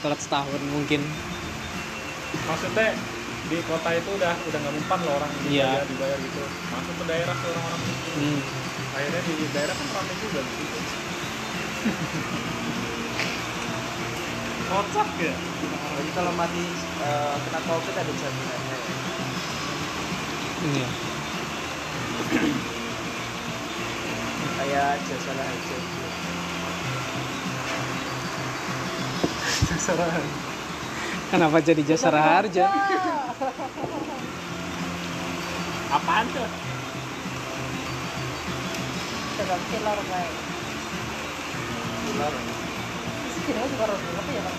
Telat 0.00 0.18
setahun 0.22 0.62
mungkin. 0.70 1.02
Maksudnya 2.46 2.94
di 3.50 3.58
kota 3.66 3.90
itu 3.98 4.10
udah 4.14 4.34
udah 4.46 4.58
nggak 4.62 4.74
mempan 4.78 4.98
loh 5.02 5.14
orang. 5.18 5.30
Iya. 5.50 5.82
dibayar, 5.82 5.86
dibayar 5.90 6.18
gitu. 6.22 6.42
Masuk 6.70 6.94
ke 7.02 7.04
daerah 7.10 7.34
ke 7.34 7.46
orang-orang 7.50 7.80
miskin 8.10 8.10
hmm. 8.20 8.40
akhirnya 8.96 9.22
di 9.22 9.34
daerah 9.54 9.74
kan 9.74 9.86
rame 9.94 10.14
juga 10.18 10.40
di 10.42 10.52
situ 10.58 10.78
kocak 14.70 15.08
ya? 15.18 15.34
Jadi 15.98 16.10
kalau 16.14 16.32
mati 16.38 16.62
eh, 16.78 17.36
kena 17.42 17.60
covid 17.66 17.94
ada 17.98 18.12
jaminannya 18.14 18.78
iya. 20.70 20.88
Kayak 24.60 24.90
jasa 25.08 25.32
haji 25.34 25.74
gitu. 25.74 26.08
kenapa 31.32 31.58
jadi 31.64 31.82
jasa 31.82 32.12
harja 32.12 32.68
apaan 35.90 36.26
tuh? 36.30 36.48
Sedang 39.34 39.62
killer 39.72 39.98
baik. 40.06 40.34
Juga 43.50 43.82
orang 43.82 43.98
apa 43.98 44.30
ya, 44.30 44.42
Pak? 44.46 44.54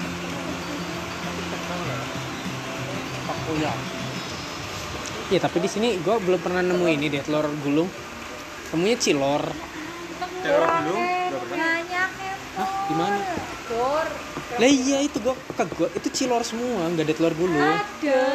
Iya 5.32 5.40
tapi 5.40 5.64
di 5.64 5.70
sini 5.72 5.96
gue 6.04 6.16
belum 6.20 6.44
pernah 6.44 6.60
nemu 6.60 6.86
ini 6.92 7.08
deh 7.08 7.24
telur 7.24 7.48
gulung 7.64 7.88
temunya 8.68 9.00
cilor 9.00 9.48
Telur? 10.44 10.68
Nggak 10.68 11.42
pernah. 11.48 11.56
Banyak 11.56 12.12
ya. 12.20 12.34
Hah, 12.60 12.70
di 12.90 12.94
mana? 12.98 13.18
Dor. 13.72 14.08
lah 14.60 14.68
iya 14.68 14.98
itu 15.08 15.18
gue 15.24 15.36
kagak 15.56 15.96
itu 15.96 16.08
cilor 16.12 16.44
semua 16.44 16.92
nggak 16.92 17.08
ada 17.08 17.14
telur 17.16 17.34
gulung 17.40 17.56
Ada. 17.64 18.28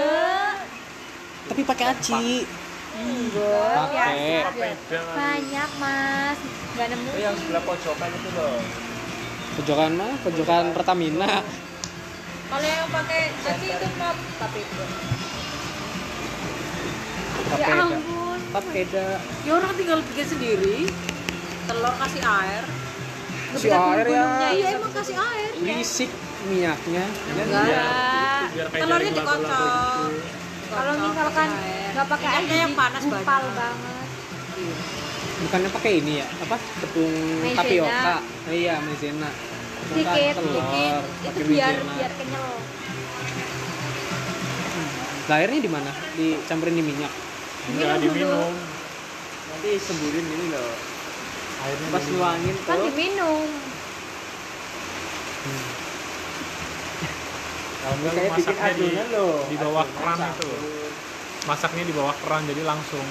tapi 1.53 1.61
pakai 1.61 1.85
aci 1.93 2.49
Enggak. 2.97 3.93
pakai 3.93 4.17
beda 4.57 5.01
Banyak 5.13 5.71
mas. 5.77 6.39
Gak 6.77 6.87
nemu. 6.93 7.09
Oh, 7.13 7.21
yang 7.21 7.37
sebelah 7.37 7.63
pojokan 7.69 8.09
itu 8.09 8.29
loh 8.33 8.57
pojokan 9.57 9.91
mah 9.97 10.13
pojokan 10.21 10.65
Pertamina 10.71 11.41
Kalau 12.47 12.63
yang 12.63 12.87
pakai 12.87 13.35
jadi 13.43 13.67
itu 13.75 13.89
pop 13.99 14.17
tapi. 14.39 14.61
Ya 17.59 17.67
ampun. 17.75 18.39
Ya 19.43 19.53
orang 19.53 19.73
tinggal 19.75 19.99
bikin 20.07 20.27
sendiri. 20.27 20.79
Telur 21.67 21.95
kasih 21.99 22.23
air. 22.23 22.63
si 23.57 23.73
air 23.73 24.05
ya 24.05 24.25
Iya 24.53 24.69
emang 24.77 24.93
kasih 24.93 25.17
air. 25.17 25.51
berisik 25.57 26.11
minyaknya 26.47 27.05
Enggak. 27.35 28.53
Telurnya 28.71 29.11
dikocok. 29.11 30.11
Kalau 30.67 30.93
misalkan 31.01 31.49
nggak 31.91 32.07
pakai 32.07 32.29
air 32.29 32.37
Minyaknya 32.37 32.59
yang 32.63 32.75
panas 32.77 33.03
banyak. 33.03 33.27
banget. 33.27 34.07
Bukannya 35.37 35.71
pakai 35.71 35.93
ini 36.01 36.13
ya? 36.21 36.27
Apa? 36.41 36.57
Tepung 36.81 37.13
Maizena. 37.43 37.59
tapioka. 37.61 38.17
Oh, 38.49 38.55
iya 38.55 38.75
maizena. 38.81 39.31
Bukan 39.87 39.97
Dikit, 39.97 40.35
telur 40.35 40.53
dikit. 40.57 40.95
pakai 40.97 41.31
Itu 41.31 41.41
biar 41.47 41.75
maizena. 41.77 41.93
biar 41.95 42.13
kenyal. 42.17 42.49
Lah, 45.27 45.37
airnya 45.43 45.59
di 45.59 45.71
mana? 45.71 45.91
Dicampurin 46.15 46.75
di 46.75 46.85
minyak. 46.87 47.13
Enggak 47.67 47.99
diminum. 47.99 48.55
Nanti 49.47 49.71
semburin 49.77 50.27
ini 50.27 50.47
loh. 50.55 50.73
Airnya 51.57 51.89
pas 51.91 52.05
nuangin 52.07 52.57
Kan 52.63 52.79
diminum. 52.87 53.49
Kalau 57.77 57.95
enggak 57.97 58.13
lu 58.13 58.19
kayak 58.19 58.33
bikin 58.35 58.55
masaknya 58.55 58.73
di, 58.75 58.89
di 59.47 59.57
bawah 59.57 59.87
keran 59.95 60.19
itu. 60.27 60.51
masaknya 61.47 61.85
di 61.87 61.95
bawah 61.95 62.15
keran 62.19 62.43
jadi 62.51 62.63
langsung 62.67 63.07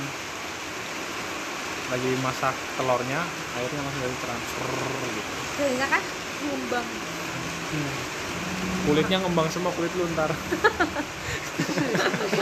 lagi 1.86 2.10
masak 2.26 2.56
telurnya 2.78 3.22
airnya 3.62 3.82
langsung 3.86 4.02
dari 4.02 4.18
Prrrr, 4.18 5.06
gitu. 5.14 5.34
Enggak 5.70 5.90
kan? 5.94 6.04
Sumbang. 6.42 6.88
kulitnya 8.86 9.18
ngembang 9.18 9.50
semua 9.50 9.74
kulit 9.74 9.90
lu 9.98 10.06
ntar. 10.14 10.30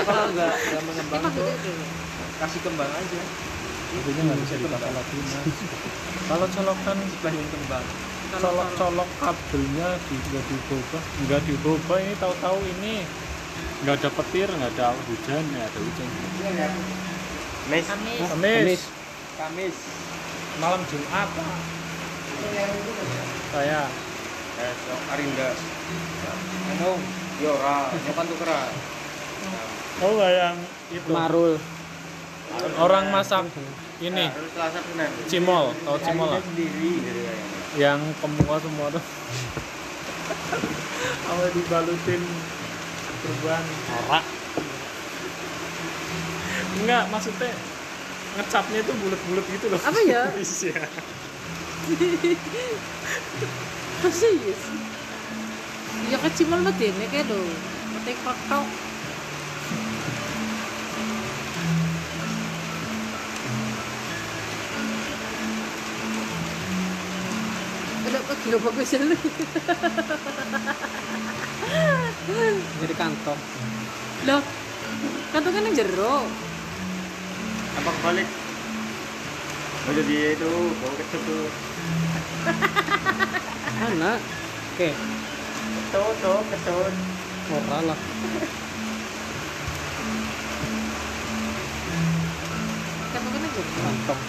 Kalau 0.08 0.26
nggak 0.36 0.54
nggak 0.60 0.82
mengembang 0.84 1.24
tuh 1.32 1.48
kasih 2.44 2.60
kembang 2.68 2.92
aja. 2.92 3.22
Intinya 3.96 4.22
nggak 4.28 4.40
bisa 4.44 4.56
dipakai 4.60 4.92
lagi 4.92 5.16
mas. 5.24 5.48
Kalau 6.30 6.48
colokan 6.52 6.98
banyak 7.24 7.48
kembang. 7.48 7.86
Colok 8.34 8.70
colok 8.76 9.10
kabelnya 9.24 9.90
juga 10.12 10.40
diubah. 10.52 11.04
Nggak 11.28 11.42
diubah 11.48 11.98
ini 12.04 12.14
tahu-tahu 12.20 12.60
ini. 12.80 12.96
Nggak 13.88 13.96
ada 14.04 14.10
petir 14.12 14.50
nggak 14.52 14.72
ada 14.76 14.92
hujan 14.92 15.44
ya 15.48 15.64
ada 15.64 15.80
hujan. 15.80 16.08
Mes, 17.72 17.86
Kamis. 17.88 18.20
Kamis 18.20 18.84
Kamis. 19.44 19.76
Malam 20.64 20.80
Jumat. 20.88 21.28
Saya. 23.52 23.92
Esok 24.56 25.02
Arinda. 25.12 25.52
anu. 26.72 26.96
Yora, 27.44 27.92
nyokan 27.92 28.26
tuh 28.32 28.38
keras. 28.40 28.72
oh 30.00 30.24
yang 30.24 30.56
itu. 30.96 31.12
Marul. 31.12 31.60
Orang 32.80 33.12
masak 33.12 33.52
ini. 34.00 34.16
Nah, 34.16 34.32
terus 34.32 34.56
Selasa 34.56 34.80
Senin. 34.80 35.12
cimol. 35.28 35.76
Cimol 36.00 36.28
lah 36.32 36.40
sendiri. 36.40 37.04
Yang 37.76 38.00
kemuka 38.24 38.64
semua 38.64 38.96
tuh. 38.96 39.04
Apa 41.28 41.52
dibalutin 41.52 42.24
perban 43.20 43.64
ora. 44.08 44.24
Enggak 46.80 47.04
maksudnya 47.12 47.73
ngecapnya 48.34 48.80
itu 48.82 48.94
bulat-bulat 48.98 49.46
gitu 49.54 49.66
loh 49.70 49.80
Apa 49.82 50.00
ya? 50.06 50.22
iya 50.34 50.34
iya 54.04 54.54
sih? 54.56 54.78
Ya 56.12 56.18
kecimal 56.20 56.60
banget 56.64 56.92
ini 56.92 57.06
kayak 57.12 57.32
do. 57.32 57.40
Udah 68.04 68.20
kok 68.28 68.38
gila 68.44 68.58
bagus 68.60 68.90
ya 68.94 69.00
lu. 69.00 69.18
Jadi 72.84 72.94
kantor. 73.00 73.38
Loh, 74.28 74.42
kantongan 75.32 75.68
yang 75.72 75.76
jero. 75.76 76.16
Apa 77.74 77.92
balik 78.06 78.28
mau 79.84 79.92
jadi 79.92 80.16
itu 80.38 80.52
mau 80.80 80.92
ke 80.96 81.04
situ 81.12 81.40
Mana? 83.84 84.16
Oke, 84.76 84.90
ketut 84.92 86.16
tuh 86.24 86.40
ketut 86.52 86.94
ora 87.52 87.80
lah. 87.84 88.00
Kantong. 93.54 94.22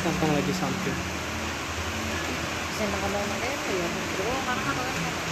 Kantong 0.00 0.30
lagi 0.36 0.52
samping. 0.52 0.98
Saya 2.76 2.88
makan 2.92 3.10
ya? 3.12 3.88
Karena 4.44 5.29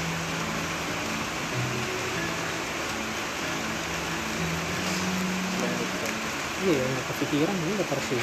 kan. 6.69 6.77
Iya, 6.77 6.85
nggak 6.85 7.07
kepikiran 7.17 7.57
ini 7.57 7.73
udah 7.81 7.89
persi. 7.89 8.17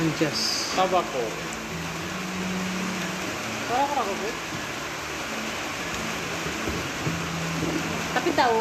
Anjas. 0.00 0.40
tabako 0.78 1.18
gue. 1.26 1.44
Tapi 8.10 8.30
tahu. 8.34 8.58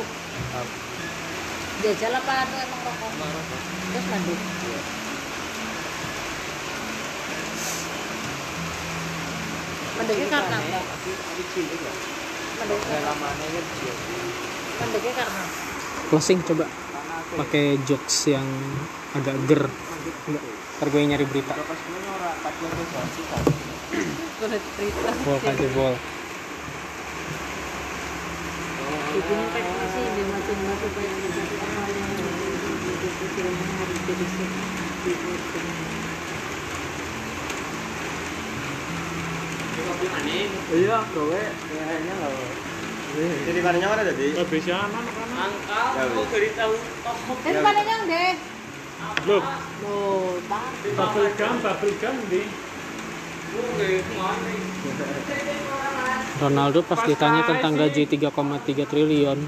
Jajal 1.80 2.11
apa 2.11 2.34
anu 2.43 2.56
emang 2.60 2.81
rokok? 2.84 3.11
Terus 3.93 4.06
manduk. 4.11 4.39
Manduknya 9.95 10.27
karena 10.27 10.57
apa? 10.60 10.80
Manduknya 12.60 12.97
karena 12.99 14.48
Karena 14.80 15.26
Closing 16.10 16.39
coba. 16.47 16.65
Pakai 17.35 17.77
jokes 17.85 18.31
yang 18.31 18.47
agak 19.14 19.35
ger. 19.45 19.68
Enggak. 19.68 20.43
Ntar 20.80 20.88
gue 20.89 21.01
nyari 21.03 21.26
berita. 21.27 21.53
Bol 25.27 25.38
aja 25.43 25.68
bol. 25.76 25.95
Ibunya 29.10 29.47
kan 29.51 29.65
masih 29.68 30.06
di 30.15 30.23
macam 30.31 30.57
batu 30.64 30.88
supaya 30.88 31.11
bisa 31.18 31.41
yang 31.43 32.06
menjadi 32.64 33.07
kecilnya 33.19 33.65
hari 33.84 33.95
jadi 34.06 34.26
iya 40.69 40.97
kowe 41.11 41.41
kayaknya 41.68 42.14
nggak 42.14 42.69
jadi 43.18 43.60
mana 43.65 43.77
mana 43.81 44.02
jadi 44.06 44.26
kebiasaan 44.38 44.90
kan 44.90 45.03
Ya, 45.90 46.03
wis. 46.68 46.81
Eh, 47.48 47.64
pada 47.64 47.81
yang 47.81 48.03
deh. 48.06 48.36
loh 49.23 49.44
Loh, 49.81 50.36
tak. 50.45 50.64
bubble 50.91 51.30
gum 51.34 51.56
bubble 51.64 51.94
gum 51.95 52.15
di 52.27 52.41
Ronaldo 56.40 56.80
pas 56.86 57.02
ditanya 57.03 57.41
tentang 57.44 57.73
gaji 57.76 58.03
3,3 58.06 58.30
triliun 58.86 59.40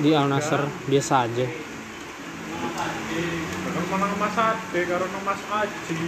di 0.00 0.10
Al 0.12 0.26
Nassr 0.28 0.66
biasa 0.84 1.14
aja. 1.24 1.46
Menang 3.92 4.16
Mas 4.16 4.36
Ade 4.36 4.80
karo 4.88 5.04
nang 5.04 5.22
Mas 5.22 5.42
Aji. 5.52 6.00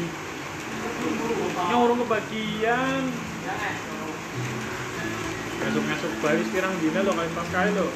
Nyurung 1.69 2.01
kebagian. 2.01 3.03
Masuk-masuk 5.65 6.13
bali 6.21 6.45
pirang 6.53 6.77
dina 6.77 7.01
lo 7.01 7.17
kain 7.17 7.33
pas 7.33 7.49
kain 7.49 7.73
lo. 7.73 7.89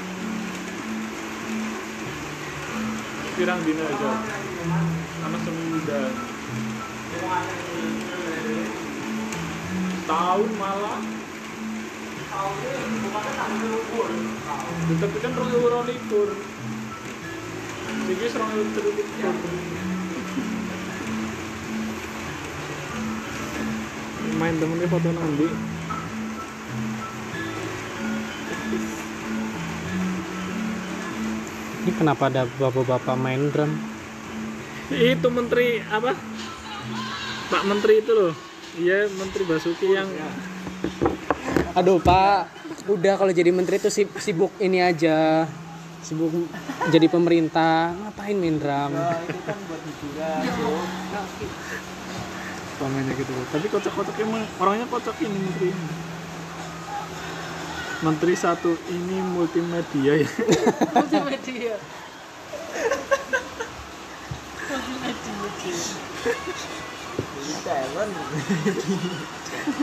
Pirang 3.37 3.61
dina 3.61 3.85
aja. 3.85 4.13
Anak 5.29 5.41
sembilan. 5.45 6.13
Tahun 10.09 10.51
malah. 10.57 11.01
Tapi 14.89 15.17
kan 15.21 15.33
rong 15.37 15.53
euro 15.53 15.81
likur. 15.85 16.29
Jadi 18.09 18.27
serang 18.33 18.51
euro. 18.57 18.81
Main 24.41 24.57
temennya 24.57 24.89
foto 24.89 25.13
nanti. 25.13 25.78
Ini 31.89 31.97
kenapa 31.97 32.29
ada 32.29 32.45
bapak-bapak 32.45 33.17
main 33.17 33.49
drum? 33.49 33.73
Itu 34.93 35.33
menteri 35.33 35.81
apa? 35.89 36.13
Pak 37.49 37.63
Menteri 37.65 38.05
itu 38.05 38.13
loh. 38.13 38.37
Iya, 38.77 39.09
Menteri 39.09 39.49
Basuki 39.49 39.97
yang 39.97 40.13
Aduh 41.73 41.97
Pak, 41.97 42.53
udah 42.93 43.17
kalau 43.17 43.33
jadi 43.33 43.49
menteri 43.57 43.81
tuh 43.81 43.89
sib- 43.89 44.13
sibuk 44.21 44.53
ini 44.61 44.85
aja, 44.85 45.49
sibuk 46.05 46.29
jadi 46.93 47.09
pemerintah, 47.09 47.97
ngapain 47.97 48.37
main 48.37 48.61
drum? 48.61 48.93
pemainnya 52.77 53.17
gitu 53.17 53.33
loh. 53.33 53.49
Tapi 53.49 53.67
kocak-kocak 53.73 54.13
emang 54.21 54.45
orangnya 54.61 54.85
kocak 54.93 55.17
ini 55.25 55.41
menteri 55.41 55.73
ini. 55.73 56.08
Menteri 57.99 58.39
satu 58.39 58.79
ini 58.95 59.19
multimedia 59.35 60.23
ya. 60.23 60.29
Multimedia. 60.95 61.75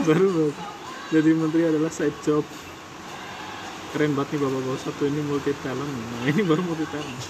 Baru 0.08 0.26
banget. 0.32 0.56
Jadi 1.12 1.30
menteri 1.36 1.62
adalah 1.68 1.92
side 1.92 2.16
job. 2.24 2.42
Keren 3.92 4.16
banget 4.16 4.36
nih 4.36 4.40
bapak-bapak 4.42 4.80
satu 4.80 5.02
ini 5.06 5.20
multi 5.20 5.52
talent. 5.60 5.92
Nah 5.92 6.24
ini 6.32 6.40
baru 6.40 6.64
multi 6.64 6.88
talent. 6.88 7.20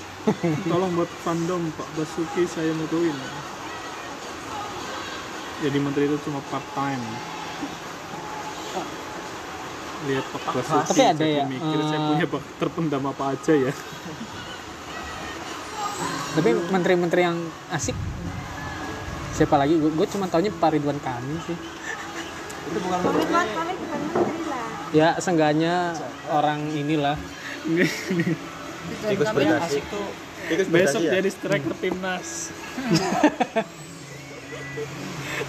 Tolong 0.70 0.94
buat 0.94 1.10
fandom 1.26 1.66
Pak 1.74 1.88
Basuki 1.98 2.46
saya 2.46 2.70
mutuin. 2.74 3.14
Jadi 5.66 5.78
menteri 5.82 6.06
itu 6.06 6.16
cuma 6.24 6.38
part 6.46 6.64
time. 6.78 7.02
Lihat 10.04 10.24
Pak 10.28 10.42
Basuki. 10.52 10.88
Tapi 10.92 11.02
ada 11.02 11.24
jadi 11.24 11.40
ya, 11.40 11.44
Mikir 11.48 11.78
saya 11.88 11.96
eh, 11.96 12.06
punya 12.12 12.26
bakat 12.28 12.54
terpendam 12.60 13.02
apa 13.08 13.24
aja 13.32 13.52
ya. 13.56 13.72
Tapi 16.36 16.50
menteri-menteri 16.68 17.20
yang 17.24 17.38
asik 17.72 17.96
siapa 19.32 19.56
lagi? 19.56 19.80
Gue 19.80 20.06
cuma 20.12 20.28
taunya 20.28 20.52
Pak 20.52 20.76
Ridwan 20.76 21.00
Kamil 21.00 21.40
sih. 21.48 21.56
Komitmen 22.66 23.46
kami 23.56 23.72
bukan 23.78 24.00
menteri 24.12 24.40
lah. 24.44 24.66
Ya 24.92 25.08
seenggaknya 25.16 25.96
orang 26.28 26.68
inilah. 26.76 27.16
ikut 29.10 29.26
berdasi 29.34 29.82
ikut 30.46 30.66
Besok 30.70 31.02
ya 31.02 31.18
jadi 31.18 31.30
striker 31.32 31.74
timnas. 31.82 32.54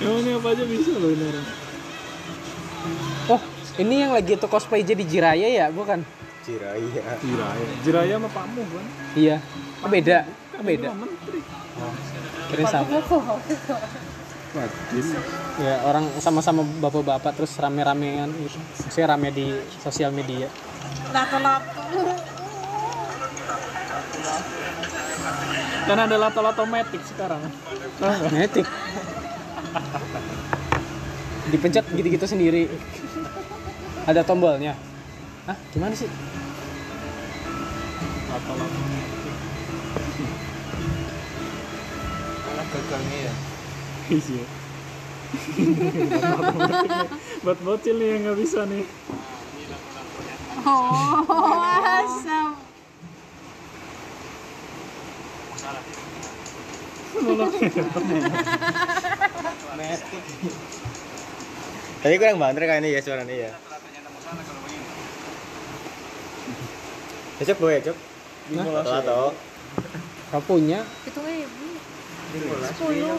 Emang 0.01 0.21
ini 0.21 0.31
apa 0.33 0.47
aja 0.53 0.63
bisa 0.65 0.91
loh 0.97 1.09
ini 1.09 1.23
orang. 1.25 1.47
Oh, 3.27 3.41
ini 3.77 3.95
yang 4.05 4.11
lagi 4.13 4.33
tuh 4.37 4.49
cosplay 4.49 4.81
jadi 4.81 5.03
Jiraya 5.05 5.47
ya, 5.47 5.65
bukan? 5.69 6.01
Jiraya 6.45 6.81
Jiraya. 7.21 7.65
Jiraya 7.85 8.13
sama 8.17 8.29
Pak 8.33 8.45
Mu 8.55 8.63
kan. 8.65 8.85
Iya. 9.13 9.37
Oh, 9.85 9.89
beda. 9.89 10.17
Oh, 10.57 10.63
beda. 10.65 10.87
Ini 10.89 10.93
mah 10.93 10.97
menteri. 11.05 11.39
Kira 12.49 12.63
sama. 12.65 12.87
Ya, 15.61 15.75
orang 15.85 16.05
sama-sama 16.17 16.65
bapak-bapak 16.81 17.35
terus 17.37 17.53
rame-ramean 17.61 18.31
gitu. 18.41 18.57
Maksudnya 18.57 19.07
rame 19.13 19.29
di 19.29 19.53
sosial 19.83 20.09
media. 20.09 20.49
Lato-lato. 21.13 22.01
Dan 25.87 25.97
ada 26.03 26.15
lato-lato 26.17 26.63
matic 26.65 27.03
sekarang. 27.05 27.43
Netik. 28.33 28.65
Dipencet 31.53 31.85
gitu-gitu 31.93 32.25
sendiri. 32.25 32.71
Ada 34.07 34.23
tombolnya. 34.23 34.73
ah 35.47 35.55
gimana 35.71 35.95
sih 35.95 36.11
Lato-lato. 38.27 38.79
malah 42.43 42.65
gagangnya 42.67 43.19
ya 43.27 43.33
Iya. 44.07 44.45
Buat 47.43 47.59
bocil 47.59 47.99
nih 47.99 48.07
yang 48.07 48.23
nggak 48.23 48.39
bisa 48.39 48.63
nih. 48.63 48.87
Oh, 50.63 51.27
asam. 51.99 52.55
Tadi 61.97 62.13
kurang 62.15 62.39
banter 62.39 62.63
kayaknya 62.63 62.95
ya 62.95 63.01
suaranya 63.03 63.35
ya. 63.35 63.66
Ya 67.37 67.43
cok 67.53 67.57
gue 67.61 67.71
ya 67.77 67.81
cok. 67.85 67.97
Lato. 68.87 69.23
kau 70.27 70.43
punya 70.43 70.83
Itu 71.07 71.19
ibu. 71.23 71.67
Sepuluh. 72.33 72.65
Sepuluh. 72.67 73.15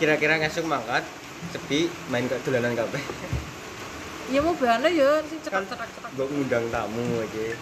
Kira-kira 0.00 0.40
ngesuk 0.40 0.64
mangkat 0.64 1.04
sepi 1.52 1.90
main 2.08 2.24
ke 2.30 2.36
dolanan 2.46 2.78
kabeh. 2.78 3.02
Ya 4.28 4.44
mau 4.44 4.52
bane 4.56 4.88
ya 4.92 5.24
sing 5.24 5.40
Kan 5.44 5.64
cetak-cetak-cetak. 5.64 6.10
gue 6.16 6.26
ngundang 6.28 6.64
tamu 6.68 7.04
aja. 7.20 7.44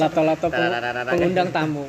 Lato-lato 0.00 0.46
pengundang 0.50 1.50
tamu 1.54 1.86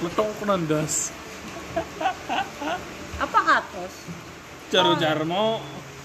Letok 0.00 0.28
penandas. 0.40 1.12
Apa 3.20 3.38
katos? 3.44 3.94
Jar-jar 4.72 5.28
mau 5.28 5.60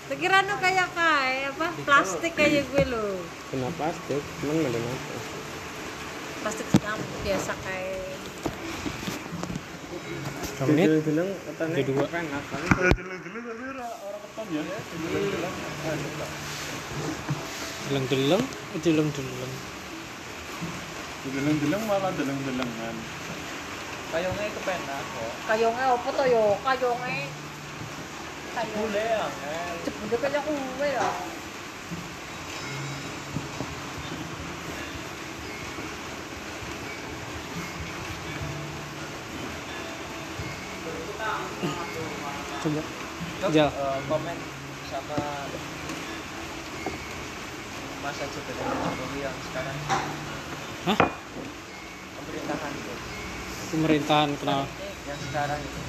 Pikiran 0.06 0.46
lu 0.46 0.56
kayak 0.62 0.92
kayak 0.94 1.56
apa? 1.56 1.68
Plastik 1.82 2.38
kayak 2.38 2.68
gue 2.70 2.84
lo. 2.92 3.18
kena 3.50 3.72
plastik 3.74 4.22
cuman 4.42 4.56
nggak 4.62 4.72
ada 4.74 4.80
nafas 4.84 5.24
Plastik 6.44 6.68
yang 6.84 7.00
biasa 7.24 7.52
kayak 7.64 8.04
menit 10.66 10.90
bilang 11.04 11.30
katanya 11.46 11.76
Kedua. 11.80 12.06
enak 12.06 12.44
kan. 12.48 12.62
deleng-deleng 17.86 18.44
eh, 18.46 18.80
deleng-deleng 18.84 19.54
deleng-deleng 21.26 21.84
malah 21.90 22.12
deleng-delengan. 22.14 22.96
Kayongnya 24.16 24.48
kepenak 24.48 25.04
kok 25.12 25.32
kayongnya 25.44 25.86
apa 25.92 26.10
tuh 26.16 26.26
yo? 26.32 26.46
Kayongnya 26.64 27.28
kayong. 28.56 28.80
boleh 28.80 29.08
ya. 29.12 29.28
Cepet 29.84 30.20
kayak 30.24 30.42
kue 30.48 30.88
ya. 30.88 31.10
coba 42.66 42.82
eh, 43.70 44.00
komen 44.10 44.38
sama 44.90 45.22
masa 48.02 48.26
jabatan 48.26 48.74
Jokowi 48.74 49.20
yang 49.22 49.38
sekarang 49.52 49.78
Hah? 50.90 50.98
pemerintahan 52.18 52.74
itu 52.74 53.05
pemerintahan 53.76 54.32
kenal 54.40 54.64
yang 55.04 55.20
sekarang 55.22 55.60
itu 55.60 55.80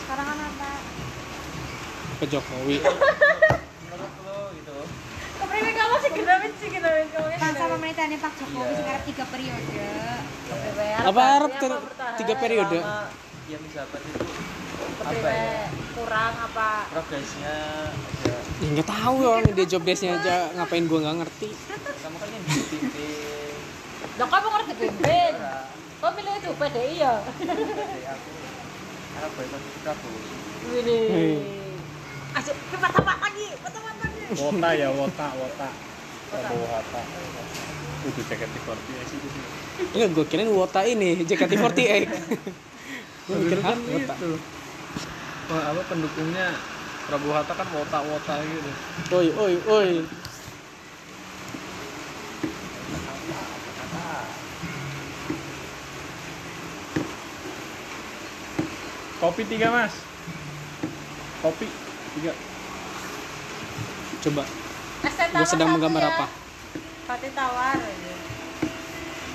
Sekarang 0.00 0.26
kan 0.26 0.38
apa? 0.40 0.70
ke 2.16 2.26
Jokowi 2.26 2.76
menurut 2.78 4.12
lo 4.22 4.38
gitu 4.54 4.72
Kepriwe 5.40 5.72
kamu 5.72 5.94
sih 5.98 6.10
genawin 6.12 6.52
sih 6.54 6.68
kamu 6.70 7.26
Masa 7.40 7.64
pemerintahannya 7.66 8.18
Pak 8.18 8.32
Jokowi 8.38 8.62
Iya. 8.62 8.78
sekarang 8.78 9.02
tiga 9.02 9.24
periode. 9.26 9.82
Apa 11.02 11.20
harap 11.20 11.50
tiga 12.16 12.34
periode? 12.38 12.78
dia 13.42 13.58
menjabat 13.58 14.00
itu 14.00 14.26
apa 15.00 15.26
ya 15.26 15.66
kurang 15.98 16.34
apa? 16.38 16.70
progresnya 16.86 17.56
ya 18.62 18.68
nggak 18.70 18.86
tahu 18.86 19.14
orang 19.26 19.42
dia 19.50 19.66
job 19.66 19.82
desknya 19.82 20.14
aja 20.14 20.54
ngapain 20.54 20.86
gua 20.86 21.02
nggak 21.02 21.16
ngerti 21.24 21.50
sama 21.98 22.16
kan 22.22 22.28
yang 22.30 22.44
Lah 24.14 24.28
kamu 24.28 24.46
ngerti 24.52 24.72
pimpin. 24.76 25.32
Kau 26.00 26.08
pilih 26.16 26.32
itu 26.32 26.48
PDI 26.56 26.96
ya? 26.96 27.12
dari 27.20 28.04
aku 28.08 28.30
aku 29.20 29.28
boykot 29.36 29.62
Prabowo 29.84 30.18
Ini. 30.72 30.98
Hei. 31.12 31.36
Asyik 32.40 32.56
cepat-cepat 32.72 33.16
lagi, 33.20 33.48
cepat 33.52 33.94
lagi. 34.00 34.20
Wota 34.40 34.70
ya, 34.72 34.88
wota, 34.96 35.28
wota. 35.36 35.68
Prabowo 36.32 36.64
Hatta. 36.72 37.00
Itu 38.08 38.20
jaket 38.32 38.48
di 38.48 38.60
korpi 38.64 38.92
sih 39.12 39.18
itu. 39.20 39.40
enggak 39.92 40.08
gua 40.16 40.24
kirain 40.24 40.48
wota 40.48 40.80
ini 40.88 41.20
JKT48 41.20 42.08
gua 43.28 43.36
mikir 43.36 43.60
kan 43.60 43.76
wota 43.76 44.14
itu. 44.16 44.36
Wah, 45.52 45.62
apa 45.68 45.80
pendukungnya 45.84 46.48
Prabowo 47.12 47.32
Hatta 47.36 47.52
kan 47.52 47.68
wota-wota 47.76 48.34
gitu. 48.40 48.70
oi 49.20 49.28
oi 49.36 49.54
oi 49.68 49.90
Kopi 59.20 59.44
tiga 59.44 59.68
mas. 59.68 59.92
Kopi 61.44 61.68
tiga. 62.16 62.32
coba 64.20 64.44
tawar 65.00 65.48
sedang 65.48 65.72
menggambar 65.72 66.04
ya. 66.04 66.08
apa 66.12 66.26
Pati 67.08 67.28
tawar. 67.32 67.76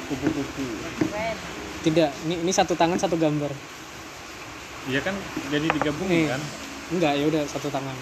Kupu-kupu. 0.05 0.65
Tidak 1.85 2.09
ini 2.29 2.35
ini 2.45 2.51
satu 2.53 2.77
tangan 2.77 2.97
satu 3.01 3.17
gambar 3.17 3.49
Iya 4.85 5.01
kan 5.01 5.17
jadi 5.49 5.65
digabungin 5.69 6.13
Nih. 6.13 6.29
kan. 6.29 6.41
enggak 6.93 7.13
ya 7.17 7.25
udah 7.25 7.43
satu 7.49 7.73
tangan 7.73 7.97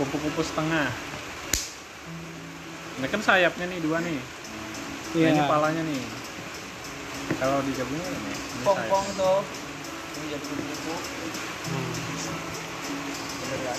Kupu-kupu 0.00 0.40
setengah. 0.40 0.88
Ini 3.00 3.06
kan 3.08 3.20
sayapnya 3.20 3.68
nih 3.68 3.80
dua 3.84 4.00
nih. 4.00 4.16
Nah, 4.16 4.24
iya 5.12 5.28
Ini 5.28 5.42
palanya 5.44 5.84
nih. 5.84 6.19
Kalau 7.40 7.64
digabungin 7.64 8.04
ini. 8.04 8.32
ini 8.36 8.64
pong-pong 8.68 9.06
tuh 9.16 9.40
yang 10.28 10.36
jadi 10.36 10.84
Hmm. 11.70 11.92
bener 13.40 13.60
kan 13.64 13.78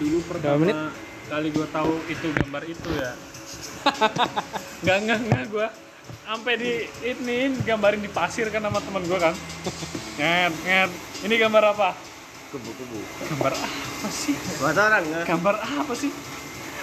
dulu 0.00 0.18
Berapa 0.26 0.56
menit? 0.58 0.74
pertama 0.74 0.90
kali 1.30 1.48
gue 1.54 1.66
tahu 1.70 1.94
itu 2.10 2.26
gambar 2.34 2.62
itu 2.66 2.88
ya. 2.98 3.12
Nggak 4.82 4.98
nggak 5.06 5.18
nggak 5.28 5.44
gue 5.54 5.68
sampai 6.26 6.54
di 6.58 6.72
ini 7.04 7.38
gambarin 7.62 8.02
di 8.02 8.10
pasir 8.10 8.50
kan 8.50 8.64
sama 8.64 8.82
temen 8.82 9.06
gue 9.06 9.18
kan. 9.22 9.34
Nget 10.18 10.54
nget. 10.66 10.90
Ini 11.22 11.34
gambar 11.38 11.64
apa 11.78 12.09
Kubu-kubu. 12.50 12.98
gambar 13.30 13.54
apa 13.54 14.08
sih? 14.10 14.34
Bahasa 14.58 14.90
orang 14.90 15.06
nggak? 15.06 15.22
gambar 15.22 15.54
apa 15.62 15.94
sih? 15.94 16.10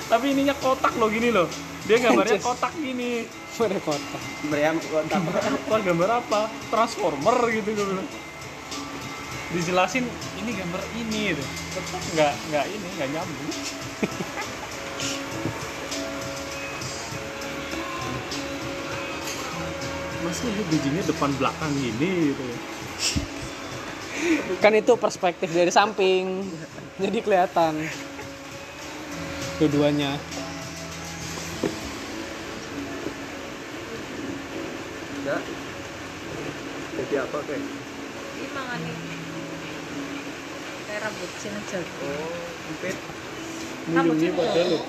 Tapi 0.07 0.31
ininya 0.31 0.55
kotak 0.55 0.95
loh 0.95 1.11
gini 1.11 1.27
loh. 1.27 1.51
Dia 1.83 1.99
gambarnya 1.99 2.39
kotak 2.39 2.71
gini. 2.79 3.27
Pada 3.59 3.75
kota 3.83 4.19
Meriam 4.47 4.79
kotak. 4.79 5.11
gambar 5.11 5.35
apa? 5.43 5.75
Gambar 5.83 6.09
apa? 6.23 6.41
Transformer 6.71 7.37
gitu 7.51 7.69
gue 7.75 7.83
bilang 7.83 8.07
dijelasin 9.51 10.07
ini 10.39 10.55
gambar 10.55 10.81
ini. 10.95 11.35
Gitu. 11.35 11.43
tetap 11.75 12.01
nggak 12.15 12.33
nggak 12.47 12.65
ini 12.71 12.87
nggak 12.95 13.09
nyambung. 13.11 13.51
Masa 20.23 20.47
lu 20.47 20.63
bijinya 20.71 21.03
depan 21.03 21.31
belakang 21.35 21.71
gini 21.75 22.31
gitu 22.31 22.43
ya 22.47 22.57
kan 24.63 24.73
itu 24.73 24.93
perspektif 24.97 25.49
dari 25.51 25.71
samping 25.71 26.45
jadi 26.97 27.17
kelihatan 27.21 27.85
dua-duanya 29.61 30.17
Enggak. 35.27 35.43
Jadi 36.95 37.15
apa 37.19 37.37
kayak? 37.43 37.59
Ini 37.59 38.47
mangan. 38.55 38.79
Kayak 40.87 40.99
rambut 41.03 41.31
Cina 41.43 41.59
jago. 41.67 42.07
Oh, 42.07 42.71
empit. 42.71 42.95
Mulungnya 43.91 44.31
pada 44.31 44.61
lo 44.71 44.79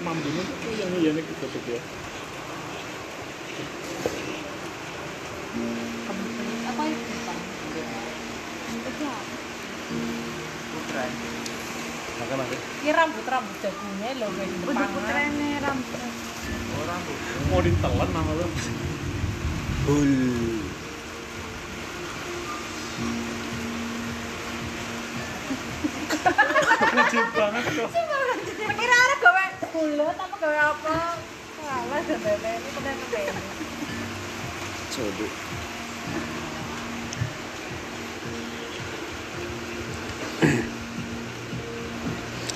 mambunya 0.00 0.42
iya 0.72 1.12
nih 1.12 1.22
gitu 1.24 1.44
tuh 1.44 1.62
ya 1.68 1.80
ya 9.00 9.16
Maka 12.20 12.34
rambut 12.92 13.24
rambut 13.24 13.56
jagungnya 13.64 14.12
lo 14.20 14.28
kayak 14.36 14.52
di 14.52 14.56
depan 14.60 14.88
udah 14.92 15.60
rambut. 15.64 16.00
Oh 16.76 16.82
rambut. 16.84 17.16
Mau 17.48 17.60
ditelan 17.64 18.10
nama 18.12 18.32
lo 18.36 18.46
bul. 19.88 20.12
Lucu 26.90 27.20
banget 27.32 27.64
kok 27.70 27.90
kira 28.76 28.96
ada 28.96 29.16
gawe 29.22 29.44
bulat 29.72 30.16
apa 30.20 30.36
gawe 30.36 30.58
apa? 30.76 30.96
Kalah 31.56 32.00
dan 32.04 32.20
ini 32.20 32.68
pernah 32.76 32.94
kebeli 32.98 33.32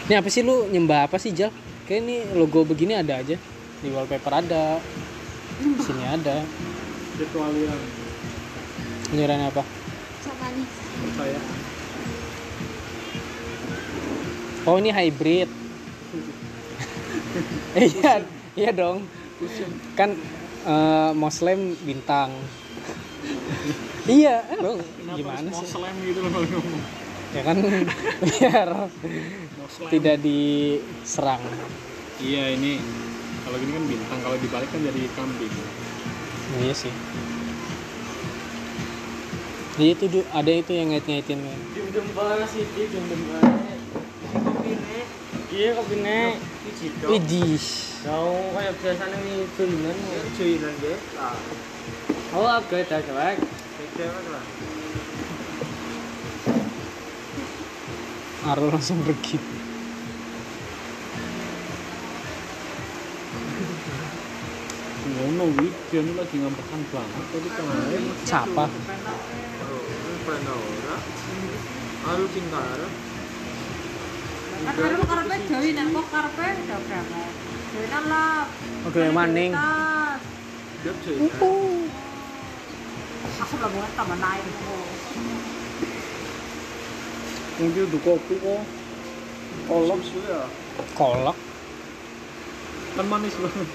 Ini 0.05 0.21
apa 0.21 0.29
sih 0.29 0.45
lu 0.45 0.69
nyembah 0.69 1.09
apa 1.09 1.17
sih 1.17 1.33
Jal? 1.33 1.49
Kayak 1.89 2.05
ini 2.05 2.17
logo 2.37 2.61
begini 2.69 2.93
ada 2.93 3.25
aja. 3.25 3.41
Di 3.81 3.89
wallpaper 3.89 4.37
ada. 4.37 4.77
Di 5.57 5.81
sini 5.81 6.05
ada. 6.05 6.45
itu 7.15 7.39
aliran 7.39 7.79
Penyerahan 9.07 9.49
apa? 9.49 9.63
sama 10.19 10.51
nih 10.51 10.67
saya 11.15 11.39
Oh 14.67 14.77
ini 14.77 14.91
hybrid. 14.93 15.49
iya, 17.81 18.13
iya 18.53 18.71
dong. 18.77 19.09
Kan 19.97 20.21
eh, 20.69 21.11
Muslim 21.17 21.81
bintang. 21.81 22.45
iya, 24.21 24.45
eh, 24.53 24.61
dong. 24.61 24.85
kenapa 24.85 25.17
Gimana 25.17 25.49
sih? 25.49 25.65
Moslem 25.65 25.97
gitu 26.05 26.19
loh 26.21 26.31
kalau 26.33 26.49
ngomong 26.61 27.04
Ya 27.35 27.43
kan 27.43 27.59
biar 28.25 28.69
Moslem. 29.59 29.89
tidak 29.91 30.17
diserang. 30.23 31.43
iya 32.23 32.55
ini 32.55 32.79
kalau 33.43 33.59
gini 33.59 33.73
kan 33.75 33.85
bintang 33.91 34.21
kalau 34.23 34.37
dibalik 34.39 34.71
kan 34.71 34.81
jadi 34.81 35.03
kambing 35.19 35.55
Iya 36.63 36.75
sih. 36.77 36.95
Iya 39.75 39.99
itu 39.99 40.23
ada 40.31 40.53
itu 40.55 40.71
yang 40.71 40.95
ngait-ngaitin 40.95 41.43
kan. 41.43 41.59
Dum-dum 41.75 42.07
banget 42.15 42.47
sih, 42.55 42.63
dia 42.79 42.87
dum-dum 42.95 43.21
banget. 43.27 43.79
Iya, 45.51 45.69
kopine. 45.75 46.39
Widih. 47.11 47.63
Kau 48.07 48.55
kayak 48.55 48.75
biasanya 48.79 49.19
nih 49.19 49.39
tulinan. 49.59 49.97
Tulinan 50.39 50.75
deh. 50.79 50.99
Oh, 52.35 52.47
agak 52.47 52.87
dah 52.87 53.03
jelek. 53.03 53.39
Jelek 53.99 54.27
lah. 54.31 54.45
Arul 58.45 58.69
langsung 58.69 59.01
pergi. 59.01 59.41
ngono 65.15 65.45
wih 65.57 65.73
dia 65.89 66.01
ini 66.03 66.13
lagi 66.17 66.37
ngambekan 66.43 66.81
banget 66.91 67.25
tadi 67.33 67.49
kemarin 67.55 68.03
Siapa? 68.25 68.65
Alu 72.05 72.25
singkara. 72.29 72.89
Kan 74.65 74.77
karpe 75.09 75.37
nek 75.73 75.87
kok 75.89 76.07
karpe 76.13 76.45
udah 76.45 76.79
berapa? 76.85 77.21
Jowi 77.73 77.87
lah. 77.91 78.45
Oke, 78.85 79.03
maning. 79.09 79.53
Dia 80.85 80.93
cerita. 81.01 81.49
Aku 83.41 83.55
belum 83.57 83.73
buat 83.73 83.93
tambah 83.97 84.19
naik. 84.21 84.45
Mungkin 87.55 87.83
udah 87.87 88.01
kopi 88.03 88.35
kok 88.43 88.63
kolak 89.71 90.01
ya. 90.27 90.43
Kolak. 90.99 91.39
kan 92.95 93.07
manis 93.11 93.35
banget 93.35 93.69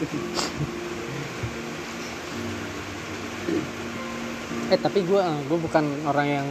Eh 4.70 4.80
tapi 4.80 5.00
gue 5.02 5.24
gue 5.50 5.58
bukan 5.60 5.84
orang 6.06 6.28
yang 6.30 6.48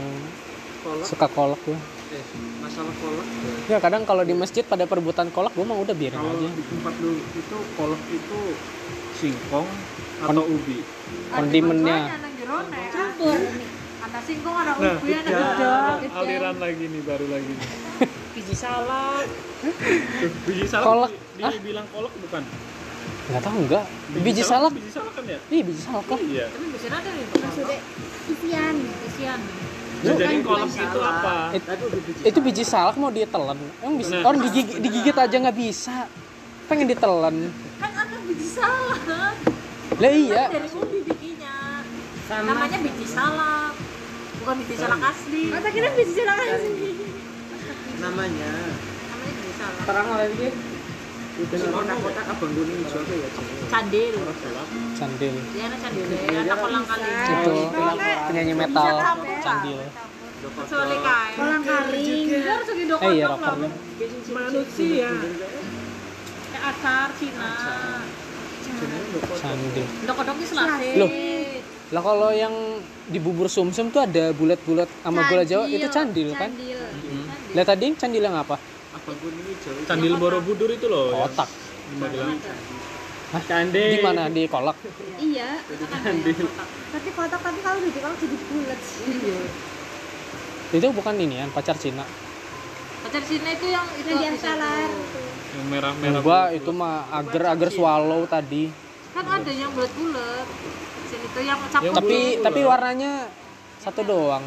Kolak. 0.83 1.07
suka 1.07 1.27
kolak 1.31 1.61
gue. 1.65 1.79
Eh, 2.09 2.25
masalah 2.61 2.93
kolak. 2.99 3.27
Ya 3.71 3.79
kadang 3.79 4.03
kalau 4.09 4.25
di 4.27 4.35
masjid 4.35 4.65
pada 4.67 4.85
perebutan 4.85 5.31
kolak 5.31 5.55
gue 5.55 5.65
mah 5.65 5.79
udah 5.79 5.95
biarin 5.95 6.19
kalau 6.19 6.35
aja. 6.35 6.49
di 6.51 6.63
tempat 6.67 6.95
lu 6.99 7.13
itu 7.15 7.57
kolak 7.79 8.03
itu 8.11 8.39
singkong 9.17 9.69
atau 10.19 10.45
ubi 10.45 10.83
Kondimennya. 11.31 11.99
Campur 12.91 13.39
Ada 14.09 14.21
singkong, 14.25 14.57
ada 14.57 14.73
nah 14.75 14.97
ubi, 14.97 15.11
ada 15.13 15.29
ya, 15.29 15.39
udang. 15.39 15.99
aliran 16.17 16.57
lagi 16.57 16.85
nih 16.87 17.03
baru 17.03 17.27
lagi 17.29 17.51
nih 17.51 17.69
Biji 18.31 18.55
salad. 18.55 19.27
Tuh, 19.59 19.75
biji 20.45 20.65
salak 20.65 20.87
Kolak. 20.87 21.11
di- 21.35 21.53
dibilang 21.53 21.87
kolak 21.89 22.13
bukan 22.17 22.43
Nggak 23.29 23.43
tahu 23.43 23.57
enggak. 23.61 23.85
Biji 24.17 24.43
salak. 24.43 24.73
biji 24.73 24.89
salak 24.89 25.13
kan 25.13 25.25
ya 25.27 25.39
Iya 25.49 25.63
biji 25.63 25.83
salak 25.83 26.07
lah. 26.07 26.19
iya 26.23 26.45
Tapi 26.47 26.65
biasanya 26.71 26.97
ada 26.97 27.11
maksudnya 27.37 27.79
isian 28.27 28.75
Isian. 29.05 29.41
Nah, 29.99 30.15
jadi 30.15 30.37
kolak 30.41 30.69
itu 30.71 31.01
apa 31.03 31.35
It- 31.53 31.67
itu 32.25 32.39
biji 32.41 32.65
salak 32.65 32.95
mau 32.97 33.11
ditelan. 33.11 33.59
Emang 33.79 33.97
bisa? 33.97 34.15
Nah. 34.15 34.25
Orang 34.25 34.41
digigit, 34.41 34.79
digigit 34.79 35.13
aja 35.15 35.37
nggak 35.37 35.59
bisa. 35.59 36.07
Pengen 36.65 36.87
ditelan. 36.87 37.37
Kan 37.77 37.91
ada 37.93 38.17
biji 38.23 38.47
salad. 38.47 39.03
Lah 39.93 40.13
iya. 40.15 40.47
Kan 40.47 40.55
dari 40.55 40.69
ubi 40.71 40.99
bikinnya. 41.03 41.57
Namanya 42.31 42.79
biji 42.79 43.05
salad. 43.05 43.75
Bukan 44.49 44.65
biji 44.65 44.81
salad 44.81 45.05
asli. 45.05 45.53
masa 45.53 45.69
kira 45.69 45.93
biji 45.93 46.13
silakan 46.17 46.47
sih 46.57 46.73
Namanya. 48.01 48.53
Namanya 49.13 49.33
biji 49.37 49.53
salad. 49.61 49.85
Terang 49.85 50.09
lagi. 50.09 50.49
Abang 51.69 52.51
kuning 52.57 52.81
hijau 52.81 53.01
tuh 53.05 53.17
ya. 53.21 53.29
Candil. 53.69 54.15
Candil. 54.97 55.35
Dia 55.53 55.69
candil. 55.69 56.05
Kolang 56.65 56.85
kali. 56.89 57.11
Itu 57.61 57.81
penyanyi 58.01 58.55
metal 58.57 58.97
candil. 59.45 59.81
Soalnya 60.65 60.97
kayak. 60.97 61.37
kolang 61.37 61.63
Dia 61.93 62.41
harus 62.49 62.69
dokter 62.89 63.05
Eh 63.05 63.13
iya. 63.21 63.29
Manusia. 64.33 65.09
Kayak 66.49 66.63
acar 66.73 67.09
Cina. 67.21 67.51
Candil. 69.45 69.85
Dok-doknya 70.09 70.47
selasi. 70.49 70.89
Loh. 70.97 71.11
Lah 71.89 72.05
kalau 72.05 72.29
yang 72.37 72.53
di 73.09 73.17
bubur 73.17 73.49
sumsum 73.49 73.89
tuh 73.89 74.05
ada 74.05 74.37
bulat-bulat 74.37 74.89
sama 75.01 75.25
gula 75.25 75.45
Jawa 75.49 75.65
itu 75.73 75.89
candil 75.89 76.37
kan? 76.37 76.53
candil 76.53 76.79
Lah 77.57 77.65
tadi 77.65 77.87
candil 77.97 78.23
yang 78.29 78.37
apa? 78.37 78.61
Abang 78.93 79.17
kuning 79.25 79.45
hijau. 79.49 79.73
candil 79.89 80.15
borobudur 80.21 80.69
itu 80.69 80.85
loh 80.85 81.17
yang 81.17 81.33
Kotak. 81.33 81.49
di 81.89 81.95
Magelang 81.97 82.41
Hah? 83.29 83.43
Candil. 83.45 83.89
Di 83.93 83.99
mana? 84.05 84.23
Di 84.29 84.43
kolak. 84.49 84.77
iya 85.21 85.61
tapi 86.93 87.09
kotak 87.13 87.41
tapi 87.41 87.59
kalau 87.61 87.79
udah 87.81 88.01
kalau 88.05 88.17
jadi 88.21 88.37
bulat 88.49 88.81
Itu 90.69 90.87
bukan 90.93 91.15
ini 91.17 91.41
kan 91.41 91.49
pacar 91.57 91.77
Cina. 91.81 92.05
Pacar 93.01 93.23
Cina 93.25 93.49
itu 93.57 93.67
yang 93.73 93.87
itu 93.97 94.11
yang 94.13 94.37
salar 94.37 94.89
yang 95.49 95.67
merah-merah 95.73 96.21
Gua 96.21 96.41
itu 96.53 96.71
mah 96.77 97.09
agar-agar 97.17 97.73
swallow 97.73 98.29
tadi. 98.29 98.69
Kan 99.17 99.25
ada 99.25 99.53
yang 99.53 99.73
bulat-bulat. 99.73 100.47
Itu 101.09 101.41
yang 101.41 101.57
campur. 101.73 101.97
Tapi 101.97 102.37
bulat-bulat. 102.37 102.45
tapi 102.45 102.61
warnanya 102.65 103.13
satu 103.81 104.03
doang. 104.05 104.45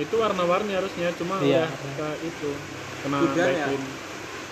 itu 0.00 0.16
warna-warni 0.16 0.72
harusnya 0.72 1.12
cuma 1.20 1.36
Iya. 1.44 1.68
ke 1.68 2.08
itu 2.24 2.50
kena 3.04 3.28
Udah 3.28 3.48
ya? 3.52 3.68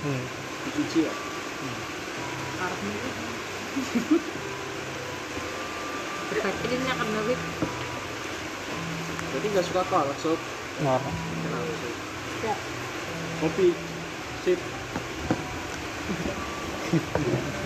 Hmm. 0.04 0.22
Dicuci 0.68 1.08
ya. 1.08 1.12
Ini 6.70 6.86
akan 6.92 7.08
lebih 7.24 7.38
Berarti 9.30 9.46
nggak 9.48 9.66
suka 9.66 9.82
kolak 9.88 10.18
sob. 10.20 10.38
Nor. 10.84 11.00
Kenapa 11.00 11.72
sob? 12.44 12.56
kopi 13.40 13.72
sip 14.44 14.60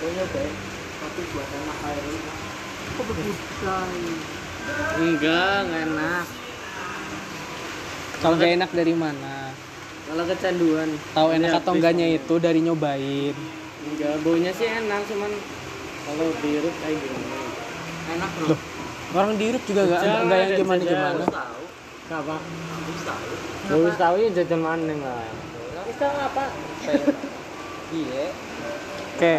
Pokoknya 0.00 0.24
deh. 0.32 0.50
Tapi 0.94 1.20
buat 1.32 1.48
anak 1.48 1.78
air. 1.84 2.04
Kok 2.94 3.04
berbudai. 3.04 4.04
Enggak, 4.96 5.56
nggak 5.68 5.82
enak. 5.92 6.26
Kalau 8.24 8.40
gak 8.40 8.56
enak 8.56 8.70
dari 8.72 8.94
mana? 8.96 9.52
Kalau 10.08 10.24
kecanduan. 10.24 10.88
Tahu 11.12 11.28
enak 11.36 11.60
atau 11.60 11.72
enggaknya 11.76 12.06
itu 12.16 12.34
dari 12.40 12.64
nyobain. 12.64 13.36
Enggak, 13.84 14.24
baunya 14.24 14.48
sih 14.56 14.64
enak, 14.64 15.04
cuman 15.04 15.28
kalau 16.08 16.32
diurut 16.40 16.74
kayak 16.80 16.96
gini. 17.04 17.20
Enak 18.16 18.32
loh. 18.48 18.56
Orang 19.12 19.36
diurut 19.36 19.60
juga 19.68 19.84
nggak 19.84 20.00
nggak 20.00 20.38
yang 20.40 20.52
gimana 20.56 20.82
gimana. 20.88 21.24
Apa? 22.08 22.36
Harus 23.68 23.96
tahu 24.00 24.14
ya 24.20 24.28
jajan 24.32 24.60
mana 24.64 24.94
lah. 25.04 25.28
Tahu 25.84 26.16
apa? 26.16 26.44
Iya. 27.92 28.24
Oke. 29.14 29.34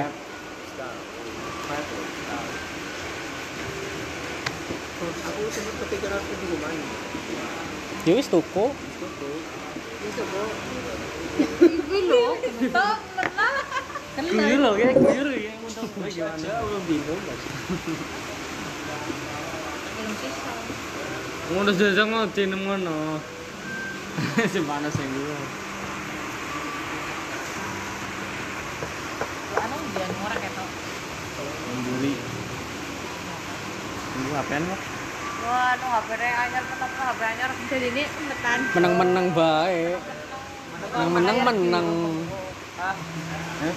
aku 5.06 5.42
sempat 5.52 5.76
kepikiran 5.86 6.18
aku 6.18 6.34
di 6.40 6.46
rumah 6.56 6.72
ya 8.06 8.14
wis 8.16 8.28
tuku 8.30 8.66
Iki 11.36 12.00
lho, 12.08 12.26
top 12.72 12.98
menang. 14.16 14.32
guyur 14.32 14.60
loh 14.64 14.74
kayak 14.80 14.96
guyur 14.96 15.28
ya 15.36 15.52
untuk 15.60 15.90
aja 16.00 16.32
belum 16.64 16.84
bingung 16.88 17.22
guys 17.28 17.44
ngono 21.52 21.72
jajang 21.76 22.10
ngono 22.14 22.56
ngono 22.56 22.98
sing 24.54 24.64
panas 24.64 24.94
sing 24.96 25.10
dulu 25.12 25.65
jangan 29.96 30.12
ngorek 30.20 30.42
ya 30.44 30.52
toh 30.54 30.68
memburi 31.72 32.14
Tunggu 34.16 34.32
HP-an 34.32 34.64
kok 34.64 34.82
wah 35.46 35.78
anu 35.78 35.86
HP 35.86 36.10
anyar 36.26 36.64
tetap 36.66 36.90
HP 36.90 37.22
anyar. 37.22 37.50
Jadi 37.70 37.88
ini 37.94 38.04
metan. 38.26 38.60
menang-menang 38.74 39.28
bae 39.38 39.84
menang-menang 40.96 41.38
menang. 41.46 41.88
Eh? 43.62 43.76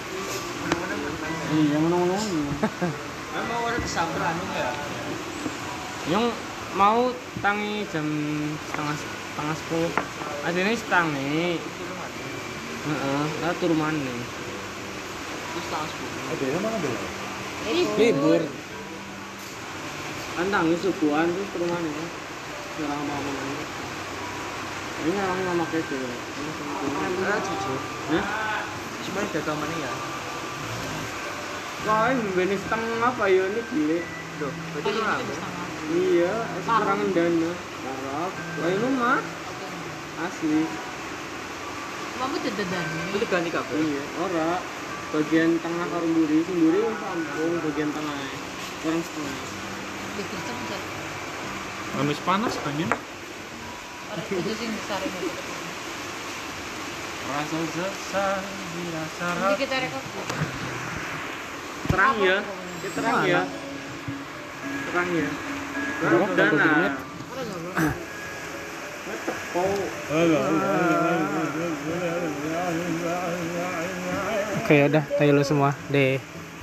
iya 1.53 1.77
menang-menang. 1.77 2.25
Memang 3.37 3.59
orang 3.69 3.81
kesamper 3.85 4.23
anu 4.23 4.45
ya? 4.57 4.71
Yang 6.09 6.25
mau 6.73 7.13
tangi 7.45 7.85
jam 7.93 8.07
setengah 8.73 8.97
setengah 8.97 9.55
sepuluh. 9.61 9.93
Aslinya 10.47 10.73
setangi 10.73 11.61
Heeh, 12.89 13.25
lah 13.45 13.53
turu 13.61 13.77
maneh. 13.77 14.17
Sepuluh 15.63 16.11
Ada 16.31 16.59
mana 16.63 16.77
ada? 16.79 16.91
Libur. 17.99 18.43
Kan 20.39 20.47
subuhan 20.79 21.27
terus 21.27 21.49
turu 21.51 21.67
maneh. 21.67 21.93
Ngarang 22.79 23.03
mau. 23.05 23.21
Ini 24.99 25.11
ngarang 25.15 25.39
sama 25.47 25.65
kece. 25.71 25.99
jujur 27.39 27.81
Hah? 28.11 28.25
cuma 29.09 29.21
gagal 29.33 29.55
mana 29.57 29.75
ya 29.81 29.93
Wah, 31.87 32.11
ini 32.13 32.29
beni 32.35 32.57
setengah 32.59 33.01
apa 33.01 33.25
ya 33.31 33.43
ini 33.49 33.61
gile. 33.73 33.99
loh 34.43 34.53
berarti 34.75 34.89
lu 34.93 35.01
ngambil 35.01 35.37
Iya, 35.89 36.35
sekarang 36.69 37.01
dana. 37.17 37.51
Parah. 37.81 38.29
Lah 38.29 38.69
ini 38.69 38.89
mah 39.01 39.25
asli. 40.21 40.69
kamu 42.19 42.37
dededan 42.45 42.87
itu 43.09 43.17
diganti 43.25 43.49
kabel 43.49 43.79
Iya, 43.81 44.03
ora. 44.21 44.51
Bagian 45.09 45.57
tengah 45.65 45.87
sing 45.89 46.05
mburi 46.05 46.45
wis 46.45 47.01
rampung 47.01 47.55
bagian 47.65 47.89
tengah. 47.97 48.17
Orang 48.85 49.01
setengah. 49.01 49.37
cepet 50.21 50.83
Anu 51.97 52.13
wis 52.13 52.21
panas 52.21 52.55
angin. 52.69 52.93
orang 54.09 54.25
itu 54.29 54.53
sing 54.53 54.71
besar 54.77 55.01
ini 55.01 55.31
Rasa 57.29 57.61
sesal, 57.77 58.41
dirasa 58.73 59.29
ini 59.37 59.57
kita 59.61 59.77
rekod 59.85 60.05
terang 61.89 62.17
ya. 62.21 62.39
Ya, 62.85 62.89
terang 62.93 63.21
ya. 63.25 63.41
Terang 64.89 65.09
ya. 65.13 65.29
Terang 66.05 66.31
dana. 66.37 66.73
Oke 74.69 74.85
udah, 74.85 75.01
tayo 75.17 75.33
lo 75.33 75.41
semua. 75.41 75.73
Deh. 75.89 76.21